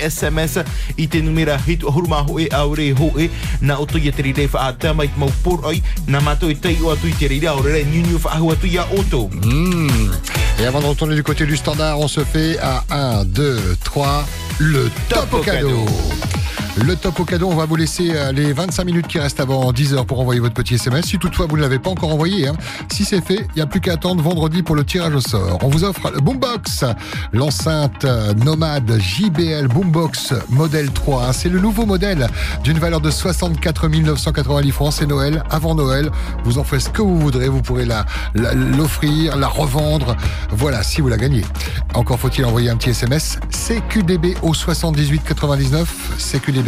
SMS 0.00 0.58
Et 10.60 10.64
avant 10.64 10.80
de 10.80 10.86
retourner 10.86 11.14
du 11.14 11.22
côté 11.22 11.46
du 11.46 11.56
standard, 11.56 12.00
on 12.00 12.08
se 12.08 12.24
fait 12.24 12.58
à 12.58 12.84
1, 12.90 13.24
2, 13.26 13.76
3, 13.84 14.26
le 14.58 14.90
top 15.08 15.34
au 15.34 15.38
cadeau. 15.38 15.86
Le 16.84 16.94
top 16.96 17.20
au 17.20 17.24
cadeau, 17.24 17.48
on 17.50 17.54
va 17.56 17.66
vous 17.66 17.76
laisser 17.76 18.10
euh, 18.14 18.32
les 18.32 18.52
25 18.52 18.84
minutes 18.84 19.06
qui 19.08 19.18
restent 19.18 19.40
avant 19.40 19.72
10h 19.72 20.06
pour 20.06 20.20
envoyer 20.20 20.40
votre 20.40 20.54
petit 20.54 20.74
SMS. 20.74 21.06
Si 21.06 21.18
toutefois 21.18 21.46
vous 21.46 21.56
ne 21.56 21.62
l'avez 21.62 21.78
pas 21.78 21.90
encore 21.90 22.12
envoyé, 22.12 22.46
hein. 22.48 22.54
si 22.90 23.04
c'est 23.04 23.20
fait, 23.20 23.46
il 23.50 23.56
n'y 23.56 23.62
a 23.62 23.66
plus 23.66 23.80
qu'à 23.80 23.94
attendre 23.94 24.22
vendredi 24.22 24.62
pour 24.62 24.74
le 24.76 24.84
tirage 24.84 25.14
au 25.14 25.20
sort. 25.20 25.58
On 25.62 25.68
vous 25.68 25.84
offre 25.84 26.10
le 26.14 26.20
Boombox, 26.20 26.84
l'enceinte 27.32 28.04
euh, 28.04 28.32
nomade 28.34 28.96
JBL 28.98 29.66
Boombox 29.68 30.34
modèle 30.50 30.90
3. 30.92 31.26
hein. 31.26 31.32
C'est 31.32 31.48
le 31.48 31.58
nouveau 31.60 31.84
modèle 31.84 32.26
d'une 32.64 32.78
valeur 32.78 33.00
de 33.00 33.10
64 33.10 33.88
990 33.88 34.70
francs. 34.70 34.92
C'est 34.94 35.06
Noël, 35.06 35.42
avant 35.50 35.74
Noël. 35.74 36.10
Vous 36.44 36.58
en 36.58 36.64
faites 36.64 36.80
ce 36.80 36.90
que 36.90 37.02
vous 37.02 37.18
voudrez. 37.18 37.48
Vous 37.48 37.60
pourrez 37.62 37.84
la- 37.86 38.06
la- 38.34 38.54
l'offrir, 38.54 39.36
la, 39.36 39.48
revendre. 39.48 40.16
Voilà, 40.52 40.82
si 40.82 41.00
vous 41.00 41.08
la 41.08 41.16
gagnez. 41.16 41.44
Encore 41.94 42.18
faut-il 42.20 42.44
envoyer 42.46 42.70
un 42.70 42.76
petit 42.76 42.90
SMS 42.90 43.38
CQDB 43.50 44.36
au 44.42 44.54
78 44.54 45.22
99. 45.24 46.14
CQDB 46.18 46.67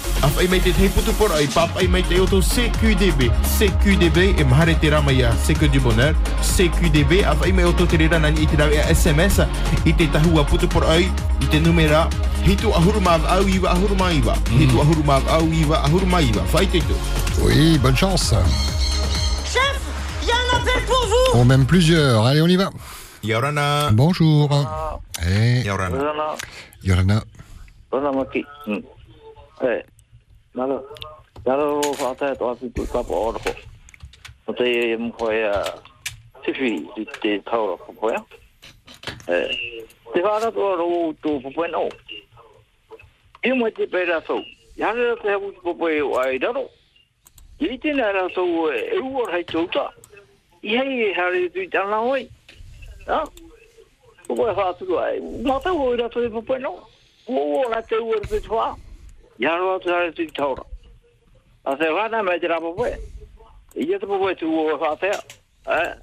i 0.21 0.47
tānu 0.47 0.55
i 0.55 0.59
te 0.59 0.61
reira 0.61 0.61
Afai 0.61 0.61
mai 0.61 0.61
te 0.61 0.71
te 0.71 0.89
putu 0.89 1.13
por 1.17 1.31
ai 1.31 1.47
papai 1.47 1.87
mai 1.87 2.03
te 2.03 2.17
auto 2.17 2.41
CQDB 2.41 3.31
CQDB 3.57 4.39
e 4.39 4.43
mahare 4.43 4.75
te 4.79 4.89
rama 4.89 5.11
ia 5.11 5.31
CQ 5.47 5.71
du 5.71 5.79
bonheur 5.79 6.13
CQDB 6.41 7.25
afai 7.25 7.51
mai 7.51 7.63
auto 7.63 7.85
te 7.85 7.97
rira 7.97 8.19
nani 8.19 8.41
i 8.41 8.45
te 8.45 8.55
rau 8.55 8.69
e 8.69 8.81
SMS 8.93 9.39
i 9.85 9.93
te 9.93 10.07
tahua 10.07 10.43
putu 10.43 10.67
por 10.67 10.83
ai 10.85 11.09
i 11.41 11.45
te 11.47 11.59
numera 11.59 12.07
hitu 12.45 12.69
ahuru 12.75 13.01
mav 13.01 13.25
au 13.25 13.47
iwa 13.47 13.71
ahuru 13.71 13.95
ma 13.95 14.11
iwa 14.13 14.35
hitu 14.59 14.81
ahuru 14.81 15.03
mav 15.03 15.27
au 15.29 15.47
iwa 15.53 15.83
ahuru 15.83 16.05
ma 16.05 16.21
iwa 16.21 16.43
fai 16.45 16.67
te 16.67 16.79
tu 16.79 16.95
Oui, 17.43 17.77
bonne 17.79 17.95
chance. 17.95 18.35
Chef, 19.45 19.81
il 20.21 20.27
y 20.27 20.31
a 20.31 20.35
un 20.35 20.57
appel 20.61 20.83
pour 20.85 21.07
vous. 21.07 21.39
On 21.39 21.45
même 21.45 21.65
plusieurs. 21.65 22.25
Allez, 22.25 22.41
on 22.41 22.47
y 22.47 22.55
va. 22.55 22.69
Yorana. 23.23 23.89
Bonjour. 23.93 24.49
Eh, 25.25 25.63
Yorana. 25.65 25.97
Rana, 25.97 26.35
Yorana. 26.83 27.23
Nalo, 30.53 30.83
nalo 31.45 31.79
whātai 31.95 32.33
atu 32.33 32.49
api 32.51 32.69
kui 32.75 32.87
kapa 32.87 33.13
o 33.15 33.31
rako. 33.31 33.53
O 34.47 34.53
te 34.53 34.65
e 34.67 34.97
mkoia 34.97 35.53
tifi 36.43 36.71
i 36.99 37.05
te 37.21 37.39
taura 37.47 37.77
kapoia. 37.85 38.19
Te 39.27 40.19
whāra 40.25 40.51
tō 40.51 40.67
rō 40.81 40.89
tō 41.23 41.37
papoe 41.45 41.69
nō. 41.71 41.85
E 43.47 43.53
mo 43.55 43.71
te 43.71 43.87
pēra 43.87 44.19
sau. 44.27 44.43
Yāre 44.75 45.07
rā 45.13 45.15
te 45.23 45.31
hapu 45.31 45.53
tō 45.55 45.63
papoe 45.69 46.03
o 46.03 46.19
ai 46.19 46.35
daro. 46.43 46.67
Yei 47.63 47.79
tēnā 47.79 48.11
rā 48.11 48.27
sau 48.35 48.67
e 48.75 48.99
ua 48.99 49.31
rai 49.31 49.43
tōuta. 49.55 49.87
Ihei 50.67 51.07
e 51.07 51.09
hare 51.15 51.47
tui 51.55 51.69
tāna 51.71 52.03
hoi. 52.03 52.27
Nā? 53.07 53.23
Papoe 54.27 54.51
whātua 54.59 55.07
ai. 55.07 55.25
Mātau 55.47 55.79
o 55.87 55.91
i 55.95 56.03
rā 56.03 56.11
tō 56.11 56.27
e 56.27 56.37
papoe 56.41 56.59
nō. 56.59 56.77
o 57.31 57.67
rā 57.71 57.85
te 57.87 58.03
ua 58.03 58.19
rā 58.19 58.27
te 58.35 58.47
tō 58.51 58.65
Ia 59.41 59.57
roa 59.57 59.79
tu 59.79 59.89
hare 59.89 60.11
tu 60.13 60.25
taura. 60.37 60.63
A 61.65 61.75
se 61.77 61.89
whana 61.89 62.21
me 62.21 62.37
te 62.39 62.47
rapa 62.47 62.69
papai. 62.69 62.93
I 63.75 63.85
ia 63.89 63.97
te 63.99 64.05
papai 64.05 64.37
tu 64.37 64.45
o 64.45 64.69
e 64.69 64.77
whātea. 64.77 65.17
Eh. 65.65 65.93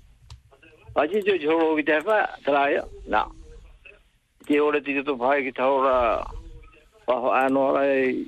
A 0.97 1.07
ji 1.07 1.23
jo 1.23 1.39
joro 1.39 1.77
ki 1.77 1.85
te 1.87 2.01
wha. 2.03 2.19
Tera 2.45 2.65
ia. 2.71 2.83
Nā. 3.07 3.23
Te 4.47 4.59
ore 4.59 4.83
ti 4.83 4.99
tu 5.07 5.17
pai 5.17 5.45
ki 5.47 5.53
taura. 5.53 6.27
Waho 7.07 7.31
ano 7.31 7.71
rai. 7.79 8.27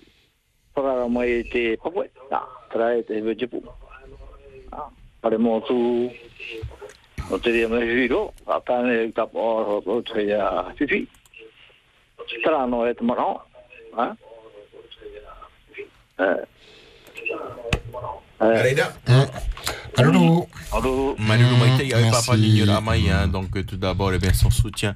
Whakara 0.76 1.10
mai 1.10 1.42
te 1.50 1.76
papai. 1.82 2.06
Nā. 2.30 2.44
Tera 2.70 2.94
ia 2.94 3.02
te 3.02 3.18
hewe 3.18 3.34
jipu. 3.34 3.64
Pare 5.20 5.36
mō 5.36 5.58
tu 5.66 5.76
o 7.30 7.38
te 7.38 7.50
rea 7.50 7.68
mai 7.68 7.82
hiro, 7.84 8.32
a 8.46 8.56
tāne 8.64 9.10
ka 9.12 9.26
po 9.26 9.42
o 9.42 9.82
o 9.84 10.00
te 10.06 10.22
rea 10.22 10.46
fifi. 10.78 11.02
Tara 12.44 12.66
no 12.66 12.86
e 12.86 12.94
te 12.94 13.04
mara. 13.04 13.32
Ha? 13.98 14.12
Eh. 14.14 14.29
Arena. 18.40 18.92
Allô 19.96 20.48
Allô 20.72 21.16
Malulu 21.18 21.56
Maïté, 21.56 21.84
il 21.84 21.88
y 21.90 21.94
avait 21.94 22.04
Merci. 22.04 22.26
Papa 22.26 22.38
Junior 22.38 22.76
Amaï, 22.76 23.10
hein, 23.10 23.26
donc 23.28 23.56
euh, 23.56 23.64
tout 23.64 23.76
d'abord, 23.76 24.12
eh 24.12 24.18
bien, 24.18 24.32
son 24.32 24.50
soutien 24.50 24.94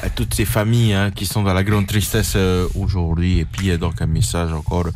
à 0.00 0.10
toutes 0.10 0.34
ces 0.34 0.44
familles 0.44 0.94
hein, 0.94 1.10
qui 1.10 1.26
sont 1.26 1.42
dans 1.42 1.52
la 1.52 1.64
grande 1.64 1.86
tristesse 1.86 2.34
euh, 2.36 2.66
aujourd'hui. 2.78 3.40
Et 3.40 3.44
puis, 3.44 3.70
euh, 3.70 3.78
donc, 3.78 4.00
un 4.00 4.06
message 4.06 4.52
encore 4.52 4.86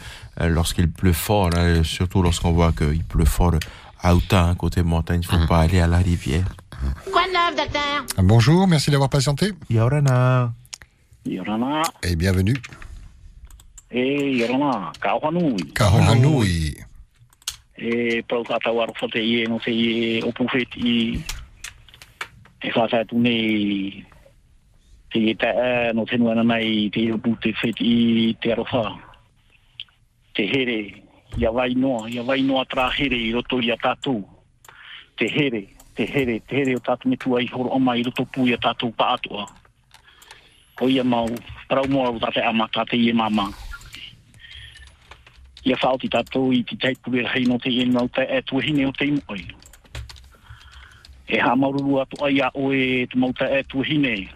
euh, 0.41 0.49
lorsqu'il 0.49 0.91
pleut 0.91 1.13
fort, 1.13 1.51
hein, 1.57 1.83
surtout 1.83 2.23
lorsqu'on 2.23 2.53
voit 2.53 2.73
qu'il 2.73 3.05
pleut 3.05 3.25
fort 3.25 3.55
à 4.01 4.15
Outa, 4.15 4.45
hein, 4.45 4.55
côté 4.55 4.83
montagne, 4.83 5.21
il 5.23 5.35
ne 5.35 5.41
faut 5.41 5.47
pas 5.47 5.61
aller 5.61 5.81
à 5.81 5.87
la 5.87 5.99
rivière. 5.99 6.47
Quoi 7.11 7.23
de 7.23 7.33
neuf, 7.33 7.57
docteur? 7.57 8.05
Bonjour, 8.19 8.67
merci 8.67 8.91
d'avoir 8.91 9.11
patienté. 9.11 9.53
Yorana. 9.71 10.53
Yorana. 11.25 11.83
Et 12.03 12.17
bienvenue. 12.17 12.57
E 13.91 14.35
yorana, 14.39 14.93
ka 14.99 15.15
whanui. 15.19 15.63
Ka 15.73 15.87
Hanui. 15.87 16.75
E 17.79 18.23
pau 18.27 18.43
ka 18.43 18.59
tau 18.59 18.81
aro 18.83 18.93
whate 18.99 19.23
i 19.23 19.43
e 19.43 19.47
no 19.47 19.59
te 19.63 19.71
i 19.71 20.19
e 20.19 20.23
o 20.27 20.33
pufet 20.33 20.75
i 20.75 21.23
e 22.63 22.71
whata 22.75 23.05
tu 23.05 23.21
nei 23.21 24.03
te 25.13 25.21
i 25.31 25.35
ta 25.39 25.53
e 25.53 25.93
no 25.93 26.05
te 26.05 26.19
nuana 26.19 26.43
nei 26.43 26.91
te 26.91 27.05
i 27.05 27.13
o 27.13 27.19
pu 27.19 27.37
te 27.39 27.53
whet 27.63 27.79
i 27.79 28.35
te 28.41 28.53
arofa. 28.53 28.97
Te 30.35 30.43
here, 30.51 31.05
ia 31.39 31.53
vai 31.53 31.75
noa, 31.75 32.11
ia 32.11 32.25
vai 32.27 32.43
noa 32.43 32.65
tra 32.65 32.91
here 32.91 33.15
i 33.15 33.31
roto 33.33 33.61
i 33.63 33.71
a 33.71 33.77
tātou. 33.77 34.25
Te 35.17 35.31
here, 35.31 35.63
te 35.95 36.09
here, 36.11 36.41
te 36.41 36.57
here 36.57 36.75
o 36.75 36.83
tātou 36.83 37.13
me 37.13 37.17
tua 37.17 37.39
i 37.45 37.47
horo 37.53 37.71
oma 37.71 37.95
i 37.95 38.03
roto 38.03 38.27
pu 38.27 38.49
i 38.51 38.57
a 38.57 38.59
tātou 38.59 38.91
pa 38.91 39.15
atua. 39.15 39.47
Ko 40.75 40.89
ia 40.89 41.05
mau, 41.05 41.31
parau 41.69 41.87
moa 41.89 42.11
o 42.11 42.19
tate 42.19 42.43
ama, 42.43 42.67
tate 42.73 42.99
i 42.99 43.13
e 43.13 43.15
mama. 43.15 43.47
Ia 45.67 45.77
whaoti 45.83 46.09
tātou 46.13 46.53
i 46.55 46.63
te 46.63 46.77
teit 46.79 47.01
pure 47.03 47.25
hei 47.27 47.47
no 47.51 47.59
te 47.59 47.71
mau 47.91 48.09
te 48.09 48.23
e 48.23 48.43
tuahine 48.47 48.87
o 48.87 48.93
te 48.95 49.09
imoi. 49.11 49.43
E 51.27 51.41
ha 51.43 51.57
maururu 51.59 52.01
atu 52.01 52.23
ai 52.25 52.39
a 52.41 52.51
oe 52.55 53.07
te 53.11 53.19
mau 53.19 53.33
te 53.33 53.49
e 53.51 53.63
tuahine. 53.67 54.29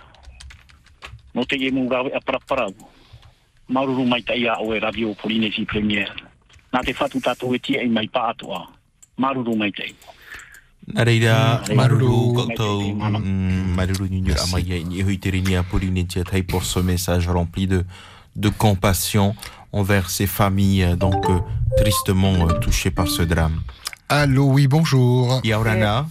No 1.35 1.44
te 1.47 1.57
mu 1.70 1.89
rawe 1.89 2.11
a 2.11 2.20
paraparau. 2.20 2.74
Maururu 3.69 4.07
mai 4.07 4.23
te 4.23 4.35
ia 4.35 4.59
oe 4.59 4.81
radio 4.81 5.15
Polinesi 5.15 5.65
Premier. 5.65 6.11
Nā 6.73 6.82
te 6.82 6.94
whatu 6.94 7.23
tātou 7.23 7.55
e 7.55 7.59
tia 7.59 7.82
i 7.82 7.89
mai 7.89 8.11
atua. 8.12 8.66
Maruru 9.16 9.57
mai 9.57 9.70
te. 9.70 9.94
Nareira, 10.90 11.62
Mm, 11.69 11.74
Maruru, 11.77 12.07
Maruru, 12.07 12.35
Koutou, 12.35 12.94
Maruru 13.77 14.09
ce 16.65 16.81
message 16.82 17.28
rempli 17.28 17.66
de, 17.66 17.85
de 18.36 18.48
compassion 18.48 19.35
envers 19.73 20.11
ces 20.11 20.27
familles 20.27 20.85
euh, 20.85 20.97
donc 20.97 21.28
euh, 21.28 21.39
tristement 21.77 22.35
euh, 22.48 22.59
touchées 22.61 22.90
par 22.90 23.09
ce 23.09 23.23
drame. 23.23 23.61
Allô, 24.09 24.44
oui, 24.51 24.66
bonjour. 24.66 25.40
Yaurana, 25.44 26.07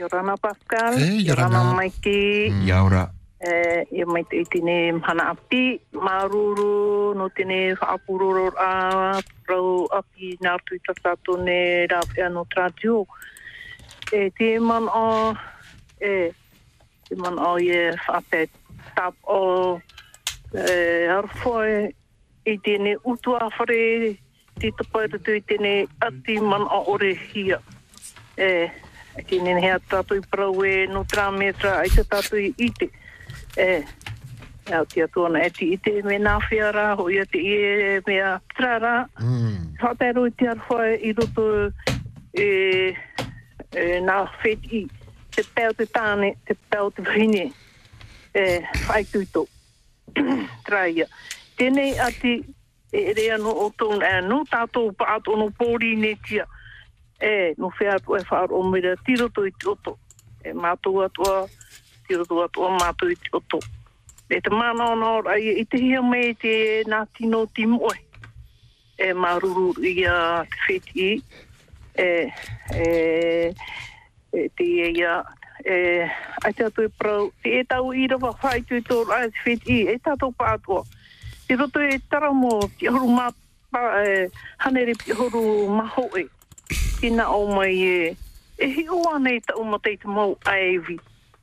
Yorana 0.00 0.34
Pascal, 0.36 0.94
Eh, 0.98 1.22
Yorana. 1.22 1.56
Yorana 1.58 1.74
Maiki, 1.74 2.52
Yaura. 2.64 3.10
e, 3.40 3.84
ia 3.92 4.06
mai 4.08 4.24
te 4.24 4.38
i 4.40 4.44
tine 4.48 4.96
hana 5.04 5.26
api, 5.34 5.78
maruru 5.92 7.12
no 7.14 7.28
tine 7.36 7.74
whaapuroro 7.76 8.48
a 8.58 9.20
rau 9.46 9.84
api 9.92 10.32
nā 10.42 10.56
tui 10.66 10.80
tasato 10.86 11.36
ne 11.44 11.84
rāwhi 11.92 12.24
anō 12.26 12.46
trātiu. 12.54 13.04
E 14.10 14.30
te 14.38 14.48
man 14.58 14.88
o, 14.88 15.34
e, 16.00 16.32
te 17.06 17.14
man 17.20 17.38
o 17.38 17.52
e 17.60 17.92
whaape 18.08 18.46
tap 18.96 19.14
o 19.28 19.78
e, 20.54 21.08
arfoe 21.10 21.92
i 22.46 22.56
tine 22.62 22.96
utua 23.04 23.50
whare 23.58 24.16
te 24.60 24.72
tapai 24.78 25.08
tu 25.12 25.32
i 25.34 25.42
tine 25.42 25.86
ati 26.00 26.40
man 26.40 26.62
o 26.62 26.82
ore 26.94 27.14
hia. 27.14 27.60
E, 28.36 28.68
ki 29.26 29.40
nene 29.40 29.62
hea 29.64 29.78
tātou 29.90 30.20
i 30.20 30.24
parau 30.30 30.64
e 30.64 30.86
no 30.92 31.04
trā 31.08 31.30
metra 31.32 31.80
ai 31.82 31.92
te 31.92 32.04
tātou 32.04 32.40
i 32.40 32.52
ite. 32.68 32.90
E, 33.56 33.84
Ia 34.66 34.84
te 34.84 35.02
atuana 35.02 35.44
e 35.46 35.50
ti 35.54 35.68
ite 35.76 35.92
me 36.02 36.16
nā 36.18 36.40
whiara, 36.48 36.96
ho 36.98 37.06
ia 37.06 37.22
te 37.30 37.38
ie 37.38 38.00
mea 38.06 38.32
trara. 38.56 39.06
Mm. 39.22 39.76
Whātero 39.78 40.24
i 40.26 40.32
te 40.34 40.48
arwhae 40.50 40.96
i 41.06 41.12
roto 41.14 41.44
e, 42.34 42.48
e 43.70 43.84
nā 44.02 44.16
whet 44.40 44.66
i 44.74 44.82
te 45.36 45.44
pēo 45.54 45.70
te 45.78 45.86
tāne, 45.86 46.32
te 46.48 46.56
pēo 46.72 46.90
te 46.96 47.04
whine, 47.06 47.44
e 48.34 48.46
whaituito. 48.88 49.46
Traia. 50.66 51.06
Tēnei 51.56 51.96
ati 52.02 52.36
e 52.92 53.12
rea 53.16 53.36
no 53.38 53.52
o 53.64 53.70
tōn 53.78 54.02
e 54.04 54.12
no 54.26 54.42
tātou 54.48 54.92
pa 54.96 55.16
ato 55.16 55.36
no 55.36 55.48
pōri 55.50 55.94
ne 55.98 56.14
tia. 56.26 56.46
E, 57.20 57.54
no 57.56 57.70
whea 57.78 57.98
tu 58.04 58.16
e 58.16 58.22
whaaro 58.28 58.60
o 58.60 58.62
mera 58.70 58.94
tiroto 59.06 59.46
i 59.46 59.52
te 59.52 59.70
oto. 59.72 59.96
E 60.44 60.52
mātou 60.52 61.02
atua, 61.04 61.46
tiroto 62.06 62.42
atua 62.44 62.74
mātou 62.76 63.12
i 63.12 63.16
te 63.16 63.32
oto. 63.36 63.60
E 64.28 64.40
te 64.42 64.50
mana 64.50 64.90
ona 64.92 65.12
ora 65.20 65.38
i, 65.38 65.56
i 65.62 65.64
te 65.64 65.80
hia 65.80 66.02
me 66.02 66.34
te 66.40 66.84
nā 66.90 67.04
tino 67.16 67.46
ti 67.54 67.66
moe. 67.66 67.96
E 68.98 69.12
maruru 69.12 69.72
i 69.84 70.04
a 70.08 70.44
te 70.44 70.62
wheti. 70.66 71.10
E, 71.96 72.08
e, 72.76 73.54
e 74.36 74.48
te 74.52 74.64
ia 74.92 75.22
e 75.66 76.06
ai 76.44 76.52
te 76.54 76.64
atu 76.64 76.82
e 76.86 76.88
prau. 76.88 77.32
Te 77.42 77.58
e 77.58 77.64
tau 77.64 77.90
i 77.92 78.06
rawa 78.06 78.30
whai 78.42 78.62
tui 78.62 78.78
i 78.78 78.84
tō 78.86 79.00
rai 79.08 79.26
te 79.30 79.42
whiti 79.44 79.80
i. 79.80 79.88
E 79.90 79.98
tātou 79.98 80.30
pātua. 80.38 80.84
Te 81.48 81.56
roto 81.58 81.82
e 81.82 81.98
tara 82.10 82.30
mō 82.30 82.52
ki 82.78 82.90
horu 82.94 83.10
mā 83.10 83.26
pa, 83.74 83.82
e, 84.06 84.28
hanere 84.62 84.94
pi 85.02 85.16
horu 85.18 85.42
maho 85.74 86.06
e. 86.18 86.28
Tina 87.00 87.26
o 87.34 87.46
mai 87.50 87.74
e. 87.82 88.14
E 88.58 88.70
hi 88.72 88.86
o 88.88 89.02
anei 89.10 89.42
tau 89.42 89.64
matei 89.66 89.98
te 89.98 90.08
mau 90.08 90.38
aevi. 90.46 91.00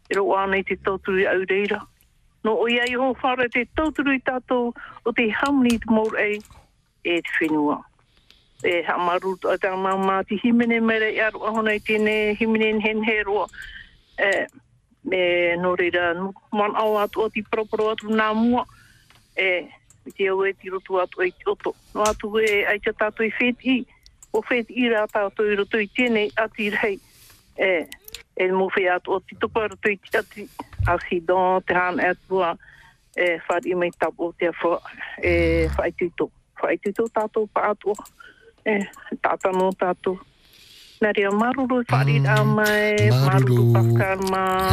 E 0.10 0.16
ro 0.16 0.32
anei 0.40 0.64
te 0.64 0.80
tauturu 0.80 1.28
au 1.28 1.44
reira. 1.50 1.84
No 2.44 2.56
o 2.64 2.68
iai 2.68 2.90
i 2.92 2.98
ho 3.00 3.12
whare 3.22 3.50
te 3.52 3.66
tauturu 3.76 4.16
i 4.16 4.24
tātou 4.24 4.72
o 5.04 5.12
te 5.12 5.28
hamni 5.42 5.78
te 5.84 5.92
mōr 5.92 6.18
e 6.20 6.30
e 7.04 7.20
te 7.22 7.36
whenua. 7.40 7.82
E 8.64 8.82
ha 8.88 8.96
maru 8.98 9.36
a 9.52 9.60
tā 9.60 9.76
māma 9.76 10.22
te 10.28 10.40
himene 10.40 10.80
mere 10.82 11.12
i 11.12 11.20
aru 11.20 11.44
ahona 11.44 11.76
i 11.76 11.84
tēne 11.84 12.36
himene 12.40 12.80
hen 12.84 13.04
he 13.04 13.22
roa. 13.28 13.48
E, 14.18 14.48
me 15.04 15.56
no 15.58 15.76
reira 15.76 16.14
man 16.52 16.76
au 16.76 16.98
atu 16.98 17.26
o 17.26 17.30
ti 17.30 17.44
proporo 17.44 17.90
atu 17.92 18.10
nā 18.10 18.32
mua. 18.36 18.66
E, 19.36 19.68
i 20.06 20.12
te 20.12 20.28
au 20.32 20.44
e 20.46 20.54
ti 20.54 20.70
rotu 20.70 21.00
atu 21.02 21.24
e 21.24 21.32
ti 21.32 21.50
oto. 21.50 21.76
No 21.96 22.04
atu 22.08 22.32
e 22.40 22.64
ai 22.68 22.80
te 22.80 22.94
tātou 22.94 23.26
i 23.26 23.32
wheti 23.40 23.78
i. 23.78 23.86
O 24.34 24.42
wheti 24.42 24.76
i 24.84 24.90
rā 24.92 25.06
tātou 25.12 25.50
i 25.50 25.58
rotu 25.60 25.82
i 25.82 25.90
tēne 25.92 26.28
ati 26.40 26.70
rei. 26.76 27.00
E, 27.58 27.70
e 28.38 28.52
mo 28.52 28.70
whi 28.74 28.88
atu 28.90 29.18
o 29.18 29.20
ti 29.22 29.38
tupa 29.40 29.68
rotu 29.68 29.94
i 29.94 29.98
ti 29.98 30.18
ati 30.18 30.48
accident 30.88 31.68
te 31.68 31.78
hana 31.78 32.14
a 32.14 32.56
e 33.16 33.38
whari 33.48 33.76
mai 33.76 33.92
tapo 33.92 34.34
te 34.38 34.50
wha 34.62 34.80
e 35.22 35.68
whaituto. 35.78 36.32
Whaituto 36.64 37.10
tātou 37.14 37.48
pa 37.48 37.72
atu, 37.72 37.94
E 38.66 38.80
tata 39.22 39.52
no 39.52 39.72
tātou. 39.76 40.20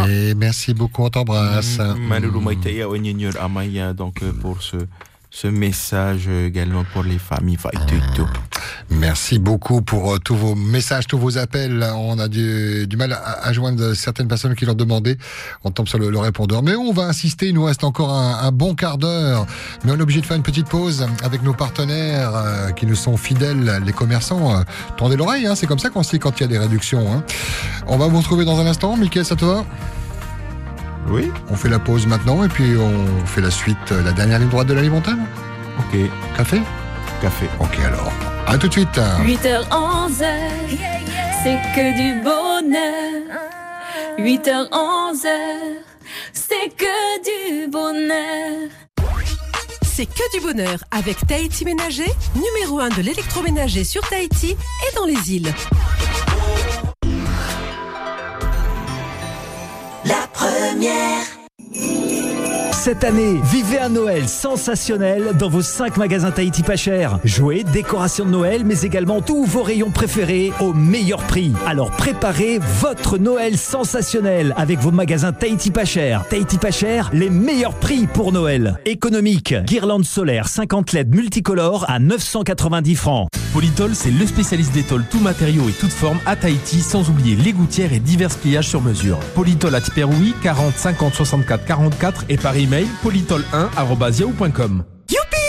Et 0.09 0.35
merci 0.35 0.74
beaucoup, 0.74 1.05
on 1.05 1.11
t'embrasse. 1.11 1.78
Amaya, 3.40 3.93
donc 3.93 4.23
euh, 4.23 4.32
pour 4.32 4.62
ce, 4.62 4.77
ce 5.31 5.47
message 5.47 6.24
euh, 6.28 6.47
également 6.47 6.85
pour 6.93 7.02
les 7.02 7.19
familles 7.19 7.57
Faituito. 7.57 8.27
Merci 8.90 9.39
beaucoup 9.39 9.82
pour 9.82 10.15
euh, 10.15 10.19
tous 10.19 10.35
vos 10.35 10.55
messages, 10.55 11.07
tous 11.07 11.19
vos 11.19 11.39
appels. 11.39 11.86
On 11.94 12.19
a 12.19 12.28
du, 12.28 12.86
mal 12.97 13.12
à, 13.12 13.52
joindre 13.52 13.94
certaines 13.94 14.27
personnes 14.27 14.55
qui 14.55 14.66
l'ont 14.66 14.74
demandé. 14.74 15.16
On 15.65 15.70
tombe 15.70 15.89
sur 15.89 15.98
le, 15.98 16.19
répondeur. 16.19 16.62
Mais 16.62 16.74
on 16.74 16.93
va 16.93 17.05
insister, 17.05 17.47
il 17.48 17.55
nous 17.55 17.65
reste 17.65 17.85
encore 17.85 18.12
un, 18.12 18.40
un 18.43 18.52
bon 18.52 18.74
quart 18.74 18.98
d'heure. 18.98 19.47
Mais 19.85 19.93
on 19.93 19.97
est 19.97 20.02
obligé 20.02 20.20
de 20.20 20.27
faire 20.27 20.36
une 20.36 20.43
petite 20.43 20.69
pause 20.69 21.07
avec 21.23 21.43
nos 21.43 21.55
partenaires 21.55 22.32
euh, 22.35 22.70
qui 22.73 22.86
nous 22.86 22.97
sont 22.97 23.16
fidèles, 23.16 23.81
les 23.86 23.93
commerçants. 23.93 24.57
Euh, 24.57 24.62
tendez 24.97 25.16
l'oreille, 25.16 25.47
hein, 25.47 25.55
c'est 25.55 25.66
comme 25.66 25.78
ça 25.78 25.90
qu'on 25.90 26.02
sait 26.02 26.19
quand 26.19 26.39
il 26.40 26.43
y 26.43 26.44
a 26.44 26.48
des 26.48 26.59
réductions. 26.59 27.12
hein. 27.12 27.23
On 27.86 27.97
va 27.97 28.09
vous 28.09 28.19
retrouver 28.19 28.44
dans 28.44 28.59
un 28.59 28.66
instant. 28.66 28.97
Mickaël, 28.97 29.24
ça 29.24 29.36
te 29.36 29.44
va 29.44 29.65
Oui. 31.09 31.31
On 31.48 31.56
fait 31.56 31.68
la 31.68 31.78
pause 31.78 32.06
maintenant 32.06 32.44
et 32.44 32.48
puis 32.48 32.77
on 32.77 33.27
fait 33.27 33.40
la 33.40 33.51
suite, 33.51 33.77
euh, 33.93 34.02
la 34.02 34.12
dernière 34.12 34.39
ligne 34.39 34.48
droite 34.48 34.66
de 34.68 34.74
la 34.74 34.82
ligne 34.82 34.93
montagne 34.93 35.24
Ok. 35.78 35.98
Café 36.36 36.60
Café. 37.20 37.47
Ok 37.59 37.78
alors. 37.85 38.12
À 38.47 38.56
tout 38.59 38.68
de 38.68 38.72
suite. 38.72 38.89
8h, 39.24 39.68
11h, 39.68 40.24
c'est 41.43 41.59
que 41.74 41.97
du 41.97 42.22
bonheur. 42.22 43.40
8h, 44.18 44.68
11h, 44.70 45.28
c'est 46.32 46.74
que 46.77 47.64
du 47.64 47.70
bonheur. 47.70 48.68
C'est 49.85 50.06
que 50.06 50.39
du 50.39 50.40
bonheur 50.44 50.78
avec 50.90 51.27
Tahiti 51.27 51.64
Ménager, 51.64 52.10
numéro 52.35 52.81
1 52.81 52.89
de 52.90 53.02
l'électroménager 53.02 53.85
sur 53.85 54.01
Tahiti 54.09 54.52
et 54.52 54.94
dans 54.97 55.05
les 55.05 55.32
îles. 55.35 55.52
Première. 60.81 61.30
Cette 62.81 63.05
année, 63.05 63.39
vivez 63.44 63.78
un 63.78 63.90
Noël 63.90 64.27
sensationnel 64.27 65.36
dans 65.39 65.51
vos 65.51 65.61
5 65.61 65.98
magasins 65.98 66.31
Tahiti 66.31 66.62
pas 66.62 66.77
cher. 66.77 67.19
Jouets, 67.24 67.62
décorations 67.62 68.24
de 68.24 68.31
Noël, 68.31 68.62
mais 68.65 68.81
également 68.81 69.20
tous 69.20 69.44
vos 69.44 69.62
rayons 69.62 69.90
préférés 69.90 70.51
au 70.61 70.73
meilleur 70.73 71.19
prix. 71.24 71.52
Alors 71.66 71.90
préparez 71.90 72.59
votre 72.81 73.19
Noël 73.19 73.59
sensationnel 73.59 74.55
avec 74.57 74.78
vos 74.78 74.93
magasins 74.93 75.35
Tahiti 75.35 75.70
pas 75.70 75.85
cher. 75.85 76.24
Tahiti 76.31 76.57
pas 76.57 76.70
cher, 76.70 77.11
les 77.12 77.28
meilleurs 77.28 77.74
prix 77.74 78.07
pour 78.07 78.32
Noël. 78.32 78.81
Économique, 78.86 79.55
guirlande 79.66 80.07
solaire 80.07 80.48
50 80.48 80.94
LED 80.94 81.15
multicolores 81.15 81.85
à 81.86 81.98
990 81.98 82.94
francs. 82.94 83.28
Polytol, 83.52 83.94
c'est 83.94 84.12
le 84.12 84.27
spécialiste 84.27 84.73
des 84.73 84.85
tôles 84.85 85.05
tout 85.11 85.19
matériaux 85.19 85.69
et 85.69 85.73
toutes 85.73 85.93
formes 85.93 86.20
à 86.24 86.36
Tahiti, 86.36 86.81
sans 86.81 87.11
oublier 87.11 87.35
les 87.36 87.52
gouttières 87.52 87.93
et 87.93 87.98
divers 87.98 88.31
pliages 88.31 88.69
sur 88.69 88.81
mesure. 88.81 89.19
Polytol 89.35 89.74
à 89.74 89.81
Tiperoui, 89.81 90.35
40 90.43 90.73
50 90.77 91.15
64 91.15 91.65
44 91.66 92.24
et 92.28 92.36
par 92.36 92.57
email 92.70 92.86
polytol1.yahoo.com. 93.02 94.84
Youpi 95.10 95.39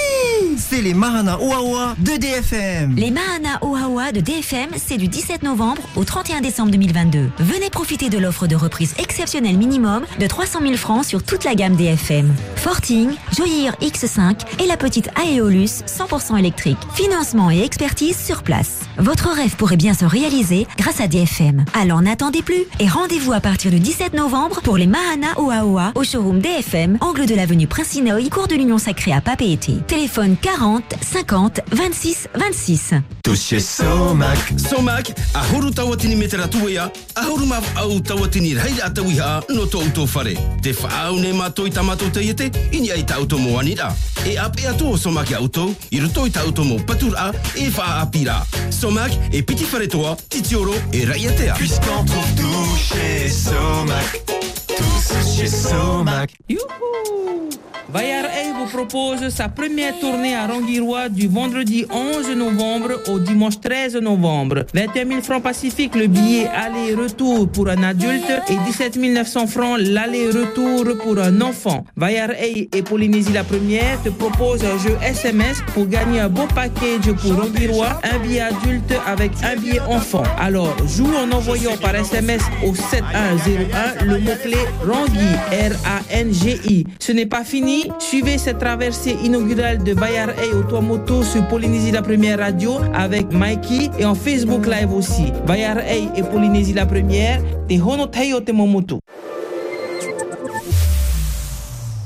C'est 0.58 0.82
les 0.82 0.94
Mahana 0.94 1.40
Oaoa 1.40 1.96
de 2.00 2.18
DFM. 2.18 2.96
Les 2.96 3.12
Mahana 3.12 3.60
Oaoa 3.62 4.12
de 4.12 4.20
DFM, 4.20 4.70
c'est 4.76 4.98
du 4.98 5.08
17 5.08 5.44
novembre 5.44 5.82
au 5.96 6.04
31 6.04 6.42
décembre 6.42 6.72
2022. 6.72 7.30
Venez 7.40 7.70
profiter 7.70 8.10
de 8.10 8.18
l'offre 8.18 8.48
de 8.48 8.56
reprise 8.56 8.94
exceptionnelle 8.98 9.58
minimum 9.58 10.04
de 10.20 10.28
300 10.28 10.60
000 10.62 10.76
francs 10.76 11.06
sur 11.06 11.24
toute 11.24 11.44
la 11.44 11.56
gamme 11.56 11.76
DFM. 11.76 12.34
Forting, 12.56 13.12
Joyir 13.36 13.76
X5 13.82 14.62
et 14.62 14.68
la 14.68 14.78
petite 14.78 15.10
Aeolus 15.18 15.84
100% 15.88 16.38
électrique. 16.38 16.78
Financement 16.94 17.50
et 17.50 17.62
expertise 17.62 18.18
sur 18.18 18.44
place. 18.44 18.82
Votre 18.98 19.30
rêve 19.30 19.56
pourrait 19.56 19.78
bien 19.78 19.94
se 19.94 20.06
réaliser 20.06 20.68
grâce 20.78 21.00
à 21.00 21.08
DFM. 21.08 21.66
Alors 21.74 22.02
n'attendez 22.02 22.42
plus 22.42 22.66
et 22.80 22.88
rendez-vous 22.88 23.34
à 23.34 23.40
partir 23.40 23.72
du 23.72 23.80
17 23.80 24.14
novembre 24.14 24.62
pour 24.62 24.78
les 24.78 24.88
Mahana 24.88 25.38
Oaoa 25.38 25.92
au 25.96 26.04
showroom 26.04 26.40
DFM, 26.40 26.98
angle 27.02 27.26
de 27.26 27.36
l'avenue 27.36 27.68
Prince-Inouï, 27.68 28.30
cours 28.30 28.48
de 28.48 28.56
l'Union 28.56 28.78
Sacrée 28.78 29.14
à 29.14 29.22
Papeete. 29.22 29.86
Téléphone 29.88 30.36
40 30.42 30.98
50 31.02 31.62
26 31.72 32.28
26. 32.36 32.94
Touché 33.24 33.60
Somac. 33.60 34.54
Somac, 34.70 35.14
ahuru 35.34 35.72
tawatini 35.72 36.16
metera 36.16 36.48
tuea, 36.48 36.90
ahuru 37.16 37.46
mav 37.46 37.64
au 37.76 38.00
tawatini 38.02 38.54
raida 38.54 38.86
atawiha 38.86 39.44
no 39.50 39.66
to 39.66 39.80
auto 39.80 40.06
fare. 40.08 40.34
Te 40.62 40.74
whaau 40.74 41.20
ne 41.20 41.32
mato 41.34 41.66
i 41.66 41.70
tamato 41.72 42.10
te 42.10 42.22
iete, 42.24 42.50
ini 42.72 42.92
ai 42.92 43.04
ta 43.06 43.16
auto 43.16 43.38
mo 43.38 43.60
anira. 43.60 43.94
E 44.26 44.38
ap 44.38 44.58
e 44.60 44.66
ato 44.68 44.90
o 44.92 44.98
Somac 44.98 45.32
auto, 45.34 45.76
i 45.92 46.00
roto 46.00 46.26
i 46.26 46.32
ta 46.32 46.42
auto 46.42 46.64
mo 46.64 46.76
patura 46.84 47.32
e 47.56 47.70
wha 47.78 48.00
apira. 48.02 48.46
Somac 48.70 49.12
e 49.32 49.44
piti 49.44 49.64
fare 49.64 49.88
toa, 49.88 50.16
titioro 50.28 50.74
e 50.92 51.06
raiatea. 51.06 51.54
Puisqu'on 51.54 52.04
trouve 52.06 52.34
tout 52.36 52.78
chez 52.78 53.30
Somac. 53.30 54.24
Tous 54.68 55.36
chez 55.36 55.48
Somac. 55.48 56.32
Youhou 56.50 57.50
Bayard 57.90 58.26
Air 58.26 58.56
vous 58.58 58.68
propose 58.68 59.30
sa 59.30 59.50
première 59.50 59.98
tournée 60.00 60.36
à 60.36 60.48
Rangirois 60.48 61.10
du 61.10 61.28
vendredi 61.28 61.86
11 61.90 62.36
novembre 62.38 63.02
au 63.10 63.20
dimanche 63.20 63.60
13 63.60 63.96
novembre. 63.98 64.66
21 64.74 65.08
000 65.08 65.22
francs 65.22 65.44
pacifiques 65.44 65.96
le 65.96 66.08
billet 66.08 66.48
aller-retour 66.48 67.50
pour 67.50 67.68
un 67.70 67.84
adulte 67.84 68.32
et 68.50 68.56
17 68.66 68.98
900 68.98 69.48
francs 69.48 69.80
l'aller-retour 69.80 70.86
pour 71.04 71.20
un 71.20 71.42
enfant. 71.42 71.86
Bayard 71.98 72.32
Air 72.32 72.68
et 72.72 72.82
Polynésie 72.82 73.34
la 73.34 73.44
première 73.44 74.02
te 74.04 74.10
proposent 74.10 74.64
un 74.64 74.78
jeu 74.78 74.98
SMS 75.04 75.62
pour 75.74 75.88
gagner 75.88 76.20
un 76.20 76.30
beau 76.30 76.48
package 76.54 77.12
pour 77.22 77.36
Rangirois, 77.36 78.00
un 78.04 78.20
billet 78.20 78.42
adulte 78.42 78.94
avec 79.08 79.32
un 79.44 79.56
billet 79.58 79.82
enfant. 79.82 80.24
Alors 80.40 80.76
joue 80.88 81.12
en 81.16 81.32
envoyant 81.36 81.76
par 81.78 81.96
SMS 81.96 82.42
au 82.66 82.74
7101 82.74 84.06
le 84.06 84.20
mot-clé 84.20 84.58
Rangui, 84.86 85.36
R-A-N-G-I. 85.52 86.86
Ce 87.00 87.12
n'est 87.12 87.26
pas 87.26 87.44
fini. 87.44 87.71
Suivez 88.00 88.38
cette 88.38 88.60
traversée 88.60 89.16
inaugurale 89.24 89.84
de 89.84 89.94
Bayard 89.94 90.32
Air 90.32 90.58
au 90.58 90.64
Tuamotu 90.64 91.24
sur 91.24 91.48
Polynésie 91.48 91.92
la 91.92 92.02
première 92.02 92.40
radio 92.40 92.74
avec 92.94 93.32
Mikey 93.32 93.90
et 93.98 94.06
en 94.06 94.16
Facebook 94.16 94.66
Live 94.66 94.94
aussi. 94.94 95.32
Bayard 95.46 95.80
et 95.80 96.24
Polynésie 96.24 96.74
la 96.74 96.86
première, 96.86 97.42
te 97.70 97.74
hono 97.76 98.08
tayo 98.08 98.42
te 98.42 98.52
momotu. 98.52 98.96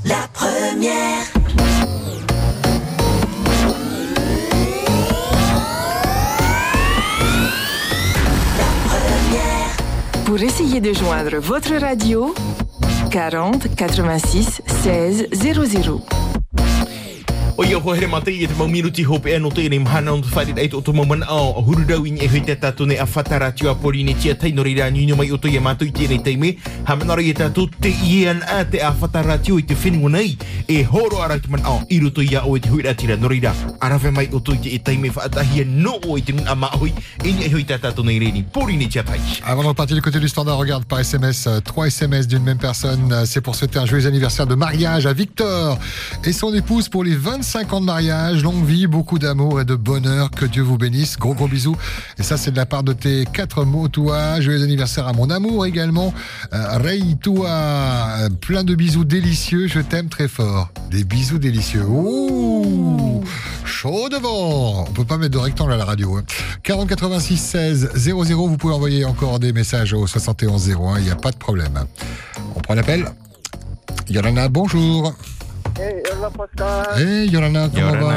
La 0.04 0.28
première. 0.32 1.24
Pour 10.24 10.42
essayer 10.42 10.80
de 10.80 10.92
joindre 10.92 11.38
votre 11.38 11.74
radio, 11.80 12.34
40 13.10 13.68
86 13.76 14.62
16 14.66 15.26
00. 15.32 16.25
Avant 39.46 39.62
de 39.62 39.68
repartir 39.68 39.96
du 39.96 40.02
côté 40.02 40.20
du 40.20 40.28
standard, 40.28 40.58
regarde 40.58 40.84
par 40.84 41.00
SMS, 41.00 41.46
euh, 41.46 41.60
trois 41.60 41.86
SMS 41.86 42.26
d'une 42.26 42.42
même 42.42 42.58
personne. 42.58 43.10
Euh, 43.12 43.24
C'est 43.24 43.40
pour 43.40 43.54
souhaiter 43.54 43.78
un 43.78 43.86
joyeux 43.86 44.06
anniversaire 44.06 44.46
de 44.46 44.54
mariage 44.54 45.06
à 45.06 45.14
Victor 45.14 45.78
et 46.22 46.32
son 46.34 46.52
épouse 46.52 46.90
pour 46.90 47.02
les 47.02 47.16
25 47.16 47.45
ans 47.54 47.80
de 47.80 47.86
mariage. 47.86 48.42
Longue 48.42 48.64
vie, 48.64 48.86
beaucoup 48.86 49.18
d'amour 49.18 49.60
et 49.60 49.64
de 49.64 49.74
bonheur. 49.76 50.30
Que 50.30 50.44
Dieu 50.44 50.62
vous 50.62 50.76
bénisse. 50.78 51.16
Gros 51.16 51.34
gros 51.34 51.48
bisous. 51.48 51.76
Et 52.18 52.22
ça, 52.22 52.36
c'est 52.36 52.50
de 52.50 52.56
la 52.56 52.66
part 52.66 52.82
de 52.82 52.92
tes 52.92 53.24
quatre 53.32 53.64
mots, 53.64 53.88
toi. 53.88 54.40
Joyeux 54.40 54.62
anniversaire 54.62 55.06
à 55.06 55.12
mon 55.12 55.30
amour 55.30 55.64
également. 55.64 56.12
Euh, 56.52 56.78
Ray, 56.78 57.16
toi, 57.16 57.48
euh, 57.48 58.28
plein 58.28 58.64
de 58.64 58.74
bisous 58.74 59.04
délicieux. 59.04 59.68
Je 59.68 59.80
t'aime 59.80 60.08
très 60.08 60.28
fort. 60.28 60.70
Des 60.90 61.04
bisous 61.04 61.38
délicieux. 61.38 61.84
Ouh, 61.86 63.22
chaud 63.64 64.08
devant. 64.10 64.82
On 64.88 64.92
peut 64.92 65.04
pas 65.04 65.16
mettre 65.16 65.32
de 65.32 65.38
rectangle 65.38 65.72
à 65.72 65.76
la 65.76 65.84
radio. 65.84 66.16
hein. 66.16 66.24
40 66.64 66.88
86 66.88 67.36
16 67.36 67.90
00. 67.94 68.46
Vous 68.48 68.56
pouvez 68.56 68.74
envoyer 68.74 69.04
encore 69.04 69.38
des 69.38 69.52
messages 69.52 69.92
au 69.92 70.06
71 70.06 70.70
01. 70.70 70.98
Il 70.98 71.04
n'y 71.04 71.10
a 71.10 71.16
pas 71.16 71.30
de 71.30 71.36
problème. 71.36 71.84
On 72.54 72.60
prend 72.60 72.74
l'appel. 72.74 73.06
Yorana, 74.10 74.48
bonjour. 74.48 75.14
Hey, 75.76 76.00
hola 76.08 76.30
Pascal. 76.30 76.96
Hey, 76.96 77.28
Yorana, 77.28 77.68
comment 77.68 78.00
va? 78.00 78.16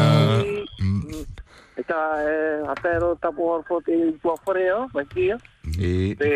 Eta 1.75 1.97
e 2.23 2.63
atero 2.71 3.17
tapo 3.19 3.55
ar 3.55 3.63
fo 3.67 3.81
te 3.83 3.95
tua 4.23 4.37
fore 4.45 4.63
o, 4.71 4.87
mai 4.93 5.03
kia. 5.11 5.35
E 5.75 6.15
Te 6.15 6.29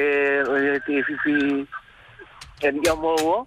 e 0.44 0.80
te 0.84 1.00
fifi 1.08 1.64
en 2.68 2.84
ia 2.84 2.96
mo 2.96 3.16
o. 3.24 3.38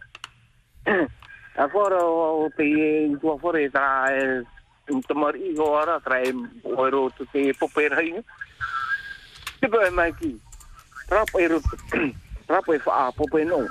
A 1.57 1.69
fora 1.69 2.01
o 2.01 2.48
te 2.57 2.65
e 2.65 3.16
tua 3.20 3.36
fore 3.39 3.69
tra 3.69 4.09
e 4.09 4.43
un 4.89 5.03
tamari 5.03 5.53
o 5.59 5.77
ara 5.77 6.01
tra 6.01 6.20
e 6.20 6.32
o 6.65 6.86
ero 6.86 7.11
tu 7.16 7.28
te 7.32 7.53
popera 7.61 8.01
inga. 8.01 8.24
Te 9.61 9.69
pa 9.69 9.90
mai 9.93 10.12
ki. 10.16 10.32
Rapa 11.12 11.40
ero 11.40 11.61
rapa 12.48 12.74
e 12.74 12.78
fa 12.78 13.12
pope 13.12 13.44
no. 13.44 13.66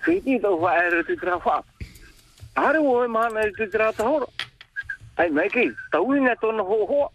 Fiti 0.00 0.40
to 0.40 0.56
fa 0.64 0.80
ero 0.80 1.04
te 1.04 1.16
tra 1.16 1.36
Hare 2.56 2.78
o 2.78 3.04
e 3.04 3.06
mana 3.06 3.40
e 3.40 3.52
te 3.52 3.68
tra 3.68 3.92
ta. 3.92 4.04
Ai 5.16 5.30
mai 5.30 5.48
ki, 5.48 5.72
tau 5.90 6.14
inga 6.14 6.36
tona 6.36 6.62
ho 6.62 6.86
ho. 6.86 7.12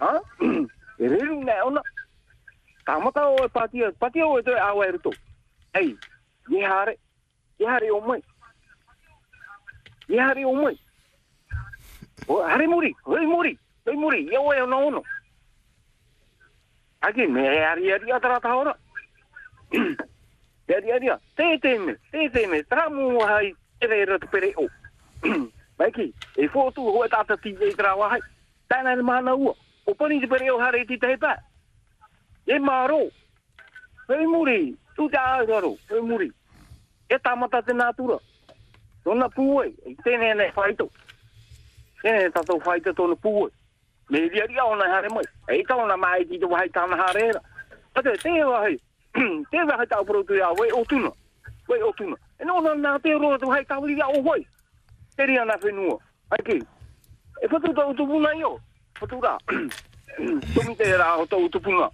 Ha? 0.00 0.20
E 0.98 1.06
reru 1.06 1.44
ne 1.44 1.52
ona. 1.62 1.80
Tamata 2.84 3.28
o 3.28 3.44
e 3.44 3.48
patia, 3.48 3.92
patia 3.92 4.26
o 4.26 4.38
e 4.38 4.42
toi 4.42 4.58
awa 4.58 4.86
e 4.86 4.90
ruto. 4.90 5.12
Ai, 5.74 5.96
ye 6.48 6.64
hare, 6.64 6.98
ye 7.58 7.66
hare 7.66 7.90
o 7.90 8.00
mai. 8.00 8.22
Ye 10.08 10.18
hare 10.18 10.44
o 10.44 10.52
mai. 10.54 10.76
O 12.26 12.42
hare 12.42 12.66
muri, 12.66 12.94
hare 13.06 13.26
muri, 13.26 13.58
hare 13.84 13.96
muri, 13.96 14.26
ia 14.26 14.40
o 14.40 14.52
e 14.52 14.60
ona 14.60 14.76
ono. 14.76 15.02
Aki, 17.00 17.26
me 17.26 17.46
e 17.46 17.64
ari 17.64 17.92
ari 17.92 18.10
atara 18.10 18.40
hora. 18.42 18.74
Te 20.68 20.80
ria 20.80 20.98
ria, 20.98 21.20
te 21.34 21.58
te 21.62 21.78
me, 21.78 21.94
te 22.10 22.28
te 22.28 22.46
me, 22.46 22.62
tramu 22.62 23.22
hai, 23.24 23.54
te 23.78 23.86
ere 23.86 24.18
te 24.18 24.26
pere 24.26 24.52
o. 24.56 24.66
Maiki, 25.78 26.12
e 26.36 26.48
fotu 26.48 26.82
hoa 26.82 27.08
tata 27.08 27.36
ti 27.36 27.54
e 27.60 27.74
trawa 27.74 28.08
hai. 28.10 28.20
Tāna 28.68 28.96
ni 28.96 29.02
mahana 29.02 29.34
ua. 29.34 29.54
O 29.86 29.94
pani 29.94 30.20
te 30.20 30.26
pere 30.26 30.50
o 30.50 30.58
hare 30.58 30.84
ti 30.84 30.98
te 30.98 31.16
pa. 31.16 31.36
E 32.46 32.58
maro. 32.58 33.08
Pei 34.08 34.26
muri, 34.26 34.76
tu 34.96 35.08
te 35.08 35.16
aagaro, 35.16 35.76
pei 35.88 36.00
muri. 36.00 36.30
E 37.08 37.18
tamata 37.18 37.62
te 37.62 37.72
nātura. 37.72 38.18
Tona 39.04 39.28
puoi, 39.28 39.74
e 39.86 39.94
tene 40.04 40.34
ne 40.34 40.50
whaito. 40.56 40.90
Tene 42.02 42.30
tato 42.30 42.58
whaito 42.64 42.92
tona 42.92 43.14
puoi. 43.16 43.50
Me 44.10 44.28
ria 44.28 44.46
ria 44.46 44.64
ona 44.64 44.84
hare 44.84 45.08
mai. 45.08 45.24
E 45.48 45.62
taona 45.64 45.96
mai 45.96 46.24
ti 46.26 46.38
te 46.38 46.46
wahai 46.46 46.68
tāna 46.70 46.96
hare 46.96 47.28
era. 47.28 47.40
Ate, 47.94 48.16
te 48.22 48.44
wahai. 48.44 48.78
Te 49.50 49.64
wahai 49.68 49.86
tau 49.86 50.04
protu 50.04 50.34
ia, 50.34 50.52
wei 50.58 50.72
o 50.72 50.84
tuna. 50.84 51.12
Wei 51.68 51.82
o 51.82 51.92
tuna. 51.92 52.16
E 52.40 52.44
no 52.44 52.60
na 52.60 52.98
te 52.98 53.12
roa 53.12 53.38
tu 53.38 53.50
hai 53.50 53.64
tawiri 53.64 54.00
a 54.00 54.06
o 54.06 54.22
hoi. 54.22 54.46
Te 55.16 55.26
ria 55.26 55.44
na 55.44 55.56
whenua. 55.58 55.98
Ai 56.30 56.42
ki. 56.46 56.62
E 57.42 57.46
whatu 57.46 57.74
tau 57.74 57.94
tu 57.94 58.06
puna 58.06 58.30
io. 58.34 58.60
Whatu 59.00 59.18
rā. 59.20 59.34
Tomi 60.54 60.74
te 60.76 60.84
rā 60.94 61.18
o 61.18 61.26
tau 61.26 61.48
tu 61.48 61.60
puna. 61.60 61.90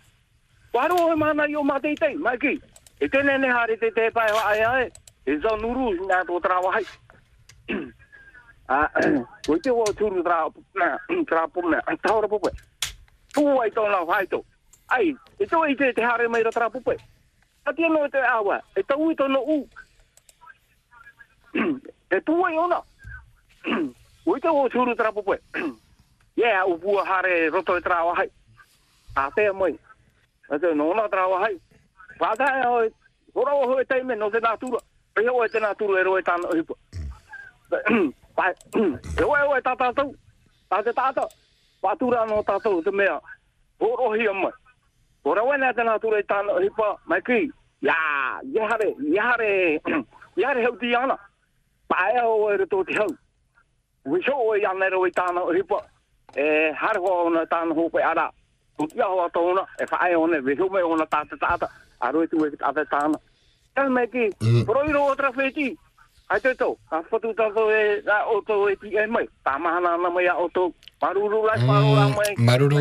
Waro 0.75 1.09
he 1.09 1.15
mana 1.15 1.49
yo 1.49 1.62
ma 1.62 1.79
tei 1.79 1.95
tei. 1.95 2.16
Mai 2.16 2.37
ki. 2.37 2.61
E 3.01 3.09
tene 3.09 3.39
ne 3.39 3.49
hare 3.49 3.77
te 3.77 3.91
te 3.91 4.11
pai 4.11 4.31
wa 4.33 4.43
ai 4.51 4.65
ai. 4.65 4.91
E 5.27 5.39
zau 5.41 5.57
nuru 5.57 5.95
nā 6.09 6.21
tō 6.29 6.41
tra 6.43 6.61
wahai. 6.61 6.85
a 8.69 8.89
ko 9.47 9.57
te 9.57 9.71
wo 9.71 9.85
turu 9.97 10.23
tra 10.23 10.49
na 10.75 10.99
tra 11.25 11.47
pumna. 11.49 11.81
Taura 12.03 12.29
pupe. 12.29 12.53
Tu 13.33 13.47
ai 13.61 13.71
tōna 13.71 14.05
whaito. 14.05 14.45
Ai, 14.93 15.16
e 15.41 15.47
tō 15.49 15.65
i 15.71 15.75
te 15.75 15.93
te 15.93 16.05
hare 16.05 16.29
mai 16.29 16.43
ra 16.43 16.51
tra 16.51 16.69
pupe. 16.69 16.99
Ati 17.65 17.89
no 17.89 18.05
te 18.09 18.21
awa. 18.21 18.61
E 18.77 18.83
tau 18.83 19.09
i 19.11 19.16
tōna 19.16 19.41
u. 19.41 19.65
e 22.10 22.20
tu 22.20 22.47
e 22.47 22.59
ona. 22.59 22.82
Uite 24.26 24.48
o 24.48 24.68
suru 24.70 24.94
tra 24.94 25.12
po 25.12 25.22
pe 25.22 25.40
ye 26.36 26.51
a 26.51 26.64
u 26.66 26.78
bua 26.78 27.05
hare 27.05 27.48
roto 27.51 27.76
e 27.76 27.81
tra 27.81 28.05
wahai 28.05 28.31
a 29.14 29.31
te 29.31 29.52
mai 29.52 29.78
ate 30.51 30.74
no 30.74 30.93
na 30.94 31.09
tra 31.09 31.26
wahai 31.26 31.60
pa 32.18 32.35
da 32.35 32.47
e 32.62 32.66
o 32.66 32.90
ora 33.35 33.55
o 33.55 33.68
ho 33.68 33.85
te 33.85 34.02
me 34.02 34.14
no 34.14 34.31
te 34.31 34.40
natura 34.40 34.78
e 35.14 35.28
o 35.28 35.44
e 35.44 35.48
te 35.48 35.60
natura 35.60 36.01
e 36.01 36.02
ro 36.02 36.16
e 36.18 36.22
tan 36.22 36.43
o 36.44 36.56
hipo 36.56 36.76
pa 38.35 38.51
e 38.51 39.22
o 39.22 39.36
e 39.36 39.43
o 39.43 39.60
tata 39.62 39.93
tu 39.93 40.14
a 40.70 40.82
te 40.82 40.93
tata 40.93 41.28
patura 41.81 42.24
no 42.26 42.43
tata 42.43 42.70
te 42.82 42.90
me 42.90 43.06
a 43.06 43.20
ora 43.78 44.16
hi 44.16 44.26
mai 44.32 44.52
ora 45.22 45.43
o 45.43 45.56
na 45.56 45.72
te 45.72 45.85
natura 45.85 46.18
e 46.18 46.24
tan 46.24 46.48
o 46.48 46.59
hipo 46.59 46.98
mai 47.06 47.22
ki 47.22 47.52
ya 47.81 47.94
ye 48.43 48.60
hare 48.60 48.94
ye 48.98 49.20
hare 49.20 49.81
ye 50.36 50.44
hare 50.44 50.64
hau 50.64 50.76
di 50.76 50.94
ana 50.94 51.18
pae 51.89 52.20
o 52.23 52.51
e 52.52 52.56
reto 52.56 52.85
te 52.85 52.94
hau. 52.98 53.11
Wisho 54.06 54.35
o 54.36 54.55
e 54.56 54.65
ana 54.65 54.89
ro 54.90 55.06
i 55.06 55.11
tāna 55.11 55.44
hipa, 55.56 55.81
e 56.36 56.73
hare 56.73 57.01
hoa 57.01 57.24
ona 57.28 57.47
tāna 57.47 57.74
hope 57.74 58.02
ara, 58.02 58.31
o 58.78 58.86
tia 58.86 59.06
hoa 59.06 59.31
tōna, 59.31 59.65
e 59.81 59.86
whae 59.90 60.16
one, 60.16 60.40
wisho 60.44 60.69
me 60.69 60.82
ona 60.82 61.06
tāta 61.06 61.39
tāta, 61.40 61.69
aro 62.01 62.23
e 62.23 62.28
tu 62.28 62.44
e 62.44 62.51
tāta 62.51 62.85
tāna. 62.85 63.20
Tāna 63.74 63.90
mai 63.90 64.06
ki, 64.06 64.31
proiro 64.66 65.06
o 65.11 65.15
trafeti, 65.16 65.73
Ai 66.27 66.41
te 66.41 66.55
tau, 66.57 66.79
a 66.89 67.03
whatu 67.05 67.35
tātou 67.37 67.69
e 67.69 68.01
a 68.09 68.23
o 68.33 68.41
tau 68.49 68.65
e 68.73 68.79
ti 68.81 68.97
e 68.97 69.05
mai. 69.07 69.27
Tā 69.45 69.59
mahana 69.61 69.93
ana 69.99 70.09
mai 70.09 70.25
a 70.25 70.39
o 70.41 70.49
tau. 70.49 70.73
Maruru 71.03 71.43
lai 71.45 71.61
whaora 71.69 72.07
mai. 72.17 72.33
Maruru. 72.41 72.81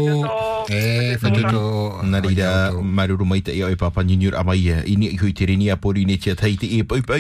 E, 0.72 1.18
whatuto. 1.20 2.00
Narira, 2.08 2.72
maruru 2.80 3.26
mai 3.28 3.42
te 3.44 3.52
ia 3.52 3.68
e 3.68 3.76
papa 3.76 4.00
nyuniur 4.02 4.38
a 4.40 4.46
mai. 4.48 4.72
Ini 4.88 5.12
i 5.12 5.18
hui 5.20 5.34
te 5.36 5.44
rini 5.44 5.68
a 5.70 5.76
pori 5.76 6.06
ne 6.08 6.16
tia 6.16 6.38
tai 6.40 6.56
te 6.56 6.72
e 6.72 6.86
pau 6.88 7.04
pau. 7.04 7.20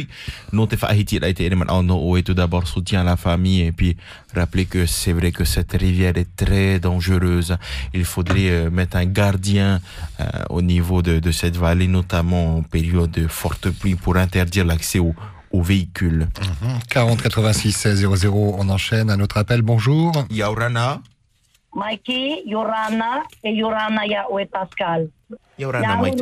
No 0.56 0.64
te 0.66 0.80
whaahiti 0.80 1.20
rai 1.20 1.34
te 1.36 1.44
ere 1.44 1.60
man 1.60 1.68
ano 1.68 2.00
o 2.00 2.16
e 2.16 2.24
tout 2.24 2.40
d'abord 2.40 2.72
soutien 2.72 3.02
à 3.02 3.04
la 3.04 3.18
famille 3.18 3.68
et 3.68 3.74
puis 3.74 3.98
rappeler 4.34 4.66
que 4.66 4.86
c'est 4.86 5.12
vrai 5.12 5.34
que 5.34 5.44
cette 5.44 5.74
rivière 5.74 6.16
est 6.16 6.38
très 6.38 6.80
dangereuse. 6.80 7.58
Il 7.94 8.06
faudrait 8.06 8.50
euh, 8.50 8.70
mettre 8.72 8.96
un 8.96 9.06
gardien 9.06 9.82
euh, 10.22 10.24
au 10.50 10.62
niveau 10.62 11.02
de, 11.02 11.20
de 11.20 11.32
cette 11.32 11.58
vallée, 11.58 11.88
notamment 11.88 12.60
en 12.60 12.62
période 12.64 13.12
de 13.12 13.28
forte 13.28 13.70
pluie 13.72 13.96
pour 13.96 14.16
interdire 14.16 14.64
l'accès 14.64 15.00
aux 15.00 15.14
aux 15.54 15.62
véhicules. 15.62 16.28
40 16.90 17.22
86 17.22 17.72
16 17.72 18.16
00, 18.16 18.56
on 18.58 18.70
enchaîne 18.70 19.10
à 19.10 19.16
notre 19.16 19.38
appel. 19.38 19.62
Bonjour. 19.62 20.12
Yaurana. 20.30 21.02
Maiki, 21.76 22.44
Yorana, 22.46 23.24
e 23.44 23.50
Yorana 23.50 24.06
ia 24.06 24.26
o 24.30 24.40
e 24.40 24.46
Pascal. 24.46 25.10
Yorana 25.58 26.02
hupe 26.02 26.22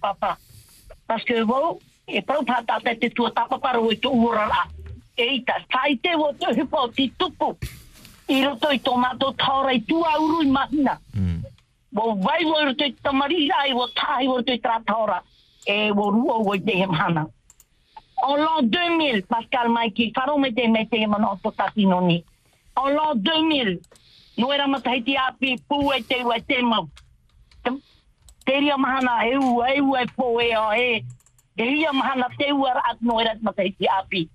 papa. 0.00 0.38
Tu 9.86 9.94
uru 10.20 10.50
mahina. 10.50 10.98
Vai 11.92 12.44
wo 12.44 12.60
i 12.60 12.64
roto 12.64 12.84
i 12.84 12.94
tamari 13.02 13.50
ai 13.50 13.72
wo 13.74 13.88
tahi 13.88 14.28
wo 14.28 14.36
roto 14.36 14.52
i 14.52 14.60
tā 14.60 14.80
taura. 14.86 15.22
E 15.66 15.90
wo 15.90 16.10
rua 16.10 16.56
i 16.56 16.60
te 16.60 16.82
hana. 16.86 17.26
En 18.22 18.36
l'an 18.36 18.68
2000, 18.70 19.22
Pascal 19.26 19.68
Maiki, 19.68 20.12
wharo 20.14 20.36
me 20.38 20.52
te 20.52 20.68
me 20.68 20.86
te 20.86 21.06
mana 21.06 21.32
o 21.32 21.38
to 21.42 21.50
tatino 21.50 22.00
ni. 22.00 22.22
En 22.76 22.94
l'an 22.94 23.16
2000, 23.22 23.78
no 24.36 24.52
era 24.52 24.66
matahiti 24.66 25.16
api 25.16 25.56
pu 25.68 25.90
e 25.92 26.02
te 26.02 26.22
ua 26.24 26.36
e 26.36 26.42
te 26.42 26.62
mau. 26.62 26.88
Te- 27.62 27.78
Te 28.44 28.58
ria 28.60 28.76
mahana 28.76 29.24
e 29.28 29.36
u, 29.36 29.62
e 29.62 29.80
u 29.80 29.96
e 29.96 30.06
po 30.16 30.40
e 30.40 30.56
o 30.56 30.72
e. 30.72 31.04
E 31.56 31.62
ria 31.64 31.92
mahana 31.92 32.28
te 32.38 32.52
ua 32.52 32.72
raat 32.74 33.00
no 33.00 33.20
era 33.20 33.34
matahiti 33.40 33.86
api. 33.86 34.28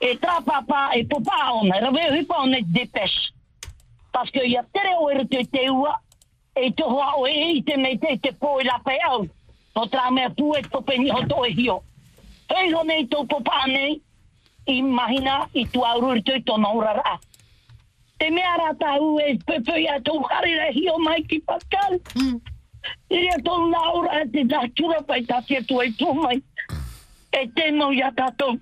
E 0.00 0.16
tra 0.18 0.40
papa 0.42 0.90
e 0.94 1.04
popa 1.06 1.52
ona, 1.52 1.80
ra 1.80 1.90
hipa 2.16 2.42
ona 2.42 2.58
e 2.58 2.62
depes. 2.64 3.32
Paske 4.12 4.44
ia 4.46 4.64
tere 4.72 4.94
o 4.98 5.08
te 5.28 5.44
te 5.44 5.68
ua, 5.70 5.98
te 6.54 6.82
hoa 6.82 7.14
o 7.16 7.26
e 7.26 7.52
i 7.56 7.62
te 7.62 7.76
mei 7.76 7.98
te 7.98 8.16
te 8.18 8.32
po 8.32 8.58
i 8.60 8.64
la 8.64 8.78
pe 8.84 8.98
au. 9.08 9.26
No 9.74 9.86
tra 9.88 10.10
mea 10.10 10.30
pu 10.30 10.54
e 10.56 10.62
tope 10.62 10.98
ni 10.98 11.10
hoto 11.10 11.44
e 11.44 11.52
hio. 11.52 11.82
Hei 12.48 12.72
hone 12.72 12.98
i 13.00 13.06
tō 13.06 13.24
nei, 13.66 14.00
i 14.66 14.82
mahina 14.82 15.48
i 15.54 15.64
tu 15.66 15.80
auru 15.80 16.16
i 16.16 16.22
tō 16.22 16.36
i 16.36 16.42
tōna 16.42 16.74
urara. 16.76 17.18
Te 18.18 18.30
mea 18.30 18.56
rā 18.58 18.74
tāu 18.78 19.18
e 19.18 19.38
pepe 19.46 19.80
i 19.80 19.86
a 19.88 19.98
tō 20.00 20.20
harira 20.28 20.70
hio 20.72 20.98
mai 20.98 21.22
ki 21.22 21.40
Pascal. 21.40 21.98
I 23.08 23.16
rea 23.16 23.38
tō 23.38 23.56
naura 23.70 24.24
te 24.32 24.44
nātura 24.44 25.00
pai 25.06 25.22
tātia 25.24 25.64
tu 25.66 25.80
e 25.80 25.88
tō 25.96 26.14
mai. 26.20 26.42
E 27.32 27.46
te 27.56 27.70
mau 27.72 27.92
i 27.92 28.02
a 28.02 28.12
tātou. 28.12 28.60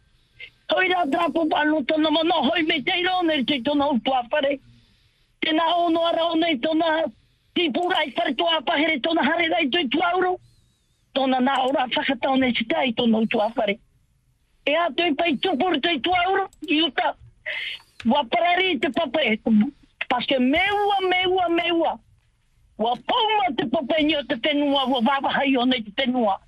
Hoi 0.70 0.86
rā 0.86 1.04
tā 1.10 1.26
popa 1.34 1.64
no 1.64 1.82
tōna 1.82 2.10
mana 2.14 2.34
hoi 2.46 2.62
me 2.62 2.80
te 2.86 3.00
irone 3.02 3.40
i 3.40 3.44
tō 3.44 3.64
tōna 3.66 3.90
upu 3.96 4.14
a 4.14 4.22
whare. 4.30 4.58
Te 5.40 5.50
nā 5.56 5.66
ono 5.74 6.04
ara 6.06 6.30
ona 6.30 6.54
i 6.54 6.60
tōna 6.60 7.10
Ti 7.54 7.70
pura 7.74 8.04
i 8.06 8.12
whare 8.16 8.34
tō 8.34 8.64
pahere 8.64 9.00
tona 9.00 9.22
hare 9.26 9.46
i 9.62 9.68
tō 9.68 9.84
i 9.84 9.88
tu 9.88 10.00
auru. 10.12 10.36
Tōna 11.14 11.40
nā 11.42 11.56
ora 11.66 11.86
whakatau 11.90 12.36
nei 12.38 12.54
si 12.54 12.64
tai 12.64 12.92
tona 12.92 13.18
utu 13.18 13.40
awhare. 13.42 13.78
E 14.66 14.74
a 14.76 14.90
tōi 14.90 15.16
pai 15.16 15.36
tupur 15.42 15.74
tōi 15.82 16.00
tu 16.02 16.12
auro, 16.14 16.46
i 16.68 16.82
uta. 16.82 17.14
Wa 18.06 18.22
parari 18.24 18.78
te 18.80 18.90
pape. 18.90 19.40
Paske 20.08 20.38
meua, 20.38 20.98
meua, 21.08 21.48
meua. 21.48 21.98
Wa 22.78 22.94
pauma 22.96 23.50
te 23.56 23.66
pape 23.66 24.02
ni 24.02 24.16
o 24.16 24.22
te 24.22 24.36
tenua, 24.36 24.86
wa 24.86 25.00
wawahai 25.00 25.56
o 25.56 25.64
nei 25.64 25.82
te 25.82 25.90
tenua. 25.96 26.38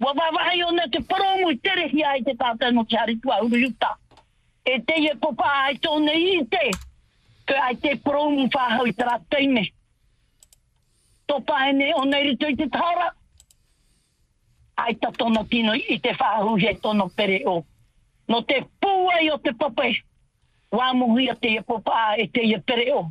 Wa 0.00 0.12
wawahai 0.12 0.62
o 0.62 0.70
nei 0.70 0.90
te 0.90 1.00
paromu 1.00 1.50
i 1.50 1.58
tere 1.58 1.88
hi 1.88 2.04
ai 2.04 2.22
te 2.22 2.34
tātai 2.34 2.72
no 2.72 2.84
te 2.84 2.96
hare 2.96 3.16
tu 3.20 3.32
auro 3.32 3.56
i 3.56 3.66
uta. 3.66 3.96
E 4.64 4.78
te 4.86 5.00
e 5.10 5.14
popa 5.20 5.50
ai 5.66 5.78
tōne 5.78 6.14
i 6.14 6.44
te. 6.50 6.70
Ke 7.46 7.58
ai 7.62 7.74
te 7.76 7.96
paromu 7.96 8.48
whahau 8.54 8.86
i 8.86 8.92
tera 8.92 9.18
teime. 9.30 9.72
Topa 11.26 11.68
e 11.68 11.72
ne 11.72 11.92
o 11.94 12.04
nei 12.04 12.30
rito 12.30 12.46
i 12.46 12.56
te 12.56 12.68
tāra 12.70 13.12
ai 14.76 14.94
ta 14.94 15.10
tono 15.10 15.44
tino 15.44 15.74
i 15.74 15.98
te 16.00 16.12
whahu 16.12 16.58
tono 16.80 17.08
pere 17.08 17.42
o. 17.46 17.64
No 18.28 18.42
te 18.42 18.66
pua 18.80 19.20
i 19.22 19.30
o 19.30 19.38
te 19.38 19.52
papai. 19.52 20.02
Wā 20.70 20.92
muhi 20.94 21.30
a 21.30 21.34
te 21.34 21.56
papa 21.62 21.66
popa 21.66 22.14
e 22.18 22.28
te 22.28 22.42
ia 22.42 22.60
pere 22.60 22.92
o. 22.92 23.10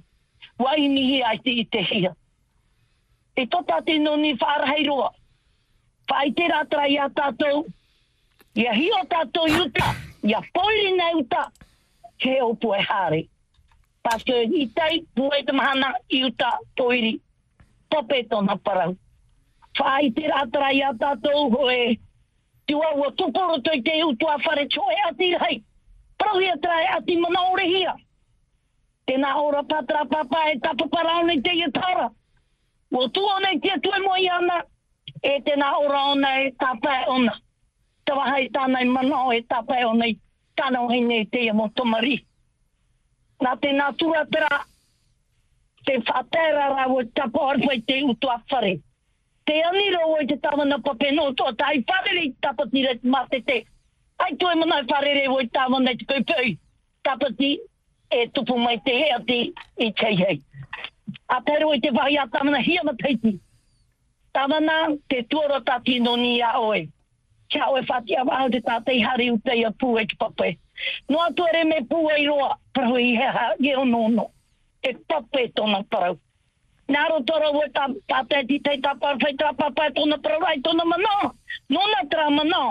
Wā 0.60 0.78
inihi 0.78 1.24
ai 1.24 1.40
te 1.40 1.52
i 1.52 1.66
te 1.66 1.82
hia. 1.82 2.16
E 3.36 3.48
tota 3.48 3.82
te 3.82 3.98
ni 3.98 4.34
whārahei 4.36 4.88
roa. 4.88 5.12
Whai 6.10 6.32
te 6.32 6.48
rātara 6.48 6.88
i 6.88 6.98
a 6.98 7.10
tātou. 7.10 7.66
Ia 8.56 8.74
hi 8.74 8.90
o 8.92 9.04
tātou 9.10 9.48
i 9.48 9.60
uta. 9.66 9.96
Ia 10.24 10.42
poiri 10.54 10.92
nei 10.96 11.16
uta. 11.16 11.52
He 12.20 12.42
o 12.42 12.54
pue 12.54 12.78
hāre. 12.78 13.26
Paske 14.04 14.44
i 14.44 14.68
tei 14.76 15.04
pue 15.16 15.44
te 15.44 15.52
mahana 15.52 15.96
i 16.10 16.24
uta 16.24 16.54
toiri 16.76 17.20
whape 17.96 18.24
tōna 18.30 18.60
parau 18.62 18.96
whai 19.80 20.12
te 20.16 20.28
rātara 20.32 20.72
i 20.74 20.82
a 20.84 20.92
tātou 21.00 21.50
hoe. 21.54 21.96
Tua 22.66 22.92
ua 22.98 23.12
tukoro 23.20 23.60
toi 23.62 23.82
te 23.86 24.02
utu 24.04 24.28
a 24.28 24.38
whare 24.46 24.68
choe 24.70 25.00
ati 25.08 25.34
hei. 25.44 25.62
Prahi 26.18 26.50
a 26.50 26.58
trai 26.58 26.86
ati 26.98 27.18
mana 27.18 27.48
ore 27.52 27.66
hia. 27.68 27.96
Tēnā 29.08 29.36
ora 29.38 29.64
patra 29.64 30.06
papa 30.10 30.48
e 30.52 30.60
tapa 30.60 30.88
parau 30.90 31.26
nei 31.26 31.42
te 31.42 31.54
ia 31.54 31.70
tāra. 31.70 32.10
Tu 32.90 33.22
ona 33.22 33.52
i 33.52 33.60
tia 33.60 33.76
tue 33.84 34.00
mo 34.00 34.16
i 34.16 34.28
ana, 34.32 34.62
e 35.22 35.40
tēnā 35.46 35.72
ora 35.84 36.06
ona 36.14 36.30
e 36.42 36.52
tāpai 36.62 37.02
ona. 37.12 37.34
Tawa 38.06 38.30
hai 38.30 38.48
tāna 38.54 38.82
i 38.82 38.88
mana 38.90 39.26
o 39.28 39.34
e 39.34 39.42
tāpai 39.44 39.84
ona 39.86 40.08
i 40.08 40.16
tāna 40.58 40.86
o 40.86 40.90
hene 40.90 41.20
i 41.22 41.28
teia 41.30 41.54
mo 41.54 41.68
tomari. 41.76 42.22
Nā 43.44 43.58
tēnā 43.62 43.92
tūra 44.00 44.24
tera 44.32 44.64
te 45.86 45.98
whapera 46.00 46.70
ra 46.76 46.88
o 46.88 47.04
tapa 47.04 47.40
orpa 47.40 47.74
i 47.74 47.82
te 47.82 48.02
utu 48.04 48.28
awhare. 48.28 48.80
Te 49.46 49.62
aniro 49.62 50.02
o 50.08 50.18
i 50.22 50.28
te 50.28 50.38
tawana 50.38 50.80
papeno 50.80 51.34
to 51.36 51.46
ai 51.46 51.84
wharere 51.88 52.26
i 52.26 52.36
ni 52.72 52.86
re 52.86 53.00
mate 53.04 53.42
te. 53.46 53.66
Ai 54.20 54.36
tu 54.36 54.48
e 54.48 54.56
mana 54.56 54.82
i 54.82 54.86
wharere 54.92 55.28
o 55.30 55.40
i 55.40 55.48
tawana 55.48 55.92
i 55.92 55.98
te 55.98 56.06
peupeu. 56.06 56.58
ni 57.40 57.60
e 58.10 58.28
tupu 58.28 58.58
mai 58.58 58.78
te 58.86 58.92
hea 58.92 59.20
te 59.28 59.52
i 59.78 59.92
tei 59.92 60.16
hei. 60.16 60.42
A 61.30 61.42
pēro 61.42 61.74
i 61.74 61.80
te 61.82 61.92
wahi 61.92 62.18
a 62.18 62.28
tamana 62.28 62.62
hia 62.62 62.84
ma 62.84 62.94
teiti. 62.94 63.40
Te 65.10 65.24
tuara 65.30 65.62
tati 65.62 66.00
no 66.00 66.16
ni 66.16 66.42
a 66.42 66.60
oe. 66.60 66.88
Kia 67.50 67.70
oe 67.70 67.82
whati 67.82 68.16
a 68.16 68.24
waho 68.24 68.50
te 68.50 68.62
tātei 68.62 69.02
hari 69.02 69.32
utei 69.32 69.66
a 69.66 69.72
pū 69.72 70.00
e 70.02 70.06
ki 70.06 70.16
pape. 70.18 70.58
Noa 71.10 71.32
tuere 71.34 71.64
me 71.64 71.82
pū 71.90 72.02
e 72.12 72.26
roa, 72.28 72.58
prahu 72.74 72.98
i 72.98 73.16
hea, 73.16 73.54
ge 73.62 73.76
o 73.76 73.86
nono. 73.86 74.10
no 74.16 74.35
e 74.86 74.94
tope 75.10 75.50
tōna 75.58 75.82
parau. 75.90 76.18
Nā 76.94 77.02
ro 77.10 77.22
tōra 77.26 77.50
wē 77.56 77.70
tā 77.74 77.88
pātē 78.10 78.44
di 78.46 78.60
tei 78.66 78.78
tā 78.82 78.94
whai 79.02 79.34
tā 79.40 79.52
pāpai 79.58 79.90
tōna 79.98 80.20
parau 80.22 80.46
ai 80.46 80.62
tona 80.62 80.86
mana. 80.86 81.32
Nona 81.70 82.04
tra 82.12 82.30
mana. 82.30 82.62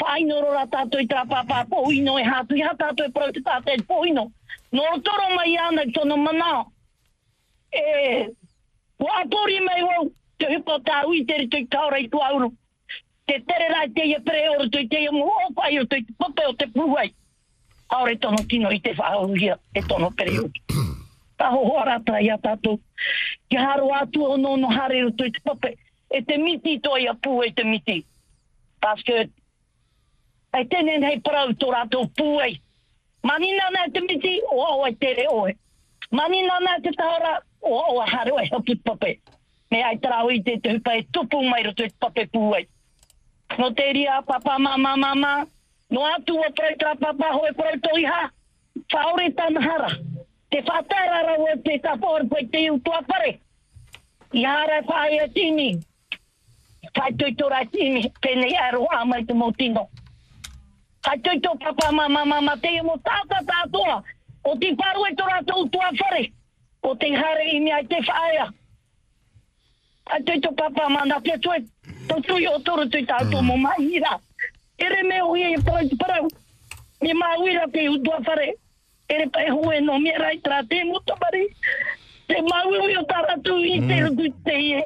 Whai 0.00 0.22
noro 0.28 0.52
rā 0.54 0.64
tātou 0.70 1.02
i 1.02 1.08
tā 1.10 1.24
pāpā 1.30 1.64
pōhino 1.70 2.14
e 2.20 2.24
hātui 2.28 2.62
hā 2.62 2.74
tātou 2.78 3.08
e 3.08 3.14
parau 3.16 3.34
te 3.34 3.42
tātē 3.42 3.80
pōhino. 3.90 4.28
Nō 4.74 4.86
toro 5.02 5.34
mai 5.34 5.56
ana 5.66 5.82
i 5.82 5.92
tōna 5.98 6.20
mana. 6.22 6.52
E 7.74 8.30
wāpori 9.02 9.58
mai 9.66 9.82
wau 9.82 10.10
te 10.38 10.54
hupa 10.54 10.78
tā 10.86 11.02
uiteri 11.10 11.50
tui 11.50 11.66
kaura 11.66 11.98
i 11.98 12.08
tuauru. 12.08 12.52
Te 13.26 13.40
tere 13.48 13.70
rai 13.74 13.88
te 13.90 14.06
ia 14.06 14.20
pere 14.22 14.48
oru 14.54 14.70
tui 14.70 14.86
te 14.88 15.02
ia 15.02 15.12
mua 15.12 15.48
opai 15.48 15.78
o 15.80 15.86
tui 15.90 16.06
te 16.06 16.46
o 16.46 16.52
te 16.54 16.70
puhai. 16.70 17.10
Aore 17.90 18.18
tono 18.18 18.46
kino 18.48 18.70
i 18.70 18.80
te 18.80 18.94
whaahuhia 18.94 19.58
e 19.74 19.82
tono 19.88 20.10
pereu. 20.10 20.50
Ta 21.36 21.50
horata 21.50 21.68
hoara 21.68 22.00
ta 22.06 22.20
ia 22.20 22.38
tātou. 22.38 22.78
Ki 23.50 23.56
haro 23.56 23.90
atu 23.94 24.24
o 24.24 24.36
no 24.36 24.56
no 24.56 24.68
hare 24.68 25.04
o 25.04 25.10
tui 25.10 25.30
te 25.30 25.40
pape. 25.44 25.74
E 26.10 26.22
te 26.22 26.38
miti 26.38 26.78
to 26.80 26.96
ia 26.98 27.14
pu 27.14 27.42
e 27.42 27.50
te 27.50 27.64
miti. 27.64 28.04
Paske, 28.80 29.28
ai 30.52 30.64
tenen 30.70 31.02
hei 31.02 31.20
parau 31.20 31.50
tō 31.52 31.72
rātou 31.74 32.10
pūei. 32.18 32.60
Manina 33.24 33.70
nā 33.72 33.88
te 33.92 34.00
miti, 34.04 34.36
o 34.52 34.60
au 34.62 34.84
ai 34.84 34.94
tere 35.00 35.24
oe. 35.32 35.54
Manina 36.12 36.60
nā 36.60 36.76
te 36.84 36.92
tahora, 36.92 37.40
o 37.62 37.78
au 37.80 38.00
a 38.00 38.06
haro 38.06 38.38
e 38.38 38.46
hapu 38.52 38.76
pape. 38.84 39.16
Me 39.70 39.82
ai 39.82 39.96
tarau 39.98 40.30
i 40.30 40.42
te 40.44 40.58
te 40.60 40.76
hupa 40.76 40.94
e 40.98 41.06
tupu 41.10 41.42
mai 41.42 41.64
roto 41.64 41.82
e 41.84 41.88
te 41.88 41.96
pape 41.98 42.28
pūei. 42.30 42.68
No 43.58 43.70
te 43.72 43.92
ria, 43.92 44.20
papa, 44.22 44.58
mama, 44.58 44.96
mama, 44.96 45.46
no 45.90 46.04
atu 46.04 46.36
o 46.38 46.50
proi 46.52 46.76
tra 46.78 46.94
papa 46.96 47.32
hoe 47.32 47.52
proi 47.54 47.78
to 47.80 47.96
iha, 47.98 48.30
whaore 48.92 49.30
tan 49.36 49.56
hara. 49.56 49.90
Te 50.54 50.60
whatara 50.62 51.22
ra 51.26 51.34
o 51.34 51.56
te 51.64 51.80
tapor 51.82 52.28
po 52.30 52.38
te 52.52 52.60
iu 52.62 52.78
tua 52.78 53.00
pare. 53.02 53.40
I 54.32 54.44
hara 54.44 54.82
whae 54.86 55.18
a 55.18 55.26
tini. 55.28 55.82
Whae 56.94 57.10
tui 57.18 57.34
tora 57.34 57.64
tini, 57.72 58.12
pene 58.22 58.46
i 58.46 58.54
aro 58.54 58.86
a 58.86 59.04
mai 59.04 59.24
te 59.24 59.34
motino. 59.34 59.88
Whae 61.02 61.18
tui 61.24 61.40
to 61.40 61.56
papa, 61.58 61.90
mama, 61.90 62.24
mama, 62.24 62.56
te 62.62 62.70
mo 62.82 62.94
tata 63.02 63.42
tātoa. 63.50 63.98
O 64.44 64.54
ti 64.60 64.70
paru 64.76 65.04
e 65.10 65.16
tora 65.16 65.42
tau 65.42 65.66
tua 65.74 65.90
pare. 65.98 66.30
O 66.82 66.94
te 66.94 67.10
hare 67.10 67.50
i 67.50 67.58
mea 67.58 67.82
te 67.90 67.98
whaea. 68.06 68.46
Whae 70.06 70.22
tui 70.22 70.40
to 70.40 70.52
papa, 70.52 70.88
mama, 70.88 71.20
te 71.20 71.34
tue 71.42 71.64
Tau 72.06 72.20
tui 72.20 72.46
o 72.46 72.60
toro 72.60 72.86
tui 72.86 73.02
tātou 73.02 73.42
mo 73.42 73.56
mai 73.56 73.90
ira. 73.90 74.20
Ere 74.78 75.02
me 75.02 75.22
o 75.22 75.34
ia 75.34 75.50
i 75.50 75.62
parau 75.66 75.88
te 75.88 75.96
parau. 75.96 76.28
Me 77.02 77.10
mā 77.10 77.38
uira 77.42 77.66
pe 77.66 77.88
utua 77.88 78.22
whare. 78.22 78.52
Ere 79.08 79.28
pai 79.28 79.48
hoe 79.50 79.80
no 79.80 79.98
me 79.98 80.12
rai 80.18 80.38
tra 80.42 80.62
te 80.68 80.84
muta 80.84 81.14
mari. 81.20 81.46
Te 82.26 82.40
mā 82.40 82.62
ui 82.70 82.96
o 82.96 83.04
tā 83.04 83.20
ratu 83.28 83.58
i 83.60 83.80
te 83.84 84.00
rutu 84.00 84.30
te 84.44 84.56
ie. 84.56 84.84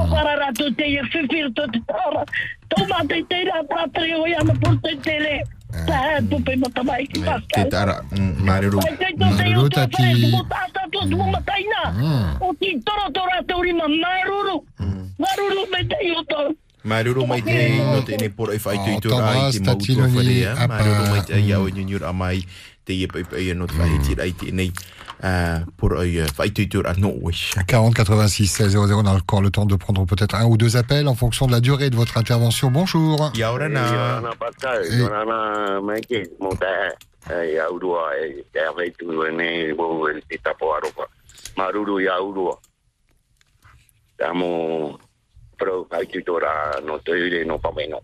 O 0.00 0.06
para 0.08 0.36
ratu 0.40 0.70
te 0.74 0.86
whiwhiro 0.88 1.50
to 1.54 1.66
te 1.72 1.80
tāra. 1.88 2.24
Tau 2.72 2.86
mā 2.88 3.00
te 3.08 3.20
te 3.28 3.42
rā 3.48 3.60
tātere 3.68 4.16
o 4.16 4.54
porte 4.64 4.96
te 5.04 5.18
le. 5.20 5.40
Tā 5.70 5.98
hea 6.02 6.22
tupe 6.30 6.56
mata 6.56 6.82
mai 6.82 7.04
ki 7.06 7.20
Te 7.20 7.64
tara, 7.70 8.00
te 8.88 8.96
te 8.96 10.88
to 10.90 11.00
tumo 11.10 11.30
mataina. 11.30 11.82
O 12.40 12.54
ti 12.58 12.80
toro 12.80 13.10
to 13.12 13.20
ratu 13.28 13.62
rima 13.62 13.86
maruru. 13.88 14.64
Maruru 15.20 15.68
me 15.70 15.84
te 15.84 16.00
i 16.06 16.10
o 16.16 16.24
toro. 16.24 16.54
Maruru 16.82 17.26
mai 17.26 17.42
te 17.42 17.76
no 17.76 18.00
te 18.02 18.16
ne 18.16 18.30
por 18.30 18.50
ai 18.50 18.58
fai 18.58 18.76
tu 18.76 18.90
Oh, 18.96 19.00
tu 19.00 19.08
rai 19.10 19.20
Thomas, 19.20 19.54
te 19.54 19.60
mau 19.60 19.76
tu 19.76 19.84
tatino 19.84 20.06
ni 20.06 20.16
whare 20.16 20.56
apa. 20.56 20.66
Maruru 20.66 21.04
mai 21.10 21.22
te 21.28 21.40
ia 21.40 21.60
o 21.60 21.68
nyur 21.68 22.04
a 22.04 22.12
mai 22.12 22.40
te 22.84 22.94
ia 22.94 23.08
pai 23.08 23.24
pai 23.24 23.52
no 23.54 23.66
te 23.66 23.74
whai 23.78 23.98
ti 24.04 24.14
rai 24.14 24.32
te 24.32 24.50
nei 24.52 24.72
ah, 25.22 25.60
por 25.76 25.98
ai 25.98 26.24
fai 26.34 26.50
tu 26.50 26.66
tu 26.66 26.82
a 26.84 26.94
no 26.96 27.12
wish. 27.20 27.54
40 27.66 28.04
86 28.04 28.50
16 28.50 28.72
00, 28.72 28.94
on 28.94 29.06
a 29.06 29.12
encore 29.12 29.42
le 29.42 29.50
temps 29.50 29.66
de 29.66 29.76
prendre 29.76 30.04
peut-être 30.06 30.34
un 30.34 30.46
ou 30.46 30.56
deux 30.56 30.76
appels 30.76 31.08
en 31.08 31.14
fonction 31.14 31.46
de 31.46 31.52
la 31.52 31.60
durée 31.60 31.90
de 31.90 31.96
votre 31.96 32.16
intervention. 32.16 32.70
Bonjour. 32.70 33.30
Ya 33.34 33.52
ora 33.52 33.68
na. 33.68 33.86
Yorana 33.86 34.30
Pascal, 34.38 34.84
Yorana 34.90 35.80
Maike, 35.80 36.30
Monta, 36.40 36.66
e 37.28 37.58
aurua, 37.58 38.16
e 38.16 38.44
te 38.52 38.60
awei 38.60 38.92
tu 38.92 39.12
ne, 39.32 39.72
wo 39.72 40.08
e 40.08 40.20
te 40.28 40.38
tapo 40.38 40.72
aropa. 40.72 41.06
Maruru 41.56 42.00
i 42.00 42.08
aurua. 42.08 42.58
Tamo, 44.16 44.98
pro, 45.56 45.86
ai 45.90 46.06
tu 46.06 46.22
tora 46.22 46.80
no 46.84 46.98
te 46.98 47.12
ire 47.12 47.44
no 47.44 47.58
pameno. 47.58 48.00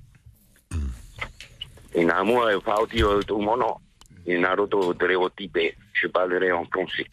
E 1.96 2.04
nā 2.04 2.20
mua 2.28 2.50
e 2.52 2.56
whauti 2.60 3.02
o 3.02 3.22
tu 3.24 3.38
mono, 3.40 3.80
e 4.26 5.30
tipe, 5.36 5.76
je 5.92 6.08
parlerai 6.08 6.52
en 6.52 6.64
français. 6.66 7.06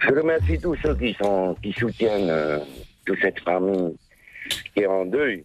Je 0.00 0.14
remercie 0.14 0.58
tous 0.58 0.76
ceux 0.82 0.96
qui 0.96 1.14
sont, 1.14 1.54
qui 1.62 1.72
soutiennent 1.72 2.30
euh, 2.30 2.58
toute 3.04 3.20
cette 3.20 3.40
famille 3.40 3.96
qui 4.74 4.80
est 4.80 4.86
en 4.86 5.04
deuil. 5.04 5.44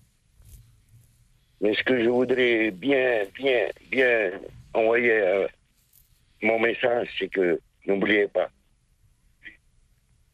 Mais 1.62 1.74
ce 1.74 1.84
que 1.84 2.04
je 2.04 2.10
voudrais 2.10 2.72
bien, 2.72 3.24
bien, 3.34 3.68
bien 3.92 4.32
envoyer 4.74 5.12
euh, 5.12 5.48
mon 6.42 6.60
message, 6.60 7.10
c'est 7.18 7.28
que 7.28 7.60
n'oubliez 7.86 8.28
pas, 8.28 8.50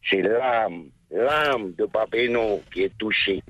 c'est 0.10 0.22
l'âme, 0.22 0.90
l'âme 1.10 1.74
de 1.74 1.86
Papeno 1.86 2.62
qui 2.74 2.84
est 2.84 2.98
touchée. 2.98 3.42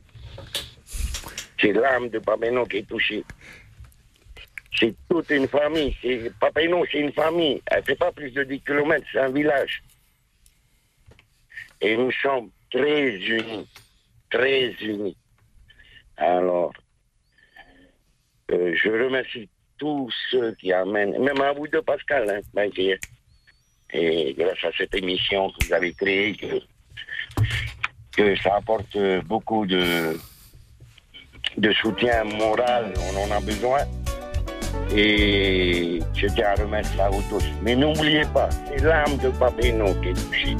C'est 1.60 1.74
l'âme 1.74 2.10
de 2.10 2.20
Papeno 2.20 2.66
qui 2.66 2.78
est 2.78 2.88
touchée. 2.88 3.24
C'est 4.78 4.96
toute 5.10 5.30
une 5.30 5.48
famille. 5.48 5.96
C'est, 6.02 6.32
Papeno, 6.40 6.86
c'est 6.92 7.00
une 7.00 7.12
famille. 7.12 7.62
Elle 7.68 7.84
fait 7.84 7.96
pas 7.96 8.12
plus 8.12 8.32
de 8.32 8.44
10 8.44 8.62
km, 8.62 9.06
c'est 9.12 9.20
un 9.20 9.30
village. 9.30 9.84
Et 11.82 11.98
nous 11.98 12.12
sommes 12.12 12.50
très 12.72 13.16
unis, 13.16 13.68
très 14.30 14.72
unis. 14.82 15.18
Alors, 16.18 16.72
euh, 18.52 18.76
je 18.76 18.90
remercie 18.90 19.50
tous 19.78 20.14
ceux 20.30 20.54
qui 20.56 20.72
amènent, 20.72 21.18
même 21.20 21.42
à 21.42 21.54
vous 21.54 21.68
deux, 21.68 21.82
Pascal, 21.82 22.30
hein. 22.30 22.70
Et 23.94 24.34
grâce 24.38 24.64
à 24.64 24.72
cette 24.78 24.96
émission 24.96 25.50
que 25.50 25.66
vous 25.66 25.74
avez 25.74 25.92
créée, 25.94 26.38
que, 28.16 28.36
ça 28.38 28.56
apporte 28.56 28.98
beaucoup 29.26 29.66
de 29.66 30.16
soutien 31.74 32.24
moral, 32.24 32.94
on 32.98 33.24
en 33.24 33.32
a 33.36 33.42
besoin. 33.42 33.80
Et 34.94 36.00
je 36.14 36.28
tiens 36.28 36.48
à 36.58 36.62
remettre 36.62 36.90
ça 36.98 37.06
à 37.06 37.10
vous 37.10 37.24
tous. 37.30 37.44
Mais 37.64 37.76
n'oubliez 37.76 38.26
pas, 38.34 38.50
c'est 38.68 38.84
l'âme 38.84 39.18
de 39.24 39.30
Papeno 39.30 39.94
qui 40.02 40.10
est 40.10 40.14
touchée. 40.14 40.58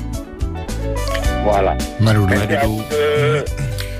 Voilà. 1.44 1.76
Malou. 2.00 2.26
Merci 2.28 2.56
à 2.56 2.66
vous 2.66 2.84
deux. 2.90 3.46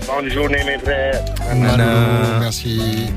Bonne 0.08 0.30
journée, 0.30 0.64
mes 0.66 0.78
frères. 0.78 1.24
Malou, 1.56 2.40
merci. 2.40 3.12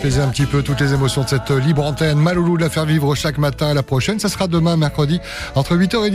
apaiser 0.00 0.22
un 0.22 0.28
petit 0.28 0.46
peu 0.46 0.62
toutes 0.62 0.80
les 0.80 0.94
émotions 0.94 1.24
de 1.24 1.28
cette 1.28 1.50
euh, 1.50 1.60
libre 1.60 1.84
antenne. 1.84 2.18
Maloulou 2.18 2.56
de 2.56 2.62
la 2.62 2.70
faire 2.70 2.86
vivre 2.86 3.14
chaque 3.14 3.36
matin 3.36 3.68
à 3.68 3.74
la 3.74 3.82
prochaine. 3.82 4.18
Ça 4.18 4.30
sera 4.30 4.46
demain, 4.46 4.78
mercredi, 4.78 5.20
entre 5.54 5.76
8h 5.76 6.06
et 6.06 6.08